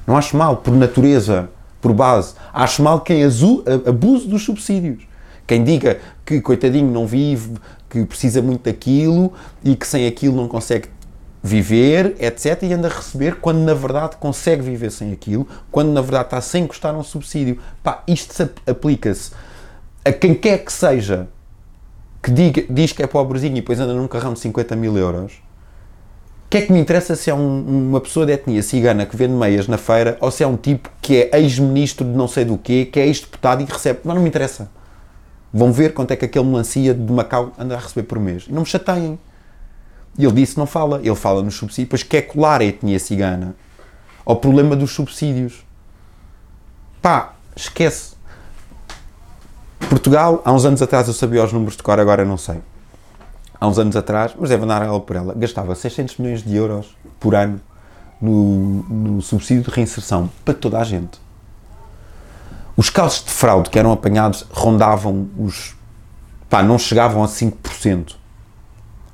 Não 0.05 0.15
acho 0.15 0.37
mal, 0.37 0.57
por 0.57 0.73
natureza, 0.73 1.49
por 1.81 1.93
base. 1.93 2.33
Acho 2.53 2.83
mal 2.83 3.01
quem 3.01 3.23
abuse 3.23 4.27
dos 4.27 4.43
subsídios. 4.43 5.07
Quem 5.47 5.63
diga 5.63 5.99
que, 6.25 6.39
coitadinho, 6.41 6.91
não 6.91 7.07
vive, 7.07 7.53
que 7.89 8.05
precisa 8.05 8.41
muito 8.41 8.63
daquilo 8.63 9.33
e 9.63 9.75
que 9.75 9.87
sem 9.87 10.05
aquilo 10.05 10.35
não 10.35 10.47
consegue 10.47 10.89
viver, 11.41 12.15
etc., 12.19 12.63
e 12.63 12.73
anda 12.73 12.87
a 12.87 12.91
receber 12.91 13.35
quando 13.35 13.59
na 13.59 13.73
verdade 13.73 14.17
consegue 14.17 14.61
viver 14.61 14.91
sem 14.91 15.11
aquilo, 15.11 15.47
quando 15.71 15.91
na 15.91 16.01
verdade 16.01 16.25
está 16.25 16.41
sem 16.41 16.67
custar 16.67 16.93
um 16.95 17.03
subsídio. 17.03 17.57
Pá, 17.81 18.03
isto 18.07 18.49
aplica-se 18.67 19.31
a 20.03 20.11
quem 20.11 20.35
quer 20.35 20.59
que 20.59 20.71
seja 20.71 21.27
que 22.21 22.31
diga, 22.31 22.63
diz 22.69 22.91
que 22.91 23.01
é 23.01 23.07
pobrezinho 23.07 23.53
e 23.53 23.61
depois 23.61 23.79
anda 23.79 23.93
num 23.93 24.07
carrão 24.07 24.33
de 24.33 24.39
50 24.39 24.75
mil 24.75 24.97
euros. 24.97 25.41
O 26.49 26.51
que 26.51 26.57
é 26.57 26.61
que 26.63 26.73
me 26.73 26.79
interessa 26.79 27.15
se 27.15 27.29
é 27.29 27.33
um, 27.35 27.89
uma 27.89 28.01
pessoa 28.01 28.25
de 28.25 28.31
etnia 28.31 28.63
cigana 28.63 29.05
que 29.05 29.15
vende 29.15 29.33
meias 29.33 29.67
na 29.67 29.77
feira 29.77 30.17
ou 30.19 30.31
se 30.31 30.43
é 30.43 30.47
um 30.47 30.57
tipo 30.57 30.89
que 30.99 31.29
é 31.31 31.37
ex-ministro 31.37 32.03
de 32.03 32.09
não 32.17 32.27
sei 32.27 32.43
do 32.43 32.57
quê, 32.57 32.89
que 32.91 32.99
é 32.99 33.05
ex-deputado 33.05 33.61
e 33.61 33.65
recebe. 33.65 33.99
Não, 34.03 34.15
não 34.15 34.21
me 34.23 34.29
interessa. 34.29 34.67
Vão 35.53 35.71
ver 35.71 35.93
quanto 35.93 36.09
é 36.09 36.15
que 36.15 36.25
aquele 36.25 36.45
melancia 36.45 36.91
de 36.91 37.13
Macau 37.13 37.51
anda 37.55 37.75
a 37.75 37.79
receber 37.79 38.01
por 38.01 38.17
mês. 38.17 38.47
Não 38.47 38.61
me 38.61 38.65
chateiem. 38.65 39.19
E 40.17 40.25
ele 40.25 40.33
disse 40.33 40.57
não 40.57 40.65
fala, 40.65 40.99
ele 41.03 41.13
fala 41.13 41.43
nos 41.43 41.53
subsídios, 41.53 41.85
depois 41.85 42.01
quer 42.01 42.23
colar 42.23 42.61
a 42.61 42.65
etnia 42.65 42.97
cigana 42.97 43.55
ao 44.25 44.35
problema 44.35 44.75
dos 44.75 44.89
subsídios. 44.89 45.63
Pá, 46.99 47.33
esquece. 47.55 48.15
Portugal, 49.87 50.41
há 50.43 50.51
uns 50.51 50.65
anos 50.65 50.81
atrás 50.81 51.07
eu 51.07 51.13
sabia 51.13 51.43
os 51.43 51.53
números 51.53 51.77
de 51.77 51.83
cor, 51.83 51.99
agora 51.99 52.25
não 52.25 52.37
sei. 52.37 52.59
Há 53.59 53.67
uns 53.67 53.77
anos 53.77 53.95
atrás, 53.95 54.33
mas 54.39 54.49
deve 54.49 54.63
andar 54.63 54.81
ela 54.81 54.99
por 54.99 55.15
ela, 55.15 55.33
gastava 55.33 55.75
600 55.75 56.17
milhões 56.17 56.43
de 56.43 56.55
euros 56.55 56.95
por 57.19 57.35
ano 57.35 57.59
no, 58.21 58.83
no 58.83 59.21
subsídio 59.21 59.63
de 59.63 59.69
reinserção 59.69 60.29
para 60.45 60.53
toda 60.53 60.79
a 60.79 60.83
gente. 60.83 61.19
Os 62.77 62.89
casos 62.89 63.25
de 63.25 63.31
fraude 63.31 63.69
que 63.69 63.77
eram 63.77 63.91
apanhados 63.91 64.45
rondavam 64.51 65.27
os. 65.37 65.75
pá, 66.49 66.63
não 66.63 66.79
chegavam 66.79 67.21
a 67.21 67.27
5%. 67.27 68.15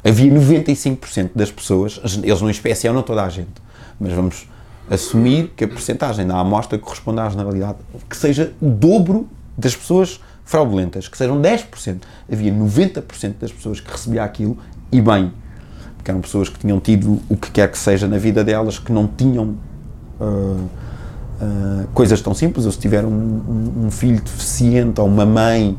Havia 0.04 0.32
95% 0.32 1.32
das 1.34 1.50
pessoas, 1.52 2.00
eles 2.22 2.40
não 2.40 2.50
inspecionam 2.50 3.02
toda 3.02 3.24
a 3.24 3.30
gente, 3.30 3.54
mas 4.00 4.14
vamos 4.14 4.48
assumir 4.88 5.52
que 5.56 5.64
a 5.64 5.68
percentagem 5.68 6.28
da 6.28 6.38
amostra 6.38 6.78
corresponde 6.78 7.20
à 7.20 7.28
generalidade, 7.28 7.80
que 8.08 8.16
seja 8.16 8.54
o 8.62 8.70
dobro 8.70 9.28
das 9.58 9.76
pessoas 9.76 10.20
fraudulentas, 10.46 11.08
que 11.08 11.18
sejam 11.18 11.42
10%. 11.42 11.98
Havia 12.32 12.54
90% 12.54 13.34
das 13.42 13.52
pessoas 13.52 13.80
que 13.80 13.92
recebia 13.92 14.24
aquilo 14.24 14.58
e 14.92 15.02
bem, 15.02 15.34
que 16.04 16.12
eram 16.12 16.22
pessoas 16.22 16.48
que 16.48 16.60
tinham 16.60 16.80
tido 16.80 17.20
o 17.28 17.36
que 17.36 17.50
quer 17.52 17.70
que 17.70 17.78
seja 17.78 18.08
na 18.08 18.18
vida 18.18 18.44
delas, 18.44 18.78
que 18.78 18.92
não 18.92 19.08
tinham 19.08 19.56
uh, 20.20 20.24
uh, 20.24 21.88
coisas 21.94 22.22
tão 22.22 22.34
simples, 22.34 22.66
ou 22.66 22.72
se 22.72 22.78
tiver 22.78 23.04
um, 23.04 23.86
um, 23.86 23.92
filho 23.92 24.22
deficiente 24.22 25.02
ou 25.02 25.08
uma 25.08 25.26
mãe 25.26 25.78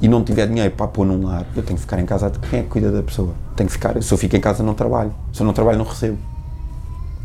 e 0.00 0.08
não 0.08 0.24
tiver 0.24 0.46
dinheiro 0.46 0.74
para 0.74 0.88
pôr 0.88 1.06
num 1.06 1.24
lar, 1.24 1.46
eu 1.54 1.62
tenho 1.62 1.76
que 1.76 1.82
ficar 1.82 1.98
em 1.98 2.06
casa, 2.06 2.32
quem 2.50 2.60
é 2.60 2.62
que 2.62 2.68
cuida 2.68 2.90
da 2.90 3.02
pessoa? 3.02 3.34
Tenho 3.54 3.68
que 3.68 3.74
ficar, 3.74 4.02
se 4.02 4.12
eu 4.12 4.18
fico 4.18 4.34
em 4.34 4.40
casa 4.40 4.62
não 4.62 4.74
trabalho, 4.74 5.14
se 5.32 5.42
eu 5.42 5.46
não 5.46 5.52
trabalho 5.52 5.78
não 5.78 5.84
recebo. 5.84 6.18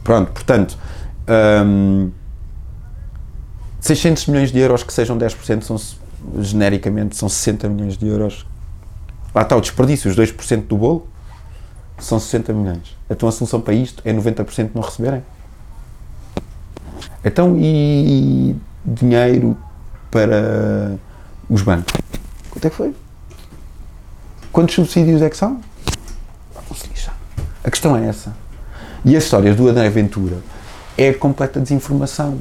Pronto, 0.04 0.32
portanto, 0.32 0.78
um, 1.66 2.12
600 3.80 4.28
milhões 4.28 4.52
de 4.52 4.60
euros 4.60 4.84
que 4.84 4.94
sejam 4.94 5.18
10% 5.18 5.62
são 5.62 5.78
genericamente 6.40 7.16
são 7.16 7.30
60 7.30 7.70
milhões 7.70 7.98
de 7.98 8.08
euros. 8.08 8.46
Lá 9.34 9.44
está 9.44 9.56
o 9.56 9.62
desperdício, 9.62 10.10
os 10.10 10.18
2% 10.18 10.68
do 10.68 10.78
bolo 10.78 11.08
são 12.00 12.20
60 12.20 12.54
milhões. 12.54 12.98
Então 13.10 13.30
a 13.30 13.32
solução 13.32 13.62
para 13.62 13.74
isto 13.74 14.02
é 14.06 14.14
90% 14.14 14.72
não 14.74 14.82
receberem. 14.82 15.24
Então, 17.24 17.56
e 17.58 18.56
dinheiro 18.84 19.56
para 20.10 20.98
os 21.48 21.62
bancos? 21.62 21.94
Quanto 22.50 22.66
é 22.66 22.70
que 22.70 22.76
foi? 22.76 22.96
Quantos 24.52 24.76
subsídios 24.76 25.22
é 25.22 25.30
que 25.30 25.38
são? 25.38 25.62
Vamos 26.54 26.84
lixar. 26.84 27.16
A 27.64 27.70
questão 27.70 27.96
é 27.96 28.08
essa. 28.08 28.36
E 29.06 29.16
as 29.16 29.24
histórias 29.24 29.56
do 29.56 29.68
André 29.68 29.90
Ventura 29.90 30.38
é 30.98 31.14
completa 31.14 31.60
desinformação. 31.60 32.40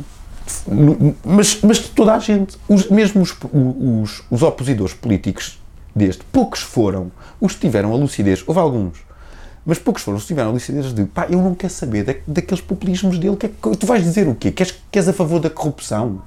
Mas, 1.25 1.61
mas 1.63 1.79
de 1.79 1.89
toda 1.91 2.15
a 2.15 2.19
gente, 2.19 2.57
os, 2.69 2.89
mesmo 2.89 3.23
os, 3.23 3.37
os, 3.53 4.23
os 4.31 4.43
opositores 4.43 4.95
políticos 4.95 5.59
deste, 5.95 6.25
poucos 6.33 6.61
foram 6.61 7.11
os 7.41 7.55
que 7.55 7.61
tiveram 7.61 7.93
a 7.93 7.97
lucidez, 7.97 8.43
houve 8.47 8.61
alguns, 8.61 8.99
mas 9.65 9.79
poucos 9.79 10.03
foram 10.03 10.17
os 10.17 10.25
que 10.25 10.29
tiveram 10.29 10.51
a 10.51 10.53
lucidez 10.53 10.93
de 10.93 11.05
pá, 11.05 11.27
eu 11.29 11.41
não 11.41 11.55
quero 11.55 11.73
saber 11.73 12.05
da, 12.05 12.15
daqueles 12.27 12.63
populismos 12.63 13.19
dele, 13.19 13.37
que, 13.37 13.47
é 13.47 13.49
que, 13.49 13.77
tu 13.77 13.87
vais 13.87 14.03
dizer 14.03 14.29
o 14.29 14.35
quê? 14.35 14.51
Queres, 14.51 14.75
queres 14.91 15.09
a 15.09 15.13
favor 15.13 15.41
da 15.41 15.51
corrupção? 15.51 16.23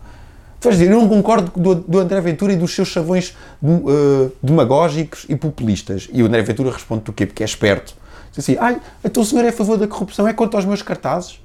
Tu 0.59 0.65
vais 0.69 0.77
dizer, 0.77 0.91
eu 0.91 1.01
não 1.01 1.09
concordo 1.09 1.51
do, 1.59 1.75
do 1.75 1.99
André 1.99 2.21
Ventura 2.21 2.53
e 2.53 2.55
dos 2.55 2.73
seus 2.73 2.87
chavões 2.87 3.35
uh, 3.61 4.31
demagógicos 4.41 5.25
e 5.27 5.35
populistas. 5.35 6.07
E 6.13 6.23
o 6.23 6.25
André 6.25 6.41
Ventura 6.41 6.71
responde 6.71 7.09
o 7.09 7.11
quê? 7.11 7.25
Porque 7.25 7.43
é 7.43 7.45
esperto. 7.45 7.93
Diz 8.29 8.39
assim, 8.39 8.55
ai, 8.57 8.81
então 9.03 9.21
o 9.21 9.25
senhor 9.25 9.43
é 9.43 9.49
a 9.49 9.51
favor 9.51 9.77
da 9.77 9.87
corrupção, 9.87 10.25
é 10.25 10.31
contra 10.31 10.57
os 10.57 10.65
meus 10.65 10.81
cartazes? 10.81 11.42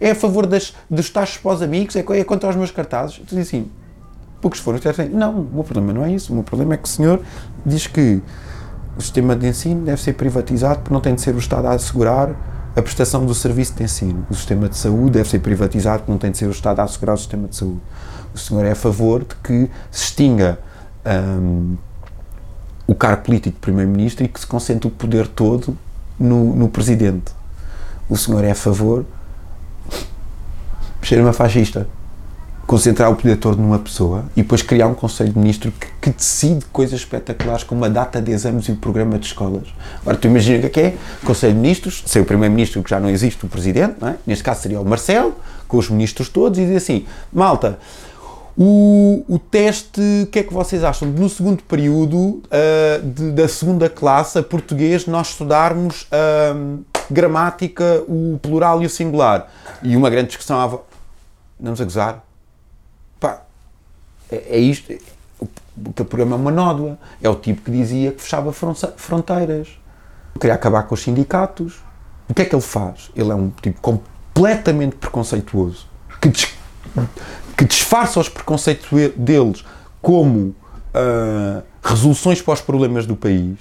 É 0.00 0.10
a 0.10 0.14
favor 0.14 0.46
das, 0.46 0.74
dos 0.90 1.10
taxos 1.10 1.38
para 1.38 1.52
os 1.52 1.62
amigos, 1.62 1.96
é, 1.96 2.00
é 2.00 2.24
contra 2.24 2.48
os 2.48 2.56
meus 2.56 2.70
cartazes. 2.70 3.18
Tu 3.18 3.34
diz 3.34 3.48
assim, 3.48 3.70
poucos 4.40 4.60
foram, 4.60 4.78
não, 5.12 5.40
o 5.40 5.50
meu 5.54 5.64
problema 5.64 5.92
não 5.92 6.04
é 6.04 6.12
isso, 6.12 6.32
o 6.32 6.34
meu 6.34 6.44
problema 6.44 6.74
é 6.74 6.76
que 6.76 6.84
o 6.84 6.90
senhor 6.90 7.20
diz 7.64 7.86
que 7.86 8.22
o 8.96 9.00
sistema 9.00 9.36
de 9.36 9.46
ensino 9.46 9.84
deve 9.84 10.00
ser 10.00 10.14
privatizado 10.14 10.80
porque 10.80 10.94
não 10.94 11.00
tem 11.00 11.14
de 11.14 11.20
ser 11.20 11.34
o 11.34 11.38
Estado 11.38 11.66
a 11.66 11.72
assegurar 11.72 12.34
a 12.74 12.82
prestação 12.82 13.24
do 13.24 13.34
serviço 13.34 13.74
de 13.74 13.84
ensino. 13.84 14.26
O 14.30 14.34
sistema 14.34 14.68
de 14.68 14.76
saúde 14.76 15.12
deve 15.12 15.28
ser 15.28 15.38
privatizado 15.38 16.00
porque 16.00 16.12
não 16.12 16.18
tem 16.18 16.30
de 16.30 16.38
ser 16.38 16.46
o 16.46 16.50
Estado 16.50 16.80
a 16.80 16.84
assegurar 16.84 17.14
o 17.14 17.18
sistema 17.18 17.48
de 17.48 17.56
saúde. 17.56 17.80
O 18.34 18.38
senhor 18.38 18.64
é 18.64 18.72
a 18.72 18.74
favor 18.74 19.20
de 19.20 19.34
que 19.36 19.70
se 19.90 20.04
extinga 20.04 20.58
um, 21.40 21.76
o 22.86 22.94
cargo 22.94 23.22
político 23.22 23.54
de 23.54 23.60
Primeiro-Ministro 23.60 24.24
e 24.24 24.28
que 24.28 24.38
se 24.38 24.46
concentre 24.46 24.86
o 24.86 24.90
poder 24.90 25.26
todo 25.26 25.76
no, 26.18 26.54
no 26.54 26.68
Presidente. 26.68 27.32
O 28.08 28.16
senhor 28.16 28.44
é 28.44 28.50
a 28.50 28.54
favor 28.54 29.04
ser 31.08 31.20
uma 31.20 31.32
fascista. 31.32 31.86
Concentrar 32.66 33.12
o 33.12 33.14
poder 33.14 33.36
todo 33.36 33.62
numa 33.62 33.78
pessoa 33.78 34.24
e 34.36 34.42
depois 34.42 34.60
criar 34.60 34.88
um 34.88 34.94
Conselho 34.94 35.32
de 35.32 35.38
Ministros 35.38 35.72
que, 35.78 35.86
que, 36.00 36.10
decide 36.10 36.64
coisas 36.72 36.98
espetaculares 36.98 37.62
como 37.62 37.84
a 37.84 37.88
data 37.88 38.20
de 38.20 38.32
exames 38.32 38.66
e 38.66 38.72
o 38.72 38.76
programa 38.76 39.20
de 39.20 39.26
escolas. 39.26 39.68
Agora, 40.00 40.16
tu 40.16 40.26
imagina 40.26 40.66
o 40.66 40.68
que 40.68 40.80
é 40.80 40.86
é? 40.86 40.94
Conselho 41.24 41.54
de 41.54 41.60
Ministros, 41.60 42.02
sem 42.06 42.22
o 42.22 42.24
Primeiro-Ministro, 42.24 42.82
que 42.82 42.90
já 42.90 42.98
não 42.98 43.08
existe, 43.08 43.46
o 43.46 43.48
Presidente, 43.48 44.04
é? 44.04 44.16
neste 44.26 44.42
caso 44.42 44.62
seria 44.62 44.80
o 44.80 44.84
Marcelo, 44.84 45.32
com 45.68 45.76
os 45.76 45.88
ministros 45.88 46.28
todos, 46.28 46.58
e 46.58 46.62
dizer 46.62 46.76
assim: 46.76 47.06
malta, 47.32 47.78
o, 48.58 49.22
o 49.28 49.38
teste, 49.38 50.00
o 50.24 50.26
que 50.26 50.38
é 50.38 50.42
que 50.42 50.52
vocês 50.52 50.82
acham? 50.82 51.06
No 51.08 51.28
segundo 51.28 51.62
período 51.62 52.16
uh, 52.16 53.02
de, 53.04 53.30
da 53.32 53.46
segunda 53.46 53.88
classe, 53.88 54.38
a 54.38 54.42
português, 54.42 55.06
nós 55.06 55.28
estudarmos 55.28 56.02
uh, 56.04 56.78
gramática, 57.10 58.02
o 58.08 58.38
plural 58.40 58.82
e 58.82 58.86
o 58.86 58.90
singular. 58.90 59.48
E 59.82 59.94
uma 59.96 60.08
grande 60.08 60.28
discussão 60.28 60.80
Andamos 61.60 61.80
a 61.80 61.84
gozar. 61.84 62.24
Pá, 63.18 63.42
é, 64.30 64.56
é 64.56 64.58
isto. 64.58 64.92
O, 65.40 65.48
o 65.76 66.04
programa 66.04 66.36
é 66.36 66.38
uma 66.38 66.50
nódoa. 66.50 66.98
É 67.22 67.28
o 67.28 67.36
tipo 67.36 67.62
que 67.62 67.70
dizia 67.70 68.12
que 68.12 68.22
fechava 68.22 68.52
fronteiras. 68.52 69.68
Queria 70.40 70.54
acabar 70.54 70.82
com 70.84 70.94
os 70.94 71.02
sindicatos. 71.02 71.80
O 72.28 72.34
que 72.34 72.42
é 72.42 72.44
que 72.44 72.54
ele 72.54 72.62
faz? 72.62 73.10
Ele 73.14 73.30
é 73.30 73.34
um 73.34 73.50
tipo 73.62 73.80
completamente 73.80 74.96
preconceituoso 74.96 75.86
que, 76.20 76.28
des, 76.28 76.54
que 77.56 77.64
disfarça 77.64 78.20
os 78.20 78.28
preconceitos 78.28 78.88
deles 79.16 79.64
como 80.02 80.54
uh, 80.94 81.62
resoluções 81.82 82.42
para 82.42 82.54
os 82.54 82.60
problemas 82.60 83.06
do 83.06 83.16
país. 83.16 83.58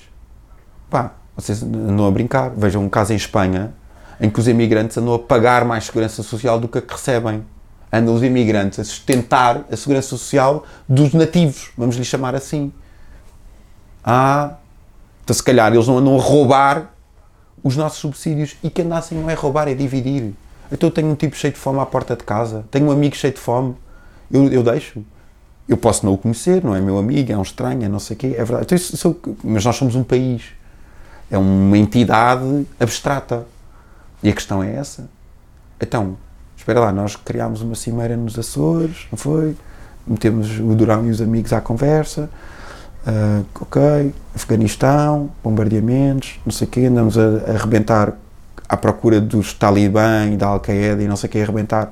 Pá, 0.90 1.14
vocês 1.36 1.62
andam 1.64 2.08
a 2.08 2.12
brincar. 2.12 2.50
Vejam 2.56 2.84
um 2.84 2.90
caso 2.90 3.14
em 3.14 3.16
Espanha 3.16 3.74
em 4.20 4.30
que 4.30 4.40
os 4.40 4.48
imigrantes 4.48 4.98
andam 4.98 5.14
a 5.14 5.20
pagar 5.20 5.66
mais 5.66 5.86
segurança 5.86 6.24
social 6.24 6.60
do 6.60 6.68
que 6.68 6.78
a 6.78 6.82
que 6.82 6.92
recebem 6.92 7.44
andam 7.92 8.14
os 8.14 8.24
imigrantes 8.24 8.80
a 8.80 8.84
sustentar 8.84 9.66
a 9.72 9.78
segurança 9.78 10.10
social 10.10 10.66
dos 10.88 11.14
nativos, 11.14 11.72
vamos 11.78 11.96
lhe 11.96 12.06
chamar 12.06 12.36
assim. 12.36 12.72
Ah, 14.04 14.56
então 15.24 15.36
se 15.36 15.44
calhar 15.44 15.74
eles 15.74 15.88
não 15.88 15.98
andam 15.98 16.18
a 16.18 16.22
roubar 16.22 16.94
os 17.64 17.76
nossos 17.76 18.00
subsídios 18.00 18.56
e 18.64 18.70
que 18.70 18.82
andassem 18.82 19.18
não 19.18 19.30
é 19.30 19.34
roubar, 19.34 19.68
é 19.68 19.74
dividir. 19.74 20.34
Então 20.72 20.90
eu 20.90 20.94
tenho 20.94 21.10
um 21.10 21.16
tipo 21.16 21.36
cheio 21.36 21.54
de 21.54 21.60
fome 21.60 21.80
à 21.80 21.86
porta 21.86 22.16
de 22.16 22.24
casa, 22.24 22.66
tenho 22.70 22.88
um 22.88 22.92
amigo 22.92 23.16
cheio 23.16 23.34
de 23.34 23.40
fome, 23.40 23.76
eu, 24.32 24.48
eu 24.52 24.64
deixo. 24.64 25.04
Eu 25.68 25.78
posso 25.78 26.06
não 26.06 26.14
o 26.14 26.18
conhecer, 26.18 26.64
não 26.64 26.76
é 26.76 26.80
meu 26.80 26.98
amigo, 27.00 27.32
é 27.32 27.38
um 27.38 27.42
estranho, 27.42 27.84
é 27.84 27.88
não 27.88 27.98
sei 27.98 28.16
o 28.16 28.20
quê, 28.20 28.36
é 28.38 28.44
verdade. 28.44 28.66
Então, 28.66 28.76
isso, 28.76 29.20
mas 29.44 29.66
nós 29.66 29.76
somos 29.76 29.96
um 29.96 30.04
país, 30.04 30.44
é 31.32 31.40
uma 31.40 31.76
entidade 31.76 32.68
abstrata. 32.80 33.48
E 34.22 34.30
a 34.30 34.34
questão 34.34 34.64
é 34.64 34.76
essa. 34.76 35.10
Então, 35.82 36.18
espera 36.66 36.80
lá, 36.80 36.92
nós 36.92 37.16
criámos 37.16 37.62
uma 37.62 37.76
cimeira 37.76 38.18
nos 38.18 38.40
Açores, 38.40 39.06
não 39.12 39.18
foi? 39.20 39.56
Metemos 40.08 40.60
o 40.60 40.74
Durão 40.74 41.06
e 41.06 41.12
os 41.12 41.22
amigos 41.22 41.54
à 41.54 41.62
conversa, 41.62 42.28
uh, 43.06 43.46
ok, 43.62 44.12
Afeganistão, 44.34 45.30
bombardeamentos, 45.44 46.40
não 46.44 46.52
sei 46.52 46.68
o 46.68 46.72
quê, 46.72 46.86
andamos 46.86 47.20
a, 47.20 47.22
a 47.22 47.52
arrebentar 47.52 48.14
à 48.68 48.76
procura 48.76 49.22
dos 49.22 49.54
Talibã 49.54 50.26
e 50.26 50.38
da 50.38 50.48
Al-Qaeda 50.48 51.04
e 51.04 51.08
não 51.08 51.16
sei 51.16 51.30
o 51.30 51.32
quê, 51.32 51.38
a 51.38 51.44
arrebentar 51.44 51.92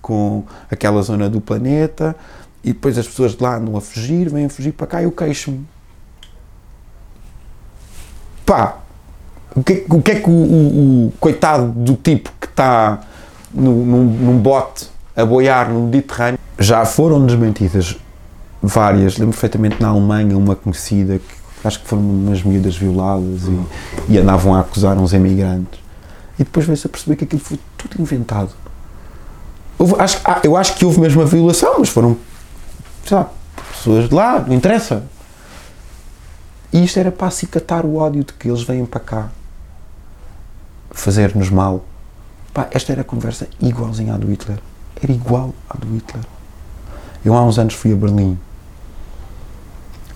com 0.00 0.44
aquela 0.70 1.02
zona 1.02 1.28
do 1.28 1.40
planeta, 1.40 2.14
e 2.62 2.72
depois 2.72 2.96
as 2.96 3.08
pessoas 3.08 3.34
de 3.34 3.42
lá 3.42 3.56
andam 3.56 3.76
a 3.76 3.80
fugir, 3.80 4.30
vêm 4.30 4.44
a 4.44 4.48
fugir 4.48 4.70
para 4.70 4.86
cá 4.86 5.00
e 5.00 5.04
eu 5.04 5.10
queixo-me. 5.10 5.66
Pá, 8.46 8.76
o 9.56 9.64
que, 9.64 9.84
o 9.90 10.00
que 10.00 10.12
é 10.12 10.20
que 10.20 10.30
o, 10.30 10.32
o, 10.32 11.06
o 11.08 11.12
coitado 11.18 11.72
do 11.72 11.96
tipo 11.96 12.30
que 12.40 12.46
está 12.46 13.00
num, 13.54 14.04
num 14.04 14.38
bote 14.38 14.88
a 15.16 15.24
boiar 15.24 15.70
no 15.70 15.82
Mediterrâneo. 15.82 16.38
Já 16.58 16.84
foram 16.84 17.24
desmentidas 17.26 17.96
várias, 18.62 19.18
lembro 19.18 19.32
perfeitamente 19.32 19.80
na 19.80 19.88
Alemanha, 19.88 20.36
uma 20.36 20.54
conhecida 20.54 21.18
que 21.18 21.42
acho 21.66 21.80
que 21.80 21.88
foram 21.88 22.02
umas 22.02 22.42
miúdas 22.42 22.76
violadas 22.76 23.42
e, 23.44 24.12
e 24.12 24.18
andavam 24.18 24.54
a 24.54 24.60
acusar 24.60 24.96
uns 24.98 25.12
emigrantes. 25.12 25.80
E 26.38 26.44
depois 26.44 26.66
veio-se 26.66 26.86
a 26.86 26.90
perceber 26.90 27.16
que 27.16 27.24
aquilo 27.24 27.42
foi 27.42 27.58
tudo 27.76 28.00
inventado. 28.00 28.50
Houve, 29.78 29.94
acho, 29.98 30.20
ah, 30.24 30.40
eu 30.42 30.56
acho 30.56 30.74
que 30.74 30.84
houve 30.84 31.00
mesmo 31.00 31.22
a 31.22 31.24
violação, 31.24 31.76
mas 31.78 31.88
foram 31.88 32.16
lá, 33.10 33.30
pessoas 33.70 34.08
de 34.08 34.14
lá, 34.14 34.40
não 34.40 34.54
interessa. 34.54 35.04
E 36.72 36.84
isto 36.84 36.98
era 36.98 37.12
para 37.12 37.26
acicatar 37.26 37.84
o 37.84 37.96
ódio 37.96 38.24
de 38.24 38.32
que 38.32 38.48
eles 38.48 38.62
vêm 38.62 38.84
para 38.86 39.00
cá 39.00 39.28
fazer-nos 40.90 41.50
mal 41.50 41.84
Pá, 42.52 42.68
esta 42.70 42.92
era 42.92 43.00
a 43.00 43.04
conversa 43.04 43.48
igualzinha 43.60 44.14
à 44.14 44.18
do 44.18 44.30
Hitler. 44.30 44.58
Era 45.02 45.12
igual 45.12 45.54
à 45.68 45.76
do 45.76 45.86
Hitler. 45.94 46.24
Eu 47.24 47.34
há 47.34 47.42
uns 47.44 47.58
anos 47.58 47.74
fui 47.74 47.92
a 47.92 47.96
Berlim 47.96 48.38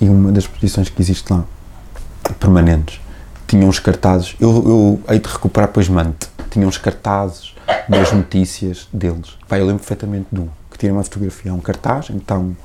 e 0.00 0.08
uma 0.08 0.30
das 0.30 0.44
exposições 0.44 0.88
que 0.88 1.00
existe 1.00 1.32
lá, 1.32 1.44
permanentes, 2.38 3.00
tinha 3.46 3.66
uns 3.66 3.78
cartazes. 3.78 4.36
Eu, 4.38 4.50
eu 4.50 5.00
hei 5.08 5.18
de 5.18 5.28
recuperar, 5.28 5.68
pois 5.68 5.88
mante. 5.88 6.28
tinham 6.50 6.68
os 6.68 6.76
cartazes 6.78 7.54
das 7.88 8.12
notícias 8.12 8.88
deles. 8.92 9.36
Pá, 9.48 9.58
eu 9.58 9.66
lembro 9.66 9.80
perfeitamente 9.80 10.26
de 10.30 10.40
um, 10.40 10.48
que 10.70 10.78
tira 10.78 10.92
uma 10.92 11.02
fotografia, 11.02 11.54
um 11.54 11.60
cartaz, 11.60 12.10
então 12.10 12.56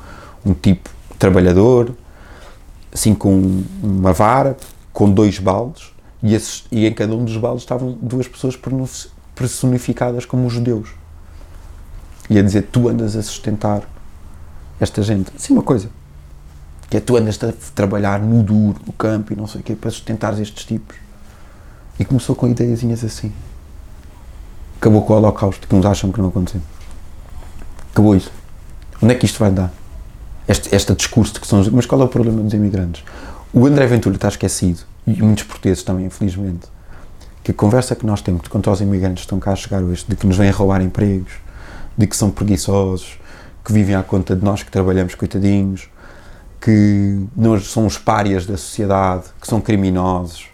um 0.46 0.54
tipo 0.54 0.90
trabalhador, 1.18 1.94
assim 2.92 3.14
com 3.14 3.64
uma 3.82 4.12
vara, 4.12 4.58
com 4.92 5.10
dois 5.10 5.40
baldes, 5.40 5.92
e, 6.22 6.34
esses, 6.34 6.66
e 6.72 6.86
em 6.86 6.94
cada 6.94 7.16
um 7.16 7.24
dos 7.24 7.38
baldes 7.38 7.64
estavam 7.64 7.98
duas 8.02 8.28
pessoas 8.28 8.56
personificadas 9.36 10.26
como 10.26 10.48
os 10.48 10.54
judeus. 10.54 10.90
E 12.30 12.38
a 12.40 12.42
dizer, 12.42 12.64
tu 12.72 12.88
andas 12.88 13.16
a 13.16 13.22
sustentar 13.22 13.84
esta 14.80 15.02
gente. 15.04 15.32
Assim 15.36 15.54
uma 15.54 15.64
coisa. 15.64 15.90
Que 16.90 16.98
é 16.98 17.00
tu 17.00 17.16
andas 17.16 17.42
a 17.44 17.54
trabalhar 17.74 18.20
no 18.20 18.44
duro, 18.44 18.80
no 18.86 18.94
campo 18.94 19.34
e 19.34 19.36
não 19.36 19.48
sei 19.48 19.62
o 19.62 19.64
quê, 19.64 19.76
para 19.76 19.90
sustentar 19.90 20.40
estes 20.40 20.66
tipos. 20.66 20.96
E 22.00 22.06
começou 22.06 22.36
com 22.36 22.48
ideiazinhas 22.48 23.04
assim. 23.04 23.32
Acabou 24.78 25.04
com 25.04 25.14
o 25.14 25.18
holocausto, 25.18 25.68
que 25.68 25.76
uns 25.76 25.86
acham 25.86 26.12
que 26.12 26.20
não 26.20 26.30
aconteceu. 26.30 26.62
Acabou 27.92 28.16
isso. 28.16 28.32
Onde 29.02 29.14
é 29.14 29.18
que 29.18 29.26
isto 29.26 29.40
vai 29.40 29.52
dar? 29.52 29.72
Este, 30.48 30.74
este 30.76 30.96
discurso 30.96 31.34
de 31.34 31.40
que 31.40 31.48
são... 31.48 31.64
Mas 31.72 31.86
qual 31.86 32.02
é 32.02 32.04
o 32.04 32.08
problema 32.08 32.42
dos 32.42 32.54
imigrantes? 32.54 33.04
O 33.54 33.66
André 33.66 33.86
Ventura 33.88 34.16
está 34.16 34.30
esquecido, 34.30 34.80
e 35.06 35.22
muitos 35.22 35.44
portugueses 35.44 35.84
também, 35.84 36.06
infelizmente, 36.06 36.68
que 37.44 37.52
a 37.52 37.54
conversa 37.54 37.96
que 37.96 38.06
nós 38.06 38.22
temos 38.22 38.48
contra 38.48 38.72
os 38.72 38.82
imigrantes 38.82 39.24
que 39.24 39.26
estão 39.26 39.40
cá 39.40 39.54
a 39.54 39.56
chegar 39.56 39.82
hoje, 39.82 40.06
de 40.08 40.16
que 40.16 40.28
nos 40.28 40.38
vêm 40.38 40.52
roubar 40.52 40.82
empregos, 40.82 41.34
de 41.98 42.08
que 42.08 42.16
são 42.16 42.30
preguiçosos, 42.30 43.20
que 43.64 43.74
vivem 43.74 43.96
à 43.96 44.04
conta 44.04 44.36
de 44.36 44.44
nós 44.44 44.64
que 44.64 44.72
trabalhamos 44.72 45.16
coitadinhos, 45.16 45.90
que 46.60 47.26
nós 47.36 47.72
são 47.72 47.86
os 47.86 47.98
párias 47.98 48.46
da 48.46 48.58
sociedade, 48.58 49.26
que 49.40 49.48
são 49.48 49.60
criminosos, 49.60 50.48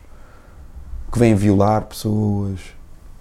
que 1.12 1.20
vêm 1.20 1.36
violar 1.36 1.84
pessoas, 1.84 2.60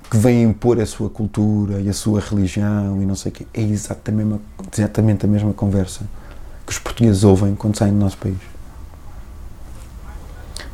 que 0.09 0.17
vêm 0.17 0.45
impor 0.45 0.81
a 0.81 0.87
sua 0.87 1.11
cultura 1.11 1.81
e 1.81 1.89
a 1.89 1.93
sua 1.93 2.21
religião 2.21 3.03
e 3.03 3.07
não 3.07 3.17
sei 3.17 3.33
o 3.33 3.35
quê. 3.35 3.47
É 3.53 3.61
exatamente, 3.61 4.41
exatamente 4.73 5.27
a 5.27 5.29
mesma 5.29 5.53
conversa 5.53 6.03
que 6.65 6.73
os 6.73 6.79
portugueses 6.79 7.25
ouvem 7.25 7.55
quando 7.55 7.77
saem 7.77 7.93
do 7.93 7.99
nosso 7.99 8.17
país. 8.19 8.39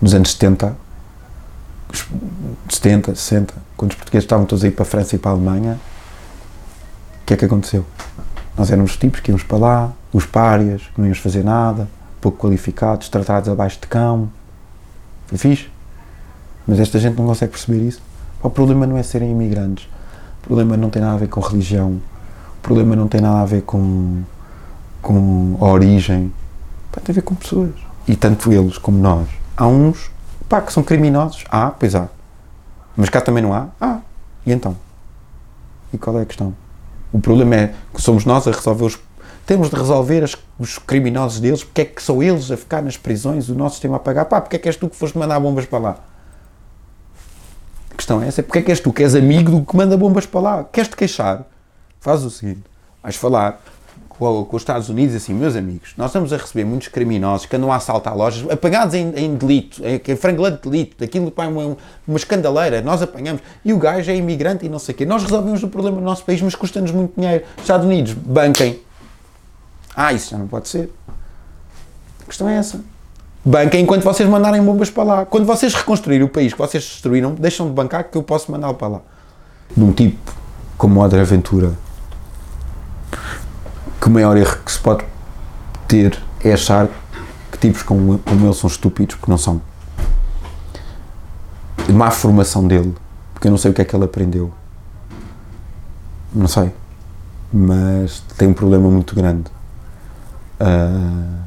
Nos 0.00 0.14
anos 0.14 0.32
70, 0.32 0.76
70, 2.68 3.14
60, 3.14 3.54
quando 3.76 3.90
os 3.92 3.96
portugueses 3.96 4.24
estavam 4.24 4.46
todos 4.46 4.64
a 4.64 4.68
ir 4.68 4.72
para 4.72 4.82
a 4.82 4.86
França 4.86 5.16
e 5.16 5.18
para 5.18 5.30
a 5.30 5.34
Alemanha, 5.34 5.78
o 7.22 7.26
que 7.26 7.34
é 7.34 7.36
que 7.36 7.44
aconteceu? 7.44 7.84
Nós 8.56 8.70
éramos 8.70 8.92
os 8.92 8.96
tipos 8.96 9.20
que 9.20 9.30
íamos 9.30 9.42
para 9.42 9.58
lá, 9.58 9.92
os 10.12 10.26
párias, 10.26 10.82
não 10.96 11.04
íamos 11.04 11.18
fazer 11.18 11.42
nada, 11.42 11.88
pouco 12.20 12.38
qualificados, 12.38 13.08
tratados 13.08 13.48
abaixo 13.48 13.80
de 13.80 13.86
cão. 13.86 14.30
Foi 15.26 15.38
fixe. 15.38 15.68
Mas 16.66 16.78
esta 16.78 16.98
gente 16.98 17.18
não 17.18 17.26
consegue 17.26 17.52
perceber 17.52 17.86
isso. 17.86 18.00
O 18.42 18.50
problema 18.50 18.86
não 18.86 18.96
é 18.96 19.02
serem 19.02 19.30
imigrantes. 19.30 19.88
O 20.40 20.46
problema 20.46 20.76
não 20.76 20.90
tem 20.90 21.02
nada 21.02 21.14
a 21.14 21.18
ver 21.18 21.28
com 21.28 21.40
religião. 21.40 22.00
O 22.58 22.62
problema 22.62 22.94
não 22.94 23.08
tem 23.08 23.20
nada 23.20 23.40
a 23.40 23.44
ver 23.44 23.62
com, 23.62 24.22
com 25.00 25.56
origem. 25.60 26.32
Tem 26.92 27.02
a 27.08 27.12
ver 27.12 27.22
com 27.22 27.34
pessoas. 27.34 27.72
E 28.06 28.14
tanto 28.14 28.52
eles 28.52 28.78
como 28.78 28.98
nós. 28.98 29.28
Há 29.56 29.66
uns 29.66 30.10
pá, 30.52 30.60
que 30.60 30.70
são 30.70 30.82
criminosos. 30.82 31.44
Ah, 31.50 31.70
pois 31.70 31.94
há. 31.94 32.08
Mas 32.94 33.08
cá 33.08 33.22
também 33.22 33.42
não 33.42 33.54
há? 33.54 33.68
Ah. 33.80 34.00
E 34.44 34.52
então? 34.52 34.76
E 35.90 35.96
qual 35.96 36.18
é 36.18 36.22
a 36.22 36.26
questão? 36.26 36.54
O 37.10 37.18
problema 37.18 37.56
é 37.56 37.74
que 37.94 38.02
somos 38.02 38.26
nós 38.26 38.46
a 38.46 38.50
resolver 38.50 38.84
os. 38.84 38.98
Temos 39.46 39.70
de 39.70 39.76
resolver 39.76 40.22
as, 40.22 40.36
os 40.58 40.76
criminosos 40.76 41.40
deles, 41.40 41.64
porque 41.64 41.80
é 41.80 41.84
que 41.86 42.02
são 42.02 42.22
eles 42.22 42.50
a 42.50 42.56
ficar 42.56 42.82
nas 42.82 42.98
prisões, 42.98 43.48
o 43.48 43.54
nosso 43.54 43.76
sistema 43.76 43.96
a 43.96 43.98
pagar. 43.98 44.26
Pá, 44.26 44.42
porque 44.42 44.56
é 44.56 44.58
que 44.58 44.68
és 44.68 44.76
tu 44.76 44.90
que 44.90 44.96
foste 44.96 45.16
mandar 45.16 45.40
bombas 45.40 45.64
para 45.64 45.78
lá? 45.78 45.96
A 47.90 47.96
questão 47.96 48.22
é 48.22 48.28
essa: 48.28 48.42
porque 48.42 48.58
é 48.58 48.62
que 48.62 48.70
és 48.70 48.78
tu 48.78 48.92
que 48.92 49.02
és 49.02 49.14
amigo 49.14 49.50
do 49.50 49.64
que 49.64 49.74
manda 49.74 49.96
bombas 49.96 50.26
para 50.26 50.40
lá? 50.40 50.64
Queres-te 50.64 50.96
queixar? 50.96 51.46
Faz 51.98 52.24
o 52.24 52.30
seguinte: 52.30 52.64
vais 53.02 53.16
falar 53.16 53.58
com, 54.22 54.44
com, 54.44 54.56
os 54.56 54.62
Estados 54.62 54.88
Unidos 54.88 55.16
assim, 55.16 55.34
meus 55.34 55.56
amigos, 55.56 55.94
nós 55.96 56.10
estamos 56.10 56.32
a 56.32 56.36
receber 56.36 56.64
muitos 56.64 56.86
criminosos 56.86 57.46
que 57.46 57.56
andam 57.56 57.72
a 57.72 57.76
assaltar 57.76 58.16
lojas, 58.16 58.48
apanhados 58.48 58.94
em, 58.94 59.12
em 59.16 59.34
delito, 59.34 59.82
em, 59.84 59.94
em 59.94 59.98
de 59.98 60.70
delito, 60.70 61.02
aquilo 61.02 61.30
para 61.30 61.48
uma, 61.48 61.76
uma 62.06 62.16
escandaleira, 62.16 62.80
nós 62.80 63.02
apanhamos, 63.02 63.42
e 63.64 63.72
o 63.72 63.78
gajo 63.78 64.08
é 64.10 64.16
imigrante 64.16 64.64
e 64.64 64.68
não 64.68 64.78
sei 64.78 64.94
o 64.94 64.98
quê. 64.98 65.04
Nós 65.04 65.22
resolvemos 65.22 65.62
o 65.64 65.68
problema 65.68 65.96
no 65.96 66.04
nosso 66.04 66.24
país, 66.24 66.40
mas 66.40 66.54
custa-nos 66.54 66.92
muito 66.92 67.14
dinheiro. 67.20 67.44
Estados 67.58 67.84
Unidos, 67.84 68.12
banquem. 68.12 68.80
Ah, 69.96 70.12
isso 70.12 70.30
já 70.30 70.38
não 70.38 70.46
pode 70.46 70.68
ser. 70.68 70.88
A 72.22 72.24
questão 72.24 72.48
é 72.48 72.56
essa. 72.56 72.80
Banquem 73.44 73.82
enquanto 73.82 74.04
vocês 74.04 74.28
mandarem 74.28 74.62
bombas 74.62 74.88
para 74.88 75.02
lá. 75.02 75.26
Quando 75.26 75.44
vocês 75.44 75.74
reconstruírem 75.74 76.24
o 76.24 76.28
país 76.28 76.52
que 76.52 76.58
vocês 76.58 76.84
destruíram, 76.84 77.34
deixam 77.34 77.66
de 77.66 77.72
bancar 77.72 78.04
que 78.04 78.16
eu 78.16 78.22
posso 78.22 78.52
mandá-lo 78.52 78.74
para 78.74 78.88
lá. 78.88 79.00
De 79.76 79.82
um 79.82 79.92
tipo 79.92 80.32
como 80.78 81.00
o 81.00 81.02
André 81.02 81.24
que 84.02 84.08
o 84.08 84.10
maior 84.10 84.36
erro 84.36 84.56
que 84.64 84.72
se 84.72 84.80
pode 84.80 85.04
ter 85.86 86.20
é 86.42 86.52
achar 86.52 86.88
que 87.52 87.58
tipos 87.58 87.84
como, 87.84 88.18
como 88.18 88.46
ele 88.46 88.54
são 88.54 88.66
estúpidos, 88.66 89.14
porque 89.14 89.30
não 89.30 89.38
são. 89.38 89.62
Má 91.88 92.10
formação 92.10 92.66
dele, 92.66 92.92
porque 93.32 93.46
eu 93.46 93.52
não 93.52 93.58
sei 93.58 93.70
o 93.70 93.74
que 93.74 93.80
é 93.80 93.84
que 93.84 93.94
ele 93.94 94.04
aprendeu. 94.04 94.52
Não 96.34 96.48
sei. 96.48 96.72
Mas 97.52 98.24
tem 98.36 98.48
um 98.48 98.52
problema 98.52 98.90
muito 98.90 99.14
grande. 99.14 99.48
Uh, 100.60 101.38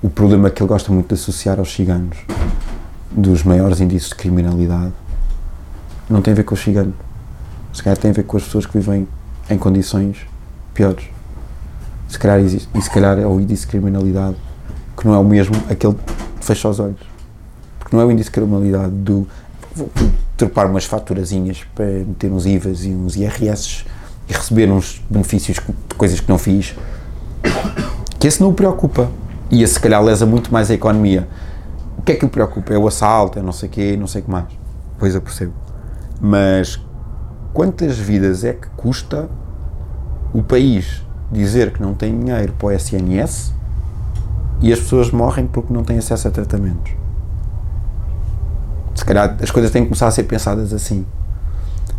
o 0.00 0.08
problema 0.08 0.50
que 0.50 0.62
ele 0.62 0.68
gosta 0.68 0.92
muito 0.92 1.08
de 1.08 1.14
associar 1.14 1.58
aos 1.58 1.74
ciganos, 1.74 2.18
dos 3.10 3.42
maiores 3.42 3.80
indícios 3.80 4.10
de 4.10 4.16
criminalidade, 4.16 4.92
não 6.08 6.22
tem 6.22 6.32
a 6.32 6.36
ver 6.36 6.44
com 6.44 6.54
os 6.54 6.60
ciganos. 6.60 6.94
Se 7.72 7.82
calhar 7.82 7.98
tem 7.98 8.12
a 8.12 8.14
ver 8.14 8.22
com 8.22 8.36
as 8.36 8.44
pessoas 8.44 8.66
que 8.66 8.78
vivem 8.78 9.08
em 9.50 9.58
condições 9.58 10.18
piores 10.72 11.13
se 12.14 12.18
calhar 12.18 12.38
existe, 12.40 12.68
e 12.74 12.82
se 12.82 12.90
calhar 12.90 13.18
é 13.18 13.26
o 13.26 13.40
índice 13.40 13.62
de 13.62 13.68
criminalidade 13.68 14.36
que 14.96 15.06
não 15.06 15.14
é 15.14 15.18
o 15.18 15.24
mesmo 15.24 15.54
aquele 15.68 15.94
que 16.38 16.44
fecha 16.44 16.68
os 16.68 16.80
olhos. 16.80 17.00
Porque 17.78 17.94
não 17.94 18.02
é 18.02 18.06
o 18.06 18.10
índice 18.10 18.30
de 18.30 18.34
criminalidade 18.34 18.92
do 18.92 19.28
vou 19.74 19.90
trepar 20.36 20.70
umas 20.70 20.84
faturazinhas 20.84 21.64
para 21.74 21.84
meter 21.84 22.30
uns 22.30 22.46
IVAs 22.46 22.84
e 22.84 22.90
uns 22.90 23.16
IRS 23.16 23.84
e 24.28 24.32
receber 24.32 24.70
uns 24.70 25.02
benefícios 25.10 25.58
de 25.58 25.94
coisas 25.96 26.20
que 26.20 26.28
não 26.28 26.38
fiz. 26.38 26.74
Que 28.18 28.28
esse 28.28 28.40
não 28.40 28.50
o 28.50 28.54
preocupa. 28.54 29.10
E 29.50 29.62
esse 29.62 29.74
se 29.74 29.80
calhar 29.80 30.02
lesa 30.02 30.24
muito 30.24 30.52
mais 30.52 30.70
a 30.70 30.74
economia. 30.74 31.28
O 31.98 32.02
que 32.02 32.12
é 32.12 32.14
que 32.14 32.24
o 32.24 32.28
preocupa? 32.28 32.72
É 32.72 32.78
o 32.78 32.86
assalto, 32.86 33.38
é 33.38 33.42
não 33.42 33.52
sei 33.52 33.68
o 33.68 33.72
quê, 33.72 33.96
não 33.98 34.06
sei 34.06 34.20
o 34.22 34.24
que 34.24 34.30
mais. 34.30 34.46
Pois 34.98 35.14
eu 35.14 35.20
percebo. 35.20 35.52
Mas 36.20 36.80
quantas 37.52 37.98
vidas 37.98 38.44
é 38.44 38.52
que 38.52 38.68
custa 38.76 39.28
o 40.32 40.42
país 40.42 41.02
dizer 41.30 41.72
que 41.72 41.82
não 41.82 41.94
tem 41.94 42.18
dinheiro 42.18 42.52
para 42.58 42.66
o 42.66 42.72
SNS 42.72 43.52
e 44.60 44.72
as 44.72 44.78
pessoas 44.78 45.10
morrem 45.10 45.46
porque 45.46 45.72
não 45.72 45.84
têm 45.84 45.98
acesso 45.98 46.28
a 46.28 46.30
tratamentos. 46.30 46.92
Se 48.94 49.04
calhar 49.04 49.36
as 49.42 49.50
coisas 49.50 49.70
têm 49.70 49.82
que 49.82 49.88
começar 49.88 50.06
a 50.06 50.10
ser 50.10 50.24
pensadas 50.24 50.72
assim. 50.72 51.04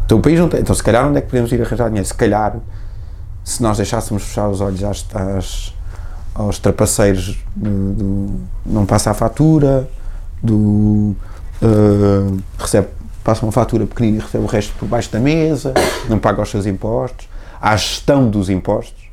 Então 0.06 0.20
o 0.20 0.22
país 0.22 0.40
não 0.40 0.48
tem. 0.48 0.62
Então 0.62 0.74
se 0.74 0.84
calhar 0.84 1.06
onde 1.08 1.18
é 1.18 1.22
que 1.22 1.28
podemos 1.28 1.52
ir 1.52 1.62
arranjar 1.62 1.88
dinheiro? 1.88 2.08
Se 2.08 2.14
calhar, 2.14 2.58
se 3.44 3.62
nós 3.62 3.78
deixássemos 3.78 4.24
fechar 4.24 4.50
os 4.50 4.62
olhos 4.62 4.84
às, 4.84 5.06
às 5.14 5.76
aos 6.36 6.60
trapaceiros 6.60 7.38
do, 7.56 7.94
do, 7.94 8.40
não 8.66 8.86
passa 8.86 9.12
a 9.12 9.14
fatura, 9.14 9.90
do 10.44 11.16
uh, 11.62 12.38
recebe, 12.60 12.90
passa 13.24 13.46
uma 13.46 13.54
fatura 13.54 13.86
pequenina 13.86 14.18
e 14.18 14.20
recebe 14.20 14.44
o 14.44 14.48
resto 14.48 14.74
por 14.78 14.86
baixo 14.88 15.10
da 15.12 15.20
mesa, 15.20 15.74
não 16.10 16.20
paga 16.20 16.42
os 16.42 16.50
seus 16.50 16.66
impostos, 16.66 17.30
à 17.62 17.76
gestão 17.78 18.30
dos 18.30 18.50
impostos 18.50 19.05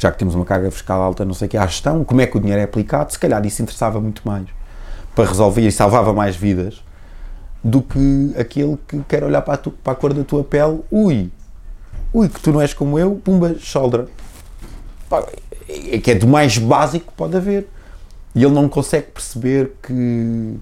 já 0.00 0.10
que 0.10 0.18
temos 0.18 0.34
uma 0.34 0.46
carga 0.46 0.70
fiscal 0.70 1.02
alta, 1.02 1.26
não 1.26 1.34
sei 1.34 1.46
o 1.46 1.50
que, 1.50 1.58
à 1.58 1.66
gestão, 1.66 2.02
como 2.04 2.22
é 2.22 2.26
que 2.26 2.36
o 2.36 2.40
dinheiro 2.40 2.60
é 2.60 2.64
aplicado, 2.64 3.12
se 3.12 3.18
calhar 3.18 3.44
isso 3.44 3.60
interessava 3.60 4.00
muito 4.00 4.22
mais 4.24 4.46
para 5.14 5.28
resolver 5.28 5.60
e 5.60 5.70
salvava 5.70 6.14
mais 6.14 6.34
vidas 6.34 6.82
do 7.62 7.82
que 7.82 8.34
aquele 8.38 8.78
que 8.88 8.98
quer 9.06 9.22
olhar 9.22 9.42
para 9.42 9.54
a, 9.54 9.56
tu, 9.58 9.70
para 9.70 9.92
a 9.92 9.96
cor 9.96 10.14
da 10.14 10.24
tua 10.24 10.42
pele, 10.42 10.80
ui, 10.90 11.30
ui, 12.14 12.28
que 12.30 12.40
tu 12.40 12.50
não 12.50 12.62
és 12.62 12.72
como 12.72 12.98
eu, 12.98 13.20
pumba, 13.22 13.54
shoulder. 13.58 14.06
É 15.68 15.98
que 15.98 16.12
é 16.12 16.14
do 16.14 16.26
mais 16.26 16.56
básico 16.56 17.08
que 17.08 17.12
pode 17.12 17.36
haver. 17.36 17.68
E 18.34 18.42
ele 18.42 18.54
não 18.54 18.68
consegue 18.68 19.08
perceber 19.08 19.72
que. 19.82 20.58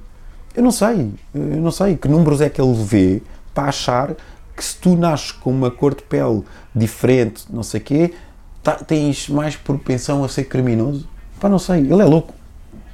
Eu 0.56 0.62
não 0.62 0.72
sei, 0.72 1.12
eu 1.32 1.60
não 1.60 1.70
sei 1.70 1.96
que 1.96 2.08
números 2.08 2.40
é 2.40 2.48
que 2.48 2.60
ele 2.60 2.74
vê 2.74 3.22
para 3.54 3.68
achar 3.68 4.16
que 4.56 4.64
se 4.64 4.76
tu 4.76 4.96
nasces 4.96 5.30
com 5.30 5.50
uma 5.50 5.70
cor 5.70 5.94
de 5.94 6.02
pele 6.02 6.42
diferente, 6.74 7.44
não 7.48 7.62
sei 7.62 7.80
o 7.80 7.84
quê, 7.84 8.14
tá, 8.62 8.72
tens 8.74 9.28
mais 9.28 9.56
propensão 9.56 10.24
a 10.24 10.28
ser 10.28 10.44
criminoso? 10.44 11.06
Pá, 11.40 11.48
não 11.48 11.58
sei, 11.58 11.80
ele 11.80 12.02
é 12.02 12.04
louco. 12.04 12.34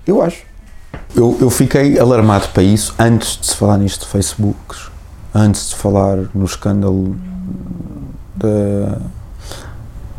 Eu 0.07 0.23
acho. 0.23 0.43
Eu, 1.15 1.36
eu 1.41 1.51
fiquei 1.51 1.99
alarmado 1.99 2.49
para 2.49 2.62
isso 2.62 2.95
antes 2.99 3.39
de 3.39 3.47
se 3.47 3.57
falar 3.57 3.78
nisto 3.78 4.05
de 4.05 4.09
Facebook, 4.09 4.77
antes 5.35 5.70
de 5.70 5.77
falar 5.77 6.28
no 6.35 6.45
escândalo 6.45 7.16
da. 8.36 8.99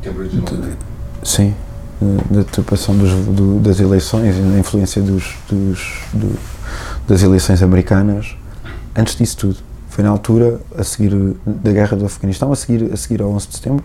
De, 0.01 1.27
sim, 1.27 1.53
da 2.29 2.43
do, 3.31 3.59
das 3.59 3.79
eleições 3.79 4.37
e 4.37 4.41
da 4.41 4.59
influência 4.59 5.01
dos, 5.01 5.35
dos 5.49 6.03
do, 6.13 6.37
das 7.07 7.23
eleições 7.23 7.61
americanas. 7.61 8.35
Antes 8.95 9.15
disso 9.15 9.37
tudo, 9.37 9.57
Foi 9.89 10.03
na 10.03 10.09
altura, 10.09 10.59
a 10.77 10.83
seguir 10.83 11.11
da 11.45 11.71
guerra 11.71 11.97
do 11.97 12.05
Afeganistão, 12.05 12.51
a 12.51 12.55
seguir, 12.55 12.91
a 12.91 12.97
seguir 12.97 13.21
ao 13.21 13.29
11 13.31 13.47
de 13.47 13.55
setembro, 13.55 13.83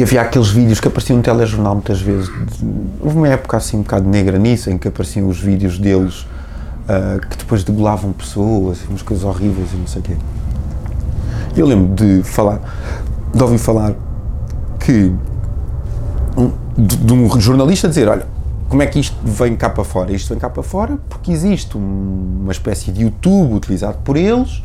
que, 0.00 0.04
havia 0.04 0.22
aqueles 0.22 0.48
vídeos 0.48 0.80
que 0.80 0.88
apareciam 0.88 1.18
no 1.18 1.22
telejornal 1.22 1.74
muitas 1.74 2.00
vezes. 2.00 2.30
Houve 3.00 3.16
uma 3.16 3.28
época 3.28 3.58
assim 3.58 3.76
um 3.76 3.82
bocado 3.82 4.08
negra 4.08 4.38
nisso, 4.38 4.70
em 4.70 4.78
que 4.78 4.88
apareciam 4.88 5.28
os 5.28 5.38
vídeos 5.38 5.78
deles 5.78 6.22
uh, 6.22 7.20
que 7.28 7.36
depois 7.36 7.62
degolavam 7.62 8.12
pessoas, 8.12 8.78
umas 8.88 9.02
coisas 9.02 9.24
horríveis 9.24 9.72
e 9.74 9.76
não 9.76 9.86
sei 9.86 10.00
o 10.00 10.04
quê. 10.04 10.16
Eu 11.54 11.66
lembro 11.66 11.94
de 11.94 12.22
falar, 12.22 12.60
de 13.34 13.42
ouvir 13.42 13.58
falar 13.58 13.94
que 14.78 15.12
um, 16.36 16.52
de, 16.78 16.96
de 16.96 17.12
um 17.12 17.40
jornalista 17.40 17.86
dizer, 17.86 18.08
olha, 18.08 18.26
como 18.70 18.82
é 18.82 18.86
que 18.86 18.98
isto 18.98 19.16
vem 19.22 19.54
cá 19.54 19.68
para 19.68 19.84
fora? 19.84 20.12
Isto 20.12 20.30
vem 20.30 20.38
cá 20.38 20.48
para 20.48 20.62
fora 20.62 20.96
porque 21.10 21.30
existe 21.30 21.76
um, 21.76 22.40
uma 22.42 22.52
espécie 22.52 22.90
de 22.90 23.02
YouTube 23.02 23.52
utilizado 23.52 23.98
por 23.98 24.16
eles, 24.16 24.62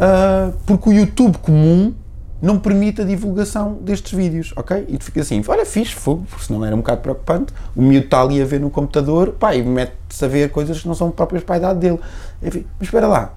uh, 0.00 0.52
porque 0.66 0.88
o 0.88 0.92
YouTube 0.92 1.38
comum 1.38 1.92
não 2.40 2.58
permite 2.58 3.02
a 3.02 3.04
divulgação 3.04 3.74
destes 3.80 4.12
vídeos, 4.12 4.52
ok? 4.56 4.86
E 4.88 4.96
tu 4.96 5.04
fica 5.04 5.20
assim, 5.20 5.42
olha, 5.46 5.66
fixe, 5.66 5.94
fogo, 5.94 6.24
porque 6.30 6.44
senão 6.44 6.64
era 6.64 6.74
um 6.74 6.78
bocado 6.78 7.00
preocupante. 7.00 7.52
O 7.74 7.82
miúdo 7.82 8.04
está 8.04 8.22
ali 8.22 8.40
a 8.40 8.44
ver 8.44 8.60
no 8.60 8.70
computador, 8.70 9.32
pá, 9.32 9.54
e 9.54 9.62
mete-se 9.62 10.24
a 10.24 10.28
ver 10.28 10.50
coisas 10.50 10.80
que 10.80 10.86
não 10.86 10.94
são 10.94 11.10
próprias 11.10 11.42
para 11.42 11.56
a 11.56 11.58
idade 11.58 11.80
dele. 11.80 11.98
Enfim, 12.42 12.64
mas 12.78 12.88
espera 12.88 13.08
lá, 13.08 13.34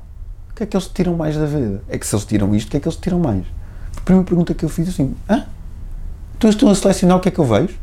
o 0.52 0.56
que 0.56 0.64
é 0.64 0.66
que 0.66 0.78
eles 0.78 0.88
tiram 0.88 1.16
mais 1.16 1.36
da 1.36 1.46
vida? 1.46 1.82
É 1.90 1.98
que 1.98 2.06
se 2.06 2.16
eles 2.16 2.26
tiram 2.26 2.54
isto, 2.56 2.68
o 2.68 2.72
que 2.72 2.78
é 2.78 2.80
que 2.80 2.88
eles 2.88 2.98
tiram 2.98 3.20
mais? 3.20 3.44
A 3.98 4.02
primeira 4.02 4.28
pergunta 4.28 4.54
que 4.54 4.64
eu 4.64 4.70
fiz 4.70 4.88
assim, 4.90 5.16
hã? 5.30 5.46
Então 6.38 6.50
estão 6.50 6.70
a 6.70 6.76
selecionar 6.76 7.18
o 7.18 7.20
que 7.20 7.30
é 7.30 7.32
que 7.32 7.40
eu 7.40 7.46
vejo? 7.46 7.80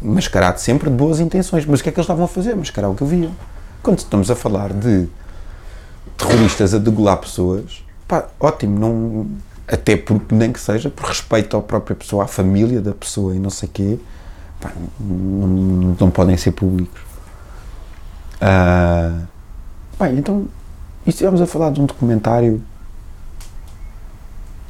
mascarado 0.00 0.58
sempre 0.58 0.90
de 0.90 0.96
boas 0.96 1.20
intenções. 1.20 1.64
Mas 1.66 1.80
o 1.80 1.82
que 1.82 1.88
é 1.88 1.92
que 1.92 1.98
eles 1.98 2.04
estavam 2.04 2.24
a 2.24 2.28
fazer? 2.28 2.54
Mascarar 2.54 2.88
o 2.88 2.94
que 2.94 3.02
eu 3.02 3.06
via. 3.06 3.30
Quando 3.82 3.98
estamos 3.98 4.30
a 4.30 4.36
falar 4.36 4.72
de 4.72 5.08
terroristas 6.16 6.74
a 6.74 6.78
degolar 6.78 7.16
pessoas, 7.18 7.84
pá, 8.12 8.28
ótimo, 8.38 8.78
não, 8.78 9.26
até 9.66 9.96
porque 9.96 10.34
nem 10.34 10.52
que 10.52 10.60
seja 10.60 10.90
por 10.90 11.06
respeito 11.06 11.56
à 11.56 11.62
própria 11.62 11.96
pessoa, 11.96 12.24
à 12.24 12.26
família 12.26 12.78
da 12.82 12.92
pessoa 12.92 13.34
e 13.34 13.38
não 13.38 13.48
sei 13.48 13.70
quê, 13.72 13.98
pá, 14.60 14.70
não, 15.00 15.96
não, 15.98 16.10
podem 16.10 16.36
ser 16.36 16.52
públicos. 16.52 17.00
Uh, 18.36 19.26
bem, 19.98 20.18
então, 20.18 20.46
e 21.06 21.08
estivemos 21.08 21.40
a 21.40 21.46
falar 21.46 21.70
de 21.70 21.80
um 21.80 21.86
documentário 21.86 22.62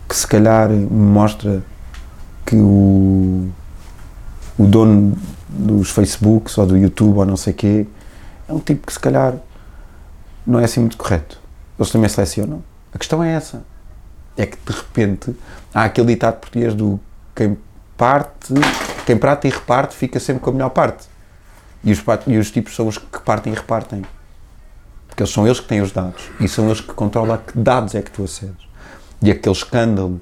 que 0.08 0.14
se 0.14 0.26
calhar 0.28 0.70
mostra 0.70 1.64
que 2.46 2.54
o 2.54 3.50
o 4.56 4.66
dono 4.66 5.18
dos 5.48 5.90
Facebooks 5.90 6.56
ou 6.58 6.66
do 6.66 6.76
YouTube 6.78 7.16
ou 7.16 7.26
não 7.26 7.36
sei 7.36 7.52
quê, 7.52 7.88
é 8.48 8.52
um 8.52 8.60
tipo 8.60 8.86
que 8.86 8.92
se 8.92 9.00
calhar 9.00 9.34
não 10.46 10.60
é 10.60 10.64
assim 10.64 10.78
muito 10.78 10.96
correto. 10.96 11.40
Eles 11.76 11.90
também 11.90 12.08
selecionam. 12.08 12.62
A 12.92 12.98
questão 12.98 13.22
é 13.22 13.32
essa. 13.32 13.62
É 14.36 14.46
que 14.46 14.56
de 14.56 14.76
repente 14.76 15.36
há 15.74 15.84
aquele 15.84 16.08
ditado 16.08 16.40
português 16.40 16.74
do 16.74 16.98
quem 17.34 17.58
parte, 17.96 18.54
quem 19.06 19.16
prata 19.16 19.46
e 19.46 19.50
reparte 19.50 19.94
fica 19.94 20.18
sempre 20.18 20.42
com 20.42 20.50
a 20.50 20.52
melhor 20.52 20.70
parte. 20.70 21.06
E 21.84 21.92
os, 21.92 22.02
e 22.26 22.38
os 22.38 22.50
tipos 22.50 22.74
são 22.74 22.86
os 22.86 22.98
que 22.98 23.20
partem 23.24 23.52
e 23.52 23.56
repartem. 23.56 24.02
Porque 25.08 25.26
são 25.26 25.46
eles 25.46 25.60
que 25.60 25.66
têm 25.66 25.80
os 25.80 25.92
dados. 25.92 26.30
E 26.40 26.48
são 26.48 26.66
eles 26.66 26.80
que 26.80 26.92
controlam 26.92 27.34
a 27.34 27.38
que 27.38 27.58
dados 27.58 27.94
é 27.94 28.02
que 28.02 28.10
tu 28.10 28.24
acedes. 28.24 28.66
E 29.20 29.30
aquele 29.30 29.54
escândalo 29.54 30.20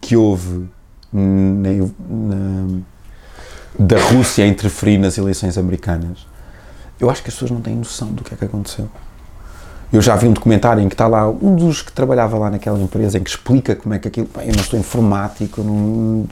que 0.00 0.16
houve 0.16 0.68
na, 1.12 1.70
na 2.08 2.80
da 3.78 4.00
Rússia 4.00 4.46
interferir 4.46 4.98
nas 4.98 5.18
eleições 5.18 5.58
americanas, 5.58 6.26
eu 6.98 7.10
acho 7.10 7.22
que 7.22 7.28
as 7.28 7.34
pessoas 7.34 7.50
não 7.50 7.60
têm 7.60 7.76
noção 7.76 8.08
do 8.08 8.24
que 8.24 8.32
é 8.32 8.36
que 8.36 8.44
aconteceu. 8.44 8.90
Eu 9.92 10.02
já 10.02 10.16
vi 10.16 10.26
um 10.26 10.32
documentário 10.32 10.82
em 10.82 10.88
que 10.88 10.94
está 10.94 11.06
lá 11.06 11.28
um 11.28 11.54
dos 11.54 11.80
que 11.80 11.92
trabalhava 11.92 12.36
lá 12.36 12.50
naquela 12.50 12.78
empresa 12.78 13.18
em 13.18 13.22
que 13.22 13.30
explica 13.30 13.76
como 13.76 13.94
é 13.94 13.98
que 13.98 14.08
aquilo. 14.08 14.28
eu 14.38 14.54
não 14.54 14.64
sou 14.64 14.78
informático, 14.78 15.62
não, 15.62 16.26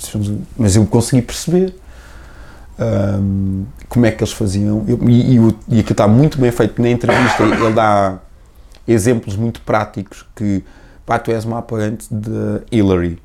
mas 0.58 0.74
eu 0.74 0.84
consegui 0.86 1.22
perceber 1.22 1.74
um, 2.78 3.64
como 3.88 4.06
é 4.06 4.10
que 4.10 4.22
eles 4.22 4.32
faziam. 4.32 4.84
Eu, 4.88 4.98
e, 5.08 5.36
e, 5.36 5.56
e 5.68 5.80
aquilo 5.80 5.92
está 5.92 6.08
muito 6.08 6.38
bem 6.38 6.50
feito 6.50 6.82
na 6.82 6.90
entrevista. 6.90 7.42
Ele 7.42 7.72
dá 7.72 8.18
exemplos 8.86 9.36
muito 9.36 9.60
práticos 9.60 10.26
que 10.34 10.64
pá, 11.06 11.18
tu 11.18 11.30
és 11.30 11.44
uma 11.44 11.58
apoiante 11.58 12.06
de 12.10 12.60
Hillary 12.70 13.22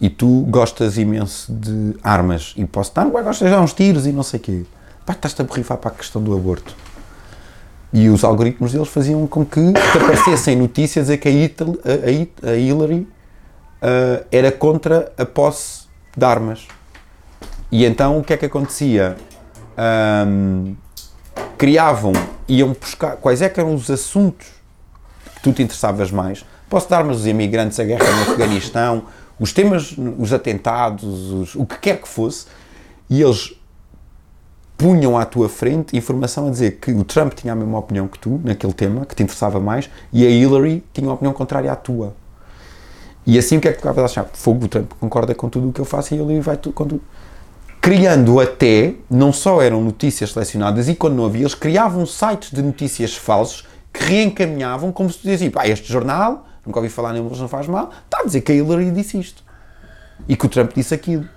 e 0.00 0.08
tu 0.08 0.46
gostas 0.48 0.98
imenso 0.98 1.52
de 1.52 1.96
armas 2.02 2.54
e 2.56 2.64
posso 2.64 2.90
estar, 2.90 3.04
gostas 3.04 3.48
de 3.48 3.50
dar 3.50 3.60
uns 3.60 3.72
tiros 3.72 4.06
e 4.06 4.12
não 4.12 4.22
sei 4.22 4.40
o 4.40 4.42
quê. 4.42 4.62
Pá, 5.04 5.12
estás-te 5.12 5.42
a 5.42 5.44
borrifar 5.44 5.78
para 5.78 5.90
a 5.90 5.94
questão 5.94 6.22
do 6.22 6.34
aborto. 6.34 6.74
E 7.92 8.08
os 8.08 8.24
algoritmos 8.24 8.72
deles 8.72 8.88
faziam 8.88 9.26
com 9.26 9.44
que 9.44 9.72
aparecessem 9.94 10.56
notícias 10.56 11.10
a 11.10 11.16
que 11.16 11.28
a, 11.28 12.48
a, 12.48 12.50
a 12.50 12.56
Hillary 12.56 13.00
uh, 13.82 14.24
era 14.30 14.50
contra 14.50 15.12
a 15.18 15.26
posse 15.26 15.86
de 16.16 16.24
armas. 16.24 16.66
E 17.70 17.84
então 17.84 18.18
o 18.18 18.24
que 18.24 18.32
é 18.32 18.36
que 18.36 18.46
acontecia? 18.46 19.16
Um, 20.26 20.74
criavam, 21.58 22.12
iam 22.48 22.72
buscar 22.72 23.16
quais 23.16 23.40
é 23.42 23.48
que 23.48 23.60
eram 23.60 23.74
os 23.74 23.90
assuntos 23.90 24.46
que 25.36 25.42
tu 25.42 25.52
te 25.52 25.62
interessavas 25.62 26.10
mais. 26.10 26.44
Posse 26.68 26.88
de 26.88 26.94
armas, 26.94 27.18
os 27.18 27.26
imigrantes, 27.26 27.78
a 27.78 27.84
guerra 27.84 28.04
no 28.04 28.22
Afeganistão, 28.22 29.04
os 29.38 29.52
temas, 29.52 29.94
os 30.18 30.32
atentados, 30.32 31.30
os, 31.30 31.54
o 31.54 31.66
que 31.66 31.78
quer 31.78 32.00
que 32.00 32.08
fosse, 32.08 32.46
e 33.08 33.22
eles 33.22 33.54
punham 34.82 35.16
à 35.16 35.24
tua 35.24 35.48
frente 35.48 35.96
informação 35.96 36.48
a 36.48 36.50
dizer 36.50 36.78
que 36.80 36.90
o 36.90 37.04
Trump 37.04 37.34
tinha 37.34 37.52
a 37.52 37.56
mesma 37.56 37.78
opinião 37.78 38.08
que 38.08 38.18
tu 38.18 38.40
naquele 38.42 38.72
tema, 38.72 39.06
que 39.06 39.14
te 39.14 39.22
interessava 39.22 39.60
mais, 39.60 39.88
e 40.12 40.26
a 40.26 40.28
Hillary 40.28 40.84
tinha 40.92 41.06
uma 41.06 41.14
opinião 41.14 41.32
contrária 41.32 41.70
à 41.70 41.76
tua. 41.76 42.14
E 43.24 43.38
assim 43.38 43.58
o 43.58 43.60
que 43.60 43.68
é 43.68 43.72
que 43.72 43.78
tu 43.78 43.82
acabas 43.82 44.02
a 44.02 44.06
achar? 44.06 44.30
Fogo, 44.32 44.64
o 44.64 44.68
Trump 44.68 44.90
concorda 44.98 45.36
com 45.36 45.48
tudo 45.48 45.68
o 45.68 45.72
que 45.72 45.80
eu 45.80 45.84
faço 45.84 46.12
e 46.12 46.16
Hillary 46.16 46.40
vai 46.40 46.56
tudo 46.56 46.72
com 46.72 46.84
tudo. 46.84 47.02
Criando 47.80 48.40
até, 48.40 48.94
não 49.08 49.32
só 49.32 49.62
eram 49.62 49.80
notícias 49.80 50.32
selecionadas, 50.32 50.88
e 50.88 50.96
quando 50.96 51.14
não 51.14 51.26
havia, 51.26 51.42
eles 51.42 51.54
criavam 51.54 52.04
sites 52.04 52.50
de 52.50 52.60
notícias 52.60 53.14
falsos 53.14 53.68
que 53.92 54.02
reencaminhavam 54.02 54.90
como 54.90 55.08
se 55.08 55.18
tu 55.18 55.28
dizias, 55.28 55.52
pá, 55.52 55.64
este 55.68 55.92
jornal 55.92 56.44
nunca 56.66 56.80
ouvi 56.80 56.88
falar 56.88 57.12
nele, 57.12 57.26
mas 57.30 57.38
não 57.38 57.48
faz 57.48 57.68
mal, 57.68 57.90
está 58.04 58.18
a 58.20 58.24
dizer 58.24 58.40
que 58.40 58.50
a 58.50 58.54
Hillary 58.54 58.90
disse 58.90 59.18
isto. 59.18 59.44
E 60.28 60.36
que 60.36 60.46
o 60.46 60.48
Trump 60.48 60.72
disse 60.74 60.92
aquilo. 60.92 61.28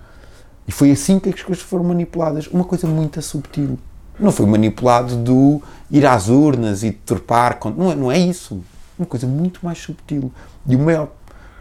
E 0.68 0.72
foi 0.72 0.92
assim 0.92 1.20
que 1.20 1.30
as 1.30 1.42
coisas 1.42 1.64
foram 1.64 1.84
manipuladas. 1.84 2.48
Uma 2.48 2.64
coisa 2.64 2.88
muito 2.88 3.22
subtil. 3.22 3.78
Não 4.20 4.32
foi 4.32 4.46
manipulado 4.46 5.16
do 5.16 5.62
ir 5.92 6.06
às 6.06 6.30
urnas 6.30 6.84
e 6.84 6.90
deturpar. 6.90 7.60
Não 7.76 7.92
é, 7.92 7.96
não 7.96 8.12
é 8.12 8.18
isso. 8.18 8.64
Uma 8.98 9.06
coisa 9.06 9.28
muito 9.28 9.60
mais 9.64 9.78
subtil. 9.78 10.32
E 10.66 10.76
o 10.76 10.80
maior, 10.80 11.10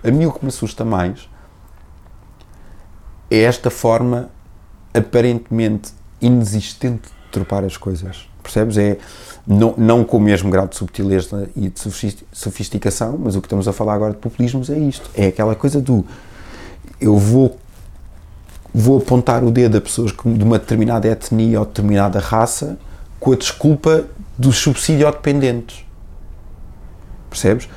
a 0.03 0.11
mim 0.11 0.27
o 0.27 0.33
que 0.33 0.45
me 0.45 0.49
assusta 0.49 0.85
mais 0.85 1.29
é 3.31 3.39
esta 3.41 3.71
forma 3.71 4.31
aparentemente 4.93 5.93
inexistente 6.21 7.09
de 7.09 7.15
deturpar 7.27 7.65
as 7.65 7.77
coisas. 7.77 8.29
Percebes? 8.43 8.79
É 8.79 8.99
não, 9.47 9.75
não 9.77 10.05
com 10.05 10.17
o 10.17 10.21
mesmo 10.21 10.51
grau 10.51 10.67
de 10.67 10.77
subtileza 10.77 11.51
e 11.55 11.69
de 11.69 11.81
sofisticação, 12.33 13.19
mas 13.19 13.37
o 13.37 13.41
que 13.41 13.47
estamos 13.47 13.69
a 13.69 13.73
falar 13.73 13.95
agora 13.95 14.13
de 14.13 14.19
populismos 14.19 14.71
é 14.71 14.79
isto. 14.79 15.11
É 15.15 15.27
aquela 15.27 15.55
coisa 15.55 15.81
do 15.81 16.05
eu 17.01 17.17
vou 17.19 17.59
vou 18.75 18.99
apontar 18.99 19.45
o 19.45 19.51
dedo 19.53 19.79
a 19.79 19.81
pessoas 19.81 20.11
de 20.13 20.45
uma 20.45 20.59
determinada 20.59 21.07
etnia 21.07 21.61
ou 21.61 21.67
determinada 21.67 22.19
raça 22.19 22.77
com 23.21 23.33
a 23.33 23.37
desculpa 23.37 24.05
dos 24.37 24.57
subsídio-dependentes. 24.57 25.87
Percebes? 27.31 27.69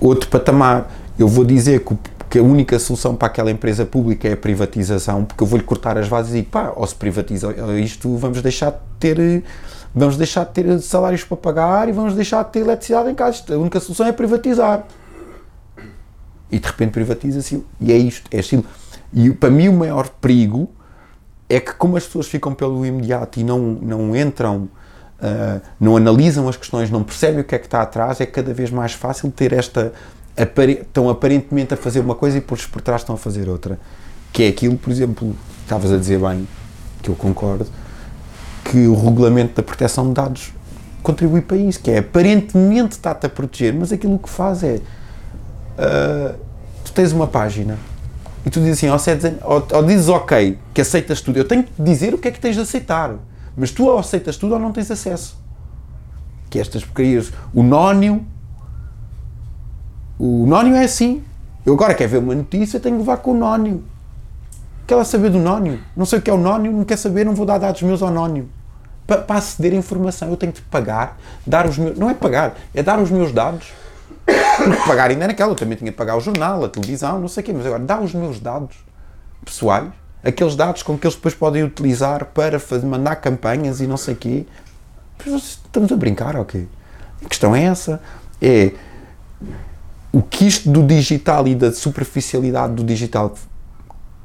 Outro 0.00 0.28
patamar. 0.28 0.90
Eu 1.16 1.28
vou 1.28 1.44
dizer 1.44 1.84
que, 1.84 1.96
que, 2.28 2.38
a 2.40 2.42
única 2.42 2.76
solução 2.80 3.14
para 3.14 3.28
aquela 3.28 3.52
empresa 3.52 3.86
pública 3.86 4.28
é 4.28 4.32
a 4.32 4.36
privatização, 4.36 5.24
porque 5.24 5.42
eu 5.42 5.46
vou-lhe 5.46 5.64
cortar 5.64 5.96
as 5.96 6.08
bases 6.08 6.34
e 6.34 6.42
pá, 6.42 6.72
ou 6.74 6.84
se 6.84 6.94
privatiza 6.94 7.54
isto, 7.78 8.16
vamos 8.16 8.42
deixar 8.42 8.72
de 8.72 8.78
ter 8.98 9.44
vamos 9.94 10.16
deixar 10.16 10.44
de 10.44 10.50
ter 10.50 10.80
salários 10.80 11.22
para 11.22 11.36
pagar 11.36 11.88
e 11.88 11.92
vamos 11.92 12.14
deixar 12.16 12.42
de 12.42 12.50
ter 12.50 12.60
eletricidade 12.60 13.08
em 13.08 13.14
casa. 13.14 13.44
A 13.48 13.56
única 13.56 13.78
solução 13.78 14.06
é 14.06 14.12
privatizar. 14.12 14.84
E 16.50 16.58
de 16.58 16.66
repente 16.66 16.90
privatiza-se. 16.90 17.64
E 17.80 17.92
é 17.92 17.96
isto. 17.96 18.28
É 18.32 18.40
assim. 18.40 18.64
E 19.14 19.30
para 19.30 19.48
mim 19.48 19.68
o 19.68 19.72
maior 19.72 20.08
perigo 20.08 20.68
é 21.48 21.60
que 21.60 21.72
como 21.74 21.96
as 21.96 22.04
pessoas 22.04 22.26
ficam 22.26 22.52
pelo 22.52 22.84
imediato 22.84 23.38
e 23.38 23.44
não, 23.44 23.58
não 23.60 24.16
entram, 24.16 24.68
uh, 25.20 25.60
não 25.78 25.96
analisam 25.96 26.48
as 26.48 26.56
questões, 26.56 26.90
não 26.90 27.04
percebem 27.04 27.40
o 27.40 27.44
que 27.44 27.54
é 27.54 27.58
que 27.58 27.66
está 27.66 27.82
atrás, 27.82 28.20
é 28.20 28.26
cada 28.26 28.52
vez 28.52 28.70
mais 28.70 28.92
fácil 28.92 29.30
ter 29.30 29.52
esta... 29.52 29.92
Estão 30.36 31.08
aparentemente 31.08 31.74
a 31.74 31.76
fazer 31.76 32.00
uma 32.00 32.16
coisa 32.16 32.38
e 32.38 32.40
por, 32.40 32.58
por 32.68 32.82
trás 32.82 33.02
estão 33.02 33.14
a 33.14 33.18
fazer 33.18 33.48
outra. 33.48 33.78
Que 34.32 34.42
é 34.42 34.48
aquilo, 34.48 34.76
por 34.76 34.90
exemplo, 34.90 35.36
estavas 35.62 35.92
a 35.92 35.96
dizer 35.96 36.18
bem, 36.18 36.48
que 37.00 37.08
eu 37.08 37.14
concordo, 37.14 37.66
que 38.64 38.88
o 38.88 38.94
regulamento 38.96 39.54
da 39.54 39.62
proteção 39.62 40.08
de 40.08 40.14
dados 40.14 40.52
contribui 41.04 41.40
para 41.40 41.56
isso, 41.56 41.78
que 41.78 41.90
é 41.90 41.98
aparentemente 41.98 42.92
está-te 42.92 43.26
a 43.26 43.28
proteger, 43.28 43.72
mas 43.72 43.92
aquilo 43.92 44.18
que 44.18 44.28
faz 44.28 44.64
é 44.64 44.80
uh, 45.78 46.34
tu 46.82 46.92
tens 46.92 47.12
uma 47.12 47.28
página 47.28 47.78
e 48.44 48.50
tu 48.50 48.60
dizes 48.60 48.84
assim, 48.84 49.36
ou, 49.42 49.54
ou, 49.54 49.66
ou 49.72 49.82
dizes 49.82 50.08
ok, 50.08 50.58
que 50.72 50.80
aceitas 50.80 51.20
tudo, 51.20 51.38
eu 51.38 51.44
tenho 51.46 51.64
que 51.64 51.72
dizer 51.78 52.12
o 52.12 52.18
que 52.18 52.28
é 52.28 52.30
que 52.30 52.38
tens 52.38 52.54
de 52.54 52.62
aceitar, 52.62 53.14
mas 53.56 53.70
tu 53.70 53.86
ou 53.86 53.98
aceitas 53.98 54.36
tudo 54.36 54.54
ou 54.54 54.60
não 54.60 54.72
tens 54.72 54.90
acesso. 54.90 55.36
que 56.50 56.58
estas 56.58 56.84
porcarias, 56.84 57.32
o 57.52 57.62
nónio, 57.62 58.24
o 60.18 60.46
nónio 60.46 60.74
é 60.74 60.84
assim. 60.84 61.24
Eu 61.66 61.74
agora 61.74 61.94
quero 61.94 62.10
ver 62.10 62.18
uma 62.18 62.34
notícia, 62.34 62.78
tenho 62.78 62.96
que 62.96 63.00
levar 63.00 63.16
com 63.16 63.32
o 63.32 63.34
nónio. 63.34 63.82
Quer 64.86 64.96
lá 64.96 65.04
saber 65.04 65.30
do 65.30 65.38
nónio? 65.38 65.80
Não 65.96 66.04
sei 66.04 66.18
o 66.18 66.22
que 66.22 66.30
é 66.30 66.32
o 66.32 66.38
nónio, 66.38 66.70
não 66.70 66.84
quer 66.84 66.98
saber, 66.98 67.24
não 67.24 67.34
vou 67.34 67.46
dar 67.46 67.58
dados 67.58 67.82
meus 67.82 68.02
ao 68.02 68.10
nónio. 68.10 68.48
Para, 69.06 69.22
para 69.22 69.36
aceder 69.36 69.72
à 69.72 69.76
informação, 69.76 70.28
eu 70.28 70.36
tenho 70.36 70.52
que 70.52 70.60
pagar, 70.62 71.18
dar 71.46 71.66
os 71.66 71.78
meus. 71.78 71.98
Não 71.98 72.10
é 72.10 72.14
pagar, 72.14 72.54
é 72.74 72.82
dar 72.82 73.00
os 73.00 73.10
meus 73.10 73.32
dados. 73.32 73.72
Porque 74.64 74.86
pagar 74.86 75.10
ainda 75.10 75.26
naquela, 75.26 75.52
eu 75.52 75.56
também 75.56 75.76
tinha 75.76 75.90
que 75.90 75.96
pagar 75.96 76.16
o 76.16 76.20
jornal, 76.20 76.64
a 76.64 76.68
televisão, 76.68 77.20
não 77.20 77.28
sei 77.28 77.42
o 77.42 77.46
quê, 77.46 77.52
mas 77.52 77.66
agora 77.66 77.82
dar 77.82 78.00
os 78.00 78.14
meus 78.14 78.40
dados 78.40 78.76
pessoais, 79.44 79.90
aqueles 80.22 80.56
dados 80.56 80.82
com 80.82 80.98
que 80.98 81.06
eles 81.06 81.14
depois 81.14 81.34
podem 81.34 81.62
utilizar 81.62 82.26
para 82.26 82.58
fazer, 82.58 82.86
mandar 82.86 83.16
campanhas 83.16 83.80
e 83.80 83.86
não 83.86 83.96
sei 83.96 84.14
o 84.14 84.16
quê. 84.16 84.46
Estamos 85.26 85.92
a 85.92 85.96
brincar, 85.96 86.36
ok? 86.36 86.66
A 87.24 87.28
questão 87.28 87.54
é 87.54 87.64
essa. 87.64 88.00
É 88.40 88.72
o 90.12 90.22
que 90.22 90.46
isto 90.46 90.70
do 90.70 90.82
digital 90.82 91.46
e 91.48 91.54
da 91.54 91.72
superficialidade 91.72 92.74
do 92.74 92.84
digital 92.84 93.34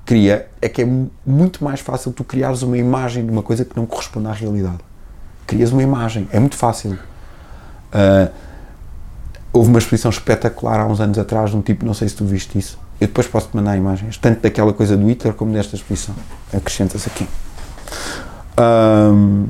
cria 0.06 0.48
é 0.62 0.70
que 0.70 0.82
é 0.82 0.88
muito 1.26 1.64
mais 1.64 1.80
fácil 1.80 2.12
tu 2.12 2.24
criares 2.24 2.62
uma 2.62 2.78
imagem 2.78 3.26
de 3.26 3.32
uma 3.32 3.42
coisa 3.42 3.66
que 3.66 3.76
não 3.76 3.86
corresponde 3.86 4.28
à 4.28 4.32
realidade. 4.32 4.80
Crias 5.48 5.72
uma 5.72 5.82
imagem, 5.82 6.28
é 6.32 6.40
muito 6.40 6.56
fácil. 6.56 6.92
Uh, 6.92 8.32
houve 9.52 9.70
uma 9.70 9.80
exposição 9.80 10.12
espetacular 10.12 10.80
há 10.80 10.86
uns 10.86 11.00
anos 11.00 11.18
atrás 11.18 11.52
de 11.52 11.58
um 11.58 11.62
tipo, 11.62 11.86
não 11.86 11.94
sei 11.94 12.08
se 12.10 12.16
tu 12.16 12.26
viste 12.26 12.58
isso. 12.58 12.80
Eu 13.00 13.08
depois 13.08 13.28
posso-te 13.28 13.56
mandar 13.56 13.78
imagens, 13.78 14.18
tanto 14.18 14.42
daquela 14.42 14.74
coisa 14.74 14.96
do 14.98 15.08
Hitler 15.08 15.34
como 15.34 15.54
desta 15.54 15.76
exposição. 15.76 16.16
Acrescentas 16.54 17.08
aqui. 17.08 17.28
Um, 18.60 19.48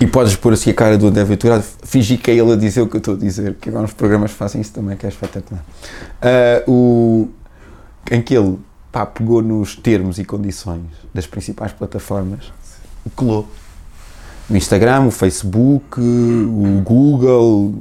e 0.00 0.06
podes 0.06 0.36
pôr 0.36 0.52
assim 0.52 0.70
a 0.70 0.74
cara 0.74 0.96
do 0.96 1.06
André 1.06 1.24
Ventura, 1.24 1.62
fingir 1.82 2.18
que 2.20 2.30
é 2.30 2.34
ele 2.34 2.52
a 2.52 2.56
dizer 2.56 2.80
o 2.80 2.88
que 2.88 2.96
eu 2.96 2.98
estou 2.98 3.14
a 3.14 3.16
dizer, 3.16 3.54
que 3.54 3.68
agora 3.68 3.84
os 3.84 3.92
programas 3.92 4.30
fazem 4.30 4.60
isso 4.60 4.72
também, 4.72 4.96
que 4.96 5.06
é 5.06 5.08
espetacular. 5.08 5.62
Uh, 6.66 6.70
o, 6.70 7.28
em 8.10 8.22
que 8.22 8.34
ele 8.34 8.58
pá, 8.90 9.04
pegou 9.04 9.42
nos 9.42 9.76
termos 9.76 10.18
e 10.18 10.24
condições 10.24 10.86
das 11.12 11.26
principais 11.26 11.72
plataformas 11.72 12.52
colou. 13.14 13.48
O 14.48 14.56
Instagram, 14.56 15.06
o 15.06 15.10
Facebook, 15.10 15.98
o 16.00 16.82
Google, 16.84 17.74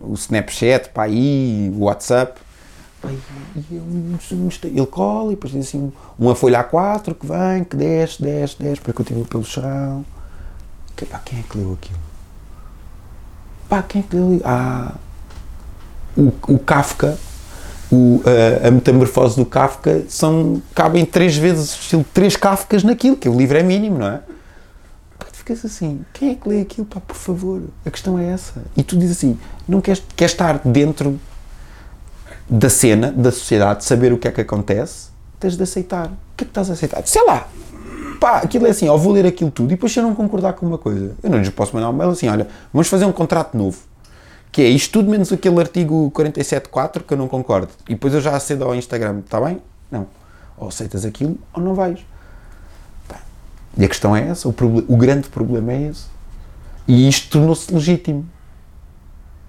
o 0.00 0.14
Snapchat, 0.14 0.88
pá, 0.88 1.04
aí, 1.04 1.72
o 1.76 1.84
WhatsApp. 1.84 2.40
Ele 4.64 4.86
cola 4.86 5.32
e 5.32 5.34
depois 5.34 5.52
diz 5.52 5.68
assim: 5.68 5.92
uma 6.18 6.34
folha 6.34 6.62
A4 6.64 7.14
que 7.14 7.26
vem, 7.26 7.64
que 7.64 7.76
desce, 7.76 8.22
desce, 8.22 8.56
desce, 8.60 8.80
para 8.80 8.92
continuar 8.92 9.26
pelo 9.26 9.44
chão. 9.44 10.04
Que, 10.96 11.06
pá, 11.06 11.20
quem 11.24 11.38
é 11.38 11.42
que 11.42 11.58
leu 11.58 11.72
aquilo? 11.80 11.98
Pá, 13.68 13.82
quem 13.82 14.00
é 14.00 14.04
que 14.04 14.16
leu? 14.16 14.40
Ah, 14.44 14.94
o, 16.16 16.32
o 16.48 16.58
Kafka, 16.58 17.16
o, 17.90 18.22
a, 18.24 18.68
a, 18.68 18.70
metamorfose 18.70 19.36
do 19.36 19.46
Kafka, 19.46 20.04
são, 20.08 20.62
cabem 20.74 21.04
três 21.04 21.36
vezes, 21.36 21.90
três 22.12 22.36
Kafkas 22.36 22.84
naquilo, 22.84 23.16
que 23.16 23.28
o 23.28 23.36
livro 23.36 23.56
é 23.56 23.62
mínimo, 23.62 23.98
não 23.98 24.08
é? 24.08 24.20
Ficas 25.42 25.64
assim, 25.64 26.04
quem 26.12 26.30
é 26.30 26.34
que 26.36 26.48
lê 26.48 26.60
aquilo? 26.60 26.86
Pá, 26.86 27.00
por 27.00 27.16
favor, 27.16 27.62
a 27.84 27.90
questão 27.90 28.16
é 28.16 28.26
essa. 28.26 28.62
E 28.76 28.82
tu 28.84 28.96
dizes 28.96 29.16
assim, 29.16 29.36
não 29.66 29.80
queres, 29.80 30.00
queres 30.14 30.30
estar 30.30 30.60
dentro 30.60 31.18
da 32.48 32.70
cena, 32.70 33.10
da 33.10 33.32
sociedade, 33.32 33.80
de 33.80 33.86
saber 33.86 34.12
o 34.12 34.18
que 34.18 34.28
é 34.28 34.30
que 34.30 34.40
acontece, 34.40 35.08
tens 35.40 35.56
de 35.56 35.62
aceitar. 35.64 36.06
O 36.06 36.36
que 36.36 36.44
é 36.44 36.46
que 36.46 36.50
estás 36.50 36.70
a 36.70 36.74
aceitar? 36.74 37.04
Sei 37.06 37.24
lá, 37.26 37.48
pá, 38.20 38.36
aquilo 38.36 38.68
é 38.68 38.70
assim, 38.70 38.88
ó, 38.88 38.96
vou 38.96 39.12
ler 39.12 39.26
aquilo 39.26 39.50
tudo 39.50 39.72
e 39.72 39.74
depois 39.74 39.90
se 39.90 39.98
eu 39.98 40.04
não 40.04 40.14
concordar 40.14 40.52
com 40.52 40.64
uma 40.64 40.78
coisa, 40.78 41.16
eu 41.20 41.28
não 41.28 41.38
lhes 41.38 41.48
posso 41.48 41.74
mandar 41.74 41.90
um 41.90 41.92
mail 41.92 42.10
assim, 42.10 42.28
olha, 42.28 42.46
vamos 42.72 42.86
fazer 42.86 43.04
um 43.04 43.12
contrato 43.12 43.58
novo, 43.58 43.80
que 44.52 44.62
é 44.62 44.68
isto 44.68 44.92
tudo 44.92 45.10
menos 45.10 45.32
aquele 45.32 45.58
artigo 45.58 46.12
47.4 46.14 47.02
que 47.02 47.14
eu 47.14 47.18
não 47.18 47.26
concordo, 47.26 47.72
e 47.88 47.94
depois 47.94 48.14
eu 48.14 48.20
já 48.20 48.36
acedo 48.36 48.62
ao 48.62 48.76
Instagram, 48.76 49.18
está 49.24 49.40
bem? 49.40 49.60
Não. 49.90 50.06
Ou 50.56 50.68
aceitas 50.68 51.04
aquilo 51.04 51.36
ou 51.52 51.60
não 51.60 51.74
vais. 51.74 51.98
E 53.76 53.84
a 53.84 53.88
questão 53.88 54.14
é 54.14 54.28
essa, 54.28 54.48
o, 54.48 54.54
o 54.88 54.96
grande 54.96 55.28
problema 55.28 55.72
é 55.72 55.88
esse. 55.88 56.04
E 56.86 57.08
isto 57.08 57.30
tornou-se 57.30 57.72
legítimo. 57.72 58.26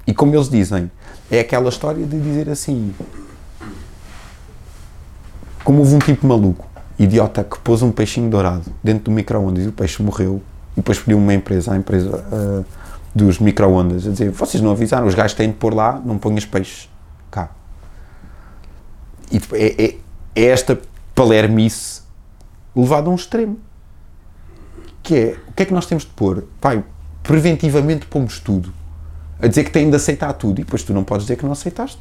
E 0.06 0.14
como 0.14 0.36
eles 0.36 0.50
dizem, 0.50 0.92
é 1.32 1.40
aquela 1.40 1.70
história 1.70 2.06
de 2.06 2.20
dizer 2.20 2.50
assim, 2.50 2.94
como 5.64 5.80
houve 5.80 5.96
um 5.96 6.00
tipo 6.00 6.28
maluco 6.28 6.68
idiota 7.00 7.44
que 7.44 7.58
pôs 7.60 7.82
um 7.82 7.92
peixinho 7.92 8.30
dourado 8.30 8.66
dentro 8.84 9.06
do 9.06 9.12
micro-ondas 9.12 9.66
e 9.66 9.68
o 9.68 9.72
peixe 9.72 10.02
morreu 10.04 10.42
e 10.74 10.78
depois 10.78 11.00
pediu 11.00 11.18
uma 11.18 11.34
empresa, 11.34 11.74
a 11.74 11.78
empresa 11.78 12.26
uh, 12.32 12.66
dos 13.14 13.40
micro-ondas, 13.40 14.08
a 14.08 14.12
dizer: 14.12 14.32
vocês 14.32 14.62
não 14.62 14.72
avisaram, 14.72 15.08
os 15.08 15.16
gajos 15.16 15.36
têm 15.36 15.50
de 15.50 15.56
pôr 15.56 15.74
lá, 15.74 16.02
não 16.04 16.18
ponhas 16.18 16.46
peixes 16.46 16.90
cá. 17.30 17.50
E 19.32 19.38
é, 19.54 19.86
é, 19.86 19.98
é 20.36 20.46
esta 20.46 20.80
palermice 21.16 22.02
levada 22.76 23.08
a 23.08 23.12
um 23.12 23.16
extremo. 23.16 23.58
Que 25.04 25.16
é, 25.16 25.38
o 25.50 25.54
que 25.54 25.64
é 25.64 25.66
que 25.66 25.74
nós 25.74 25.86
temos 25.86 26.04
de 26.04 26.12
pôr? 26.12 26.46
Pai, 26.60 26.84
preventivamente 27.22 28.06
pomos 28.06 28.40
tudo. 28.40 28.74
A 29.40 29.48
dizer 29.48 29.66
que 29.66 29.72
têm 29.72 29.90
de 29.90 29.96
aceitar 29.96 30.32
tudo 30.34 30.62
e 30.62 30.64
depois 30.64 30.84
tu 30.84 30.94
não 30.94 31.04
podes 31.04 31.26
dizer 31.26 31.36
que 31.36 31.44
não 31.44 31.52
aceitaste. 31.52 32.00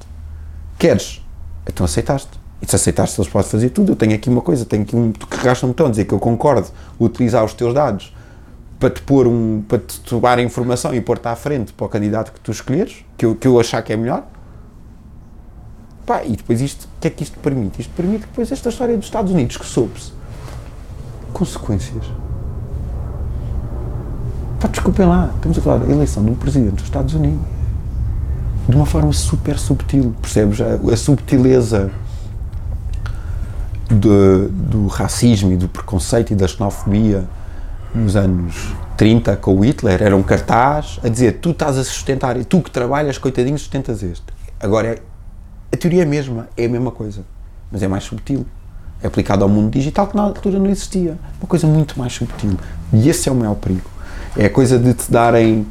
Queres? 0.79 1.21
Então 1.67 1.85
aceitaste. 1.85 2.41
E 2.61 2.67
se 2.67 2.77
aceitaste, 2.77 3.21
eles 3.21 3.31
podem 3.31 3.51
fazer 3.51 3.71
tudo. 3.71 3.93
Eu 3.93 3.97
tenho 3.97 4.15
aqui 4.15 4.31
uma 4.31 4.41
coisa, 4.41 4.65
tenho 4.65 4.85
aqui 4.85 4.95
um. 4.95 5.11
Tu 5.11 5.27
carregaste 5.27 5.67
um 5.67 5.69
botão, 5.69 5.91
dizer 5.91 6.05
que 6.05 6.15
eu 6.15 6.21
concordo 6.21 6.69
utilizar 7.01 7.45
os 7.45 7.53
teus 7.55 7.75
dados 7.75 8.15
para 8.79 8.91
te 8.91 9.03
pôr 9.03 9.27
um. 9.27 9.63
para 9.67 9.79
te 9.79 9.99
tomar 10.01 10.39
informação 10.39 10.95
e 10.95 11.01
pôr-te 11.01 11.27
à 11.27 11.35
frente 11.35 11.73
para 11.73 11.87
o 11.87 11.89
candidato 11.89 12.33
que 12.33 12.39
tu 12.39 12.53
escolheres, 12.53 13.05
que 13.17 13.27
eu, 13.27 13.35
que 13.35 13.49
eu 13.49 13.59
achar 13.59 13.83
que 13.83 13.93
é 13.93 13.97
melhor. 13.97 14.25
Pá, 16.07 16.25
e 16.25 16.37
depois 16.37 16.61
isto, 16.61 16.85
o 16.85 17.01
que 17.01 17.09
é 17.09 17.11
que 17.11 17.25
isto 17.25 17.39
permite? 17.41 17.81
Isto 17.81 17.93
permite 17.95 18.27
depois 18.27 18.51
esta 18.51 18.69
história 18.69 18.97
dos 18.97 19.07
Estados 19.07 19.33
Unidos, 19.33 19.57
que 19.57 19.67
soube-se, 19.67 20.13
consequências. 21.33 22.05
Pá, 24.63 24.69
desculpem 24.69 25.05
lá, 25.07 25.29
estamos 25.35 25.59
a 25.59 25.61
falar 25.61 25.79
da 25.79 25.93
eleição 25.93 26.25
de 26.25 26.31
um 26.31 26.37
presidente 26.37 26.75
dos 26.75 26.85
Estados 26.85 27.15
Unidos 27.15 27.41
de 28.69 28.77
uma 28.77 28.87
forma 28.87 29.13
super 29.13 29.59
subtil, 29.59 30.15
percebes? 30.23 30.61
A, 30.61 30.75
a 30.93 30.97
subtileza 30.97 31.91
de, 33.89 34.49
do 34.49 34.87
racismo 34.87 35.51
e 35.53 35.57
do 35.57 35.67
preconceito 35.67 36.33
e 36.33 36.37
da 36.37 36.47
xenofobia 36.47 37.25
nos 37.93 38.15
anos 38.15 38.73
30 38.97 39.37
com 39.39 39.57
o 39.57 39.65
Hitler, 39.65 40.01
era 40.01 40.17
um 40.17 40.23
cartaz 40.23 41.01
a 41.03 41.09
dizer 41.09 41.41
tu 41.41 41.51
estás 41.51 41.77
a 41.77 41.83
sustentar, 41.83 42.37
e 42.37 42.45
tu 42.45 42.61
que 42.61 42.71
trabalhas, 42.71 43.19
coitadinho, 43.19 43.59
sustentas 43.59 44.01
este. 44.01 44.27
Agora, 44.61 44.97
a 45.73 45.77
teoria 45.77 46.03
é 46.03 46.05
a 46.05 46.09
mesma, 46.09 46.49
é 46.57 46.67
a 46.67 46.69
mesma 46.69 46.93
coisa, 46.93 47.25
mas 47.69 47.83
é 47.83 47.89
mais 47.89 48.05
subtil. 48.05 48.47
É 49.03 49.09
aplicado 49.09 49.43
ao 49.43 49.49
mundo 49.49 49.73
digital 49.73 50.07
que 50.07 50.15
na 50.15 50.23
altura 50.23 50.61
não 50.61 50.71
existia. 50.71 51.19
Uma 51.41 51.49
coisa 51.49 51.67
muito 51.67 51.99
mais 51.99 52.13
subtil. 52.13 52.57
E 52.93 53.09
esse 53.09 53.29
é 53.29 53.33
o 53.33 53.35
maior 53.35 53.57
perigo. 53.57 53.92
É 54.37 54.49
coisa 54.49 54.79
de 54.79 54.95
te 54.95 55.11
darem 55.11 55.67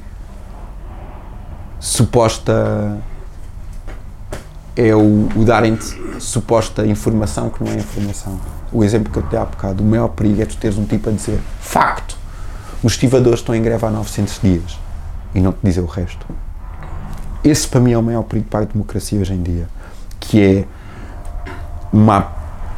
suposta 1.80 3.02
é 4.76 4.96
o, 4.96 5.28
o 5.36 5.44
darem-te 5.44 6.00
suposta 6.20 6.86
informação 6.86 7.50
que 7.50 7.64
não 7.64 7.72
é 7.72 7.76
informação. 7.76 8.40
O 8.72 8.84
exemplo 8.84 9.12
que 9.12 9.20
eu 9.20 9.24
te 9.24 9.30
dei 9.30 9.40
há 9.40 9.46
bocado, 9.46 9.84
o 9.84 9.86
maior 9.86 10.10
perigo 10.10 10.42
é 10.42 10.46
tu 10.46 10.56
teres 10.58 10.78
um 10.78 10.86
tipo 10.86 11.10
a 11.10 11.12
dizer 11.12 11.40
facto, 11.60 12.18
os 12.84 12.94
estivadores 12.94 13.40
estão 13.40 13.54
em 13.54 13.62
greve 13.62 13.86
há 13.86 13.90
900 13.90 14.40
dias 14.42 14.80
e 15.36 15.42
não 15.42 15.52
te 15.52 15.60
dizer 15.64 15.82
o 15.82 15.86
resto. 15.86 16.26
Esse 17.44 17.68
para 17.68 17.80
mim 17.80 17.92
é 17.92 17.98
o 17.98 18.04
maior 18.04 18.24
perigo 18.24 18.48
para 18.48 18.62
a 18.62 18.66
democracia 18.66 19.20
hoje 19.20 19.34
em 19.34 19.42
dia, 19.42 19.68
que 20.20 20.42
é 20.42 20.66
uma 21.92 22.18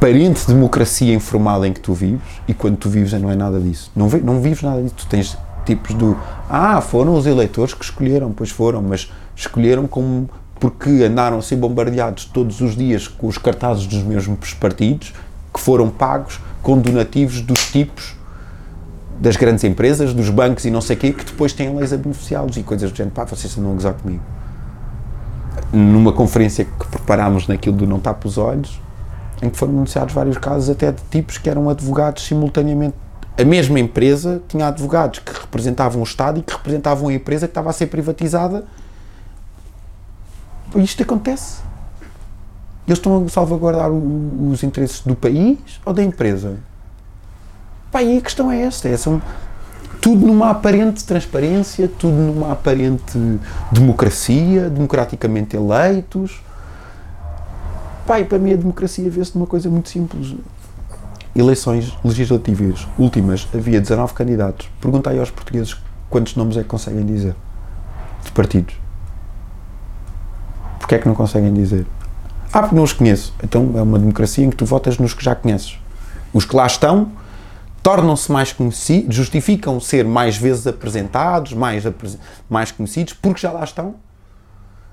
aparente 0.04 0.46
democracia 0.46 1.14
informal 1.14 1.64
em 1.64 1.72
que 1.72 1.80
tu 1.80 1.94
vives 1.94 2.42
e 2.48 2.52
quando 2.52 2.76
tu 2.76 2.88
vives 2.88 3.12
não 3.12 3.30
é 3.30 3.36
nada 3.36 3.60
disso. 3.60 3.90
Não, 3.94 4.08
não 4.08 4.40
vives 4.40 4.62
nada 4.62 4.82
disso. 4.82 4.94
Tu 4.96 5.06
tens 5.06 5.38
tipos 5.64 5.94
do 5.94 6.16
ah, 6.48 6.80
foram 6.80 7.14
os 7.14 7.26
eleitores 7.26 7.74
que 7.74 7.84
escolheram, 7.84 8.32
pois 8.32 8.50
foram, 8.50 8.82
mas 8.82 9.10
escolheram 9.34 9.86
como 9.86 10.28
porque 10.60 10.88
andaram 11.04 11.38
a 11.38 11.42
ser 11.42 11.56
bombardeados 11.56 12.24
todos 12.26 12.60
os 12.60 12.76
dias 12.76 13.08
com 13.08 13.26
os 13.26 13.36
cartazes 13.36 13.86
dos 13.86 14.02
mesmos 14.02 14.54
partidos, 14.54 15.12
que 15.52 15.60
foram 15.60 15.90
pagos 15.90 16.40
com 16.62 16.78
donativos 16.78 17.40
dos 17.40 17.70
tipos 17.70 18.14
das 19.20 19.36
grandes 19.36 19.62
empresas, 19.64 20.12
dos 20.12 20.30
bancos 20.30 20.64
e 20.64 20.70
não 20.70 20.80
sei 20.80 20.96
o 20.96 20.98
quê, 20.98 21.12
que 21.12 21.24
depois 21.24 21.52
têm 21.52 21.74
leis 21.74 21.92
a 21.92 21.96
beneficiá-los 21.96 22.56
e 22.56 22.62
coisas 22.62 22.90
do 22.90 22.96
género. 22.96 23.14
Pá, 23.14 23.24
vocês 23.24 23.56
não 23.56 23.70
a 23.70 23.74
gozar 23.74 23.94
comigo. 23.94 24.22
Numa 25.72 26.12
conferência 26.12 26.64
que 26.64 26.86
preparámos 26.86 27.46
naquilo 27.46 27.76
do 27.76 27.86
Não 27.86 28.00
Tapa 28.00 28.26
os 28.26 28.38
Olhos, 28.38 28.80
em 29.42 29.50
que 29.50 29.56
foram 29.56 29.72
anunciados 29.74 30.14
vários 30.14 30.38
casos 30.38 30.70
até 30.70 30.90
de 30.90 31.02
tipos 31.10 31.38
que 31.38 31.48
eram 31.48 31.68
advogados 31.68 32.24
simultaneamente. 32.24 32.96
A 33.36 33.44
mesma 33.44 33.80
empresa 33.80 34.40
tinha 34.48 34.68
advogados 34.68 35.18
que 35.18 35.32
representavam 35.32 36.00
o 36.00 36.04
Estado 36.04 36.38
e 36.38 36.42
que 36.42 36.52
representavam 36.52 37.08
a 37.08 37.14
empresa 37.14 37.46
que 37.46 37.50
estava 37.50 37.70
a 37.70 37.72
ser 37.72 37.86
privatizada 37.86 38.64
isto 40.80 41.02
acontece. 41.02 41.62
Eles 42.86 42.98
estão 42.98 43.24
a 43.24 43.28
salvaguardar 43.28 43.90
o, 43.90 44.50
os 44.50 44.62
interesses 44.62 45.00
do 45.00 45.14
país 45.14 45.58
ou 45.84 45.92
da 45.92 46.02
empresa? 46.02 46.56
Pá, 47.90 48.02
e 48.02 48.18
a 48.18 48.20
questão 48.20 48.50
é 48.50 48.62
esta: 48.62 48.88
é, 48.88 48.96
são, 48.96 49.22
tudo 50.00 50.26
numa 50.26 50.50
aparente 50.50 51.04
transparência, 51.04 51.88
tudo 51.88 52.14
numa 52.14 52.52
aparente 52.52 53.18
democracia, 53.70 54.68
democraticamente 54.68 55.56
eleitos. 55.56 56.42
Pai, 58.06 58.24
para 58.24 58.38
mim 58.38 58.52
a 58.52 58.56
democracia 58.56 59.08
vê-se 59.08 59.34
numa 59.34 59.46
coisa 59.46 59.70
muito 59.70 59.88
simples. 59.88 60.34
Eleições 61.34 61.96
legislativas 62.04 62.86
últimas, 62.98 63.48
havia 63.52 63.80
19 63.80 64.14
candidatos. 64.14 64.68
Perguntai 64.80 65.18
aos 65.18 65.30
portugueses 65.30 65.76
quantos 66.08 66.36
nomes 66.36 66.56
é 66.56 66.62
que 66.62 66.68
conseguem 66.68 67.04
dizer 67.04 67.34
de 68.24 68.30
partidos. 68.32 68.74
Porquê 70.78 70.94
é 70.94 70.98
que 70.98 71.08
não 71.08 71.14
conseguem 71.14 71.52
dizer? 71.52 71.86
Ah, 72.52 72.60
porque 72.60 72.76
não 72.76 72.84
os 72.84 72.92
conheço. 72.92 73.34
Então 73.42 73.72
é 73.74 73.82
uma 73.82 73.98
democracia 73.98 74.44
em 74.44 74.50
que 74.50 74.56
tu 74.56 74.64
votas 74.64 74.98
nos 74.98 75.12
que 75.12 75.24
já 75.24 75.34
conheces. 75.34 75.78
Os 76.32 76.44
que 76.44 76.54
lá 76.54 76.66
estão 76.66 77.10
tornam-se 77.82 78.32
mais 78.32 78.50
conhecidos, 78.50 79.14
justificam 79.14 79.78
ser 79.78 80.06
mais 80.06 80.38
vezes 80.38 80.66
apresentados, 80.66 81.52
mais, 81.52 81.84
mais 82.48 82.70
conhecidos, 82.70 83.12
porque 83.12 83.40
já 83.40 83.52
lá 83.52 83.62
estão. 83.62 83.96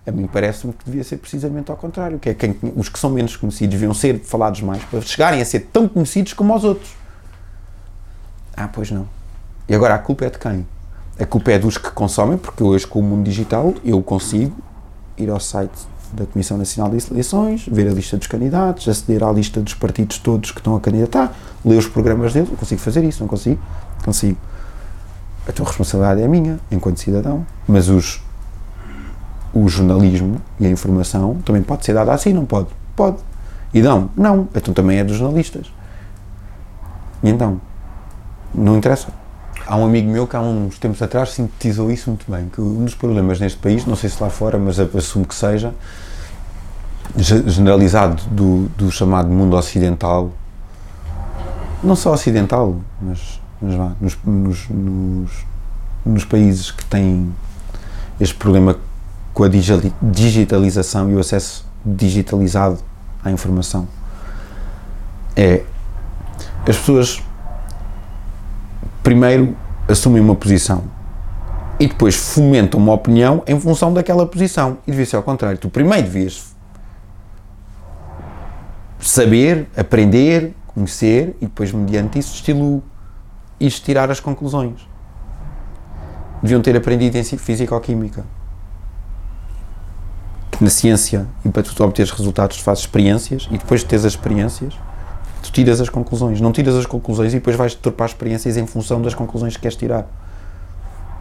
A 0.06 0.12
mim 0.12 0.28
parece-me 0.32 0.74
que 0.74 0.84
devia 0.84 1.04
ser 1.04 1.18
precisamente 1.18 1.70
ao 1.70 1.78
contrário, 1.78 2.18
que 2.18 2.30
é 2.30 2.34
quem, 2.34 2.58
os 2.76 2.90
que 2.90 2.98
são 2.98 3.10
menos 3.10 3.36
conhecidos 3.36 3.74
deviam 3.76 3.94
ser 3.94 4.20
falados 4.20 4.62
mais 4.62 4.84
para 4.84 5.00
chegarem 5.02 5.42
a 5.42 5.46
ser 5.46 5.60
tão 5.72 5.88
conhecidos 5.88 6.34
como 6.34 6.56
os 6.56 6.64
outros. 6.64 6.92
Ah, 8.56 8.68
pois 8.68 8.90
não. 8.90 9.08
E 9.70 9.76
agora 9.76 9.94
a 9.94 10.00
culpa 10.00 10.26
é 10.26 10.30
de 10.30 10.40
quem? 10.40 10.66
A 11.20 11.26
culpa 11.26 11.52
é 11.52 11.60
dos 11.60 11.78
que 11.78 11.92
consomem, 11.92 12.38
porque 12.38 12.64
hoje 12.64 12.88
com 12.88 13.00
o 13.00 13.04
mundo 13.04 13.24
digital 13.24 13.76
eu 13.86 14.02
consigo 14.02 14.56
ir 15.18 15.30
ao 15.30 15.40
site 15.40 15.88
da 16.14 16.26
Comissão 16.26 16.58
Nacional 16.58 16.92
de 16.92 17.06
Eleições, 17.12 17.68
ver 17.72 17.88
a 17.88 17.94
lista 17.94 18.18
dos 18.18 18.28
candidatos, 18.28 18.90
aceder 18.90 19.24
à 19.24 19.32
lista 19.32 19.62
dos 19.62 19.74
partidos 19.74 20.18
todos 20.18 20.52
que 20.52 20.60
estão 20.60 20.76
a 20.76 20.80
candidatar, 20.80 21.34
ler 21.64 21.78
os 21.78 21.88
programas 21.88 22.34
deles. 22.34 22.50
Não 22.50 22.58
consigo 22.58 22.82
fazer 22.82 23.04
isso, 23.04 23.22
não 23.22 23.28
consigo. 23.28 23.62
Consigo. 24.04 24.38
Então 25.48 25.66
a 25.66 25.70
responsabilidade 25.70 26.22
é 26.22 26.28
minha, 26.28 26.60
enquanto 26.72 27.00
cidadão. 27.00 27.46
Mas 27.68 27.88
os, 27.88 28.22
o 29.54 29.68
jornalismo 29.68 30.42
e 30.60 30.66
a 30.66 30.70
informação 30.70 31.36
também 31.46 31.62
pode 31.62 31.86
ser 31.86 31.94
dada 31.94 32.14
assim, 32.14 32.34
não 32.34 32.46
pode? 32.46 32.68
Pode. 32.96 33.18
E 33.74 33.82
dão? 33.82 34.10
Não. 34.16 34.48
Então 34.56 34.74
também 34.74 35.00
é 35.00 35.04
dos 35.04 35.18
jornalistas. 35.18 35.72
E 37.24 37.30
então? 37.30 37.60
Não 38.54 38.78
interessa. 38.78 39.08
Há 39.66 39.78
um 39.78 39.86
amigo 39.86 40.10
meu 40.10 40.28
que 40.28 40.36
há 40.36 40.42
uns 40.42 40.78
tempos 40.80 41.02
atrás 41.02 41.30
sintetizou 41.30 41.92
isso 41.92 42.10
muito 42.10 42.30
bem, 42.30 42.50
que 42.50 42.60
um 42.60 42.84
dos 42.84 42.96
problemas 42.96 43.40
neste 43.40 43.60
país, 43.60 43.86
não 43.86 43.96
sei 43.96 44.10
se 44.10 44.22
lá 44.22 44.30
fora, 44.30 44.58
mas 44.58 44.80
assumo 44.80 45.26
que 45.26 45.36
seja, 45.36 45.74
generalizado 47.18 48.22
do, 48.32 48.70
do 48.78 48.92
chamado 48.92 49.30
mundo 49.30 49.56
ocidental, 49.56 50.32
não 51.84 51.96
só 51.96 52.14
ocidental, 52.14 52.76
mas, 53.02 53.40
mas 53.62 53.76
vá, 53.76 53.92
nos, 54.02 54.18
nos, 54.26 54.70
nos, 54.70 55.32
nos 56.06 56.26
países 56.26 56.72
que 56.72 56.84
têm 56.86 57.34
este 58.20 58.36
problema 58.36 58.76
com 59.34 59.44
a 59.44 59.50
digitalização 59.50 61.10
e 61.10 61.16
o 61.16 61.20
acesso 61.20 61.66
digitalizado 61.86 62.80
à 63.24 63.32
informação, 63.32 63.88
é 65.36 65.64
as 66.68 66.78
pessoas 66.78 67.24
primeiro 69.02 69.56
assumem 69.88 70.22
uma 70.22 70.36
posição 70.36 70.84
e 71.80 71.88
depois 71.88 72.16
fomentam 72.16 72.80
uma 72.80 72.94
opinião 72.94 73.44
em 73.48 73.60
função 73.60 73.92
daquela 73.92 74.26
posição. 74.28 74.78
E 74.86 74.92
devia 74.92 75.06
ser 75.06 75.16
ao 75.16 75.24
contrário. 75.24 75.58
Tu 75.58 75.68
primeiro 75.70 76.04
devias 76.04 76.54
saber, 79.00 79.68
aprender, 79.76 80.54
conhecer 80.68 81.36
e 81.42 81.46
depois, 81.46 81.72
mediante 81.72 82.20
isso, 82.20 82.36
estilo 82.36 82.84
e 83.60 83.68
tirar 83.70 84.12
as 84.12 84.20
conclusões. 84.20 84.88
Deviam 86.42 86.62
ter 86.62 86.76
aprendido 86.76 87.18
em 87.18 87.24
físico-química. 87.24 88.24
Na 90.60 90.70
ciência, 90.70 91.26
e 91.44 91.50
para 91.50 91.64
tu 91.64 91.84
obteres 91.84 92.12
resultados, 92.12 92.58
tu 92.58 92.64
fazes 92.64 92.84
experiências 92.84 93.48
e 93.50 93.58
depois 93.58 93.82
de 93.82 93.88
teres 93.88 94.06
as 94.06 94.12
experiências, 94.12 94.76
tu 95.42 95.52
tiras 95.52 95.82
as 95.82 95.90
conclusões. 95.90 96.40
Não 96.40 96.52
tiras 96.52 96.76
as 96.76 96.86
conclusões 96.86 97.34
e 97.34 97.38
depois 97.38 97.56
vais 97.56 97.74
tropar 97.74 98.08
experiências 98.08 98.58
em 98.58 98.68
função 98.68 99.02
das 99.02 99.16
conclusões 99.16 99.56
que 99.56 99.62
queres 99.62 99.76
tirar. 99.76 100.06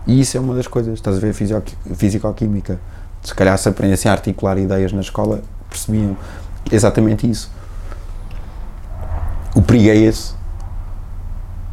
E 0.07 0.21
isso 0.21 0.37
é 0.37 0.41
uma 0.41 0.55
das 0.55 0.67
coisas. 0.67 0.95
Estás 0.95 1.17
a 1.17 1.21
ver 1.21 1.33
físico-química. 1.33 2.79
Se 3.23 3.35
calhar 3.35 3.57
se 3.57 3.69
aprendessem 3.69 4.11
a 4.11 4.15
articular 4.15 4.59
ideias 4.59 4.93
na 4.93 5.01
escola, 5.01 5.43
percebiam 5.69 6.17
exatamente 6.71 7.31
isso. 7.31 7.51
O 9.55 9.63
perigo 9.63 9.89
é 9.89 9.97
esse. 9.97 10.35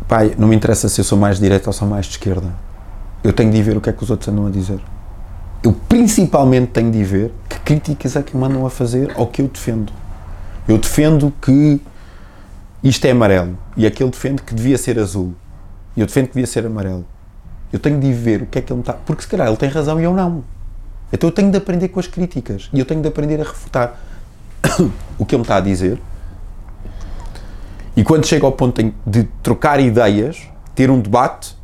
Pai, 0.07 0.35
não 0.37 0.47
me 0.47 0.55
interessa 0.55 0.87
se 0.87 1.01
eu 1.01 1.05
sou 1.05 1.17
mais 1.17 1.35
de 1.35 1.43
direita 1.43 1.69
ou 1.69 1.73
sou 1.73 1.87
mais 1.87 2.05
de 2.05 2.13
esquerda. 2.13 2.47
Eu 3.23 3.33
tenho 3.33 3.51
de 3.51 3.61
ver 3.61 3.75
o 3.75 3.81
que 3.81 3.89
é 3.89 3.93
que 3.93 4.03
os 4.03 4.09
outros 4.09 4.29
andam 4.29 4.47
a 4.47 4.49
dizer. 4.49 4.79
Eu 5.63 5.73
principalmente 5.73 6.67
tenho 6.67 6.91
de 6.91 7.03
ver 7.03 7.33
que 7.49 7.59
críticas 7.59 8.15
é 8.15 8.23
que 8.23 8.37
me 8.37 8.43
andam 8.45 8.65
a 8.65 8.69
fazer 8.69 9.11
ao 9.15 9.27
que 9.27 9.41
eu 9.41 9.47
defendo. 9.47 9.91
Eu 10.67 10.77
defendo 10.77 11.33
que 11.41 11.81
isto 12.83 13.05
é 13.05 13.11
amarelo 13.11 13.57
e 13.75 13.85
aquele 13.85 14.09
defende 14.09 14.41
que 14.41 14.53
devia 14.53 14.77
ser 14.77 14.99
azul 14.99 15.33
e 15.95 16.01
eu 16.01 16.05
defendo 16.05 16.27
que 16.27 16.33
devia 16.33 16.47
ser 16.47 16.65
amarelo. 16.65 17.05
Eu 17.73 17.79
tenho 17.79 17.99
de 17.99 18.13
ver 18.13 18.43
o 18.43 18.45
que 18.45 18.59
é 18.59 18.61
que 18.61 18.71
ele 18.71 18.77
me 18.77 18.81
está. 18.81 18.93
Porque 18.93 19.23
se 19.23 19.27
calhar 19.27 19.47
ele 19.47 19.57
tem 19.57 19.67
razão 19.67 19.99
e 19.99 20.03
eu 20.03 20.13
não. 20.13 20.43
Então 21.11 21.27
eu 21.29 21.33
tenho 21.33 21.51
de 21.51 21.57
aprender 21.57 21.87
com 21.89 21.99
as 21.99 22.07
críticas 22.07 22.69
e 22.71 22.79
eu 22.79 22.85
tenho 22.85 23.01
de 23.01 23.07
aprender 23.07 23.41
a 23.41 23.43
refutar 23.43 23.99
o 25.17 25.25
que 25.25 25.35
ele 25.35 25.39
me 25.39 25.43
está 25.43 25.57
a 25.57 25.59
dizer. 25.59 25.99
E 27.95 28.03
quando 28.03 28.25
chega 28.27 28.45
ao 28.45 28.51
ponto 28.51 28.93
de 29.05 29.23
trocar 29.41 29.79
ideias, 29.79 30.47
ter 30.75 30.91
um 30.91 30.99
debate, 30.99 31.57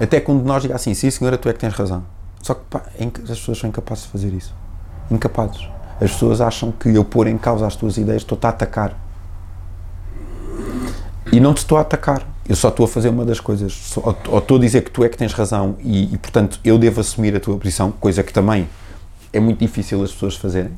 até 0.00 0.18
quando 0.18 0.42
nós 0.42 0.62
diga 0.62 0.74
assim: 0.74 0.94
sim, 0.94 1.10
senhora, 1.10 1.36
tu 1.36 1.48
é 1.48 1.52
que 1.52 1.58
tens 1.58 1.74
razão. 1.74 2.04
Só 2.44 2.52
que 2.52 2.60
pá, 2.68 2.82
é 3.00 3.04
as 3.06 3.38
pessoas 3.38 3.56
são 3.56 3.70
incapazes 3.70 4.04
de 4.04 4.10
fazer 4.10 4.30
isso. 4.30 4.54
Incapazes. 5.10 5.66
As 5.98 6.12
pessoas 6.12 6.42
acham 6.42 6.70
que 6.70 6.90
eu 6.90 7.02
pôr 7.02 7.26
em 7.26 7.38
causa 7.38 7.66
as 7.66 7.74
tuas 7.74 7.96
ideias 7.96 8.20
estou-te 8.20 8.44
a 8.44 8.50
atacar. 8.50 8.94
E 11.32 11.40
não 11.40 11.54
te 11.54 11.58
estou 11.58 11.78
a 11.78 11.80
atacar. 11.80 12.22
Eu 12.46 12.54
só 12.54 12.68
estou 12.68 12.84
a 12.84 12.88
fazer 12.88 13.08
uma 13.08 13.24
das 13.24 13.40
coisas. 13.40 13.96
Ou 13.96 14.38
estou 14.38 14.58
a 14.58 14.60
dizer 14.60 14.82
que 14.82 14.90
tu 14.90 15.02
é 15.02 15.08
que 15.08 15.16
tens 15.16 15.32
razão 15.32 15.76
e, 15.80 16.12
e, 16.12 16.18
portanto, 16.18 16.60
eu 16.62 16.76
devo 16.78 17.00
assumir 17.00 17.34
a 17.34 17.40
tua 17.40 17.56
posição, 17.56 17.90
coisa 17.92 18.22
que 18.22 18.30
também 18.30 18.68
é 19.32 19.40
muito 19.40 19.60
difícil 19.60 20.02
as 20.02 20.12
pessoas 20.12 20.36
fazerem. 20.36 20.72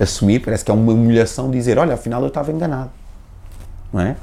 Assumir, 0.00 0.40
parece 0.40 0.64
que 0.64 0.70
é 0.70 0.74
uma 0.74 0.90
humilhação 0.90 1.50
dizer: 1.50 1.76
olha, 1.76 1.92
afinal 1.92 2.22
eu 2.22 2.28
estava 2.28 2.50
enganado. 2.50 2.88
Não 3.92 4.00
é? 4.00 4.16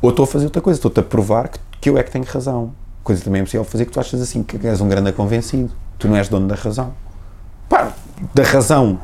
Ou 0.00 0.10
estou 0.10 0.24
a 0.24 0.26
fazer 0.26 0.46
outra 0.46 0.60
coisa, 0.60 0.78
estou-te 0.78 0.98
a 0.98 1.04
provar 1.04 1.50
que, 1.50 1.60
que 1.80 1.88
eu 1.88 1.96
é 1.96 2.02
que 2.02 2.10
tenho 2.10 2.24
razão. 2.24 2.74
Coisa 3.04 3.22
também 3.22 3.42
é 3.42 3.44
possível 3.44 3.64
fazer 3.64 3.84
que 3.84 3.92
tu 3.92 4.00
achas 4.00 4.20
assim, 4.20 4.42
que 4.42 4.66
és 4.66 4.80
um 4.80 4.88
grande 4.88 5.12
convencido. 5.12 5.70
Tu 6.02 6.08
não 6.08 6.16
és 6.16 6.28
dono 6.28 6.48
da 6.48 6.56
razão. 6.56 6.92
Pá, 7.68 7.92
da 8.34 8.42
razão 8.42 8.98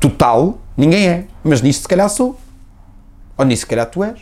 total, 0.00 0.56
ninguém 0.74 1.06
é. 1.06 1.26
Mas 1.44 1.60
nisto 1.60 1.82
se 1.82 1.88
calhar 1.88 2.08
sou. 2.08 2.40
Ou 3.36 3.44
nisso 3.44 3.60
se 3.60 3.66
calhar 3.66 3.84
tu 3.84 4.02
és. 4.02 4.18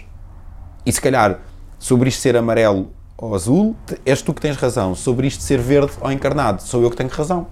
E 0.84 0.92
se 0.92 1.00
calhar, 1.00 1.38
sobre 1.78 2.08
isto 2.08 2.20
ser 2.20 2.36
amarelo 2.36 2.90
ou 3.16 3.32
azul, 3.32 3.76
és 4.04 4.20
tu 4.20 4.34
que 4.34 4.40
tens 4.40 4.56
razão. 4.56 4.96
Sobre 4.96 5.28
isto 5.28 5.40
ser 5.44 5.60
verde 5.60 5.92
ou 6.00 6.10
encarnado, 6.10 6.62
sou 6.62 6.82
eu 6.82 6.90
que 6.90 6.96
tenho 6.96 7.08
razão. 7.08 7.46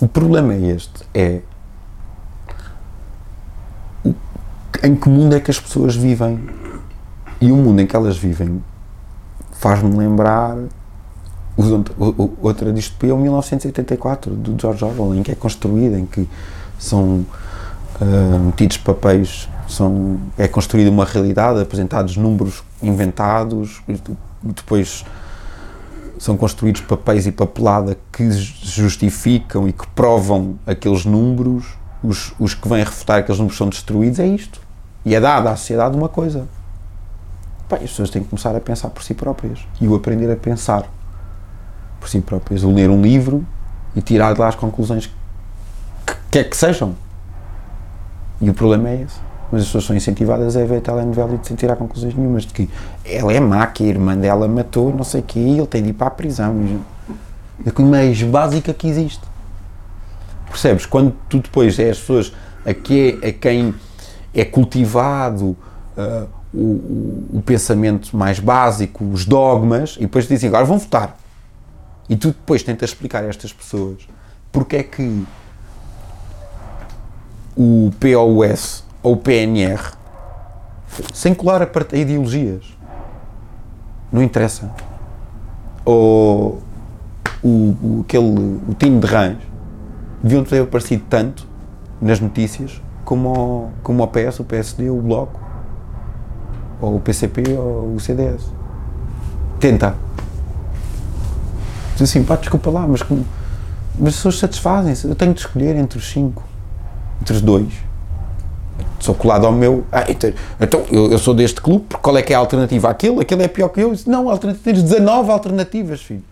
O 0.00 0.08
problema 0.08 0.52
é 0.52 0.60
este: 0.72 1.04
é 1.14 1.40
em 4.82 4.96
que 4.96 5.08
mundo 5.08 5.36
é 5.36 5.40
que 5.40 5.52
as 5.52 5.60
pessoas 5.60 5.94
vivem? 5.94 6.48
E 7.40 7.52
o 7.52 7.56
mundo 7.56 7.80
em 7.80 7.86
que 7.86 7.94
elas 7.94 8.16
vivem 8.16 8.60
faz-me 9.52 9.96
lembrar 9.96 10.56
outra 12.40 12.72
distopia, 12.72 13.14
o 13.14 13.18
1984, 13.18 14.34
do 14.34 14.60
George 14.60 14.84
Orwell, 14.84 15.14
em 15.14 15.22
que 15.22 15.32
é 15.32 15.34
construída, 15.34 15.98
em 15.98 16.06
que 16.06 16.28
são 16.78 17.24
uh, 18.00 18.38
metidos 18.46 18.76
papéis 18.78 19.48
são, 19.68 20.20
é 20.36 20.46
construída 20.46 20.90
uma 20.90 21.04
realidade, 21.04 21.60
apresentados 21.60 22.16
números 22.16 22.62
inventados, 22.82 23.82
depois 24.42 25.04
são 26.18 26.36
construídos 26.36 26.80
papéis 26.82 27.26
e 27.26 27.32
papelada 27.32 27.96
que 28.12 28.30
justificam 28.30 29.68
e 29.68 29.72
que 29.72 29.86
provam 29.88 30.58
aqueles 30.66 31.04
números, 31.04 31.76
os, 32.02 32.34
os 32.38 32.54
que 32.54 32.68
vêm 32.68 32.84
refutar 32.84 33.18
aqueles 33.18 33.38
números 33.38 33.56
são 33.56 33.68
destruídos, 33.68 34.18
é 34.18 34.26
isto. 34.26 34.60
E 35.04 35.14
é 35.14 35.20
dada 35.20 35.50
à 35.50 35.56
sociedade 35.56 35.96
uma 35.96 36.08
coisa. 36.08 36.46
Bem, 37.70 37.80
as 37.82 37.90
pessoas 37.90 38.10
têm 38.10 38.22
que 38.22 38.28
começar 38.28 38.54
a 38.54 38.60
pensar 38.60 38.90
por 38.90 39.02
si 39.02 39.14
próprias 39.14 39.60
e 39.80 39.88
o 39.88 39.94
aprender 39.94 40.30
a 40.30 40.36
pensar 40.36 40.88
por 42.04 42.10
si 42.10 42.20
próprias. 42.20 42.62
O 42.62 42.70
ler 42.70 42.90
um 42.90 43.00
livro 43.00 43.46
e 43.96 44.02
tirar 44.02 44.34
de 44.34 44.40
lá 44.40 44.48
as 44.48 44.54
conclusões 44.54 45.06
que 45.06 46.14
quer 46.30 46.44
que 46.44 46.56
sejam. 46.56 46.94
E 48.40 48.50
o 48.50 48.54
problema 48.54 48.90
é 48.90 49.02
esse 49.02 49.24
mas 49.52 49.62
as 49.62 49.68
pessoas 49.68 49.84
são 49.84 49.94
incentivadas 49.94 50.56
a 50.56 50.64
ver 50.64 50.78
a 50.78 50.80
telenovela 50.80 51.38
e 51.40 51.46
sem 51.46 51.56
tirar 51.56 51.76
conclusões 51.76 52.12
nenhumas 52.12 52.44
de 52.44 52.52
que 52.52 52.68
ela 53.04 53.32
é 53.32 53.38
má, 53.38 53.64
que 53.68 53.84
a 53.84 53.86
irmã 53.86 54.16
dela 54.16 54.48
matou, 54.48 54.92
não 54.92 55.04
sei 55.04 55.20
o 55.20 55.22
quê, 55.22 55.38
e 55.38 55.58
ele 55.58 55.66
tem 55.66 55.80
de 55.80 55.90
ir 55.90 55.92
para 55.92 56.08
a 56.08 56.10
prisão. 56.10 56.80
É 57.64 57.68
a 57.68 57.72
coisa 57.72 57.88
mais 57.88 58.20
básica 58.22 58.74
que 58.74 58.88
existe. 58.88 59.22
Percebes? 60.48 60.86
Quando 60.86 61.14
tu 61.28 61.38
depois 61.38 61.78
é 61.78 61.90
as 61.90 62.00
pessoas 62.00 62.32
a, 62.66 62.74
que, 62.74 63.20
a 63.22 63.32
quem 63.32 63.72
é 64.34 64.44
cultivado 64.44 65.56
uh, 65.96 66.28
o, 66.52 67.38
o 67.38 67.42
pensamento 67.44 68.16
mais 68.16 68.40
básico, 68.40 69.04
os 69.04 69.24
dogmas, 69.24 69.96
e 69.98 70.00
depois 70.00 70.26
dizem 70.26 70.48
agora 70.48 70.64
vão 70.64 70.78
votar. 70.78 71.16
E 72.08 72.16
tu 72.16 72.28
depois 72.28 72.62
tentas 72.62 72.90
explicar 72.90 73.24
a 73.24 73.28
estas 73.28 73.52
pessoas 73.52 74.06
porque 74.52 74.76
é 74.76 74.82
que 74.82 75.24
o 77.56 77.90
POS 78.00 78.84
ou 79.02 79.14
o 79.14 79.16
PNR, 79.16 79.80
sem 81.12 81.34
colar 81.34 81.62
a, 81.62 81.66
part- 81.66 81.94
a 81.94 81.96
ideologias, 81.96 82.64
não 84.12 84.22
interessa. 84.22 84.70
Ou 85.84 86.62
o, 87.42 87.48
o, 87.48 88.04
aquele, 88.06 88.24
o 88.68 88.74
Tino 88.78 89.00
de 89.00 89.06
Rãs 89.06 89.38
deviam 90.22 90.44
ter 90.44 90.62
aparecido 90.62 91.04
tanto 91.08 91.46
nas 92.00 92.18
notícias 92.20 92.80
como 93.04 93.28
o, 93.28 93.70
como 93.82 94.02
o 94.02 94.08
PS, 94.08 94.40
o 94.40 94.44
PSD, 94.44 94.88
o 94.90 95.00
Bloco, 95.00 95.40
ou 96.80 96.96
o 96.96 97.00
PCP 97.00 97.42
ou 97.56 97.94
o 97.94 98.00
CDS. 98.00 98.50
Tenta. 99.60 99.94
Diz 101.94 102.02
assim, 102.10 102.22
pá, 102.24 102.36
desculpa 102.36 102.70
lá, 102.70 102.86
mas, 102.86 103.02
como- 103.02 103.24
mas 103.98 104.08
as 104.10 104.14
pessoas 104.16 104.38
satisfazem-se. 104.38 105.06
Eu 105.06 105.14
tenho 105.14 105.32
de 105.34 105.40
escolher 105.40 105.76
entre 105.76 105.98
os 105.98 106.10
cinco, 106.10 106.42
entre 107.20 107.34
os 107.34 107.40
dois. 107.40 107.72
Sou 108.98 109.14
colado 109.14 109.46
ao 109.46 109.52
meu. 109.52 109.84
Ah, 109.92 110.04
então, 110.08 110.32
então, 110.60 110.84
eu, 110.90 111.12
eu 111.12 111.18
sou 111.18 111.34
deste 111.34 111.60
clube, 111.60 111.84
qual 112.02 112.16
é 112.16 112.22
que 112.22 112.32
é 112.32 112.36
a 112.36 112.38
alternativa? 112.38 112.88
Aquele? 112.88 113.20
Aquele 113.20 113.42
é 113.44 113.48
pior 113.48 113.68
que 113.68 113.80
eu? 113.80 113.92
Disse, 113.92 114.08
Não, 114.08 114.28
alternativa, 114.30 114.64
tens 114.64 114.82
19 114.82 115.30
alternativas, 115.30 116.00
filho. 116.02 116.24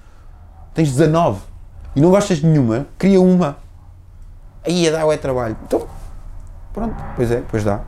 Tens 0.74 0.88
19. 0.90 1.40
E 1.94 2.00
não 2.00 2.10
gostas 2.10 2.38
de 2.38 2.46
nenhuma, 2.46 2.86
cria 2.98 3.20
uma. 3.20 3.58
Aí 4.66 4.88
a 4.88 4.92
dar 4.92 5.06
é 5.12 5.16
trabalho. 5.16 5.56
Então, 5.66 5.86
pronto, 6.72 6.94
pois 7.14 7.30
é, 7.30 7.42
pois 7.48 7.62
dá. 7.62 7.80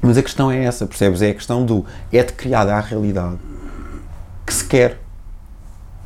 Mas 0.00 0.16
a 0.16 0.22
questão 0.22 0.50
é 0.50 0.64
essa, 0.64 0.86
percebes? 0.86 1.20
É 1.20 1.30
a 1.30 1.34
questão 1.34 1.64
do. 1.64 1.84
É 2.10 2.22
de 2.22 2.32
criada 2.32 2.74
a 2.74 2.80
realidade 2.80 3.36
que 4.46 4.54
se 4.54 4.64
quer. 4.64 4.98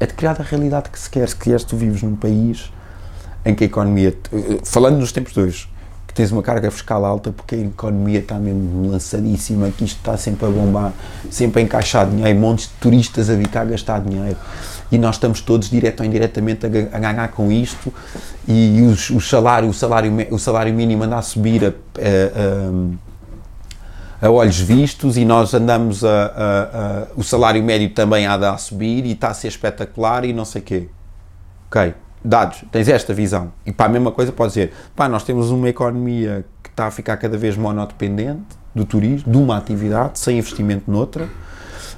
É 0.00 0.06
de 0.06 0.14
criada 0.14 0.42
a 0.42 0.44
realidade 0.46 0.90
que 0.90 0.98
se 0.98 1.08
quer. 1.08 1.28
Se 1.28 1.36
queres, 1.36 1.64
tu 1.64 1.76
vives 1.76 2.02
num 2.02 2.16
país 2.16 2.70
em 3.44 3.54
que 3.54 3.64
a 3.64 3.66
economia. 3.66 4.14
Falando 4.64 4.98
nos 4.98 5.12
tempos 5.12 5.36
hoje, 5.36 5.68
que 6.06 6.14
tens 6.14 6.32
uma 6.32 6.42
carga 6.42 6.70
fiscal 6.70 7.04
alta 7.04 7.30
porque 7.32 7.54
a 7.54 7.58
economia 7.58 8.18
está 8.18 8.36
mesmo 8.36 8.90
lançadíssima, 8.90 9.70
que 9.70 9.84
isto 9.84 9.98
está 9.98 10.16
sempre 10.16 10.46
a 10.46 10.50
bombar, 10.50 10.92
sempre 11.30 11.60
a 11.60 11.64
encaixar 11.64 12.08
dinheiro, 12.08 12.38
montes 12.38 12.66
de 12.66 12.72
turistas 12.80 13.30
a 13.30 13.34
vir 13.34 13.48
cá 13.48 13.64
gastar 13.64 14.00
dinheiro. 14.00 14.36
E 14.92 14.98
nós 14.98 15.16
estamos 15.16 15.40
todos, 15.40 15.70
direto 15.70 16.00
ou 16.00 16.06
indiretamente, 16.06 16.66
a, 16.66 16.68
ga- 16.68 16.88
a 16.92 16.98
ganhar 16.98 17.28
com 17.28 17.50
isto. 17.50 17.92
E 18.46 18.80
os, 18.82 19.10
o, 19.10 19.20
salário, 19.20 19.68
o, 19.68 19.74
salário, 19.74 20.12
o 20.30 20.38
salário 20.38 20.72
mínimo 20.74 21.02
anda 21.04 21.16
a 21.18 21.22
subir 21.22 21.64
a- 21.64 21.68
a- 21.68 21.70
a- 21.70 23.03
a 24.24 24.30
olhos 24.30 24.58
vistos 24.58 25.18
e 25.18 25.24
nós 25.24 25.52
andamos 25.52 26.02
a, 26.02 26.08
a- 26.08 26.22
a- 26.32 27.06
o 27.14 27.22
salário 27.22 27.62
médio 27.62 27.90
também 27.90 28.24
anda 28.24 28.52
a 28.52 28.56
subir 28.56 29.04
e 29.04 29.12
está 29.12 29.28
a 29.28 29.34
ser 29.34 29.48
espetacular 29.48 30.24
e 30.24 30.32
não 30.32 30.46
sei 30.46 30.62
quê. 30.62 30.88
Ok, 31.68 31.92
dados, 32.24 32.64
tens 32.72 32.88
esta 32.88 33.12
visão. 33.12 33.52
E 33.66 33.72
para 33.72 33.84
a 33.86 33.88
mesma 33.90 34.10
coisa 34.10 34.32
podes 34.32 34.54
dizer, 34.54 34.72
pá, 34.96 35.10
nós 35.10 35.24
temos 35.24 35.50
uma 35.50 35.68
economia 35.68 36.42
que 36.62 36.70
está 36.70 36.86
a 36.86 36.90
ficar 36.90 37.18
cada 37.18 37.36
vez 37.36 37.54
monodependente 37.54 38.40
do 38.74 38.86
turismo, 38.86 39.30
de 39.30 39.36
uma 39.36 39.58
atividade, 39.58 40.18
sem 40.18 40.38
investimento 40.38 40.90
noutra. 40.90 41.28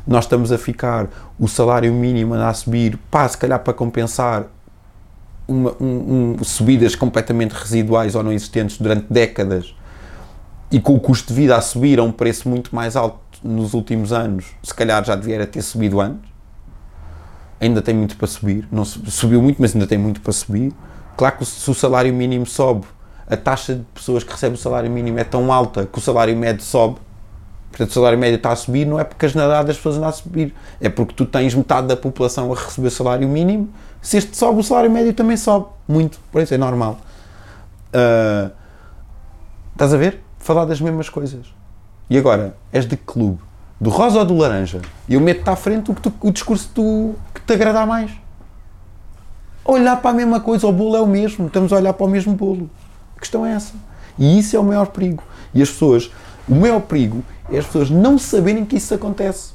Nós 0.05 0.25
estamos 0.25 0.51
a 0.51 0.59
ficar, 0.59 1.07
o 1.39 1.47
salário 1.47 1.93
mínimo 1.93 2.35
a 2.35 2.53
subir, 2.53 2.99
pá, 3.09 3.29
se 3.29 3.39
calhar 3.39 3.61
para 3.61 3.73
compensar 3.73 4.47
uma- 5.47 5.75
um- 5.81 6.35
um- 6.41 6.45
subidas 6.45 6.97
completamente 6.97 7.53
residuais 7.53 8.17
ou 8.17 8.23
não 8.25 8.33
existentes 8.33 8.79
durante 8.79 9.07
décadas 9.09 9.73
e 10.71 10.81
com 10.81 10.95
o 10.95 11.01
custo 11.01 11.29
de 11.29 11.35
vida 11.41 11.57
a 11.57 11.61
subir 11.61 11.99
a 11.99 12.03
um 12.03 12.13
preço 12.13 12.49
muito 12.49 12.75
mais 12.75 12.97
alto 12.97 13.19
nos 13.43 13.75
últimos 13.75 14.13
anos, 14.13 14.47
se 14.63 14.75
calhar 14.75 15.05
já 15.05 15.15
devia 15.15 15.47
ter 15.47 15.63
subido 15.63 16.01
antes. 16.01 16.29
Ainda 17.61 17.81
tem 17.81 17.95
muito 17.95 18.17
para 18.17 18.27
subir, 18.27 18.69
não 18.71 18.85
su- 18.85 19.11
subiu 19.11 19.41
muito, 19.41 19.61
mas 19.61 19.75
ainda 19.75 19.87
tem 19.87 19.97
muito 19.97 20.21
para 20.21 20.33
subir. 20.33 20.73
Claro 21.17 21.39
que 21.39 21.45
se 21.47 21.71
o 21.71 21.75
salário 21.75 22.13
mínimo 22.13 22.45
sobe, 22.45 22.87
a 23.27 23.37
taxa 23.37 23.75
de 23.77 23.83
pessoas 23.95 24.23
que 24.23 24.31
recebem 24.31 24.55
o 24.55 24.59
salário 24.59 24.91
mínimo 24.91 25.19
é 25.19 25.25
tão 25.25 25.51
alta 25.53 25.87
que 25.87 25.99
o 25.99 26.01
salário 26.01 26.37
médio 26.37 26.63
sobe. 26.63 26.97
Portanto, 27.71 27.91
o 27.91 27.95
salário 27.95 28.19
médio 28.19 28.37
está 28.37 28.53
a 28.53 28.57
subir, 28.57 28.87
não 28.87 28.99
é 29.01 29.05
porque 29.05 29.27
as 29.27 29.35
nadadas 29.35 29.67
das 29.67 29.77
pessoas 29.77 29.97
andam 29.97 30.09
a 30.09 30.13
subir, 30.13 30.55
é 30.81 30.89
porque 30.89 31.15
tu 31.15 31.25
tens 31.27 31.55
metade 31.55 31.87
da 31.87 31.97
população 31.97 32.53
a 32.53 32.57
receber 32.57 32.91
salário 32.91 33.29
mínimo. 33.29 33.69
Se 34.01 34.17
este 34.19 34.37
sobe, 34.37 34.61
o 34.61 34.63
salário 34.63 34.91
médio 34.91 35.13
também 35.15 35.37
sobe. 35.37 35.67
Muito, 35.89 36.19
por 36.31 36.43
isso 36.43 36.53
é 36.55 36.59
normal. 36.59 36.99
Ah, 37.93 38.51
estás 39.73 39.95
a 39.95 39.97
ver? 39.97 40.23
Falar 40.47 40.65
das 40.65 40.81
mesmas 40.81 41.09
coisas. 41.09 41.45
E 42.09 42.17
agora, 42.17 42.57
és 42.73 42.87
de 42.87 42.97
que 42.97 43.03
clube? 43.05 43.41
Do 43.81 43.91
rosa 43.91 44.21
ou 44.21 44.25
do 44.25 44.37
laranja? 44.37 44.81
E 45.09 45.15
eu 45.15 45.21
meto-te 45.21 45.51
à 45.51 45.57
frente 45.57 45.91
o, 45.91 45.95
que 45.95 46.01
tu- 46.01 46.15
o 46.21 46.31
discurso 46.31 46.71
tu- 46.73 47.17
que 47.35 47.41
te 47.41 47.53
agradar 47.53 47.85
mais. 47.85 48.13
Olhar 49.65 49.97
para 50.01 50.13
a 50.13 50.15
mesma 50.15 50.39
coisa, 50.39 50.65
o 50.69 50.71
bolo 50.73 50.95
é 50.97 51.01
o 51.01 51.07
mesmo, 51.07 51.49
estamos 51.49 51.73
a 51.73 51.77
olhar 51.77 51.93
para 51.95 52.07
o 52.07 52.09
mesmo 52.09 52.33
bolo. 52.33 52.71
A 53.17 53.19
questão 53.21 53.45
é 53.45 53.55
essa. 53.55 53.75
E 54.17 54.39
isso 54.39 54.55
é 54.55 54.61
o 54.61 54.63
maior 54.63 54.87
perigo. 54.87 55.21
E 55.53 55.61
as 55.61 55.69
pessoas, 55.69 56.13
o 56.49 56.55
maior 56.55 56.79
perigo 56.83 57.25
é 57.51 57.59
as 57.59 57.67
pessoas 57.67 57.91
não 57.91 58.17
saberem 58.17 58.65
que 58.65 58.77
isso 58.77 58.95
acontece. 58.95 59.53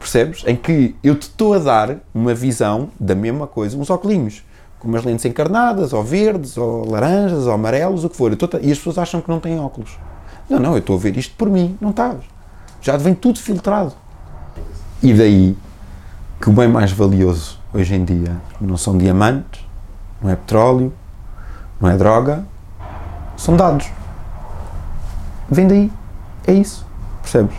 Percebes? 0.00 0.42
Em 0.48 0.56
que 0.56 0.96
eu 1.00 1.14
te 1.14 1.22
estou 1.28 1.54
a 1.54 1.60
dar 1.60 1.98
uma 2.12 2.34
visão 2.34 2.88
da 2.98 3.14
mesma 3.14 3.46
coisa, 3.46 3.78
uns 3.78 3.88
óculos, 3.88 4.42
com 4.78 4.88
umas 4.88 5.04
lentes 5.04 5.24
encarnadas, 5.24 5.92
ou 5.92 6.02
verdes, 6.02 6.56
ou 6.56 6.88
laranjas, 6.88 7.46
ou 7.46 7.52
amarelos, 7.52 8.04
o 8.04 8.08
que 8.08 8.16
for. 8.16 8.32
E 8.32 8.72
as 8.72 8.78
pessoas 8.78 8.98
acham 8.98 9.20
que 9.20 9.28
não 9.28 9.40
têm 9.40 9.58
óculos. 9.58 9.98
Não, 10.48 10.58
não, 10.58 10.72
eu 10.72 10.78
estou 10.78 10.96
a 10.96 10.98
ver 10.98 11.16
isto 11.16 11.34
por 11.36 11.50
mim, 11.50 11.76
não 11.80 11.90
estás. 11.90 12.18
Já 12.80 12.96
vem 12.96 13.14
tudo 13.14 13.38
filtrado. 13.38 13.92
E 15.02 15.12
daí 15.12 15.56
que 16.40 16.48
o 16.48 16.52
bem 16.52 16.68
mais 16.68 16.92
valioso 16.92 17.58
hoje 17.74 17.94
em 17.94 18.04
dia 18.04 18.36
não 18.60 18.76
são 18.76 18.96
diamantes, 18.96 19.64
não 20.22 20.30
é 20.30 20.36
petróleo, 20.36 20.92
não 21.80 21.90
é 21.90 21.96
droga, 21.96 22.44
são 23.36 23.56
dados. 23.56 23.88
Vem 25.50 25.66
daí. 25.66 25.92
É 26.46 26.52
isso. 26.52 26.86
Percebes? 27.22 27.56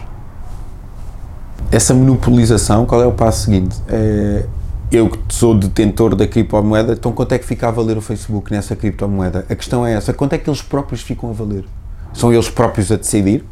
Essa 1.72 1.94
monopolização, 1.94 2.86
qual 2.86 3.02
é 3.02 3.06
o 3.06 3.12
passo 3.12 3.46
seguinte? 3.46 3.80
É, 3.88 4.46
eu 4.92 5.10
que 5.10 5.34
sou 5.34 5.56
detentor 5.56 6.16
da 6.16 6.28
criptomoeda, 6.28 6.94
então 6.94 7.12
quanto 7.12 7.34
é 7.34 7.40
que 7.40 7.46
fica 7.46 7.68
a 7.68 7.72
valer 7.72 7.98
o 7.98 8.02
Facebook 8.02 8.52
nessa 8.52 8.76
criptomoeda? 8.76 9.46
A 9.50 9.56
questão 9.56 9.86
é 9.86 9.94
essa, 9.94 10.14
quanto 10.14 10.34
é 10.34 10.38
que 10.38 10.50
eles 10.50 10.62
próprios 10.62 11.02
ficam 11.02 11.30
a 11.30 11.34
valer? 11.34 11.66
São 12.14 12.34
eles 12.34 12.50
próprios 12.50 12.92
a 12.92 12.96
decidir? 12.96 13.46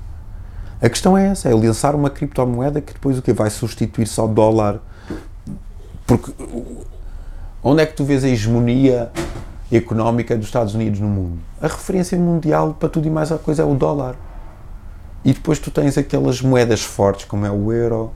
A 0.82 0.90
questão 0.90 1.18
é 1.18 1.28
essa, 1.28 1.50
é 1.50 1.54
lançar 1.54 1.96
uma 1.96 2.10
criptomoeda 2.10 2.82
que 2.82 2.94
depois 2.94 3.18
o 3.18 3.22
que 3.22 3.34
vai 3.34 3.50
substituir 3.50 4.08
só 4.08 4.26
o 4.26 4.28
dólar. 4.28 4.80
Porque 6.06 6.32
onde 7.64 7.82
é 7.82 7.86
que 7.86 7.96
tu 7.96 8.04
vês 8.04 8.24
a 8.24 8.30
hegemonia 8.30 9.12
económica 9.72 10.36
dos 10.36 10.46
Estados 10.46 10.74
Unidos 10.74 11.00
no 11.00 11.08
mundo? 11.08 11.40
A 11.62 11.68
referência 11.68 12.18
mundial 12.18 12.76
para 12.80 12.90
tudo 12.90 13.08
e 13.08 13.12
mais 13.12 13.32
a 13.32 13.38
coisa 13.38 13.64
é 13.64 13.66
o 13.66 13.74
dólar. 13.74 14.16
E 15.26 15.34
depois 15.34 15.60
tu 15.60 15.70
tens 15.70 15.98
aquelas 15.98 16.42
moedas 16.42 16.82
fortes, 16.82 17.26
como 17.26 17.46
é 17.46 17.52
o 17.52 17.74
euro, 17.74 18.12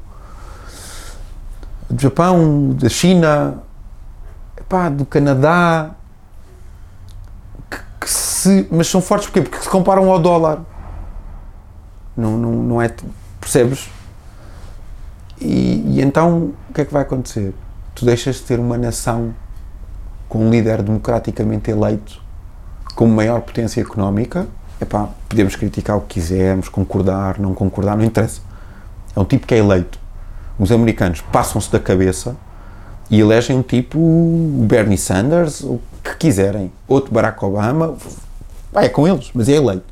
do 1.91 2.01
Japão, 2.01 2.69
da 2.73 2.89
China, 2.89 3.63
epá, 4.57 4.89
do 4.89 5.05
Canadá, 5.05 5.91
que, 7.69 7.77
que 7.99 8.09
se, 8.09 8.67
mas 8.71 8.87
são 8.87 9.01
fortes 9.01 9.27
porquê? 9.27 9.41
porque 9.41 9.63
se 9.63 9.69
comparam 9.69 10.09
ao 10.09 10.19
dólar. 10.19 10.61
Não, 12.15 12.37
não, 12.37 12.51
não 12.51 12.81
é. 12.81 12.93
Percebes? 13.39 13.89
E, 15.39 15.97
e 15.97 16.01
então 16.01 16.53
o 16.69 16.73
que 16.73 16.81
é 16.81 16.85
que 16.85 16.93
vai 16.93 17.01
acontecer? 17.01 17.53
Tu 17.95 18.05
deixas 18.05 18.37
de 18.37 18.43
ter 18.43 18.59
uma 18.59 18.77
nação 18.77 19.33
com 20.29 20.45
um 20.45 20.49
líder 20.49 20.81
democraticamente 20.81 21.69
eleito 21.69 22.21
como 22.95 23.13
maior 23.13 23.41
potência 23.41 23.81
económica. 23.81 24.47
Epá, 24.79 25.09
podemos 25.27 25.55
criticar 25.55 25.97
o 25.97 26.01
que 26.01 26.15
quisermos, 26.15 26.69
concordar, 26.69 27.39
não 27.39 27.53
concordar, 27.53 27.97
não 27.97 28.05
interessa. 28.05 28.41
É 29.15 29.19
um 29.19 29.25
tipo 29.25 29.45
que 29.45 29.53
é 29.53 29.57
eleito. 29.57 30.00
Os 30.59 30.71
americanos 30.71 31.21
passam-se 31.21 31.71
da 31.71 31.79
cabeça 31.79 32.35
e 33.09 33.19
elegem 33.19 33.57
um 33.57 33.61
tipo, 33.61 33.99
o 33.99 34.65
Bernie 34.67 34.97
Sanders, 34.97 35.61
o 35.61 35.81
que 36.03 36.15
quiserem, 36.15 36.71
outro 36.87 37.13
Barack 37.13 37.43
Obama, 37.43 37.95
vai 38.71 38.85
é 38.85 38.89
com 38.89 39.07
eles, 39.07 39.31
mas 39.33 39.49
é 39.49 39.53
eleito. 39.53 39.83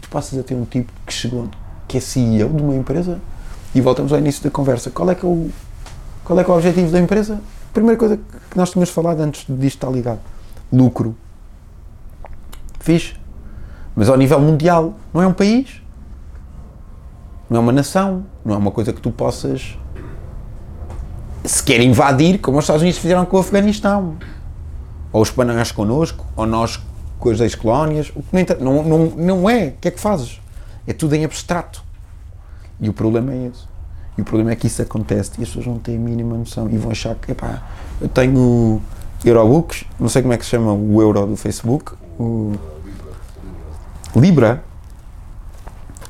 Tu 0.00 0.08
passas 0.08 0.38
a 0.38 0.42
ter 0.42 0.54
um 0.54 0.64
tipo 0.64 0.92
que 1.04 1.12
chegou, 1.12 1.48
que 1.88 1.98
é 1.98 2.00
CEO 2.00 2.48
de 2.48 2.62
uma 2.62 2.74
empresa 2.74 3.18
e 3.74 3.80
voltamos 3.80 4.12
ao 4.12 4.18
início 4.18 4.42
da 4.44 4.50
conversa. 4.50 4.90
Qual 4.90 5.10
é 5.10 5.14
que 5.14 5.26
é 5.26 5.28
o, 5.28 5.50
qual 6.24 6.38
é, 6.38 6.44
que 6.44 6.50
é 6.50 6.54
o 6.54 6.56
objetivo 6.56 6.90
da 6.90 7.00
empresa? 7.00 7.40
Primeira 7.72 7.98
coisa 7.98 8.16
que 8.16 8.56
nós 8.56 8.70
tínhamos 8.70 8.90
falado 8.90 9.20
antes 9.20 9.44
disto 9.48 9.76
estar 9.76 9.90
ligado: 9.90 10.20
lucro. 10.72 11.16
Fixe. 12.80 13.14
Mas 13.94 14.08
ao 14.08 14.16
nível 14.16 14.38
mundial, 14.40 14.94
não 15.12 15.22
é 15.22 15.26
um 15.26 15.32
país, 15.32 15.82
não 17.48 17.58
é 17.58 17.60
uma 17.60 17.72
nação, 17.72 18.24
não 18.46 18.54
é 18.54 18.56
uma 18.56 18.70
coisa 18.70 18.92
que 18.92 19.00
tu 19.00 19.10
possas 19.10 19.76
se 21.44 21.62
quer 21.62 21.80
invadir, 21.80 22.38
como 22.38 22.58
os 22.58 22.64
Estados 22.64 22.82
Unidos 22.82 22.98
fizeram 22.98 23.26
com 23.26 23.36
o 23.36 23.40
Afeganistão, 23.40 24.16
ou 25.12 25.20
os 25.20 25.28
espanhóis 25.28 25.72
connosco, 25.72 26.24
ou 26.36 26.46
nós 26.46 26.80
com 27.18 27.30
as 27.30 27.40
ex-colónias, 27.40 28.12
não, 28.60 28.82
não, 28.84 29.06
não 29.06 29.50
é. 29.50 29.68
O 29.68 29.72
que 29.80 29.88
é 29.88 29.90
que 29.90 30.00
fazes? 30.00 30.40
É 30.86 30.92
tudo 30.92 31.14
em 31.14 31.24
abstrato. 31.24 31.82
E 32.80 32.88
o 32.88 32.92
problema 32.92 33.32
é 33.32 33.46
esse. 33.46 33.64
E 34.16 34.22
o 34.22 34.24
problema 34.24 34.52
é 34.52 34.56
que 34.56 34.66
isso 34.66 34.80
acontece 34.80 35.32
e 35.38 35.42
as 35.42 35.48
pessoas 35.48 35.66
não 35.66 35.78
têm 35.78 35.96
a 35.96 35.98
mínima 35.98 36.36
noção 36.36 36.70
e 36.70 36.76
vão 36.76 36.90
achar 36.90 37.14
que, 37.16 37.32
epá, 37.32 37.62
eu 38.00 38.08
tenho 38.08 38.80
Eurobooks, 39.24 39.84
não 39.98 40.08
sei 40.08 40.22
como 40.22 40.34
é 40.34 40.38
que 40.38 40.44
se 40.44 40.50
chama 40.50 40.72
o 40.72 41.02
euro 41.02 41.26
do 41.26 41.36
Facebook, 41.36 41.92
o 42.18 42.54
Libra, 44.14 44.62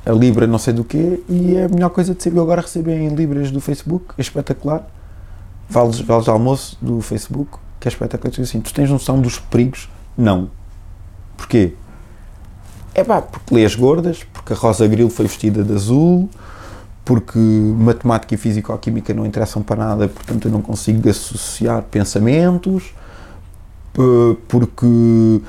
a 0.07 0.13
Libra 0.13 0.47
não 0.47 0.59
sei 0.59 0.73
do 0.73 0.85
quê, 0.85 1.21
e 1.29 1.57
é 1.57 1.65
a 1.65 1.69
melhor 1.69 1.91
coisa 1.91 2.15
de 2.15 2.23
ser 2.23 2.33
eu 2.35 2.41
agora 2.41 2.63
receber 2.63 2.97
em 2.97 3.09
Libras 3.09 3.51
do 3.51 3.61
Facebook, 3.61 4.15
é 4.17 4.21
espetacular. 4.21 4.89
Vales, 5.69 5.99
vales 5.99 6.29
almoço 6.29 6.79
do 6.81 7.01
Facebook, 7.01 7.59
que 7.81 7.89
é 7.89 7.91
espetacular. 7.91 8.33
Assim, 8.41 8.61
tu 8.61 8.73
tens 8.73 8.89
noção 8.89 9.21
dos 9.21 9.41
perigos? 9.41 9.89
Não. 10.17 10.49
Porquê? 11.37 11.75
É 12.95 13.03
pá, 13.03 13.21
porque 13.21 13.53
lês 13.53 13.75
gordas, 13.75 14.25
porque 14.33 14.53
a 14.53 14.57
Rosa 14.57 14.87
Grilo 14.87 15.11
foi 15.11 15.27
vestida 15.27 15.65
de 15.65 15.73
azul, 15.75 16.31
porque 17.05 17.39
matemática 17.39 18.35
e 18.35 18.39
físico-química 18.39 19.13
não 19.13 19.27
interessam 19.27 19.61
para 19.63 19.85
nada, 19.85 20.09
portanto 20.09 20.47
eu 20.47 20.53
não 20.53 20.63
consigo 20.63 21.09
associar 21.09 21.83
pensamentos, 21.83 22.95
porque 24.49 25.41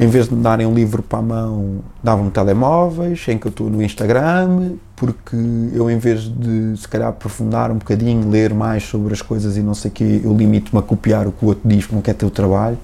em 0.00 0.08
vez 0.08 0.30
de 0.30 0.34
me 0.34 0.42
darem 0.42 0.66
um 0.66 0.72
livro 0.72 1.02
para 1.02 1.18
a 1.18 1.22
mão, 1.22 1.80
davam-me 2.02 2.30
telemóveis, 2.30 3.22
em 3.28 3.36
que 3.36 3.46
eu 3.46 3.50
estou 3.50 3.68
no 3.68 3.82
Instagram, 3.82 4.76
porque 4.96 5.36
eu, 5.74 5.90
em 5.90 5.98
vez 5.98 6.22
de 6.22 6.74
se 6.78 6.88
calhar 6.88 7.10
aprofundar 7.10 7.70
um 7.70 7.76
bocadinho, 7.76 8.30
ler 8.30 8.54
mais 8.54 8.82
sobre 8.82 9.12
as 9.12 9.20
coisas 9.20 9.58
e 9.58 9.60
não 9.60 9.74
sei 9.74 9.90
o 9.90 9.92
quê, 9.92 10.22
eu 10.24 10.34
limito-me 10.34 10.78
a 10.78 10.82
copiar 10.82 11.26
o 11.26 11.32
que 11.32 11.44
o 11.44 11.48
outro 11.48 11.68
diz, 11.68 11.82
porque 11.82 11.94
não 11.94 12.00
quer 12.00 12.14
ter 12.14 12.24
o 12.24 12.30
trabalho. 12.30 12.78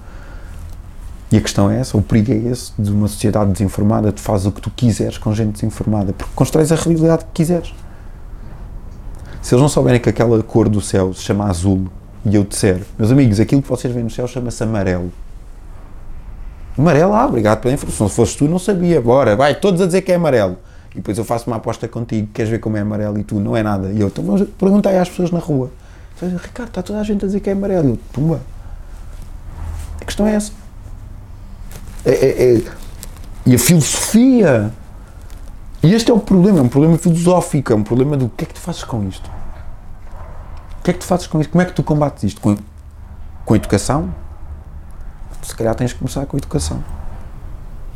E 1.31 1.37
a 1.37 1.41
questão 1.41 1.71
é 1.71 1.79
essa, 1.79 1.97
o 1.97 2.03
perigo 2.03 2.31
é 2.31 2.35
esse, 2.35 2.71
de 2.77 2.91
uma 2.91 3.07
sociedade 3.07 3.51
desinformada, 3.51 4.11
tu 4.11 4.21
fazes 4.21 4.45
o 4.45 4.51
que 4.51 4.61
tu 4.61 4.69
quiseres 4.69 5.17
com 5.17 5.33
gente 5.33 5.53
desinformada, 5.53 6.13
porque 6.13 6.31
constróis 6.35 6.71
a 6.71 6.75
realidade 6.75 7.25
que 7.25 7.31
quiseres. 7.33 7.73
Se 9.41 9.55
eles 9.55 9.61
não 9.63 9.69
souberem 9.69 9.99
que 9.99 10.07
aquela 10.07 10.41
cor 10.43 10.69
do 10.69 10.81
céu 10.81 11.11
se 11.15 11.23
chama 11.23 11.45
azul, 11.49 11.87
e 12.23 12.35
eu 12.35 12.43
disser, 12.43 12.83
meus 12.99 13.11
amigos, 13.11 13.39
aquilo 13.39 13.63
que 13.63 13.69
vocês 13.69 13.91
veem 13.91 14.03
no 14.03 14.11
céu 14.11 14.27
chama-se 14.27 14.61
amarelo, 14.63 15.11
Amarelo, 16.77 17.13
ah, 17.13 17.25
obrigado 17.25 17.59
pela 17.61 17.73
informação. 17.73 18.07
Se 18.07 18.15
fosse 18.15 18.37
tu, 18.37 18.45
não 18.45 18.59
sabia. 18.59 19.01
Bora, 19.01 19.35
vai, 19.35 19.55
todos 19.55 19.81
a 19.81 19.85
dizer 19.85 20.01
que 20.01 20.11
é 20.11 20.15
amarelo. 20.15 20.57
E 20.91 20.97
depois 20.97 21.17
eu 21.17 21.25
faço 21.25 21.47
uma 21.47 21.57
aposta 21.57 21.87
contigo, 21.87 22.27
queres 22.33 22.49
ver 22.49 22.59
como 22.59 22.77
é 22.77 22.81
amarelo 22.81 23.17
e 23.19 23.23
tu, 23.23 23.39
não 23.39 23.55
é 23.55 23.63
nada. 23.63 23.89
E 23.91 23.99
eu, 23.99 24.07
então 24.07 24.23
perguntei 24.59 24.97
às 24.97 25.09
pessoas 25.09 25.31
na 25.31 25.39
rua. 25.39 25.71
Ricardo, 26.21 26.69
está 26.69 26.81
toda 26.81 26.99
a 26.99 27.03
gente 27.03 27.23
a 27.23 27.27
dizer 27.27 27.39
que 27.39 27.49
é 27.49 27.53
amarelo. 27.53 27.87
E 27.87 27.91
eu, 27.91 27.99
pumba. 28.11 28.41
A 30.01 30.05
questão 30.05 30.27
é 30.27 30.35
essa. 30.35 30.51
É, 32.05 32.11
é, 32.11 32.55
é. 32.55 32.63
E 33.45 33.55
a 33.55 33.59
filosofia. 33.59 34.71
E 35.83 35.93
este 35.93 36.09
é 36.09 36.13
o 36.13 36.19
problema, 36.19 36.59
é 36.59 36.61
um 36.61 36.67
problema 36.67 36.97
filosófico, 36.97 37.71
é 37.71 37.75
um 37.75 37.83
problema 37.83 38.17
do 38.17 38.29
que 38.29 38.43
é 38.43 38.47
que 38.47 38.53
tu 38.53 38.59
fazes 38.59 38.83
com 38.83 39.07
isto? 39.07 39.29
O 40.79 40.83
que 40.83 40.91
é 40.91 40.93
que 40.93 40.99
tu 40.99 41.05
fazes 41.05 41.27
com 41.27 41.39
isto? 41.39 41.51
Como 41.51 41.61
é 41.61 41.65
que 41.65 41.73
tu 41.73 41.83
combates 41.83 42.23
isto? 42.23 42.41
Com, 42.41 42.57
com 43.45 43.55
educação? 43.55 44.13
Se 45.47 45.55
calhar 45.55 45.73
tens 45.75 45.93
que 45.93 45.99
começar 45.99 46.25
com 46.25 46.35
a 46.35 46.39
educação. 46.39 46.83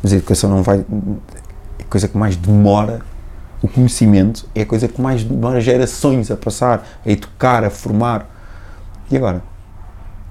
Mas 0.02 0.12
a 0.12 0.16
educação 0.16 0.48
não 0.48 0.62
vai. 0.62 0.78
É 1.78 1.82
a 1.82 1.84
coisa 1.84 2.08
que 2.08 2.16
mais 2.16 2.34
demora. 2.34 3.00
O 3.62 3.68
conhecimento 3.68 4.48
é 4.54 4.62
a 4.62 4.66
coisa 4.66 4.88
que 4.88 5.00
mais 5.00 5.22
demora 5.22 5.60
gerações 5.60 6.30
a 6.30 6.36
passar, 6.36 6.84
a 7.06 7.10
educar, 7.10 7.62
a 7.62 7.70
formar. 7.70 8.26
E 9.10 9.16
agora? 9.16 9.42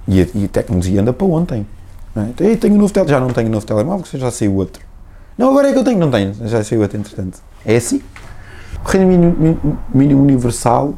E 0.06 0.20
a, 0.20 0.26
e 0.34 0.44
a 0.44 0.48
tecnologia 0.48 1.00
anda 1.00 1.12
para 1.12 1.26
ontem. 1.26 1.66
Não 2.14 2.24
é? 2.24 2.56
tenho 2.56 2.74
um 2.74 2.78
novo 2.78 2.92
telemóvel, 2.92 3.18
já 3.18 3.24
não 3.24 3.32
tenho 3.32 3.48
um 3.48 3.52
novo 3.52 3.64
telemóvel, 3.64 4.04
já 4.12 4.30
saiu 4.30 4.54
outro. 4.56 4.82
Não, 5.38 5.48
agora 5.48 5.70
é 5.70 5.72
que 5.72 5.78
eu 5.78 5.84
tenho, 5.84 5.98
não 5.98 6.10
tenho, 6.10 6.34
já 6.46 6.62
saiu 6.62 6.82
outro 6.82 6.98
entretanto. 6.98 7.38
É 7.64 7.76
assim. 7.76 8.02
O 8.84 8.98
mínimo, 8.98 9.78
mínimo 9.94 10.22
universal 10.22 10.94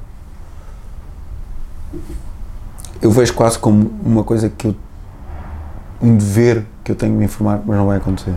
eu 3.05 3.11
vejo 3.11 3.35
quase 3.35 3.59
como 3.59 3.93
uma 4.03 4.25
coisa 4.25 4.49
que 4.49 4.69
eu 4.69 4.75
um 6.01 6.17
dever 6.17 6.67
que 6.83 6.93
eu 6.93 6.97
tenho 6.97 7.13
de 7.13 7.19
me 7.19 7.25
informar, 7.25 7.63
mas 7.65 7.77
não 7.77 7.87
vai 7.87 7.97
acontecer. 7.97 8.35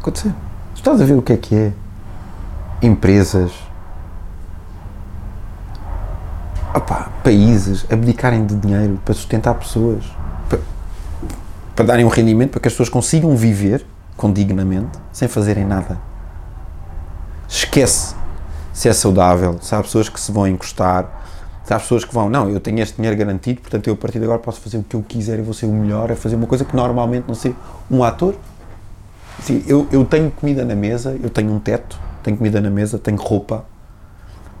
Acontecer. 0.00 0.32
Estás 0.74 1.00
a 1.00 1.04
ver 1.04 1.14
o 1.14 1.22
que 1.22 1.32
é 1.32 1.36
que 1.36 1.54
é? 1.54 1.72
Empresas, 2.82 3.52
opa, 6.74 7.10
países 7.22 7.86
abdicarem 7.90 8.44
de 8.44 8.56
dinheiro 8.56 8.98
para 9.04 9.14
sustentar 9.14 9.54
pessoas, 9.54 10.04
para, 10.48 10.58
para 11.76 11.84
darem 11.84 12.04
um 12.04 12.08
rendimento 12.08 12.50
para 12.50 12.60
que 12.60 12.68
as 12.68 12.74
pessoas 12.74 12.88
consigam 12.88 13.36
viver 13.36 13.86
condignamente 14.16 14.98
sem 15.12 15.28
fazerem 15.28 15.64
nada. 15.64 15.98
Esquece 17.48 18.14
se 18.72 18.88
é 18.88 18.92
saudável, 18.92 19.58
se 19.60 19.74
há 19.74 19.82
pessoas 19.82 20.08
que 20.08 20.18
se 20.18 20.32
vão 20.32 20.48
encostar, 20.48 21.21
Há 21.70 21.78
pessoas 21.78 22.04
que 22.04 22.12
vão, 22.12 22.28
não, 22.28 22.50
eu 22.50 22.60
tenho 22.60 22.80
este 22.80 22.96
dinheiro 22.96 23.16
garantido, 23.16 23.60
portanto 23.62 23.86
eu 23.86 23.94
a 23.94 23.96
partir 23.96 24.18
de 24.18 24.24
agora 24.24 24.38
posso 24.38 24.60
fazer 24.60 24.76
o 24.76 24.82
que 24.82 24.94
eu 24.94 25.02
quiser 25.02 25.38
e 25.38 25.42
vou 25.42 25.54
ser 25.54 25.66
o 25.66 25.72
melhor 25.72 26.12
a 26.12 26.16
fazer 26.16 26.36
uma 26.36 26.46
coisa 26.46 26.64
que 26.64 26.76
normalmente 26.76 27.24
não 27.26 27.34
sei. 27.34 27.54
Um 27.90 28.04
ator, 28.04 28.34
sim, 29.40 29.64
eu, 29.66 29.86
eu 29.90 30.04
tenho 30.04 30.30
comida 30.30 30.64
na 30.64 30.74
mesa, 30.74 31.16
eu 31.22 31.30
tenho 31.30 31.50
um 31.50 31.58
teto, 31.58 31.98
tenho 32.22 32.36
comida 32.36 32.60
na 32.60 32.68
mesa, 32.68 32.98
tenho 32.98 33.16
roupa, 33.16 33.64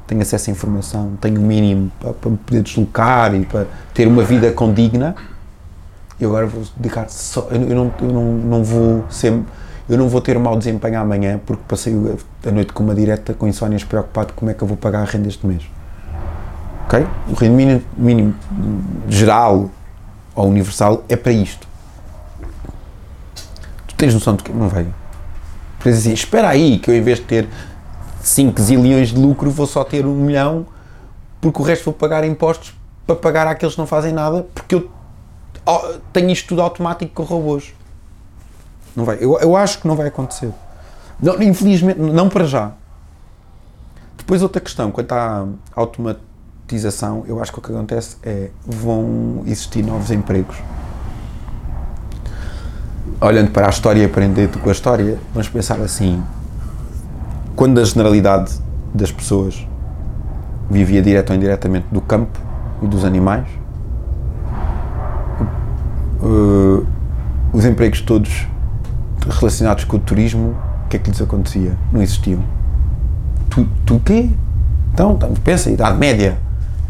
tenho 0.06 0.22
acesso 0.22 0.48
à 0.48 0.52
informação, 0.52 1.12
tenho 1.20 1.40
o 1.40 1.44
mínimo 1.44 1.90
para, 2.00 2.12
para 2.14 2.30
me 2.30 2.36
poder 2.36 2.62
deslocar 2.62 3.34
e 3.34 3.44
para 3.44 3.66
ter 3.92 4.06
uma 4.06 4.22
vida 4.22 4.50
condigna. 4.52 5.14
E 6.18 6.24
agora 6.24 6.46
vou 6.46 6.62
dedicar 6.76 7.10
só, 7.10 7.48
eu, 7.50 7.60
eu, 7.62 7.76
não, 7.76 7.94
eu 8.00 8.12
não, 8.12 8.24
não 8.32 8.64
vou 8.64 9.04
ser, 9.10 9.38
eu 9.88 9.98
não 9.98 10.08
vou 10.08 10.20
ter 10.20 10.38
mau 10.38 10.56
desempenho 10.56 11.00
amanhã 11.00 11.38
porque 11.44 11.62
passei 11.66 11.92
a 12.46 12.50
noite 12.50 12.72
com 12.72 12.84
uma 12.84 12.94
direta 12.94 13.34
com 13.34 13.46
insónias 13.48 13.84
preocupado 13.84 14.32
como 14.34 14.50
é 14.50 14.54
que 14.54 14.62
eu 14.62 14.68
vou 14.68 14.76
pagar 14.76 15.02
a 15.02 15.04
renda 15.04 15.28
este 15.28 15.46
mês. 15.46 15.62
Ok? 16.86 17.06
O 17.28 17.34
rendimento 17.34 17.86
mínimo, 17.96 18.34
mínimo 18.52 18.84
geral 19.08 19.70
ou 20.34 20.48
universal 20.48 21.04
é 21.08 21.16
para 21.16 21.32
isto. 21.32 21.66
Tu 23.86 23.94
tens 23.96 24.14
noção 24.14 24.36
de 24.36 24.42
que 24.42 24.52
não 24.52 24.68
vai. 24.68 24.86
Por 25.78 25.90
assim, 25.90 26.12
espera 26.12 26.48
aí 26.48 26.78
que 26.78 26.90
eu 26.90 26.94
em 26.94 27.02
vez 27.02 27.18
de 27.18 27.24
ter 27.24 27.48
5 28.20 28.60
zilhões 28.60 29.08
de 29.08 29.18
lucro 29.18 29.50
vou 29.50 29.66
só 29.66 29.84
ter 29.84 30.06
um 30.06 30.14
milhão 30.14 30.66
porque 31.40 31.60
o 31.60 31.64
resto 31.64 31.86
vou 31.86 31.94
pagar 31.94 32.24
impostos 32.24 32.74
para 33.06 33.16
pagar 33.16 33.46
àqueles 33.46 33.74
que 33.74 33.80
não 33.80 33.86
fazem 33.86 34.12
nada 34.12 34.46
porque 34.54 34.76
eu 34.76 34.90
tenho 36.12 36.30
isto 36.30 36.48
tudo 36.48 36.62
automático 36.62 37.12
com 37.12 37.22
robôs. 37.22 37.74
Não 38.94 39.04
vai. 39.04 39.16
Eu, 39.20 39.38
eu 39.40 39.56
acho 39.56 39.80
que 39.80 39.88
não 39.88 39.96
vai 39.96 40.08
acontecer. 40.08 40.52
Não, 41.20 41.40
infelizmente, 41.42 41.98
não 41.98 42.28
para 42.28 42.44
já. 42.44 42.72
Depois 44.16 44.42
outra 44.42 44.60
questão, 44.60 44.90
quanto 44.90 45.12
à 45.12 45.46
automatização 45.74 46.31
automatização, 46.72 47.24
eu 47.26 47.40
acho 47.40 47.52
que 47.52 47.58
o 47.58 47.62
que 47.62 47.70
acontece 47.70 48.16
é 48.22 48.50
vão 48.66 49.42
existir 49.46 49.84
novos 49.84 50.10
empregos. 50.10 50.56
Olhando 53.20 53.50
para 53.50 53.66
a 53.66 53.70
história 53.70 54.00
e 54.00 54.04
aprendendo 54.04 54.58
com 54.58 54.68
a 54.68 54.72
história, 54.72 55.18
vamos 55.32 55.48
pensar 55.48 55.80
assim: 55.80 56.22
quando 57.54 57.80
a 57.80 57.84
generalidade 57.84 58.52
das 58.94 59.12
pessoas 59.12 59.66
vivia 60.70 61.02
direto 61.02 61.30
ou 61.30 61.36
indiretamente 61.36 61.86
do 61.90 62.00
campo 62.00 62.38
e 62.82 62.86
dos 62.86 63.04
animais, 63.04 63.46
uh, 66.22 66.86
os 67.52 67.64
empregos 67.64 68.00
todos 68.00 68.46
relacionados 69.28 69.84
com 69.84 69.96
o 69.96 70.00
turismo, 70.00 70.56
o 70.84 70.88
que 70.88 70.96
é 70.96 70.98
que 70.98 71.10
lhes 71.10 71.22
acontecia? 71.22 71.76
Não 71.92 72.02
existiam. 72.02 72.42
Tu, 73.50 73.66
tu 73.86 74.00
quê? 74.00 74.30
Então, 74.92 75.18
pensa, 75.44 75.70
Idade 75.70 75.96
Média, 75.96 76.38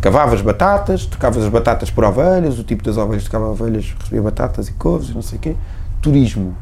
cavavas 0.02 0.40
batatas, 0.40 1.06
tocavas 1.06 1.44
as 1.44 1.48
batatas 1.48 1.88
por 1.88 2.04
ovelhas, 2.04 2.58
o 2.58 2.64
tipo 2.64 2.82
das 2.82 2.98
ovelhas 2.98 3.22
tocava 3.22 3.46
ovelhas, 3.46 3.94
recebia 3.96 4.20
batatas 4.20 4.66
e 4.66 4.72
couves 4.72 5.14
não 5.14 5.22
sei 5.22 5.38
o 5.38 5.40
quê. 5.40 5.56
Turismo. 6.02 6.56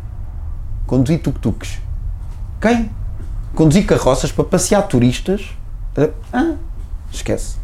Conduzir 0.87 1.23
tuk-tuks. 1.23 1.81
Quem? 2.61 2.91
Conduzir 3.55 3.87
carroças 3.87 4.31
para 4.31 4.45
passear 4.45 4.83
turistas. 4.83 5.49
Ah, 6.31 6.53
esquece. 7.11 7.57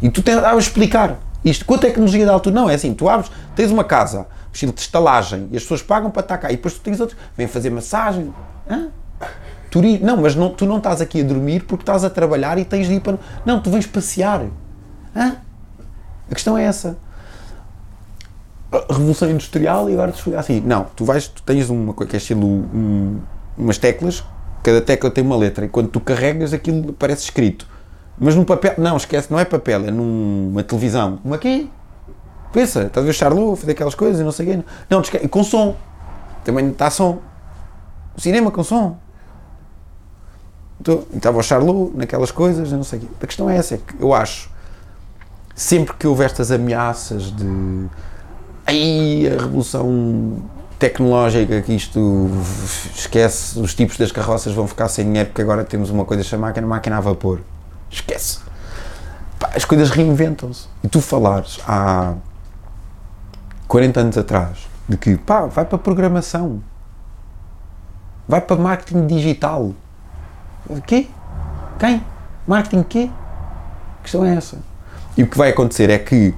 E 0.00 0.08
tu 0.08 0.22
tens 0.22 0.38
a 0.38 0.56
explicar 0.56 1.18
isto 1.44 1.64
com 1.64 1.74
a 1.74 1.78
tecnologia 1.78 2.24
da 2.24 2.32
altura. 2.32 2.54
Não, 2.54 2.70
é 2.70 2.74
assim, 2.74 2.94
tu 2.94 3.08
abres, 3.08 3.32
tens 3.56 3.72
uma 3.72 3.82
casa, 3.82 4.28
estilo 4.52 4.72
de 4.72 4.80
estalagem, 4.80 5.48
e 5.50 5.56
as 5.56 5.62
pessoas 5.64 5.82
pagam 5.82 6.08
para 6.08 6.20
estar 6.20 6.38
cá, 6.38 6.52
e 6.52 6.56
depois 6.56 6.74
tu 6.74 6.80
tens 6.80 7.00
outros, 7.00 7.18
vêm 7.36 7.48
fazer 7.48 7.68
massagem. 7.70 8.32
Ah, 8.70 8.86
turismo. 9.72 10.06
Não, 10.06 10.18
mas 10.18 10.36
não, 10.36 10.50
tu 10.50 10.64
não 10.66 10.78
estás 10.78 11.00
aqui 11.00 11.20
a 11.20 11.24
dormir 11.24 11.64
porque 11.64 11.82
estás 11.82 12.04
a 12.04 12.10
trabalhar 12.10 12.58
e 12.58 12.64
tens 12.64 12.86
de 12.86 12.94
ir 12.94 13.00
para. 13.00 13.18
Não, 13.44 13.60
tu 13.60 13.70
vens 13.70 13.88
passear. 13.88 14.42
Hã? 15.14 15.36
A 16.30 16.34
questão 16.34 16.56
é 16.56 16.64
essa. 16.64 16.96
Revolução 18.90 19.30
Industrial 19.30 19.88
e 19.88 19.92
agora 19.92 20.12
assim. 20.36 20.60
Não, 20.60 20.84
tu 20.96 21.04
vais, 21.04 21.28
tu 21.28 21.42
tens 21.42 21.70
uma 21.70 21.94
coisa 21.94 22.10
que 22.10 22.16
é 22.16 22.18
estilo 22.18 22.46
um, 22.46 23.20
umas 23.56 23.78
teclas, 23.78 24.24
cada 24.62 24.80
tecla 24.80 25.10
tem 25.10 25.22
uma 25.22 25.36
letra, 25.36 25.64
e 25.64 25.68
quando 25.68 25.88
tu 25.88 26.00
carregas 26.00 26.52
aquilo 26.52 26.92
parece 26.92 27.24
escrito. 27.24 27.68
Mas 28.18 28.34
num 28.34 28.44
papel, 28.44 28.74
não, 28.78 28.96
esquece, 28.96 29.30
não 29.30 29.38
é 29.38 29.44
papel, 29.44 29.86
é 29.86 29.90
numa 29.90 30.62
televisão. 30.62 31.20
Uma 31.24 31.38
quê? 31.38 31.68
Pensa, 32.52 32.84
estás 32.84 33.04
a 33.04 33.06
ver 33.06 33.12
Charlot 33.12 33.60
fazer 33.60 33.72
aquelas 33.72 33.94
coisas 33.94 34.20
e 34.20 34.24
não 34.24 34.32
sei 34.32 34.46
o 34.46 34.50
quê. 34.50 34.64
Não, 34.88 35.00
esquece, 35.00 35.28
com 35.28 35.42
som. 35.42 35.76
Também 36.44 36.70
está 36.70 36.90
som. 36.90 37.20
O 38.16 38.20
cinema 38.20 38.50
com 38.50 38.62
som. 38.62 38.96
Tô, 40.82 41.02
e 41.12 41.16
estava 41.16 41.38
o 41.38 41.42
Charlot 41.42 41.96
naquelas 41.96 42.30
coisas, 42.30 42.70
não 42.70 42.84
sei 42.84 43.00
o 43.00 43.02
quê. 43.02 43.08
A 43.22 43.26
questão 43.26 43.50
é 43.50 43.56
essa, 43.56 43.74
é 43.74 43.78
que 43.78 44.00
eu 44.00 44.14
acho, 44.14 44.48
sempre 45.54 45.94
que 45.94 46.06
houve 46.06 46.24
estas 46.24 46.50
ameaças 46.50 47.30
de 47.34 47.88
aí 48.66 49.28
a 49.28 49.42
revolução 49.42 50.42
tecnológica 50.78 51.62
que 51.62 51.72
isto 51.72 52.30
esquece, 52.94 53.58
os 53.58 53.74
tipos 53.74 53.96
das 53.96 54.10
carroças 54.10 54.52
vão 54.52 54.66
ficar 54.66 54.88
sem 54.88 55.04
dinheiro 55.06 55.28
porque 55.28 55.42
agora 55.42 55.64
temos 55.64 55.90
uma 55.90 56.04
coisa 56.04 56.22
chamada 56.22 56.60
máquina 56.62 56.98
a 56.98 57.00
vapor. 57.00 57.40
Esquece. 57.90 58.40
As 59.54 59.64
coisas 59.64 59.90
reinventam-se. 59.90 60.66
E 60.82 60.88
tu 60.88 61.00
falares 61.00 61.60
há 61.66 62.14
40 63.68 64.00
anos 64.00 64.18
atrás 64.18 64.68
de 64.88 64.96
que 64.96 65.16
pá, 65.16 65.46
vai 65.46 65.64
para 65.64 65.78
programação, 65.78 66.62
vai 68.26 68.40
para 68.40 68.56
marketing 68.56 69.06
digital. 69.06 69.72
O 70.68 70.80
quê? 70.80 71.08
Quem? 71.78 72.04
Marketing 72.46 72.82
quê? 72.82 73.10
A 74.00 74.02
questão 74.02 74.24
é 74.24 74.34
essa. 74.34 74.58
E 75.16 75.22
o 75.22 75.26
que 75.26 75.36
vai 75.36 75.50
acontecer 75.50 75.90
é 75.90 75.98
que 75.98 76.34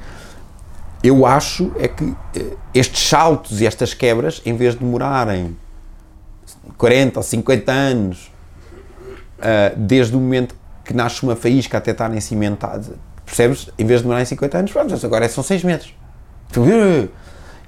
eu 1.03 1.25
acho 1.25 1.73
é 1.79 1.89
que 1.89 2.15
eh, 2.35 2.57
estes 2.75 3.09
saltos 3.09 3.61
e 3.61 3.67
estas 3.67 3.95
quebras, 3.95 4.43
em 4.45 4.57
vez 4.57 4.75
de 4.75 4.81
demorarem 4.81 5.57
40 6.77 7.19
ou 7.19 7.23
50 7.23 7.73
anos, 7.73 8.31
uh, 9.39 9.77
desde 9.77 10.17
o 10.17 10.21
momento 10.21 10.55
que 10.85 10.95
nasce 10.95 11.23
uma 11.23 11.37
faísca 11.37 11.79
até 11.79 11.91
estarem 11.93 12.21
cimentadas, 12.21 12.91
percebes? 13.25 13.69
Em 13.79 13.85
vez 13.85 14.01
de 14.01 14.05
demorarem 14.05 14.27
50 14.27 14.59
anos, 14.59 14.73
pronto, 14.73 15.07
agora 15.07 15.29
são 15.29 15.43
6 15.43 15.65
meses. 15.65 15.95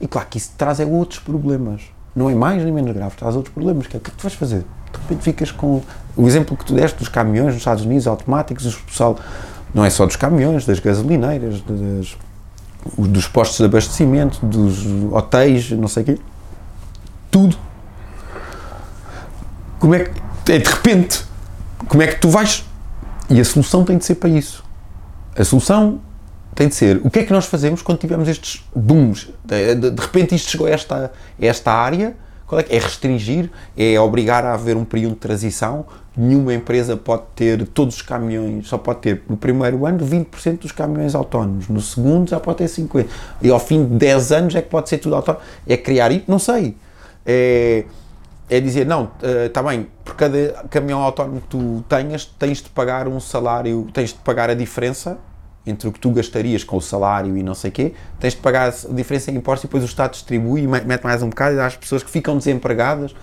E 0.00 0.06
claro 0.06 0.28
que 0.28 0.38
isso 0.38 0.52
traz 0.56 0.80
é 0.80 0.86
outros 0.86 1.18
problemas. 1.18 1.82
Não 2.14 2.30
é 2.30 2.34
mais 2.34 2.62
nem 2.62 2.72
menos 2.72 2.92
grave, 2.92 3.16
traz 3.16 3.36
outros 3.36 3.52
problemas. 3.52 3.86
É, 3.86 3.88
o 3.88 3.90
que 3.90 3.96
é 3.96 4.00
que 4.00 4.10
tu 4.12 4.22
vais 4.22 4.34
fazer? 4.34 4.64
De 4.92 4.98
repente 5.00 5.22
ficas 5.22 5.50
com. 5.50 5.82
O 6.16 6.26
exemplo 6.26 6.56
que 6.56 6.64
tu 6.64 6.74
deste 6.74 6.98
dos 6.98 7.08
caminhões 7.08 7.48
nos 7.48 7.58
Estados 7.58 7.84
Unidos, 7.84 8.06
automáticos, 8.06 8.66
o 8.74 8.82
pessoal. 8.84 9.18
Não 9.74 9.84
é 9.84 9.90
só 9.90 10.06
dos 10.06 10.16
caminhões, 10.16 10.64
das 10.64 10.78
gasolineiras, 10.78 11.60
das, 11.62 12.16
dos 12.96 13.28
postos 13.28 13.58
de 13.58 13.64
abastecimento, 13.64 14.44
dos 14.44 14.84
hotéis, 15.12 15.70
não 15.72 15.88
sei 15.88 16.02
o 16.02 16.06
quê. 16.06 16.18
Tudo. 17.30 17.56
Como 19.78 19.94
é 19.94 20.04
que. 20.04 20.52
É 20.52 20.58
de 20.58 20.70
repente. 20.70 21.24
Como 21.86 22.02
é 22.02 22.06
que 22.06 22.18
tu 22.20 22.28
vais. 22.30 22.64
E 23.28 23.38
a 23.40 23.44
solução 23.44 23.84
tem 23.84 23.98
de 23.98 24.04
ser 24.04 24.14
para 24.14 24.30
isso. 24.30 24.64
A 25.36 25.44
solução 25.44 26.00
tem 26.54 26.68
de 26.68 26.74
ser 26.74 27.00
o 27.04 27.10
que 27.10 27.20
é 27.20 27.24
que 27.24 27.32
nós 27.32 27.46
fazemos 27.46 27.82
quando 27.82 27.98
tivermos 27.98 28.28
estes 28.28 28.64
booms. 28.74 29.28
De, 29.44 29.74
de, 29.74 29.90
de 29.90 30.02
repente 30.02 30.34
isto 30.34 30.50
chegou 30.50 30.66
a 30.66 30.70
esta, 30.70 31.12
a 31.40 31.46
esta 31.46 31.70
área. 31.70 32.16
Qual 32.48 32.58
é, 32.58 32.64
que 32.64 32.74
é 32.74 32.78
restringir, 32.78 33.50
é 33.76 34.00
obrigar 34.00 34.42
a 34.42 34.54
haver 34.54 34.74
um 34.74 34.84
período 34.84 35.12
de 35.12 35.20
transição. 35.20 35.84
Nenhuma 36.16 36.54
empresa 36.54 36.96
pode 36.96 37.24
ter 37.36 37.66
todos 37.68 37.96
os 37.96 38.02
caminhões, 38.02 38.66
só 38.66 38.78
pode 38.78 39.00
ter 39.00 39.22
no 39.28 39.36
primeiro 39.36 39.84
ano 39.86 40.04
20% 40.04 40.60
dos 40.60 40.72
caminhões 40.72 41.14
autónomos, 41.14 41.68
no 41.68 41.80
segundo 41.80 42.30
já 42.30 42.40
pode 42.40 42.58
ter 42.58 42.64
50%, 42.64 43.06
e 43.42 43.50
ao 43.50 43.60
fim 43.60 43.86
de 43.86 43.94
10 43.96 44.32
anos 44.32 44.54
é 44.54 44.62
que 44.62 44.68
pode 44.70 44.88
ser 44.88 44.98
tudo 44.98 45.14
autónomo. 45.14 45.44
É 45.66 45.76
criar 45.76 46.10
isso? 46.10 46.24
Não 46.26 46.38
sei. 46.38 46.74
É, 47.24 47.84
é 48.48 48.60
dizer, 48.60 48.86
não, 48.86 49.10
está 49.46 49.62
bem, 49.62 49.86
por 50.02 50.16
cada 50.16 50.64
caminhão 50.70 51.02
autónomo 51.02 51.42
que 51.42 51.48
tu 51.48 51.84
tenhas, 51.86 52.24
tens 52.24 52.62
de 52.62 52.70
pagar 52.70 53.06
um 53.06 53.20
salário, 53.20 53.86
tens 53.92 54.08
de 54.08 54.18
pagar 54.20 54.48
a 54.48 54.54
diferença 54.54 55.18
entre 55.68 55.88
o 55.88 55.92
que 55.92 56.00
tu 56.00 56.10
gastarias 56.10 56.64
com 56.64 56.76
o 56.76 56.80
salário 56.80 57.36
e 57.36 57.42
não 57.42 57.54
sei 57.54 57.70
o 57.70 57.72
quê, 57.72 57.94
tens 58.18 58.34
de 58.34 58.40
pagar 58.40 58.68
a 58.68 58.92
diferença 58.92 59.30
em 59.30 59.36
impostos 59.36 59.64
e 59.64 59.66
depois 59.66 59.82
o 59.82 59.86
Estado 59.86 60.12
distribui 60.12 60.62
e 60.62 60.66
mete 60.66 61.02
mais 61.04 61.22
um 61.22 61.28
bocado 61.28 61.54
e 61.54 61.56
dá 61.56 61.66
às 61.66 61.76
pessoas 61.76 62.02
que 62.02 62.10
ficam 62.10 62.36
desempregadas. 62.36 63.14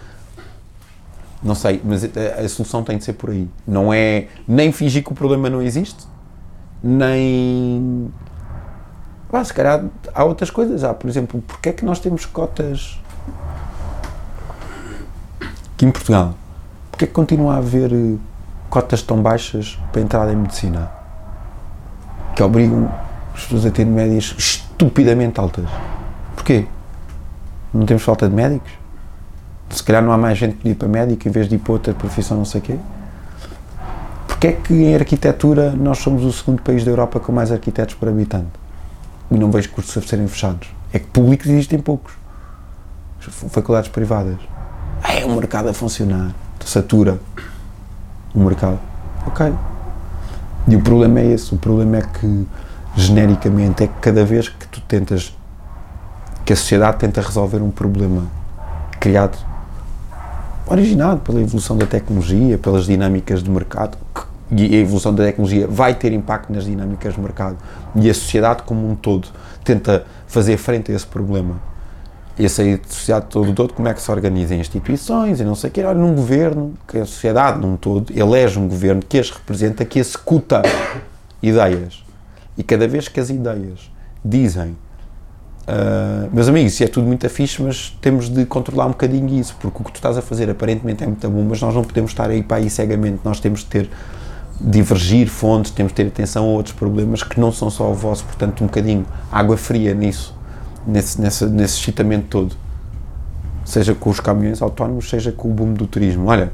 Não 1.44 1.54
sei, 1.54 1.82
mas 1.84 2.04
a, 2.04 2.42
a, 2.44 2.50
solução 2.50 2.84
tem 2.84 2.98
de 2.98 3.04
ser 3.04 3.14
por 3.14 3.30
aí. 3.30 3.48
Não 3.68 3.94
é 3.94 4.28
nem 4.48 4.72
fingir 4.72 5.04
que 5.04 5.12
o 5.12 5.16
problema 5.16 5.50
não 5.50 5.62
existe, 5.62 6.06
nem. 6.82 8.12
Ah, 9.32 9.44
se 9.44 9.54
calhar 9.54 9.84
há 10.14 10.24
outras 10.24 10.50
coisas. 10.50 10.84
Há, 10.84 10.94
por 10.94 11.10
exemplo, 11.10 11.44
porque 11.46 11.70
é 11.70 11.74
que 11.74 11.84
nós 11.84 12.00
temos 12.00 12.26
cotas 12.26 13.00
aqui 15.76 15.86
em 15.86 15.92
Portugal? 15.92 16.34
Porque 16.90 17.04
é 17.04 17.08
que 17.08 17.14
continua 17.14 17.56
a 17.56 17.58
haver 17.58 17.92
eh, 17.92 18.16
cotas 18.70 19.02
tão 19.02 19.22
baixas 19.22 19.78
para 19.92 20.02
entrada 20.02 20.32
em 20.32 20.38
medicina? 20.38 20.95
Que 22.36 22.44
obrigam 22.44 22.92
as 23.34 23.44
pessoas 23.44 23.66
a 23.66 23.72
ter 23.72 23.86
médias 23.86 24.36
estupidamente 24.38 25.40
altas. 25.40 25.66
Porquê? 26.36 26.66
Não 27.74 27.86
temos 27.86 28.04
falta 28.04 28.28
de 28.28 28.36
médicos? 28.36 28.72
Se 29.70 29.84
calhar 29.84 30.04
não 30.04 30.12
há 30.12 30.18
mais 30.18 30.38
gente 30.38 30.58
que 30.58 30.70
ir 30.70 30.76
para 30.76 30.88
médico 30.88 31.28
em 31.28 31.32
vez 31.32 31.48
de 31.48 31.56
ir 31.56 31.60
para 31.60 31.74
outra 31.74 31.94
profissão 31.94 32.38
não 32.38 32.46
sei 32.46 32.62
o 32.62 32.64
quê? 32.64 32.78
Porquê 34.28 34.48
é 34.48 34.52
que 34.52 34.74
em 34.74 34.96
arquitetura 34.96 35.72
nós 35.72 35.98
somos 36.00 36.24
o 36.24 36.32
segundo 36.32 36.62
país 36.62 36.84
da 36.84 36.92
Europa 36.92 37.20
com 37.20 37.32
mais 37.32 37.52
arquitetos 37.52 37.96
por 37.96 38.08
habitante? 38.10 38.52
E 39.32 39.38
não 39.38 39.50
vejo 39.50 39.70
cursos 39.72 39.98
a 39.98 40.08
serem 40.08 40.28
fechados. 40.28 40.70
É 40.94 41.00
que 41.00 41.08
públicos 41.08 41.48
existem 41.48 41.80
poucos. 41.80 42.14
Faculdades 43.20 43.90
privadas. 43.90 44.38
Ah, 45.02 45.14
é 45.14 45.26
um 45.26 45.36
mercado 45.36 45.70
a 45.70 45.74
funcionar. 45.74 46.34
Satura 46.64 47.20
o 48.34 48.40
mercado. 48.40 48.80
Ok. 49.26 49.54
E 50.68 50.76
o 50.76 50.82
problema 50.82 51.20
é 51.20 51.28
esse, 51.28 51.54
o 51.54 51.58
problema 51.58 51.98
é 51.98 52.02
que 52.02 52.48
genericamente 52.96 53.84
é 53.84 53.88
que 53.88 53.94
cada 54.02 54.26
vez 54.26 54.50
que 54.50 54.68
tu 54.68 54.82
tentas 54.82 55.36
que 56.44 56.54
a 56.54 56.56
sociedade 56.56 56.98
tenta 56.98 57.22
resolver 57.22 57.62
um 57.62 57.72
problema 57.72 58.24
criado 59.00 59.38
originado 60.68 61.22
pela 61.22 61.42
evolução 61.42 61.78
da 61.78 61.86
tecnologia, 61.86 62.58
pelas 62.58 62.86
dinâmicas 62.86 63.44
de 63.44 63.50
mercado, 63.50 63.98
e 64.52 64.76
a 64.76 64.80
evolução 64.80 65.14
da 65.14 65.24
tecnologia 65.24 65.68
vai 65.68 65.94
ter 65.94 66.12
impacto 66.14 66.52
nas 66.52 66.66
dinâmicas 66.66 67.14
de 67.14 67.20
mercado, 67.20 67.58
e 67.96 68.10
a 68.10 68.14
sociedade 68.14 68.64
como 68.64 68.90
um 68.90 68.96
todo 68.96 69.28
tenta 69.64 70.06
fazer 70.28 70.58
frente 70.58 70.92
a 70.92 70.96
esse 70.96 71.06
problema 71.06 71.56
e 72.38 72.46
a 72.46 72.50
sair 72.50 72.80
de 72.80 72.94
sociedade 72.94 73.28
todo 73.30 73.54
todo, 73.54 73.74
como 73.74 73.88
é 73.88 73.94
que 73.94 74.02
se 74.02 74.12
organizam 74.12 74.58
instituições 74.58 75.40
e 75.40 75.44
não 75.44 75.56
sei 75.56 75.70
o 75.70 75.74
quê. 75.74 75.84
Olha, 75.84 75.98
num 75.98 76.14
governo, 76.14 76.74
que 76.88 76.98
a 76.98 77.06
sociedade 77.06 77.60
num 77.60 77.78
todo 77.78 78.12
elege 78.14 78.60
um 78.60 78.68
governo 78.68 79.02
que 79.08 79.18
as 79.18 79.30
representa, 79.30 79.86
que 79.86 80.00
executa 80.00 80.62
ideias. 81.42 82.04
E 82.58 82.64
cada 82.64 82.88
vez 82.88 83.08
que 83.08 83.20
as 83.20 83.30
ideias 83.30 83.90
dizem, 84.24 84.76
uh, 85.68 86.30
meus 86.34 86.50
amigos, 86.50 86.74
isso 86.74 86.84
é 86.84 86.88
tudo 86.88 87.08
muito 87.08 87.28
fixe, 87.30 87.62
mas 87.62 87.98
temos 88.02 88.30
de 88.30 88.46
controlar 88.46 88.88
um 88.88 88.92
bocadinho 88.92 89.40
isso, 89.40 89.56
porque 89.60 89.82
o 89.82 89.86
que 89.86 89.94
tu 89.94 89.96
estás 89.96 90.18
a 90.18 90.22
fazer 90.22 90.50
aparentemente 90.50 91.04
é 91.04 91.08
muito 91.08 91.30
bom, 91.30 91.44
mas 91.44 91.62
nós 91.62 91.74
não 91.74 91.84
podemos 91.84 92.12
estar 92.12 92.30
aí 92.30 92.44
para 92.44 92.58
aí 92.58 92.70
cegamente, 92.70 93.22
nós 93.24 93.40
temos 93.40 93.62
de 93.62 93.68
ter 93.68 93.90
divergir 94.60 95.28
fontes, 95.28 95.72
temos 95.72 95.92
de 95.92 95.98
ter 95.98 96.08
atenção 96.08 96.46
a 96.46 96.48
outros 96.48 96.74
problemas 96.74 97.24
que 97.24 97.38
não 97.40 97.52
são 97.52 97.70
só 97.70 97.92
o 97.92 97.94
vosso, 97.94 98.24
portanto 98.24 98.64
um 98.64 98.68
bocadinho 98.68 99.06
água 99.30 99.58
fria 99.58 99.94
nisso 99.94 100.34
nesse, 100.86 101.20
nesse, 101.20 101.46
nesse 101.46 101.80
excitamento 101.80 102.28
todo. 102.30 102.56
Seja 103.64 103.96
com 103.96 104.10
os 104.10 104.20
caminhões 104.20 104.62
autónomos, 104.62 105.10
seja 105.10 105.32
com 105.32 105.50
o 105.50 105.54
boom 105.54 105.74
do 105.74 105.88
turismo. 105.88 106.28
Olha, 106.28 106.52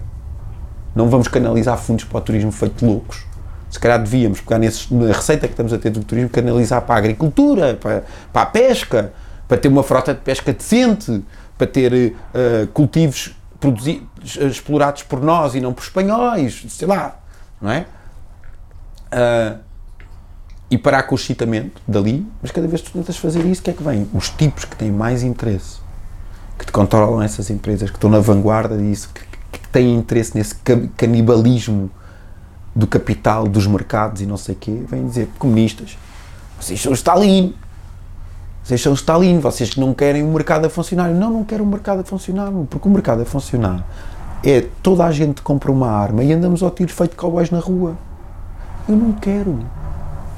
não 0.95 1.09
vamos 1.09 1.27
canalizar 1.27 1.77
fundos 1.77 2.05
para 2.05 2.17
o 2.17 2.21
turismo 2.21 2.51
feito 2.51 2.85
loucos. 2.85 3.25
Se 3.69 3.79
calhar 3.79 3.99
devíamos 3.99 4.41
pegar 4.41 4.59
nesses, 4.59 4.89
na 4.89 5.07
receita 5.07 5.47
que 5.47 5.53
estamos 5.53 5.71
a 5.71 5.77
ter 5.77 5.89
do 5.89 6.03
turismo, 6.03 6.29
canalizar 6.29 6.81
para 6.81 6.95
a 6.95 6.97
agricultura, 6.97 7.75
para, 7.75 8.03
para 8.31 8.41
a 8.41 8.45
pesca, 8.45 9.13
para 9.47 9.57
ter 9.57 9.67
uma 9.67 9.83
frota 9.83 10.13
de 10.13 10.19
pesca 10.21 10.51
decente, 10.51 11.23
para 11.57 11.67
ter 11.67 11.93
uh, 11.93 12.67
cultivos 12.73 13.35
explorados 14.49 15.03
por 15.03 15.21
nós 15.21 15.55
e 15.55 15.61
não 15.61 15.73
por 15.73 15.83
espanhóis, 15.83 16.65
sei 16.69 16.87
lá, 16.87 17.19
não 17.61 17.71
é? 17.71 17.85
Uh, 19.13 19.70
e 20.71 20.77
o 20.77 21.15
excitamento 21.15 21.81
dali, 21.85 22.25
mas 22.41 22.49
cada 22.49 22.65
vez 22.65 22.81
que 22.81 22.89
tu 22.89 22.97
tentas 22.97 23.17
fazer 23.17 23.45
isso, 23.45 23.59
o 23.59 23.63
que 23.65 23.71
é 23.71 23.73
que 23.73 23.83
vem? 23.83 24.07
Os 24.13 24.29
tipos 24.29 24.63
que 24.63 24.75
têm 24.75 24.89
mais 24.89 25.21
interesse, 25.21 25.79
que 26.57 26.65
te 26.65 26.71
controlam 26.71 27.21
essas 27.21 27.49
empresas, 27.49 27.89
que 27.89 27.97
estão 27.97 28.09
na 28.09 28.19
vanguarda 28.19 28.77
disso, 28.77 29.09
que, 29.13 29.59
que 29.59 29.67
têm 29.67 29.93
interesse 29.95 30.35
nesse 30.35 30.55
canibalismo 30.95 31.91
do 32.73 32.87
capital, 32.87 33.49
dos 33.49 33.67
mercados 33.67 34.21
e 34.21 34.25
não 34.25 34.37
sei 34.37 34.55
o 34.55 34.57
quê, 34.57 34.81
vêm 34.87 35.05
dizer, 35.05 35.27
comunistas, 35.37 35.97
vocês 36.57 36.81
são 36.81 36.93
Stalin, 36.93 37.53
vocês 38.63 38.81
são 38.81 38.93
Stalin, 38.93 39.39
vocês 39.39 39.71
que 39.71 39.79
não 39.79 39.93
querem 39.93 40.23
o 40.23 40.27
mercado 40.27 40.65
a 40.65 40.69
funcionar. 40.69 41.09
Não, 41.09 41.31
não 41.31 41.43
quero 41.43 41.63
o 41.63 41.67
mercado 41.67 41.99
a 41.99 42.03
funcionar, 42.03 42.49
porque 42.69 42.87
o 42.87 42.91
mercado 42.91 43.23
a 43.23 43.25
funcionar 43.25 43.85
é 44.43 44.61
toda 44.81 45.05
a 45.05 45.11
gente 45.11 45.41
compra 45.41 45.71
uma 45.71 45.89
arma 45.89 46.23
e 46.23 46.31
andamos 46.31 46.63
ao 46.63 46.71
tiro 46.71 46.93
feito 46.93 47.17
cowboys 47.17 47.51
na 47.51 47.59
rua. 47.59 47.97
Eu 48.87 48.95
não 48.95 49.11
quero. 49.11 49.59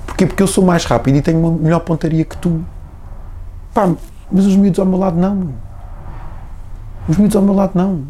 Porquê? 0.06 0.26
Porque 0.26 0.44
eu 0.44 0.48
sou 0.48 0.64
mais 0.66 0.86
rápido 0.86 1.18
e 1.18 1.22
tenho 1.22 1.40
uma 1.40 1.52
melhor 1.52 1.80
pontaria 1.80 2.24
que 2.26 2.38
tu. 2.38 2.64
Pá, 3.74 3.92
mas 4.32 4.46
os 4.46 4.56
miúdos 4.56 4.80
ao 4.80 4.86
meu 4.86 4.98
lado 4.98 5.18
não. 5.20 5.54
Os 7.08 7.18
miúdos 7.18 7.36
ao 7.36 7.42
meu 7.42 7.54
lado 7.54 7.72
não. 7.76 8.04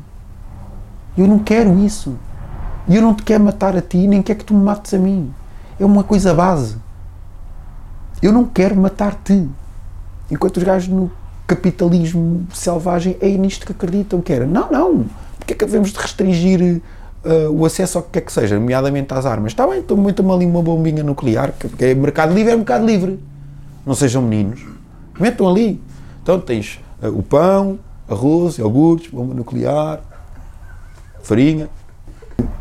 Eu 1.18 1.28
não 1.28 1.40
quero 1.40 1.78
isso. 1.80 2.16
E 2.88 2.96
eu 2.96 3.02
não 3.02 3.14
te 3.14 3.24
quero 3.24 3.44
matar 3.44 3.76
a 3.78 3.82
ti, 3.82 4.08
nem 4.08 4.22
quero 4.22 4.40
que 4.40 4.46
tu 4.46 4.54
me 4.54 4.64
mates 4.64 4.94
a 4.94 4.98
mim. 4.98 5.34
É 5.80 5.86
uma 5.86 6.04
coisa 6.04 6.34
base. 6.34 6.78
Eu 8.22 8.32
não 8.32 8.46
quero 8.46 8.76
matar-te. 8.76 9.48
Enquanto 10.30 10.58
os 10.58 10.64
gajos 10.64 10.90
no 10.90 11.12
capitalismo 11.46 12.46
selvagem 12.54 13.18
é 13.22 13.30
nisto 13.30 13.66
que 13.66 13.72
acreditam 13.72 14.22
que 14.22 14.34
era. 14.34 14.46
Não, 14.46 14.72
não. 14.72 15.06
Porque 15.38 15.54
é 15.54 15.56
que 15.56 15.66
devemos 15.66 15.92
de 15.92 16.00
restringir 16.00 16.82
uh, 17.26 17.52
o 17.52 17.66
acesso 17.66 17.98
ao 17.98 18.04
que 18.04 18.12
quer 18.12 18.22
que 18.22 18.32
seja, 18.32 18.60
nomeadamente 18.60 19.14
às 19.14 19.26
armas. 19.26 19.52
Está 19.52 19.68
bem, 19.68 19.80
então 19.80 19.98
metam-me 19.98 20.32
ali 20.32 20.46
uma 20.46 20.62
bombinha 20.62 21.04
nuclear, 21.04 21.52
que 21.54 21.84
é 21.84 21.94
mercado 21.94 22.34
livre, 22.34 22.52
é 22.52 22.56
mercado 22.56 22.86
livre. 22.86 23.20
Não 23.86 23.94
sejam 23.96 24.22
meninos. 24.22 24.66
Metam 25.20 25.48
ali. 25.48 25.82
Então 26.22 26.40
tens 26.40 26.80
uh, 27.02 27.08
o 27.08 27.24
pão, 27.24 27.80
arroz, 28.08 28.58
iogurtes, 28.58 29.12
bomba 29.12 29.34
nuclear, 29.34 30.02
farinha. 31.22 31.70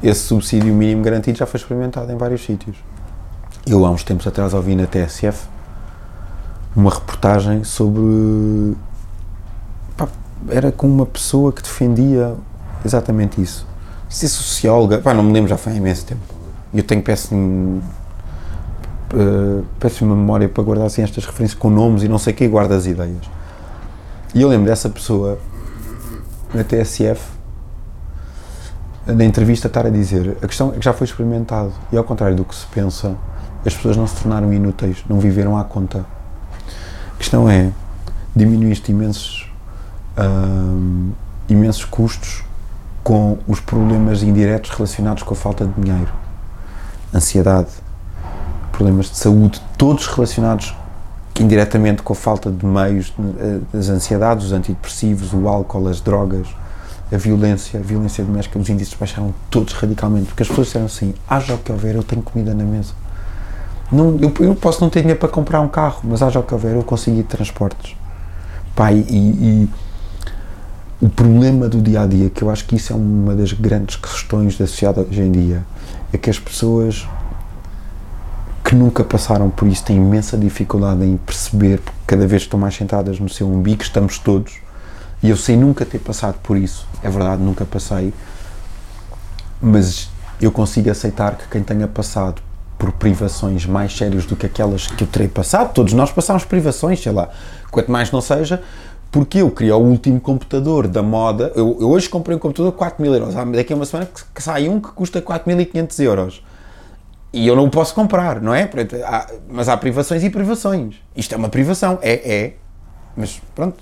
Esse 0.02 0.20
subsídio 0.20 0.72
mínimo 0.74 1.02
garantido 1.02 1.39
já 1.39 1.47
foi 1.47 1.59
experimentado 1.59 2.10
em 2.12 2.16
vários 2.16 2.44
sítios. 2.44 2.76
Eu, 3.66 3.86
há 3.86 3.90
uns 3.90 4.02
tempos 4.02 4.26
atrás, 4.26 4.55
ouvi 4.55 4.74
na 4.74 4.86
TSF 4.86 5.47
uma 6.74 6.90
reportagem 6.90 7.62
sobre. 7.64 8.76
Pá, 9.97 10.09
era 10.48 10.72
com 10.72 10.89
uma 10.89 11.06
pessoa 11.06 11.52
que 11.52 11.62
defendia 11.62 12.34
exatamente 12.84 13.40
isso. 13.40 13.72
Se 14.12 14.26
é 14.26 14.28
socióloga, 14.28 14.98
pá, 14.98 15.14
não 15.14 15.22
me 15.22 15.32
lembro, 15.32 15.48
já 15.48 15.56
foi 15.56 15.72
há 15.72 15.76
imenso 15.76 16.05
tempo. 16.05 16.20
Eu 16.74 16.82
tenho 16.82 17.02
péssimo. 17.02 17.82
Uh, 19.10 19.64
péssima 19.80 20.14
memória 20.14 20.48
para 20.48 20.62
guardar 20.62 20.86
assim 20.86 21.02
estas 21.02 21.24
referências 21.24 21.59
com 21.59 21.70
nomes 21.70 22.02
e 22.02 22.09
não 22.09 22.18
sei 22.18 22.34
o 22.34 22.36
que, 22.36 22.47
guarda 22.47 22.76
as 22.76 22.84
ideias. 22.84 23.22
E 24.34 24.43
eu 24.43 24.48
lembro 24.51 24.66
dessa 24.66 24.90
pessoa 24.90 25.39
na 26.52 26.62
TSF, 26.62 27.22
na 29.06 29.24
entrevista, 29.24 29.66
estar 29.66 29.86
a 29.86 29.90
dizer: 29.90 30.36
a 30.43 30.47
questão 30.47 30.74
é 30.74 30.78
que 30.78 30.84
já 30.84 30.93
foi 30.93 31.06
experimentado 31.06 31.72
e, 31.90 31.97
ao 31.97 32.05
contrário 32.05 32.36
do 32.36 32.44
que 32.44 32.55
se 32.55 32.66
pensa, 32.66 33.16
as 33.64 33.74
pessoas 33.74 33.97
não 33.97 34.06
se 34.06 34.16
tornaram 34.16 34.52
inúteis, 34.52 35.02
não 35.09 35.18
viveram 35.20 35.56
à 35.56 35.64
conta. 35.64 36.05
A 37.14 37.16
questão 37.16 37.48
é: 37.48 37.72
diminuíste 38.36 38.93
imensos, 38.93 39.51
hum, 40.18 41.12
imensos 41.48 41.86
custos 41.86 42.44
com 43.02 43.38
os 43.48 43.60
problemas 43.60 44.22
indiretos 44.22 44.70
relacionados 44.70 45.22
com 45.22 45.34
a 45.34 45.36
falta 45.36 45.66
de 45.66 45.72
dinheiro, 45.80 46.12
ansiedade, 47.14 47.70
problemas 48.70 49.10
de 49.10 49.16
saúde, 49.16 49.60
todos 49.76 50.06
relacionados 50.06 50.74
indiretamente 51.40 52.02
com 52.02 52.12
a 52.12 52.16
falta 52.16 52.50
de 52.50 52.64
meios, 52.64 53.12
as 53.76 53.88
ansiedades, 53.88 54.46
os 54.46 54.52
antidepressivos, 54.52 55.32
o 55.32 55.48
álcool, 55.48 55.88
as 55.88 56.00
drogas, 56.00 56.46
a 57.12 57.16
violência, 57.16 57.80
a 57.80 57.82
violência 57.82 58.24
doméstica, 58.24 58.58
os 58.58 58.68
índices 58.68 58.94
baixaram 58.94 59.34
todos 59.50 59.72
radicalmente, 59.74 60.26
porque 60.26 60.42
as 60.42 60.48
pessoas 60.48 60.68
disseram 60.68 60.86
assim, 60.86 61.14
haja 61.28 61.54
o 61.54 61.58
que 61.58 61.72
houver, 61.72 61.94
eu 61.94 62.02
tenho 62.02 62.22
comida 62.22 62.54
na 62.54 62.64
mesa. 62.64 62.92
Não, 63.90 64.18
eu, 64.18 64.32
eu, 64.40 64.54
posso 64.54 64.80
não 64.80 64.88
ter 64.88 65.00
dinheiro 65.00 65.20
para 65.20 65.28
comprar 65.28 65.60
um 65.60 65.68
carro, 65.68 66.00
mas 66.04 66.22
haja 66.22 66.38
o 66.38 66.42
que 66.42 66.54
houver, 66.54 66.74
eu 66.74 66.82
de 66.82 67.22
transportes. 67.24 67.94
Pai, 68.74 69.04
e, 69.06 69.16
e 69.16 69.68
o 71.02 71.08
problema 71.08 71.68
do 71.68 71.82
dia 71.82 72.02
a 72.02 72.06
dia, 72.06 72.30
que 72.30 72.42
eu 72.42 72.48
acho 72.48 72.64
que 72.64 72.76
isso 72.76 72.92
é 72.92 72.96
uma 72.96 73.34
das 73.34 73.52
grandes 73.52 73.96
questões 73.96 74.56
da 74.56 74.68
sociedade 74.68 75.08
hoje 75.10 75.20
em 75.20 75.32
dia, 75.32 75.64
é 76.12 76.16
que 76.16 76.30
as 76.30 76.38
pessoas 76.38 77.08
que 78.64 78.72
nunca 78.76 79.02
passaram 79.02 79.50
por 79.50 79.66
isso 79.66 79.84
têm 79.84 79.96
imensa 79.96 80.38
dificuldade 80.38 81.04
em 81.04 81.16
perceber, 81.16 81.80
porque 81.80 81.98
cada 82.06 82.24
vez 82.24 82.42
estão 82.42 82.56
mais 82.56 82.76
sentadas 82.76 83.18
no 83.18 83.28
seu 83.28 83.48
umbigo, 83.48 83.82
estamos 83.82 84.16
todos, 84.16 84.60
e 85.20 85.28
eu 85.28 85.36
sei 85.36 85.56
nunca 85.56 85.84
ter 85.84 85.98
passado 85.98 86.36
por 86.40 86.56
isso, 86.56 86.86
é 87.02 87.10
verdade, 87.10 87.42
nunca 87.42 87.64
passei, 87.64 88.14
mas 89.60 90.08
eu 90.40 90.52
consigo 90.52 90.88
aceitar 90.88 91.36
que 91.36 91.48
quem 91.48 91.64
tenha 91.64 91.88
passado 91.88 92.40
por 92.78 92.92
privações 92.92 93.66
mais 93.66 93.96
sérias 93.96 94.24
do 94.24 94.36
que 94.36 94.46
aquelas 94.46 94.86
que 94.86 95.02
eu 95.02 95.08
terei 95.08 95.26
passado, 95.26 95.72
todos 95.72 95.94
nós 95.94 96.12
passamos 96.12 96.44
privações, 96.44 97.02
sei 97.02 97.10
lá, 97.10 97.28
quanto 97.72 97.90
mais 97.90 98.12
não 98.12 98.20
seja, 98.20 98.62
porque 99.12 99.43
eu 99.43 99.51
queria 99.51 99.76
o 99.76 99.82
último 99.82 100.18
computador 100.18 100.89
da 100.89 101.02
moda. 101.02 101.52
Eu, 101.55 101.76
eu 101.78 101.90
hoje 101.90 102.09
comprei 102.09 102.34
um 102.34 102.40
computador 102.40 102.72
de 102.72 102.78
4 102.78 103.02
mil 103.02 103.14
euros. 103.14 103.34
Daqui 103.55 103.74
a 103.74 103.76
uma 103.76 103.84
semana 103.84 104.09
que, 104.34 104.43
sai 104.43 104.70
um 104.70 104.80
que 104.80 104.89
custa 104.89 105.20
4.500 105.20 106.01
euros. 106.02 106.44
E 107.30 107.47
eu 107.47 107.55
não 107.55 107.66
o 107.66 107.70
posso 107.70 107.94
comprar, 107.94 108.40
não 108.40 108.55
é? 108.55 108.68
Mas 109.51 109.68
há 109.68 109.76
privações 109.76 110.24
e 110.24 110.30
privações. 110.30 110.97
Isto 111.14 111.34
é 111.34 111.36
uma 111.36 111.51
privação. 111.51 111.98
É, 112.01 112.36
é. 112.36 112.56
Mas 113.14 113.39
pronto, 113.55 113.76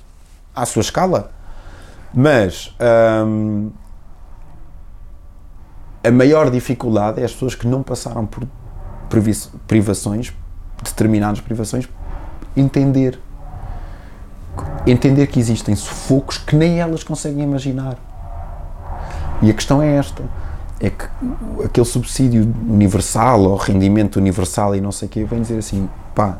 à 0.54 0.66
sua 0.66 0.80
escala. 0.80 1.30
Mas 2.12 2.74
hum, 3.24 3.70
a 6.02 6.10
maior 6.10 6.50
dificuldade 6.50 7.20
é 7.20 7.24
as 7.24 7.32
pessoas 7.32 7.54
que 7.54 7.68
não 7.68 7.84
passaram 7.84 8.26
por 8.26 8.48
privações, 9.68 10.32
determinadas 10.82 11.40
privações, 11.40 11.88
entender 12.56 13.20
entender 14.86 15.26
que 15.26 15.38
existem 15.38 15.74
sufocos 15.74 16.38
que 16.38 16.56
nem 16.56 16.80
elas 16.80 17.02
conseguem 17.02 17.44
imaginar. 17.44 17.96
E 19.42 19.50
a 19.50 19.54
questão 19.54 19.82
é 19.82 19.96
esta: 19.96 20.22
é 20.80 20.90
que 20.90 21.04
aquele 21.64 21.86
subsídio 21.86 22.42
universal 22.68 23.42
ou 23.42 23.56
rendimento 23.56 24.16
universal 24.16 24.74
e 24.74 24.80
não 24.80 24.92
sei 24.92 25.06
o 25.06 25.10
quê 25.10 25.24
vem 25.24 25.42
dizer 25.42 25.58
assim, 25.58 25.88
pá, 26.14 26.38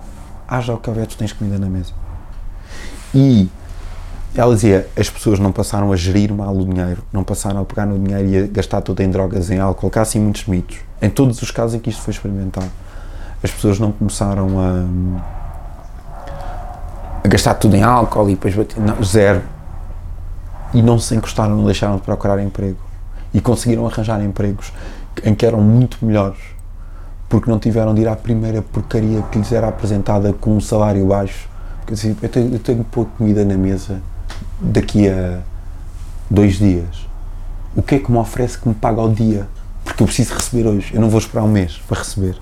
haja 0.48 0.74
o 0.74 0.78
que 0.78 0.88
houver, 0.88 1.06
tu 1.06 1.16
tens 1.16 1.32
comida 1.32 1.58
na 1.58 1.68
mesa. 1.68 1.92
E 3.14 3.48
ela 4.34 4.54
dizia, 4.54 4.88
as 4.96 5.10
pessoas 5.10 5.38
não 5.38 5.52
passaram 5.52 5.92
a 5.92 5.96
gerir 5.96 6.32
mal 6.32 6.56
o 6.56 6.64
dinheiro, 6.64 7.02
não 7.12 7.24
passaram 7.24 7.60
a 7.60 7.64
pegar 7.64 7.84
no 7.84 7.98
dinheiro 7.98 8.28
e 8.28 8.38
a 8.38 8.46
gastar 8.46 8.80
tudo 8.80 9.00
em 9.00 9.10
drogas, 9.10 9.50
em 9.50 9.58
álcool, 9.58 9.90
cá 9.90 10.02
assim 10.02 10.20
muitos 10.20 10.46
mitos. 10.46 10.78
Em 11.02 11.10
todos 11.10 11.42
os 11.42 11.50
casos 11.50 11.74
em 11.74 11.80
que 11.80 11.90
isto 11.90 12.02
foi 12.02 12.12
experimentado. 12.12 12.70
As 13.42 13.50
pessoas 13.50 13.78
não 13.78 13.90
começaram 13.90 14.58
a 14.58 15.30
a 15.39 15.39
gastar 17.28 17.54
tudo 17.54 17.76
em 17.76 17.82
álcool 17.82 18.28
e 18.28 18.34
depois 18.34 18.54
não, 18.76 19.02
zero. 19.02 19.42
E 20.72 20.82
não 20.82 20.98
se 20.98 21.14
encostaram, 21.14 21.56
não 21.56 21.64
deixaram 21.64 21.96
de 21.96 22.02
procurar 22.02 22.40
emprego. 22.40 22.78
E 23.32 23.40
conseguiram 23.40 23.86
arranjar 23.86 24.22
empregos 24.22 24.72
em 25.24 25.34
que 25.34 25.44
eram 25.44 25.60
muito 25.60 26.04
melhores, 26.04 26.38
porque 27.28 27.50
não 27.50 27.58
tiveram 27.58 27.94
de 27.94 28.02
ir 28.02 28.08
à 28.08 28.16
primeira 28.16 28.62
porcaria 28.62 29.22
que 29.30 29.38
lhes 29.38 29.52
era 29.52 29.68
apresentada 29.68 30.32
com 30.32 30.56
um 30.56 30.60
salário 30.60 31.06
baixo. 31.06 31.48
Porque 31.80 31.94
assim, 31.94 32.16
eu 32.22 32.28
tenho, 32.28 32.54
eu 32.54 32.58
tenho 32.58 32.84
pôr 32.84 33.06
comida 33.18 33.44
na 33.44 33.56
mesa 33.56 34.00
daqui 34.60 35.08
a 35.08 35.40
dois 36.28 36.54
dias. 36.54 37.08
O 37.74 37.82
que 37.82 37.96
é 37.96 37.98
que 37.98 38.10
me 38.10 38.18
oferece 38.18 38.58
que 38.58 38.68
me 38.68 38.74
paga 38.74 39.00
ao 39.00 39.08
dia? 39.10 39.46
Porque 39.84 40.02
eu 40.02 40.06
preciso 40.06 40.34
receber 40.34 40.68
hoje. 40.68 40.92
Eu 40.94 41.00
não 41.00 41.08
vou 41.08 41.18
esperar 41.18 41.44
um 41.44 41.48
mês 41.48 41.80
para 41.86 41.98
receber. 41.98 42.36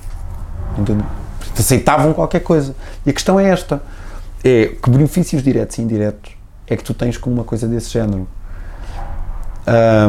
Aceitavam 1.59 2.13
qualquer 2.15 2.41
coisa. 2.41 2.75
E 3.05 3.11
a 3.11 3.13
questão 3.13 3.39
é 3.39 3.49
esta 3.49 3.83
é 4.45 4.69
que 4.69 4.91
benefícios 4.91 5.43
diretos 5.43 5.79
e 5.79 5.83
indiretos 5.83 6.33
é 6.67 6.77
que 6.77 6.85
tu 6.85 6.95
tens 6.95 7.17
com 7.17 7.31
uma 7.31 7.45
coisa 7.45 7.67
desse 7.67 7.91
género. 7.91 8.29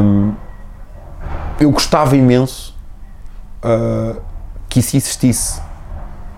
Um, 0.02 0.34
eu 1.58 1.70
gostava 1.70 2.16
imenso 2.16 2.76
uh, 3.64 4.20
que 4.68 4.80
isso 4.80 4.96
existisse, 4.96 5.60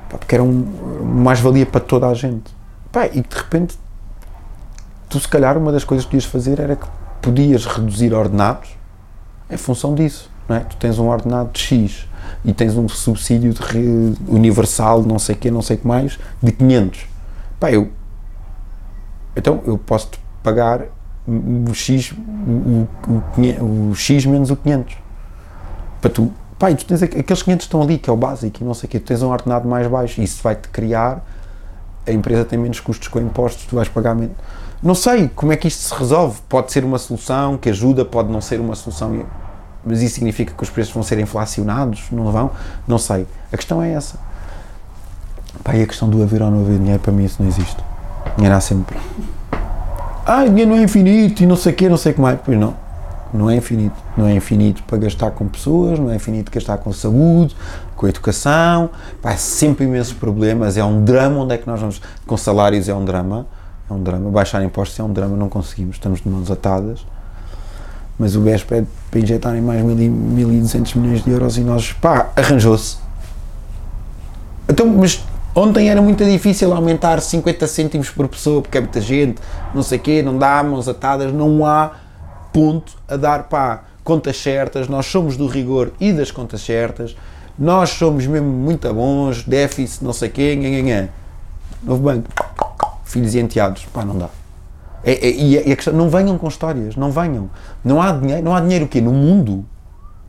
porque 0.08 0.34
era 0.34 0.42
um, 0.42 1.04
mais-valia 1.04 1.66
para 1.66 1.80
toda 1.80 2.06
a 2.08 2.14
gente. 2.14 2.54
Pá, 2.90 3.06
e 3.06 3.20
de 3.20 3.36
repente, 3.36 3.78
tu 5.08 5.18
se 5.20 5.28
calhar 5.28 5.56
uma 5.56 5.72
das 5.72 5.84
coisas 5.84 6.04
que 6.04 6.10
podias 6.10 6.24
fazer 6.24 6.60
era 6.60 6.76
que 6.76 6.86
podias 7.20 7.66
reduzir 7.66 8.12
ordenados 8.14 8.70
em 9.50 9.56
função 9.56 9.94
disso. 9.94 10.30
Não 10.48 10.56
é? 10.56 10.60
Tu 10.60 10.76
tens 10.76 10.98
um 10.98 11.08
ordenado 11.08 11.50
de 11.52 11.60
X 11.60 12.08
e 12.44 12.52
tens 12.52 12.76
um 12.76 12.88
subsídio 12.88 13.52
de 13.54 14.14
universal, 14.28 15.02
não 15.02 15.18
sei 15.18 15.34
o 15.34 15.38
que, 15.38 15.50
não 15.50 15.62
sei 15.62 15.76
o 15.76 15.80
que 15.80 15.86
mais, 15.86 16.18
de 16.42 16.52
500 16.52 17.11
pá, 17.62 17.70
eu. 17.70 17.92
Então 19.36 19.62
eu 19.64 19.78
posso 19.78 20.10
pagar 20.42 20.80
o 21.24 21.72
X, 21.72 22.12
o, 22.12 22.88
o, 23.08 23.90
o, 23.90 23.94
X 23.94 24.26
menos 24.26 24.50
o 24.50 24.56
500. 24.56 24.96
Para 26.00 26.10
tu. 26.10 26.32
Pá, 26.58 26.74
tu 26.74 26.84
tens 26.84 27.04
aqueles 27.04 27.42
500 27.42 27.64
estão 27.64 27.80
ali, 27.80 27.98
que 27.98 28.10
é 28.10 28.12
o 28.12 28.16
básico 28.16 28.60
e 28.60 28.64
não 28.64 28.74
sei 28.74 28.88
o 28.88 28.90
quê, 28.90 28.98
tu 28.98 29.06
tens 29.06 29.22
um 29.22 29.30
ordenado 29.30 29.68
mais 29.68 29.86
baixo 29.86 30.20
e 30.20 30.24
isso 30.24 30.42
vai-te 30.42 30.68
criar. 30.70 31.24
A 32.04 32.10
empresa 32.10 32.44
tem 32.44 32.58
menos 32.58 32.80
custos 32.80 33.06
com 33.06 33.20
impostos, 33.20 33.64
tu 33.64 33.76
vais 33.76 33.88
pagar 33.88 34.16
menos. 34.16 34.36
Não 34.82 34.96
sei 34.96 35.28
como 35.28 35.52
é 35.52 35.56
que 35.56 35.68
isto 35.68 35.82
se 35.82 35.94
resolve. 35.94 36.40
Pode 36.48 36.72
ser 36.72 36.84
uma 36.84 36.98
solução 36.98 37.56
que 37.56 37.70
ajuda, 37.70 38.04
pode 38.04 38.28
não 38.28 38.40
ser 38.40 38.58
uma 38.58 38.74
solução, 38.74 39.24
mas 39.84 40.02
isso 40.02 40.16
significa 40.16 40.52
que 40.52 40.62
os 40.64 40.70
preços 40.70 40.92
vão 40.92 41.04
ser 41.04 41.20
inflacionados? 41.20 42.10
Não 42.10 42.32
vão? 42.32 42.50
Não 42.88 42.98
sei. 42.98 43.24
A 43.52 43.56
questão 43.56 43.80
é 43.80 43.92
essa. 43.92 44.31
Pá, 45.62 45.76
e 45.76 45.82
a 45.82 45.86
questão 45.86 46.08
do 46.08 46.22
haver 46.22 46.42
ou 46.42 46.50
não 46.50 46.60
haver 46.62 46.78
dinheiro, 46.78 46.98
para 47.00 47.12
mim 47.12 47.24
isso 47.24 47.40
não 47.40 47.48
existe. 47.48 47.76
Dinheiro 48.36 48.56
há 48.56 48.60
sempre. 48.60 48.96
Ah, 50.24 50.44
dinheiro 50.44 50.70
não 50.70 50.76
é 50.76 50.82
infinito 50.82 51.42
e 51.42 51.46
não 51.46 51.56
sei 51.56 51.72
o 51.72 51.76
quê, 51.76 51.88
não 51.88 51.96
sei 51.96 52.12
o 52.12 52.14
que 52.14 52.20
mais. 52.20 52.38
Pois 52.44 52.58
não. 52.58 52.74
Não 53.32 53.48
é 53.48 53.56
infinito. 53.56 53.96
Não 54.16 54.26
é 54.26 54.34
infinito 54.34 54.82
para 54.82 54.98
gastar 54.98 55.30
com 55.30 55.48
pessoas, 55.48 55.98
não 55.98 56.10
é 56.10 56.16
infinito 56.16 56.50
gastar 56.52 56.78
com 56.78 56.92
saúde, 56.92 57.56
com 57.96 58.06
educação. 58.06 58.90
Pá, 59.20 59.36
sempre 59.36 59.84
imensos 59.84 60.12
problemas. 60.12 60.76
É 60.76 60.84
um 60.84 61.02
drama 61.04 61.40
onde 61.40 61.54
é 61.54 61.58
que 61.58 61.66
nós 61.66 61.80
vamos. 61.80 62.00
Com 62.26 62.36
salários 62.36 62.88
é 62.88 62.94
um 62.94 63.04
drama. 63.04 63.46
É 63.88 63.92
um 63.92 64.02
drama. 64.02 64.30
Baixar 64.30 64.62
impostos 64.62 64.98
é 64.98 65.02
um 65.02 65.12
drama, 65.12 65.36
não 65.36 65.48
conseguimos. 65.48 65.96
Estamos 65.96 66.20
de 66.20 66.28
mãos 66.28 66.50
atadas. 66.50 67.06
Mas 68.18 68.36
o 68.36 68.40
BES 68.40 68.64
pede 68.64 68.86
para 69.10 69.20
injetarem 69.20 69.62
mais 69.62 69.82
1.200 69.82 70.96
milhões 70.96 71.24
de 71.24 71.30
euros 71.30 71.56
e 71.56 71.62
nós. 71.62 71.92
pá, 71.92 72.30
arranjou-se. 72.36 72.98
Então, 74.68 74.86
mas 74.86 75.22
Ontem 75.54 75.90
era 75.90 76.00
muito 76.00 76.24
difícil 76.24 76.72
aumentar 76.72 77.20
50 77.20 77.66
cêntimos 77.66 78.08
por 78.08 78.26
pessoa, 78.26 78.62
porque 78.62 78.78
é 78.78 78.80
muita 78.80 79.02
gente, 79.02 79.40
não 79.74 79.82
sei 79.82 79.98
o 79.98 80.00
quê, 80.00 80.22
não 80.22 80.38
dá, 80.38 80.62
mãos 80.62 80.88
atadas, 80.88 81.30
não 81.30 81.66
há 81.66 81.92
ponto 82.50 82.96
a 83.06 83.16
dar, 83.16 83.44
pá, 83.44 83.82
contas 84.02 84.38
certas, 84.38 84.88
nós 84.88 85.04
somos 85.04 85.36
do 85.36 85.46
rigor 85.46 85.92
e 86.00 86.10
das 86.10 86.30
contas 86.30 86.62
certas, 86.62 87.14
nós 87.58 87.90
somos 87.90 88.26
mesmo 88.26 88.48
muito 88.48 88.92
bons, 88.94 89.42
déficit, 89.44 90.02
não 90.02 90.14
sei 90.14 90.30
o 90.30 90.32
quê, 90.32 90.56
nhanhanhã. 90.56 91.10
Novo 91.82 92.02
banco, 92.02 92.30
filhos 93.04 93.34
e 93.34 93.40
enteados, 93.40 93.84
pá, 93.92 94.06
não 94.06 94.16
dá. 94.16 94.30
É, 95.04 95.12
é, 95.12 95.30
e 95.30 95.68
e 95.68 95.72
a 95.72 95.76
questão, 95.76 95.92
não 95.92 96.08
venham 96.08 96.38
com 96.38 96.48
histórias, 96.48 96.96
não 96.96 97.10
venham. 97.10 97.50
Não 97.84 98.00
há 98.00 98.12
dinheiro, 98.12 98.42
não 98.42 98.54
há 98.54 98.60
dinheiro 98.60 98.86
o 98.86 98.88
quê? 98.88 99.02
No 99.02 99.12
mundo? 99.12 99.66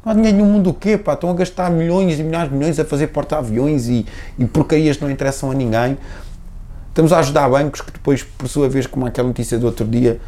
Não 0.06 0.12
há 0.12 0.16
dinheiro 0.16 0.38
no 0.38 0.46
mundo 0.46 0.72
o 0.72 0.74
quê, 0.74 0.98
pá? 0.98 1.14
Estão 1.14 1.30
a 1.30 1.34
gastar 1.34 1.72
milhões 1.72 2.20
e 2.20 2.24
milhares 2.24 2.52
de 2.52 2.58
milhões 2.58 2.78
a 2.78 2.84
fazer 2.84 3.08
porta-aviões 3.08 3.88
e, 3.88 4.06
e 4.38 4.46
porcarias 4.46 4.98
que 4.98 5.04
não 5.04 5.10
interessam 5.10 5.50
a 5.50 5.54
ninguém. 5.54 5.98
Estamos 6.90 7.14
a 7.14 7.20
ajudar 7.20 7.50
bancos 7.50 7.80
que 7.80 7.92
depois, 7.92 8.22
por 8.22 8.48
sua 8.50 8.68
vez, 8.68 8.86
como 8.86 9.06
aquela 9.06 9.28
notícia 9.28 9.58
do 9.58 9.66
outro 9.66 9.86
dia, 9.86 10.20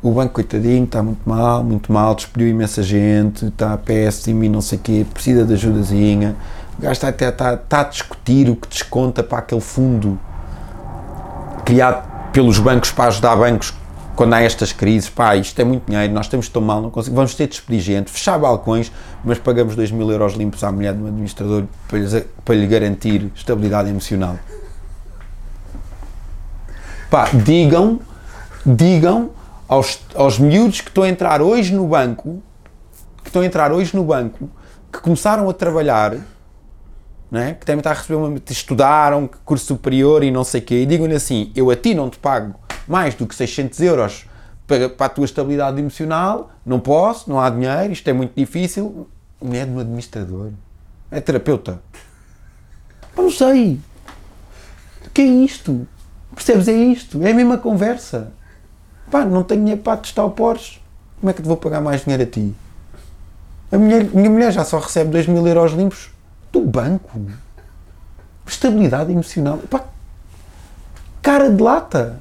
o 0.00 0.12
banco, 0.12 0.34
coitadinho, 0.34 0.84
está 0.84 1.02
muito 1.02 1.28
mal, 1.28 1.64
muito 1.64 1.92
mal, 1.92 2.14
despediu 2.14 2.48
imensa 2.48 2.82
gente, 2.82 3.46
está 3.46 3.76
péssimo 3.76 4.44
e 4.44 4.48
não 4.48 4.60
sei 4.60 4.78
o 4.78 4.80
quê, 4.80 5.06
precisa 5.12 5.44
de 5.44 5.54
ajudazinha. 5.54 6.36
O 6.78 6.82
gajo 6.82 6.92
está, 6.92 7.08
até, 7.08 7.28
está, 7.28 7.54
está 7.54 7.80
a 7.80 7.84
discutir 7.84 8.48
o 8.48 8.54
que 8.54 8.68
desconta 8.68 9.22
para 9.22 9.38
aquele 9.38 9.60
fundo 9.60 10.18
criado 11.64 12.04
pelos 12.32 12.58
bancos 12.58 12.90
para 12.92 13.06
ajudar 13.06 13.34
bancos 13.36 13.74
quando 14.16 14.34
há 14.34 14.40
estas 14.40 14.72
crises, 14.72 15.08
pá, 15.08 15.36
isto 15.36 15.58
é 15.60 15.64
muito 15.64 15.86
dinheiro, 15.86 16.12
nós 16.12 16.26
estamos 16.26 16.48
tão 16.48 16.62
mal, 16.62 16.80
não 16.80 16.90
conseguimos, 16.90 17.16
vamos 17.16 17.34
ter 17.34 17.44
de 17.44 17.50
despedir 17.50 17.80
gente, 17.80 18.10
fechar 18.10 18.38
balcões, 18.38 18.92
mas 19.24 19.38
pagamos 19.38 19.74
2 19.74 19.90
mil 19.90 20.10
euros 20.10 20.34
limpos 20.34 20.62
à 20.62 20.70
mulher 20.70 20.94
de 20.94 21.02
um 21.02 21.06
administrador 21.06 21.64
para 21.88 22.24
para 22.44 22.54
lhe 22.54 22.66
garantir 22.66 23.30
estabilidade 23.34 23.90
emocional. 23.90 24.38
Pá, 27.10 27.28
digam, 27.32 28.00
digam 28.64 29.30
aos, 29.68 30.00
aos 30.14 30.38
miúdos 30.38 30.80
que 30.80 30.88
estão 30.88 31.04
a 31.04 31.08
entrar 31.08 31.42
hoje 31.42 31.74
no 31.74 31.86
banco, 31.86 32.42
que 33.22 33.28
estão 33.28 33.42
a 33.42 33.46
entrar 33.46 33.72
hoje 33.72 33.96
no 33.96 34.04
banco, 34.04 34.48
que 34.92 35.00
começaram 35.00 35.48
a 35.48 35.52
trabalhar, 35.52 36.16
né, 37.30 37.54
que 37.54 37.70
estar 37.70 37.90
a 37.90 37.94
receber 37.94 38.14
uma, 38.14 38.40
estudaram, 38.48 39.28
curso 39.44 39.66
superior 39.66 40.22
e 40.22 40.30
não 40.30 40.44
sei 40.44 40.60
o 40.60 40.64
quê, 40.64 40.82
e 40.82 40.86
digam-lhe 40.86 41.14
assim, 41.14 41.50
eu 41.56 41.68
a 41.70 41.74
ti 41.76 41.94
não 41.94 42.08
te 42.08 42.18
pago 42.18 42.54
mais 42.86 43.14
do 43.14 43.26
que 43.26 43.34
600 43.34 43.80
euros 43.80 44.26
para, 44.66 44.88
para 44.88 45.06
a 45.06 45.08
tua 45.08 45.24
estabilidade 45.24 45.78
emocional, 45.78 46.50
não 46.64 46.80
posso, 46.80 47.28
não 47.28 47.40
há 47.40 47.50
dinheiro, 47.50 47.92
isto 47.92 48.08
é 48.08 48.12
muito 48.12 48.32
difícil. 48.36 49.08
É 49.52 49.64
de 49.64 49.70
um 49.70 49.78
administrador, 49.78 50.50
é 51.10 51.20
terapeuta. 51.20 51.80
Eu 53.16 53.24
não 53.24 53.30
sei. 53.30 53.78
O 55.06 55.10
que 55.10 55.20
é 55.20 55.26
isto? 55.26 55.86
Percebes? 56.34 56.66
É 56.66 56.72
isto, 56.72 57.22
é 57.22 57.30
a 57.30 57.34
mesma 57.34 57.58
conversa. 57.58 58.32
Pá, 59.10 59.24
não 59.24 59.42
tenho 59.42 59.60
dinheiro 59.60 59.82
para 59.82 59.98
testar 59.98 60.24
o 60.24 60.30
Porsche. 60.30 60.80
Como 61.20 61.30
é 61.30 61.32
que 61.32 61.42
te 61.42 61.46
vou 61.46 61.56
pagar 61.56 61.80
mais 61.80 62.02
dinheiro 62.02 62.22
a 62.22 62.26
ti? 62.26 62.54
A 63.70 63.76
minha, 63.76 64.04
minha 64.04 64.30
mulher 64.30 64.52
já 64.52 64.64
só 64.64 64.78
recebe 64.78 65.10
2 65.10 65.26
mil 65.26 65.46
euros 65.46 65.72
limpos 65.72 66.10
do 66.52 66.60
banco. 66.60 67.20
Estabilidade 68.46 69.12
emocional. 69.12 69.58
Pá, 69.70 69.84
cara 71.20 71.50
de 71.50 71.62
lata. 71.62 72.20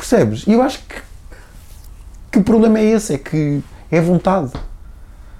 Percebes? 0.00 0.46
E 0.46 0.52
eu 0.54 0.62
acho 0.62 0.78
que, 0.78 1.02
que 2.32 2.38
o 2.38 2.42
problema 2.42 2.78
é 2.78 2.84
esse, 2.84 3.12
é 3.12 3.18
que 3.18 3.62
é 3.90 4.00
vontade. 4.00 4.50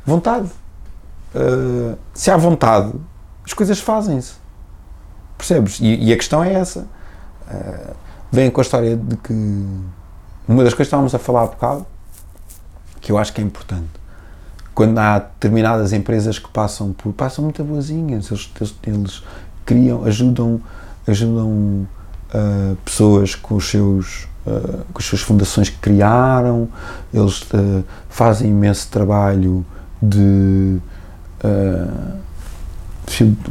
Vontade. 0.05 0.51
Uh, 1.35 1.97
se 2.13 2.31
há 2.31 2.37
vontade, 2.37 2.93
as 3.43 3.55
coisas 3.55 3.81
fazem-se. 3.81 4.35
Percebes? 5.39 5.81
E, 5.81 6.09
e, 6.09 6.13
a 6.13 6.17
questão 6.17 6.45
é 6.45 6.53
essa. 6.53 6.81
Uh, 7.51 7.95
vem 8.31 8.51
com 8.51 8.61
a 8.61 8.63
história 8.63 8.99
de 8.99 9.17
que 9.17 9.33
uma 10.47 10.63
das 10.63 10.75
coisas 10.75 10.77
que 10.77 10.83
estávamos 10.83 11.15
a 11.15 11.19
falar 11.19 11.45
há 11.45 11.47
bocado, 11.47 11.87
que 13.01 13.11
eu 13.11 13.17
acho 13.17 13.33
que 13.33 13.41
é 13.41 13.45
importante, 13.45 13.89
quando 14.75 14.99
há 14.99 15.21
determinadas 15.21 15.95
empresas 15.95 16.39
que 16.39 16.51
passam 16.51 16.93
por 16.93 17.15
passam 17.15 17.45
muito 17.45 17.65
boazinhas, 17.65 18.31
eles, 18.31 18.51
eles, 18.61 18.75
eles 18.87 19.23
criam, 19.65 20.05
ajudam, 20.05 20.61
ajudam 21.07 21.49
uh, 21.49 22.77
pessoas 22.85 23.35
com 23.35 23.57
os 23.57 23.71
seus 23.71 24.29
com 24.45 24.99
as 24.99 25.05
suas 25.05 25.21
fundações 25.21 25.69
que 25.69 25.79
criaram, 25.79 26.69
eles 27.13 27.43
uh, 27.43 27.85
fazem 28.09 28.51
imenso 28.51 28.89
trabalho 28.89 29.65
de 30.03 30.79
uh, 31.45 32.21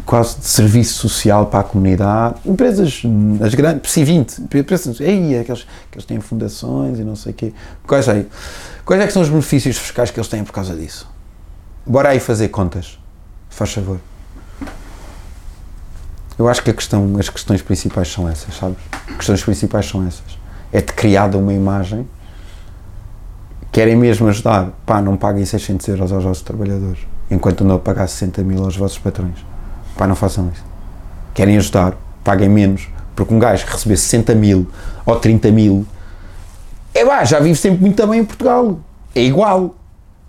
quase 0.05 0.39
de 0.39 0.45
serviço 0.45 0.93
social 0.93 1.45
para 1.47 1.59
a 1.59 1.63
comunidade. 1.63 2.35
Empresas, 2.45 3.01
as 3.41 3.53
grandes, 3.53 3.91
C20, 3.91 4.39
empresas, 4.55 4.99
ei, 5.01 5.37
aqueles, 5.37 5.63
que 5.91 5.97
eles 5.97 6.05
têm 6.05 6.19
fundações 6.19 6.97
e 6.97 7.03
não 7.03 7.15
sei 7.15 7.33
o 7.33 7.35
quê. 7.35 7.53
Quais, 7.85 8.07
é, 8.07 8.25
quais 8.85 9.01
é 9.01 9.07
que 9.07 9.13
são 9.13 9.21
os 9.21 9.29
benefícios 9.29 9.77
fiscais 9.77 10.09
que 10.09 10.19
eles 10.19 10.29
têm 10.29 10.43
por 10.43 10.53
causa 10.53 10.75
disso? 10.75 11.07
Bora 11.85 12.09
aí 12.09 12.19
fazer 12.19 12.49
contas, 12.49 12.97
faz 13.49 13.73
favor. 13.73 13.99
Eu 16.37 16.47
acho 16.47 16.63
que 16.63 16.71
questão, 16.71 17.17
as 17.19 17.27
questões 17.27 17.61
principais 17.61 18.07
são 18.07 18.29
essas, 18.29 18.55
sabes? 18.55 18.77
As 19.09 19.15
questões 19.17 19.43
principais 19.43 19.85
são 19.85 20.07
essas 20.07 20.38
é-te 20.71 20.93
criada 20.93 21.37
uma 21.37 21.53
imagem, 21.53 22.07
querem 23.71 23.95
mesmo 23.95 24.27
ajudar, 24.27 24.71
pá, 24.85 25.01
não 25.01 25.17
paguem 25.17 25.45
600 25.45 25.87
euros 25.87 26.11
aos 26.11 26.23
vossos 26.23 26.43
trabalhadores, 26.43 26.99
enquanto 27.29 27.63
não 27.63 27.75
a 27.75 27.79
pagar 27.79 28.07
60 28.07 28.43
mil 28.43 28.63
aos 28.63 28.75
vossos 28.75 28.97
patrões. 28.97 29.45
Pá, 29.97 30.07
não 30.07 30.15
façam 30.15 30.49
isso. 30.53 30.63
Querem 31.33 31.57
ajudar, 31.57 31.95
paguem 32.23 32.49
menos, 32.49 32.87
porque 33.15 33.33
um 33.33 33.39
gajo 33.39 33.65
que 33.65 33.71
receber 33.71 33.97
60 33.97 34.35
mil 34.35 34.67
ou 35.05 35.19
30 35.19 35.51
mil, 35.51 35.85
é 36.93 37.05
pá, 37.05 37.23
já 37.23 37.39
vive 37.39 37.55
sempre 37.55 37.81
muito 37.81 38.05
bem 38.07 38.21
em 38.21 38.25
Portugal. 38.25 38.79
É 39.13 39.21
igual. 39.21 39.75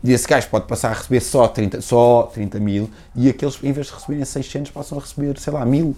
E 0.03 0.12
esse 0.12 0.27
gajo 0.27 0.49
pode 0.49 0.67
passar 0.67 0.91
a 0.91 0.95
receber 0.95 1.21
só 1.21 1.47
30, 1.47 1.83
só 1.83 2.23
30 2.33 2.59
mil 2.59 2.91
e 3.15 3.29
aqueles, 3.29 3.59
em 3.62 3.71
vez 3.71 3.89
de 3.89 3.93
receberem 3.93 4.25
600, 4.25 4.71
passam 4.71 4.97
a 4.97 5.01
receber, 5.01 5.39
sei 5.39 5.53
lá, 5.53 5.65
mil. 5.65 5.95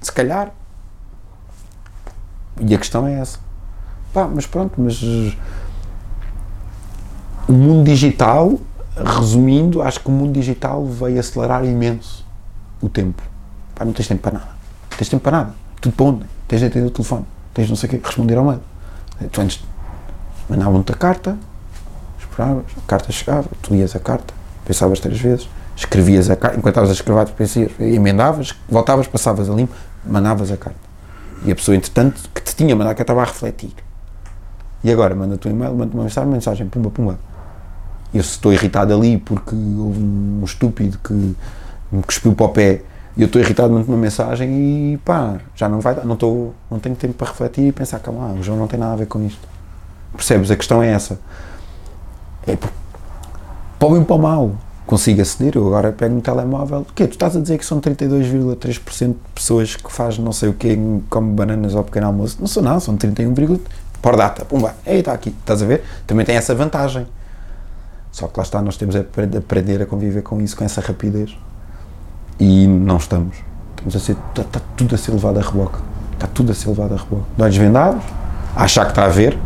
Se 0.00 0.10
calhar. 0.10 0.52
E 2.60 2.74
a 2.74 2.78
questão 2.78 3.06
é 3.06 3.20
essa. 3.20 3.38
Pá, 4.12 4.28
mas 4.32 4.46
pronto, 4.46 4.74
mas 4.78 5.00
o 7.48 7.52
mundo 7.52 7.84
digital, 7.84 8.58
resumindo, 8.96 9.82
acho 9.82 10.00
que 10.00 10.08
o 10.08 10.12
mundo 10.12 10.32
digital 10.32 10.84
veio 10.84 11.20
acelerar 11.20 11.64
imenso 11.64 12.26
o 12.80 12.88
tempo. 12.88 13.22
Pá, 13.74 13.84
não 13.84 13.92
tens 13.92 14.08
tempo 14.08 14.22
para 14.22 14.32
nada. 14.38 14.50
Não 14.90 14.96
tens 14.96 15.08
tempo 15.08 15.22
para 15.22 15.38
nada. 15.38 15.54
Tudo 15.80 15.94
para 15.94 16.06
onde? 16.06 16.26
Tens 16.48 16.60
de 16.60 16.66
atender 16.66 16.86
o 16.86 16.90
telefone. 16.90 17.24
Tens 17.54 17.68
não 17.68 17.76
sei 17.76 17.88
o 17.88 17.90
quê, 17.90 18.00
responder 18.04 18.36
ao 18.36 18.44
mail. 18.44 18.60
Tu 19.30 19.40
antes 19.40 19.62
mandavam-te 20.48 20.92
a 20.92 20.94
carta, 20.96 21.36
esperavas, 22.18 22.64
a 22.76 22.80
carta 22.86 23.12
chegava, 23.12 23.48
tu 23.62 23.74
lias 23.74 23.94
a 23.94 24.00
carta, 24.00 24.32
pensavas 24.64 24.98
três 24.98 25.20
vezes, 25.20 25.48
escrevias 25.76 26.30
a 26.30 26.36
carta, 26.36 26.56
enquanto 26.56 26.72
estavas 26.72 26.90
a 26.90 26.94
escrever, 26.94 27.26
pensias, 27.28 27.70
emendavas, 27.78 28.54
voltavas, 28.68 29.06
passavas 29.06 29.48
a 29.48 29.54
limpo, 29.54 29.74
mandavas 30.04 30.50
a 30.50 30.56
carta. 30.56 30.78
E 31.44 31.52
a 31.52 31.54
pessoa, 31.54 31.76
entretanto, 31.76 32.28
que 32.34 32.42
te 32.42 32.56
tinha 32.56 32.74
mandado, 32.74 32.96
que 32.96 33.02
estava 33.02 33.22
a 33.22 33.24
refletir. 33.24 33.72
E 34.82 34.90
agora 34.90 35.14
manda-te 35.14 35.48
um 35.48 35.50
e-mail, 35.50 35.74
manda-te 35.74 35.94
uma 35.94 36.04
mensagem, 36.04 36.30
mensagem, 36.30 36.66
pumba, 36.68 36.90
pumba. 36.90 37.18
Eu 38.12 38.22
se 38.22 38.30
estou 38.30 38.52
irritado 38.52 38.94
ali 38.94 39.18
porque 39.18 39.54
houve 39.54 40.00
um 40.00 40.42
estúpido 40.44 40.98
que 40.98 41.12
me 41.12 42.02
cuspiu 42.02 42.34
para 42.34 42.46
o 42.46 42.48
pé 42.48 42.82
e 43.16 43.22
eu 43.22 43.26
estou 43.26 43.40
irritado, 43.40 43.72
mando 43.72 43.86
uma 43.86 43.98
mensagem 43.98 44.48
e 44.94 44.98
pá, 45.04 45.38
já 45.54 45.68
não 45.68 45.80
vai 45.80 45.94
dar, 45.94 46.04
não, 46.04 46.14
estou, 46.14 46.54
não 46.70 46.78
tenho 46.78 46.94
tempo 46.94 47.14
para 47.14 47.28
refletir 47.28 47.66
e 47.66 47.72
pensar, 47.72 47.98
calma 47.98 48.28
lá, 48.28 48.32
o 48.32 48.42
João 48.42 48.56
não 48.56 48.66
tem 48.66 48.78
nada 48.78 48.92
a 48.92 48.96
ver 48.96 49.06
com 49.06 49.24
isto. 49.26 49.46
Percebes? 50.12 50.50
A 50.50 50.56
questão 50.56 50.82
é 50.82 50.90
essa. 50.90 51.18
É 52.46 52.56
para 52.56 53.88
o 53.88 53.92
bem 53.92 54.04
para 54.04 54.16
o 54.16 54.18
mal. 54.18 54.52
Consigo 54.86 55.22
aceder, 55.22 55.56
eu 55.56 55.66
agora 55.68 55.92
pego 55.92 56.14
no 56.14 56.20
telemóvel. 56.20 56.80
O 56.80 56.92
quê? 56.94 57.06
Tu 57.06 57.12
estás 57.12 57.36
a 57.36 57.40
dizer 57.40 57.58
que 57.58 57.64
são 57.64 57.80
32,3% 57.80 59.08
de 59.08 59.14
pessoas 59.34 59.76
que 59.76 59.92
fazem 59.92 60.24
não 60.24 60.32
sei 60.32 60.48
o 60.48 60.52
quê, 60.52 60.76
como 61.08 61.32
bananas 61.32 61.76
ao 61.76 61.84
pequeno 61.84 62.06
almoço? 62.06 62.38
Não 62.40 62.46
são 62.46 62.62
nada, 62.62 62.80
são 62.80 62.96
31,3% 62.96 63.60
por 64.00 64.16
data, 64.16 64.44
pumba, 64.44 64.74
ei, 64.86 65.00
está 65.00 65.12
aqui, 65.12 65.34
estás 65.38 65.62
a 65.62 65.66
ver? 65.66 65.84
Também 66.06 66.24
tem 66.24 66.36
essa 66.36 66.54
vantagem. 66.54 67.06
Só 68.10 68.26
que 68.26 68.38
lá 68.38 68.42
está, 68.42 68.60
nós 68.60 68.76
temos 68.76 68.96
a 68.96 69.00
aprender 69.00 69.82
a 69.82 69.86
conviver 69.86 70.22
com 70.22 70.40
isso, 70.40 70.56
com 70.56 70.64
essa 70.64 70.80
rapidez. 70.80 71.36
E 72.38 72.66
não 72.66 72.96
estamos. 72.96 73.36
Estamos 73.70 73.96
a 73.96 74.00
ser, 74.00 74.16
está, 74.30 74.42
está 74.42 74.60
tudo 74.76 74.94
a 74.94 74.98
ser 74.98 75.12
levado 75.12 75.38
a 75.38 75.42
reboque. 75.42 75.78
Está 76.14 76.26
tudo 76.26 76.52
a 76.52 76.54
ser 76.54 76.68
levado 76.68 76.94
a 76.94 76.96
reboque. 76.96 77.24
De 77.36 77.42
olhos 77.42 77.56
vendados, 77.56 78.02
a 78.56 78.64
achar 78.64 78.84
que 78.86 78.92
está 78.92 79.04
a 79.04 79.08
ver, 79.08 79.38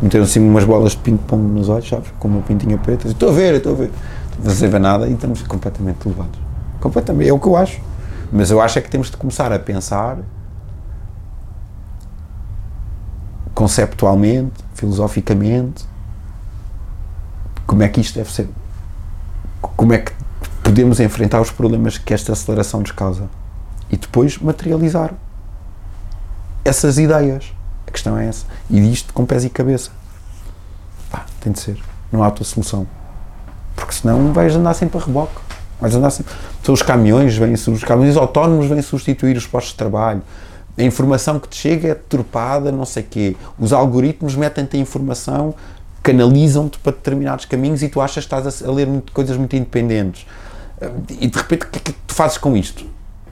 meteram 0.00 0.24
assim 0.24 0.40
umas 0.40 0.64
bolas 0.64 0.92
de 0.92 0.98
ping-pong 0.98 1.42
nos 1.42 1.68
olhos, 1.68 1.88
sabes? 1.88 2.10
Com 2.18 2.28
uma 2.28 2.42
pintinha 2.42 2.78
preta, 2.78 3.08
estou 3.08 3.30
a 3.30 3.32
ver, 3.32 3.54
estou 3.54 3.72
a 3.72 3.76
ver. 3.76 3.90
Não 4.42 4.52
vê 4.52 4.78
nada 4.78 5.08
e 5.08 5.12
estamos 5.12 5.42
completamente 5.42 6.06
levados. 6.06 6.38
Completamente, 6.80 7.28
é 7.28 7.32
o 7.32 7.40
que 7.40 7.48
eu 7.48 7.56
acho. 7.56 7.80
Mas 8.32 8.50
eu 8.50 8.60
acho 8.60 8.78
é 8.78 8.82
que 8.82 8.88
temos 8.90 9.10
de 9.10 9.16
começar 9.16 9.52
a 9.52 9.58
pensar 9.58 10.18
conceptualmente, 13.58 14.54
filosoficamente, 14.72 15.84
como 17.66 17.82
é 17.82 17.88
que 17.88 18.00
isto 18.00 18.14
deve 18.14 18.30
ser, 18.30 18.48
como 19.60 19.92
é 19.92 19.98
que 19.98 20.12
podemos 20.62 21.00
enfrentar 21.00 21.40
os 21.40 21.50
problemas 21.50 21.98
que 21.98 22.14
esta 22.14 22.30
aceleração 22.30 22.78
nos 22.78 22.92
causa 22.92 23.28
e 23.90 23.96
depois 23.96 24.38
materializar 24.38 25.12
essas 26.64 26.98
ideias. 26.98 27.52
A 27.84 27.90
questão 27.90 28.16
é 28.16 28.28
essa. 28.28 28.46
E 28.70 28.92
isto 28.92 29.12
com 29.12 29.26
pés 29.26 29.44
e 29.44 29.50
cabeça. 29.50 29.90
Pá, 31.10 31.26
tem 31.40 31.52
de 31.52 31.58
ser. 31.58 31.82
Não 32.12 32.22
há 32.22 32.26
outra 32.26 32.44
solução. 32.44 32.86
Porque 33.74 33.92
senão 33.92 34.32
vais 34.32 34.54
andar 34.54 34.74
sempre 34.74 34.98
a 34.98 35.00
reboque. 35.04 35.34
Vais 35.80 35.96
andar 35.96 36.10
sempre. 36.10 36.32
São 36.62 36.72
os 36.72 36.82
caminhões, 36.82 37.36
vêm, 37.36 37.54
os 37.54 37.82
caminhões 37.82 38.16
autónomos 38.16 38.66
vêm 38.66 38.80
substituir 38.82 39.36
os 39.36 39.48
postos 39.48 39.72
de 39.72 39.78
trabalho. 39.78 40.22
A 40.78 40.82
informação 40.82 41.40
que 41.40 41.48
te 41.48 41.56
chega 41.56 41.88
é 41.88 41.94
deturpada, 41.94 42.70
não 42.70 42.84
sei 42.84 43.02
quê. 43.02 43.36
Os 43.58 43.72
algoritmos 43.72 44.36
metem-te 44.36 44.76
a 44.76 44.80
informação, 44.80 45.54
canalizam-te 46.02 46.78
para 46.78 46.92
determinados 46.92 47.44
caminhos 47.44 47.82
e 47.82 47.88
tu 47.88 48.00
achas 48.00 48.24
que 48.24 48.34
estás 48.34 48.62
a 48.62 48.70
ler 48.70 48.86
muito, 48.86 49.12
coisas 49.12 49.36
muito 49.36 49.56
independentes. 49.56 50.24
E 51.20 51.26
de 51.26 51.36
repente, 51.36 51.64
o 51.64 51.68
que 51.68 51.78
é 51.78 51.80
que 51.80 51.92
tu 51.92 52.14
fazes 52.14 52.38
com 52.38 52.56
isto? 52.56 52.86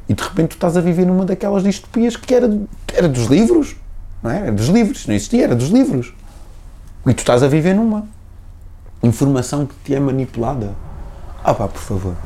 E 0.08 0.14
de 0.14 0.22
repente 0.22 0.50
tu 0.50 0.54
estás 0.54 0.76
a 0.76 0.80
viver 0.80 1.06
numa 1.06 1.24
daquelas 1.24 1.62
distopias 1.62 2.16
que 2.16 2.34
era, 2.34 2.60
era 2.92 3.08
dos 3.08 3.26
livros, 3.26 3.76
não 4.22 4.30
é? 4.30 4.38
Era 4.38 4.52
dos 4.52 4.66
livros, 4.66 5.06
não 5.06 5.14
existia, 5.14 5.44
era 5.44 5.54
dos 5.54 5.68
livros. 5.68 6.12
E 7.06 7.14
tu 7.14 7.20
estás 7.20 7.44
a 7.44 7.48
viver 7.48 7.74
numa 7.74 8.08
informação 9.02 9.66
que 9.66 9.74
te 9.84 9.94
é 9.94 10.00
manipulada. 10.00 10.74
Ah 11.44 11.54
pá, 11.54 11.68
por 11.68 11.80
favor. 11.80 12.16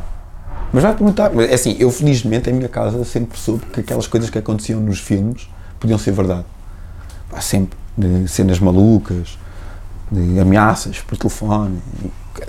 Mas 0.73 0.83
vai 0.83 0.95
perguntar, 0.95 1.31
mas 1.35 1.51
é 1.51 1.55
assim, 1.55 1.77
eu 1.79 1.91
felizmente 1.91 2.49
em 2.49 2.53
minha 2.53 2.69
casa 2.69 3.05
sempre 3.05 3.39
soube 3.39 3.67
que 3.67 3.81
aquelas 3.81 4.07
coisas 4.07 4.31
que 4.31 4.39
aconteciam 4.39 4.81
nos 4.81 5.01
filmes 5.01 5.49
podiam 5.81 5.99
ser 5.99 6.13
verdade. 6.13 6.45
Pá, 7.29 7.41
sempre, 7.41 7.79
de 7.99 8.29
cenas 8.29 8.61
malucas, 8.61 9.37
de 10.11 10.39
ameaças 10.39 11.01
por 11.01 11.17
telefone, 11.17 11.81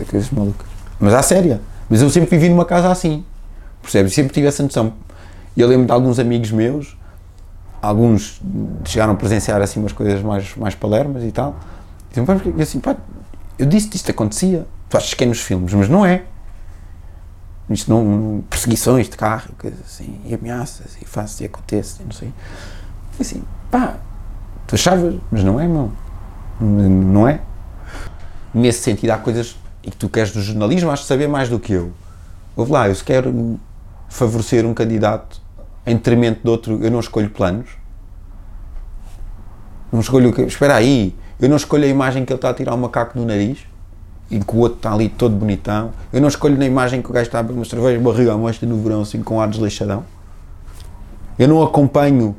coisas 0.10 0.30
malucas. 0.30 0.68
Mas 1.00 1.14
à 1.14 1.22
séria. 1.24 1.62
Mas 1.90 2.02
eu 2.02 2.10
sempre 2.10 2.30
vivi 2.30 2.48
numa 2.48 2.64
casa 2.64 2.90
assim, 2.92 3.26
percebes? 3.82 4.14
Sempre 4.14 4.34
tive 4.34 4.48
essa 4.48 4.62
noção. 4.64 4.94
Eu 5.58 5.68
lembro 5.68 5.86
de 5.86 5.92
alguns 5.92 6.20
amigos 6.20 6.52
meus, 6.52 6.98
alguns 7.82 8.42
chegaram 8.86 9.14
a 9.14 9.16
presenciar 9.16 9.62
assim 9.62 9.80
umas 9.80 9.92
coisas 9.92 10.22
mais, 10.22 10.56
mais 10.56 10.76
palermas 10.76 11.24
e 11.24 11.32
tal. 11.32 11.56
E 12.16 12.62
assim, 12.62 12.80
pá, 12.80 12.96
eu 13.58 13.66
disse 13.66 13.88
que 13.88 13.96
isto 13.96 14.10
acontecia. 14.12 14.66
Tu 14.90 14.98
achas 14.98 15.14
que 15.14 15.24
é 15.24 15.28
nos 15.28 15.42
filmes, 15.42 15.74
mas 15.74 15.90
não 15.90 16.06
é. 16.06 16.24
Isto 17.70 17.92
não. 17.92 18.44
perseguições 18.50 19.10
de 19.10 19.16
carro, 19.16 19.52
coisas 19.58 19.80
assim, 19.82 20.20
e 20.26 20.34
ameaças, 20.34 20.98
e 21.02 21.06
faz 21.06 21.40
e 21.40 21.46
acontece, 21.46 22.02
e 22.02 22.06
não 22.06 22.12
sei. 22.12 22.34
E 23.18 23.22
assim, 23.22 23.44
pá, 23.70 23.96
tu 24.68 24.76
achavas, 24.76 25.16
mas 25.32 25.44
não 25.44 25.60
é, 25.60 25.68
meu. 25.68 25.92
Não 26.60 27.28
é. 27.28 27.42
Nesse 28.54 28.82
sentido, 28.82 29.12
há 29.12 29.18
coisas. 29.18 29.58
E 29.84 29.90
que 29.90 29.98
tu 29.98 30.10
queres 30.10 30.32
do 30.32 30.42
jornalismo, 30.42 30.92
has 30.92 31.00
de 31.00 31.06
saber 31.06 31.28
mais 31.28 31.50
do 31.50 31.60
que 31.60 31.74
eu. 31.74 31.92
Ouve 32.56 32.72
lá, 32.72 32.88
eu 32.88 32.94
se 32.94 33.04
quero 33.04 33.60
favorecer 34.10 34.64
um 34.66 34.74
candidato 34.74 35.42
em 35.86 35.96
detrimento 35.96 36.42
de 36.44 36.50
outro, 36.50 36.84
eu 36.84 36.92
não 36.92 37.00
escolho 37.00 37.30
planos. 37.30 37.70
Não 39.92 40.00
escolho 40.02 40.30
o 40.30 40.34
que. 40.34 40.44
Espera 40.44 40.76
aí, 40.76 41.16
eu 41.40 41.50
não 41.50 41.58
escolho 41.58 41.86
a 41.86 41.88
imagem 41.88 42.24
que 42.26 42.32
ele 42.32 42.38
está 42.38 42.52
a 42.52 42.54
tirar 42.54 42.76
um 42.76 42.78
macaco 42.78 43.18
do 43.18 43.26
nariz 43.26 43.71
e 44.32 44.40
que 44.40 44.56
o 44.56 44.60
outro 44.60 44.78
está 44.78 44.94
ali 44.94 45.10
todo 45.10 45.36
bonitão. 45.36 45.92
Eu 46.12 46.22
não 46.22 46.30
escolho 46.30 46.58
na 46.58 46.66
imagem 46.66 47.02
que 47.02 47.10
o 47.10 47.14
gajo 47.14 47.28
está 47.28 47.40
a 47.40 47.44
beber 47.44 47.60
uma 47.60 47.66
cerveja 47.66 48.00
barriga 48.00 48.34
à 48.34 48.38
mostra 48.38 48.68
no 48.68 48.82
verão, 48.82 49.02
assim, 49.02 49.22
com 49.22 49.42
ar 49.42 49.50
desleixadão. 49.50 50.06
Eu 51.38 51.50
não 51.50 51.62
acompanho. 51.62 52.36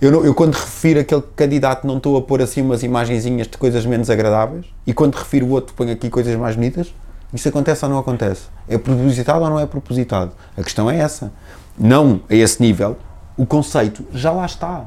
Eu, 0.00 0.12
não, 0.12 0.24
eu, 0.24 0.34
quando 0.34 0.54
refiro 0.54 1.00
aquele 1.00 1.22
candidato, 1.34 1.86
não 1.86 1.96
estou 1.96 2.16
a 2.16 2.22
pôr 2.22 2.42
assim 2.42 2.60
umas 2.60 2.82
imagenzinhas 2.82 3.48
de 3.48 3.56
coisas 3.56 3.86
menos 3.86 4.10
agradáveis. 4.10 4.66
E 4.86 4.92
quando 4.92 5.14
refiro 5.14 5.46
o 5.46 5.50
outro, 5.50 5.74
ponho 5.74 5.92
aqui 5.92 6.10
coisas 6.10 6.36
mais 6.36 6.56
bonitas. 6.56 6.92
Isso 7.32 7.48
acontece 7.48 7.84
ou 7.84 7.90
não 7.90 7.98
acontece? 7.98 8.42
É 8.68 8.76
propositado 8.76 9.42
ou 9.42 9.50
não 9.50 9.58
é 9.58 9.66
propositado? 9.66 10.32
A 10.56 10.62
questão 10.62 10.90
é 10.90 10.98
essa. 10.98 11.32
Não 11.78 12.20
a 12.28 12.34
esse 12.34 12.60
nível. 12.60 12.96
O 13.36 13.46
conceito 13.46 14.04
já 14.12 14.30
lá 14.30 14.44
está. 14.44 14.84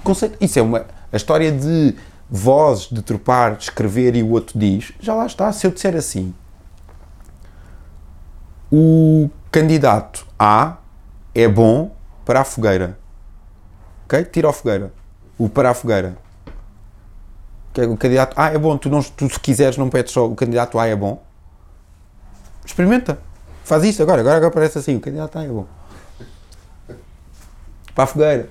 O 0.00 0.02
conceito, 0.02 0.36
isso 0.40 0.58
é 0.58 0.62
uma. 0.62 0.84
A 1.12 1.16
história 1.16 1.50
de 1.50 1.94
vozes 2.36 2.88
de 2.88 3.00
tropar, 3.00 3.54
de 3.54 3.62
escrever 3.62 4.16
e 4.16 4.22
o 4.22 4.30
outro 4.30 4.58
diz, 4.58 4.92
já 4.98 5.14
lá 5.14 5.24
está. 5.24 5.52
Se 5.52 5.64
eu 5.68 5.70
disser 5.70 5.94
assim, 5.94 6.34
o 8.72 9.30
candidato 9.52 10.26
A 10.36 10.78
é 11.32 11.46
bom 11.46 11.94
para 12.24 12.40
a 12.40 12.44
fogueira. 12.44 12.98
Ok? 14.04 14.24
Tira 14.24 14.50
a 14.50 14.52
fogueira. 14.52 14.92
O 15.38 15.48
para 15.48 15.70
a 15.70 15.74
fogueira. 15.74 16.18
O 17.88 17.96
candidato 17.96 18.36
A 18.36 18.52
é 18.52 18.58
bom. 18.58 18.76
Tu, 18.76 18.88
não, 18.88 19.00
tu, 19.00 19.28
se 19.28 19.38
quiseres, 19.38 19.76
não 19.76 19.88
pedes 19.88 20.12
só 20.12 20.26
o 20.26 20.34
candidato 20.34 20.76
A 20.76 20.88
é 20.88 20.96
bom. 20.96 21.22
Experimenta. 22.66 23.16
Faz 23.62 23.84
isso 23.84 24.02
agora. 24.02 24.22
Agora, 24.22 24.36
agora 24.38 24.50
parece 24.50 24.78
assim. 24.78 24.96
O 24.96 25.00
candidato 25.00 25.38
A 25.38 25.44
é 25.44 25.48
bom. 25.48 25.66
Para 27.94 28.04
a 28.04 28.06
fogueira. 28.08 28.48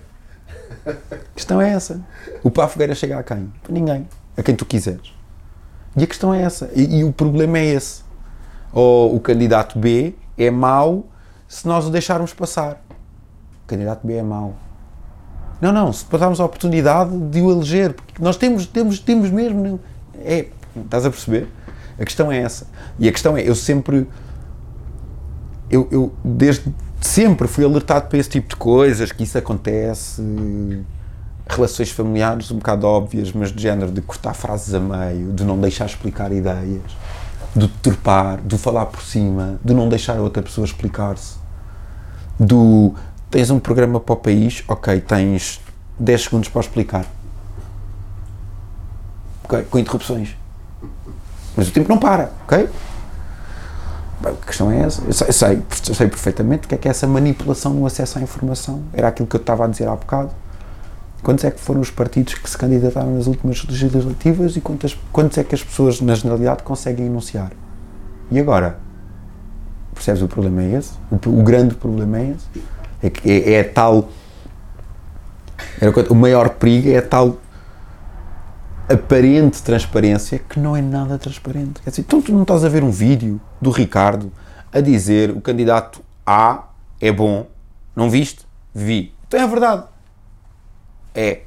A 0.85 1.15
questão 1.35 1.61
é 1.61 1.71
essa. 1.71 2.01
O 2.43 2.51
Pá 2.51 2.67
Fogueira 2.67 2.93
chega 2.93 3.17
a 3.17 3.23
quem? 3.23 3.51
Para 3.61 3.73
ninguém. 3.73 4.07
A 4.37 4.43
quem 4.43 4.55
tu 4.55 4.65
quiseres. 4.65 5.13
E 5.95 6.03
a 6.03 6.07
questão 6.07 6.33
é 6.33 6.41
essa. 6.41 6.69
E, 6.75 6.99
e, 6.99 7.03
o 7.03 7.13
problema 7.13 7.57
é 7.57 7.65
esse. 7.65 8.03
Ou 8.71 9.15
o 9.15 9.19
candidato 9.19 9.77
B 9.77 10.15
é 10.37 10.49
mau 10.49 11.05
se 11.47 11.67
nós 11.67 11.85
o 11.85 11.89
deixarmos 11.89 12.33
passar. 12.33 12.83
O 13.63 13.67
candidato 13.67 14.05
B 14.05 14.13
é 14.13 14.23
mau. 14.23 14.55
Não, 15.61 15.71
não, 15.71 15.93
se 15.93 16.03
passarmos 16.03 16.39
a 16.41 16.45
oportunidade 16.45 17.15
de 17.29 17.41
o 17.41 17.51
eleger, 17.51 17.93
porque 17.93 18.21
nós 18.21 18.35
temos, 18.35 18.65
temos, 18.65 18.99
temos 18.99 19.29
mesmo. 19.29 19.79
É, 20.15 20.47
estás 20.75 21.05
a 21.05 21.09
perceber? 21.09 21.47
A 21.97 22.03
questão 22.03 22.31
é 22.31 22.39
essa. 22.39 22.67
E 22.99 23.07
a 23.07 23.11
questão 23.11 23.37
é, 23.37 23.47
eu 23.47 23.55
sempre. 23.55 24.07
Eu, 25.69 25.87
eu 25.91 26.13
desde 26.23 26.73
sempre 27.03 27.47
fui 27.47 27.65
alertado 27.65 28.07
para 28.07 28.17
esse 28.17 28.29
tipo 28.29 28.49
de 28.49 28.55
coisas, 28.55 29.11
que 29.11 29.23
isso 29.23 29.37
acontece, 29.37 30.21
relações 31.47 31.91
familiares 31.91 32.49
um 32.49 32.55
bocado 32.55 32.87
óbvias, 32.87 33.31
mas 33.31 33.51
de 33.51 33.61
género 33.61 33.91
de 33.91 34.01
cortar 34.01 34.33
frases 34.33 34.73
a 34.73 34.79
meio, 34.79 35.33
de 35.33 35.43
não 35.43 35.59
deixar 35.59 35.85
explicar 35.85 36.31
ideias, 36.31 36.81
de 37.55 37.67
turpar, 37.67 38.41
de 38.41 38.57
falar 38.57 38.85
por 38.85 39.01
cima, 39.01 39.59
de 39.63 39.73
não 39.73 39.89
deixar 39.89 40.17
a 40.17 40.21
outra 40.21 40.41
pessoa 40.41 40.65
explicar-se, 40.65 41.35
do 42.39 42.95
tens 43.29 43.49
um 43.49 43.59
programa 43.59 43.99
para 43.99 44.13
o 44.13 44.15
país, 44.15 44.63
ok, 44.67 45.01
tens 45.01 45.59
10 45.99 46.23
segundos 46.23 46.49
para 46.49 46.61
explicar. 46.61 47.05
Ok, 49.43 49.63
com 49.63 49.77
interrupções. 49.77 50.37
Mas 51.55 51.67
o 51.67 51.71
tempo 51.71 51.89
não 51.89 51.97
para, 51.97 52.31
ok? 52.43 52.69
A 54.23 54.45
questão 54.45 54.71
é 54.71 54.81
essa. 54.81 55.01
Eu 55.03 55.13
sei, 55.13 55.31
sei, 55.31 55.61
sei 55.69 56.07
perfeitamente 56.07 56.65
o 56.65 56.69
que 56.69 56.75
é 56.75 56.77
que 56.77 56.87
é 56.87 56.91
essa 56.91 57.05
manipulação 57.05 57.73
no 57.73 57.85
acesso 57.85 58.17
à 58.17 58.21
informação. 58.21 58.81
Era 58.93 59.09
aquilo 59.09 59.27
que 59.27 59.35
eu 59.35 59.39
estava 59.39 59.65
a 59.65 59.67
dizer 59.67 59.87
há 59.87 59.95
bocado. 59.95 60.31
Quantos 61.21 61.45
é 61.45 61.51
que 61.51 61.59
foram 61.59 61.79
os 61.79 61.89
partidos 61.89 62.33
que 62.33 62.49
se 62.49 62.57
candidataram 62.57 63.15
nas 63.15 63.27
últimas 63.27 63.63
legislativas 63.65 64.57
e 64.57 64.61
quantas, 64.61 64.97
quantos 65.11 65.37
é 65.37 65.43
que 65.43 65.55
as 65.55 65.63
pessoas, 65.63 66.01
na 66.01 66.15
generalidade, 66.15 66.63
conseguem 66.63 67.05
enunciar? 67.05 67.51
E 68.29 68.39
agora? 68.39 68.77
Percebes? 69.93 70.21
O 70.21 70.27
problema 70.27 70.63
é 70.63 70.73
esse. 70.73 70.93
O, 71.09 71.39
o 71.39 71.43
grande 71.43 71.75
problema 71.75 72.19
é 72.19 72.31
esse. 72.31 72.65
É 73.01 73.09
que 73.09 73.29
é, 73.29 73.53
é 73.53 73.63
tal. 73.63 74.09
o 76.09 76.15
maior 76.15 76.49
perigo 76.49 76.89
é 76.89 77.01
tal 77.01 77.37
aparente 78.93 79.61
transparência 79.61 80.39
que 80.39 80.59
não 80.59 80.75
é 80.75 80.81
nada 80.81 81.17
transparente. 81.17 81.81
Quer 81.81 81.89
dizer, 81.89 82.01
então 82.01 82.21
tu 82.21 82.31
não 82.31 82.43
estás 82.43 82.63
a 82.63 82.69
ver 82.69 82.83
um 82.83 82.91
vídeo 82.91 83.39
do 83.61 83.69
Ricardo 83.69 84.31
a 84.71 84.79
dizer 84.79 85.31
o 85.31 85.41
candidato 85.41 86.01
A 86.25 86.69
é 86.99 87.11
bom, 87.11 87.47
não 87.95 88.09
viste? 88.09 88.45
Vi. 88.73 89.13
Então 89.27 89.39
é 89.39 89.47
verdade. 89.47 89.83
É. 91.13 91.41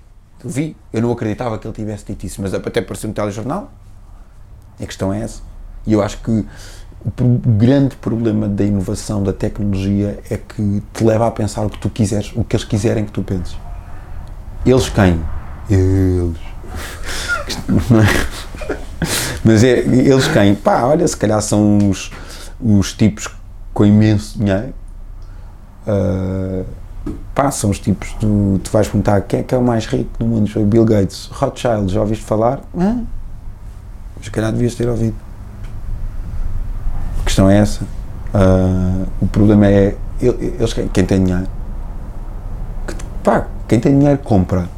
Vi. 0.45 0.77
Eu 0.93 1.03
não 1.03 1.11
acreditava 1.11 1.59
que 1.59 1.67
ele 1.67 1.75
tivesse 1.75 2.05
dito 2.07 2.25
isso, 2.25 2.41
mas 2.43 2.55
até 2.55 2.81
apareceu 2.81 3.09
no 3.09 3.15
telejornal. 3.15 3.73
A 4.81 4.85
questão 4.85 5.13
é 5.13 5.23
essa. 5.23 5.43
E 5.87 5.93
eu 5.93 6.03
acho 6.03 6.19
que 6.19 6.45
o 7.21 7.39
grande 7.57 7.97
problema 7.97 8.49
da 8.49 8.65
inovação, 8.65 9.23
da 9.23 9.33
tecnologia, 9.33 10.19
é 10.29 10.37
que 10.37 10.83
te 10.93 11.05
leva 11.05 11.27
a 11.27 11.31
pensar 11.31 11.65
o 11.65 11.71
que 11.71 11.79
tu 11.79 11.89
quiseres, 11.89 12.33
o 12.35 12.45
que 12.45 12.57
eles 12.57 12.65
quiserem 12.65 13.05
que 13.05 13.13
tu 13.13 13.23
penses. 13.23 13.57
Eles 14.65 14.89
quem? 14.89 15.21
Eles 15.71 16.37
Mas 19.45 19.63
é, 19.63 19.79
eles 19.79 20.27
quem? 20.29 20.55
Pá, 20.55 20.83
olha, 20.83 21.07
se 21.07 21.17
calhar 21.17 21.41
são 21.41 21.89
os, 21.89 22.11
os 22.61 22.93
tipos 22.93 23.29
com 23.73 23.85
imenso 23.85 24.39
dinheiro. 24.39 24.75
Uh, 25.87 26.65
pá, 27.35 27.51
são 27.51 27.71
os 27.71 27.79
tipos, 27.79 28.13
tu, 28.19 28.61
vais 28.73 28.89
perguntar 28.89 29.21
quem 29.21 29.41
é 29.41 29.43
que 29.43 29.55
é 29.55 29.59
o 29.59 29.63
mais 29.63 29.87
rico 29.87 30.11
do 30.19 30.27
mundo? 30.27 30.51
Bill 30.65 30.85
Gates, 30.85 31.29
Rothschild, 31.33 31.93
já 31.93 32.01
ouviste 32.01 32.25
falar? 32.25 32.61
Ah, 32.77 33.01
se 34.21 34.31
calhar 34.31 34.51
devias 34.51 34.75
ter 34.75 34.89
ouvido. 34.89 35.15
A 37.21 37.25
questão 37.25 37.49
é 37.49 37.59
essa. 37.59 37.85
Uh, 38.35 39.07
o 39.21 39.27
problema 39.29 39.67
é 39.67 39.97
eles 40.21 40.73
quem, 40.73 40.89
tem 40.89 41.25
dinheiro. 41.25 41.47
Pá, 43.23 43.47
quem 43.69 43.79
tem 43.79 43.97
dinheiro 43.97 44.19
compra 44.19 44.69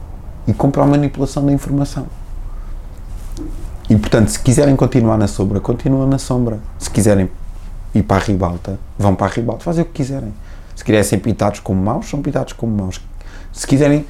e 0.49 0.53
compra 0.55 0.83
a 0.83 0.87
manipulação 0.87 1.45
da 1.45 1.53
informação. 1.53 2.07
E 3.89 3.97
portanto, 3.97 4.29
se 4.29 4.41
quiserem 4.41 4.75
continuar 4.75 5.19
na 5.19 5.29
sombra, 5.29 5.61
continuam 5.61 6.09
na 6.09 6.19
sombra. 6.19 6.59
Se 6.79 6.91
quiserem 6.91 7.31
ir 7.95 8.03
para 8.03 8.17
a 8.17 8.25
ribalta, 8.25 8.79
vão 8.99 9.15
para 9.15 9.27
a 9.27 9.31
ribalta, 9.31 9.63
fazem 9.63 9.83
o 9.83 9.87
que 9.87 9.93
quiserem. 9.93 10.33
Se 10.75 10.83
quiserem 10.83 11.05
ser 11.05 11.19
pintados 11.19 11.61
como 11.61 11.81
maus, 11.83 12.09
são 12.09 12.23
pintados 12.23 12.55
como 12.55 12.75
maus. 12.75 13.01
Se 13.53 13.67
quiserem 13.67 14.07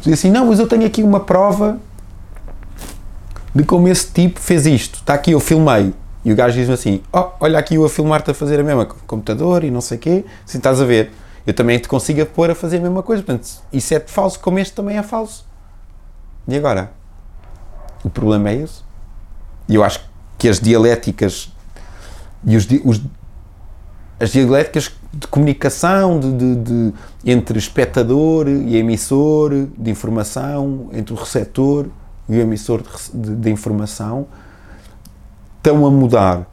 dizer 0.00 0.14
assim, 0.14 0.30
não, 0.30 0.46
mas 0.46 0.58
eu 0.58 0.66
tenho 0.66 0.86
aqui 0.86 1.02
uma 1.02 1.20
prova 1.20 1.78
de 3.54 3.62
como 3.62 3.88
esse 3.88 4.06
tipo 4.06 4.40
fez 4.40 4.66
isto. 4.66 5.00
Está 5.00 5.14
aqui, 5.14 5.32
eu 5.32 5.40
filmei. 5.40 5.92
E 6.24 6.32
o 6.32 6.36
gajo 6.36 6.56
diz-me 6.56 6.74
assim: 6.74 7.02
oh, 7.12 7.26
olha 7.40 7.58
aqui 7.58 7.74
eu 7.74 7.84
a 7.84 7.88
filmar-te 7.88 8.30
a 8.30 8.34
fazer 8.34 8.58
a 8.60 8.62
mesma 8.62 8.86
com 8.86 8.96
computador 9.06 9.64
e 9.64 9.70
não 9.70 9.80
sei 9.80 9.98
o 9.98 10.00
quê, 10.00 10.24
assim 10.46 10.58
estás 10.58 10.80
a 10.80 10.84
ver. 10.84 11.12
Eu 11.46 11.54
também 11.54 11.78
te 11.78 11.88
consigo 11.88 12.24
pôr 12.26 12.50
a 12.50 12.54
fazer 12.54 12.78
a 12.78 12.80
mesma 12.80 13.02
coisa. 13.02 13.22
Portanto, 13.22 13.48
isso 13.72 13.94
é 13.94 14.00
falso, 14.00 14.38
como 14.40 14.58
este 14.58 14.74
também 14.74 14.96
é 14.96 15.02
falso. 15.02 15.46
E 16.46 16.56
agora? 16.56 16.92
O 18.04 18.10
problema 18.10 18.50
é 18.50 18.56
esse. 18.56 18.82
E 19.68 19.74
eu 19.74 19.84
acho 19.84 20.00
que 20.38 20.48
as 20.48 20.60
dialéticas 20.60 21.52
e 22.44 22.56
os, 22.56 22.66
os 22.84 23.00
as 24.22 24.30
dialéticas 24.30 24.92
de 25.12 25.26
comunicação 25.26 26.20
de, 26.20 26.32
de, 26.32 26.54
de, 26.56 26.94
entre 27.24 27.58
espectador 27.58 28.46
e 28.46 28.76
emissor 28.76 29.66
de 29.76 29.90
informação, 29.90 30.88
entre 30.92 31.12
o 31.12 31.16
receptor 31.16 31.86
e 32.28 32.38
o 32.38 32.40
emissor 32.40 32.84
de, 33.12 33.34
de, 33.34 33.50
informação, 33.50 34.28
estão 35.56 35.84
a 35.84 35.90
mudar. 35.90 36.46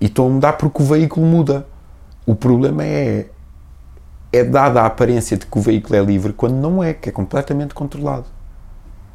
E 0.00 0.06
estão 0.06 0.26
a 0.26 0.30
mudar 0.30 0.52
porque 0.52 0.80
o 0.80 0.86
veículo 0.86 1.26
muda. 1.26 1.66
O 2.24 2.36
problema 2.36 2.84
é 2.84 3.26
é 4.32 4.44
dada 4.44 4.82
a 4.82 4.86
aparência 4.86 5.36
de 5.36 5.46
que 5.46 5.58
o 5.58 5.60
veículo 5.60 5.96
é 5.96 6.02
livre 6.02 6.32
quando 6.32 6.54
não 6.54 6.82
é, 6.82 6.92
que 6.92 7.08
é 7.08 7.12
completamente 7.12 7.74
controlado. 7.74 8.26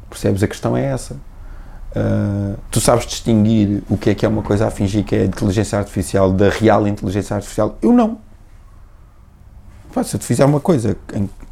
Percebes? 0.08 0.42
A 0.42 0.48
questão 0.48 0.76
é 0.76 0.84
essa. 0.84 1.14
Uh, 1.14 2.56
tu 2.70 2.80
sabes 2.80 3.06
distinguir 3.06 3.82
o 3.88 3.98
que 3.98 4.10
é 4.10 4.14
que 4.14 4.24
é 4.24 4.28
uma 4.28 4.42
coisa 4.42 4.66
a 4.66 4.70
fingir 4.70 5.04
que 5.04 5.14
é 5.14 5.24
inteligência 5.24 5.78
artificial 5.78 6.32
da 6.32 6.48
real 6.48 6.86
inteligência 6.88 7.36
artificial? 7.36 7.76
Eu 7.82 7.92
não. 7.92 8.18
Pá, 9.92 10.02
se 10.02 10.16
eu 10.16 10.20
te 10.20 10.24
fizer 10.24 10.46
uma 10.46 10.60
coisa 10.60 10.96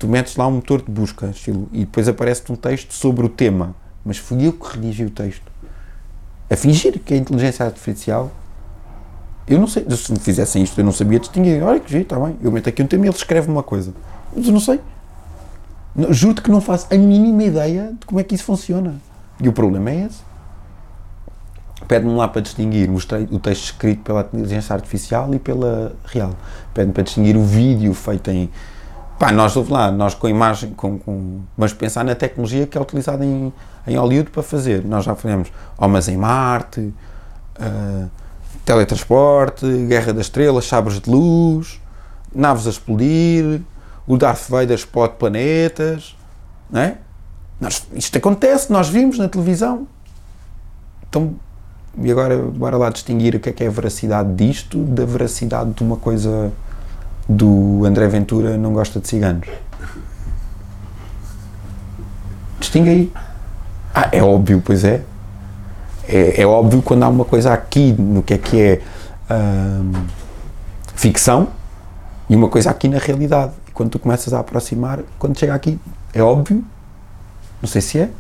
tu 0.01 0.09
metes 0.09 0.35
lá 0.35 0.47
um 0.47 0.53
motor 0.53 0.81
de 0.81 0.91
busca 0.91 1.27
estilo, 1.27 1.69
e 1.71 1.81
depois 1.81 2.09
aparece-te 2.09 2.51
um 2.51 2.57
texto 2.57 2.95
sobre 2.95 3.25
o 3.25 3.29
tema, 3.29 3.77
mas 4.03 4.17
fui 4.17 4.47
eu 4.47 4.53
que 4.55 4.77
redigi 4.77 5.05
o 5.05 5.11
texto. 5.11 5.53
A 6.49 6.57
fingir 6.57 6.99
que 7.01 7.13
é 7.13 7.19
inteligência 7.19 7.67
artificial, 7.67 8.33
eu 9.51 9.59
não 9.59 9.67
sei. 9.67 9.85
Se 9.91 10.13
me 10.13 10.19
fizessem 10.21 10.63
isto, 10.63 10.81
eu 10.81 10.85
não 10.85 10.93
sabia 10.93 11.19
distinguir. 11.19 11.61
Olha 11.61 11.81
que 11.81 11.91
jeito, 11.91 12.15
está 12.15 12.25
bem. 12.25 12.37
Eu 12.41 12.53
meto 12.53 12.69
aqui 12.69 12.83
um 12.83 12.87
tema 12.87 13.05
e 13.05 13.09
ele 13.09 13.17
escreve 13.17 13.51
uma 13.51 13.65
coisa. 13.65 13.93
Mas 14.35 14.47
eu 14.47 14.53
não 14.53 14.61
sei. 14.61 14.81
Juro-te 16.11 16.41
que 16.41 16.51
não 16.53 16.61
faço 16.61 16.87
a 16.89 16.97
mínima 16.97 17.43
ideia 17.43 17.93
de 17.99 18.07
como 18.07 18.21
é 18.21 18.23
que 18.23 18.33
isso 18.33 18.45
funciona. 18.45 18.95
E 19.41 19.49
o 19.49 19.53
problema 19.53 19.91
é 19.91 20.07
esse. 20.07 20.21
Pede-me 21.89 22.15
lá 22.15 22.29
para 22.29 22.43
distinguir 22.43 22.89
o 22.89 23.39
texto 23.41 23.65
escrito 23.65 24.03
pela 24.05 24.21
inteligência 24.21 24.73
artificial 24.73 25.35
e 25.35 25.39
pela 25.41 25.97
real. 26.05 26.31
Pede-me 26.73 26.93
para 26.93 27.03
distinguir 27.03 27.37
o 27.37 27.43
vídeo 27.43 27.93
feito 27.93 28.31
em. 28.31 28.49
Pá, 29.19 29.33
nós, 29.33 29.57
lá, 29.69 29.91
nós 29.91 30.15
com 30.15 30.29
imagem, 30.29 30.71
com, 30.71 30.97
com, 30.97 31.41
mas 31.57 31.73
pensar 31.73 32.05
na 32.05 32.15
tecnologia 32.15 32.69
que 32.69 32.79
é 32.79 32.81
utilizada 32.81 33.25
em, 33.25 33.53
em 33.85 33.97
Hollywood 33.97 34.31
para 34.31 34.45
fazer. 34.45 34.85
Nós 34.85 35.05
já 35.05 35.17
fizemos 35.17 35.51
Homens 35.77 36.09
em 36.09 36.17
Marte, 36.17 36.81
uh, 36.81 38.11
teletransporte, 38.71 39.67
Guerra 39.89 40.13
das 40.13 40.27
Estrelas, 40.27 40.65
Sabres 40.65 41.01
de 41.01 41.11
Luz, 41.11 41.81
naves 42.33 42.69
a 42.69 42.71
explodir, 42.71 43.61
o 44.07 44.17
Darth 44.17 44.49
Vader 44.49 44.77
explode 44.77 45.15
planetas, 45.15 46.17
não 46.71 46.81
é? 46.81 46.99
Nós, 47.61 47.85
isto 47.93 48.17
acontece, 48.17 48.71
nós 48.71 48.89
vimos 48.89 49.19
na 49.19 49.29
televisão. 49.29 49.89
Então, 51.09 51.35
e 51.99 52.13
agora, 52.13 52.39
bora 52.39 52.77
lá 52.77 52.91
distinguir 52.91 53.35
o 53.35 53.41
que 53.41 53.49
é 53.49 53.53
que 53.53 53.65
é 53.65 53.67
a 53.67 53.71
veracidade 53.71 54.33
disto 54.35 54.79
da 54.79 55.05
veracidade 55.05 55.73
de 55.73 55.83
uma 55.83 55.97
coisa 55.97 56.53
do 57.29 57.85
André 57.85 58.07
Ventura 58.07 58.57
não 58.57 58.73
gosta 58.73 59.01
de 59.01 59.09
ciganos. 59.09 59.49
Distingue 62.61 62.89
aí. 62.89 63.13
Ah, 63.93 64.09
é 64.13 64.23
óbvio, 64.23 64.63
pois 64.65 64.85
é. 64.85 65.03
É, 66.13 66.43
é 66.43 66.47
óbvio 66.47 66.83
quando 66.83 67.03
há 67.05 67.09
uma 67.09 67.25
coisa 67.25 67.53
aqui 67.53 67.93
no 67.93 68.23
que 68.23 68.35
é 68.35 68.39
que 68.39 68.61
é 68.61 68.81
hum, 69.31 69.93
ficção 70.95 71.49
e 72.29 72.35
uma 72.35 72.49
coisa 72.49 72.71
aqui 72.71 72.89
na 72.89 72.99
realidade. 72.99 73.53
E 73.69 73.71
quando 73.71 73.91
tu 73.91 73.99
começas 73.99 74.33
a 74.33 74.41
aproximar, 74.41 75.01
quando 75.19 75.39
chega 75.39 75.55
aqui, 75.55 75.79
é 76.13 76.23
óbvio 76.23 76.65
não 77.61 77.69
sei 77.69 77.81
se 77.81 77.99
é. 77.99 78.11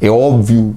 É 0.00 0.08
óbvio 0.08 0.76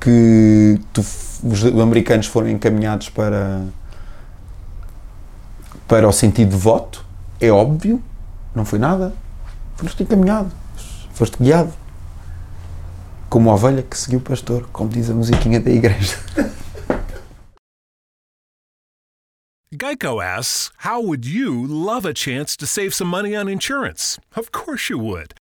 que 0.00 0.80
tu, 0.92 1.04
os 1.44 1.64
americanos 1.80 2.26
foram 2.26 2.48
encaminhados 2.48 3.10
para, 3.10 3.62
para 5.86 6.08
o 6.08 6.12
sentido 6.12 6.50
de 6.50 6.56
voto. 6.56 7.04
É 7.40 7.50
óbvio. 7.50 8.02
Não 8.54 8.64
foi 8.64 8.78
nada. 8.78 9.12
Foste 9.76 10.02
encaminhado. 10.02 10.50
Foste 11.12 11.36
guiado. 11.38 11.72
Como 13.30 13.48
a 13.48 13.54
ovelha 13.54 13.82
que 13.82 13.96
seguiu 13.96 14.18
o 14.18 14.22
pastor, 14.22 14.68
como 14.72 14.90
diz 14.90 15.08
a 15.08 15.14
musiquinha 15.14 15.60
da 15.60 15.70
igreja. 15.70 16.18
Geico 19.72 20.20
asks, 20.20 20.72
How 20.78 21.00
would 21.00 21.24
you 21.24 21.64
love 21.64 22.04
a 22.04 22.12
chance 22.12 22.56
to 22.56 22.66
save 22.66 22.92
some 22.92 23.08
money 23.08 23.36
on 23.36 23.48
insurance? 23.48 24.18
Of 24.36 24.50
course 24.50 24.90
you 24.90 24.98
would. 24.98 25.39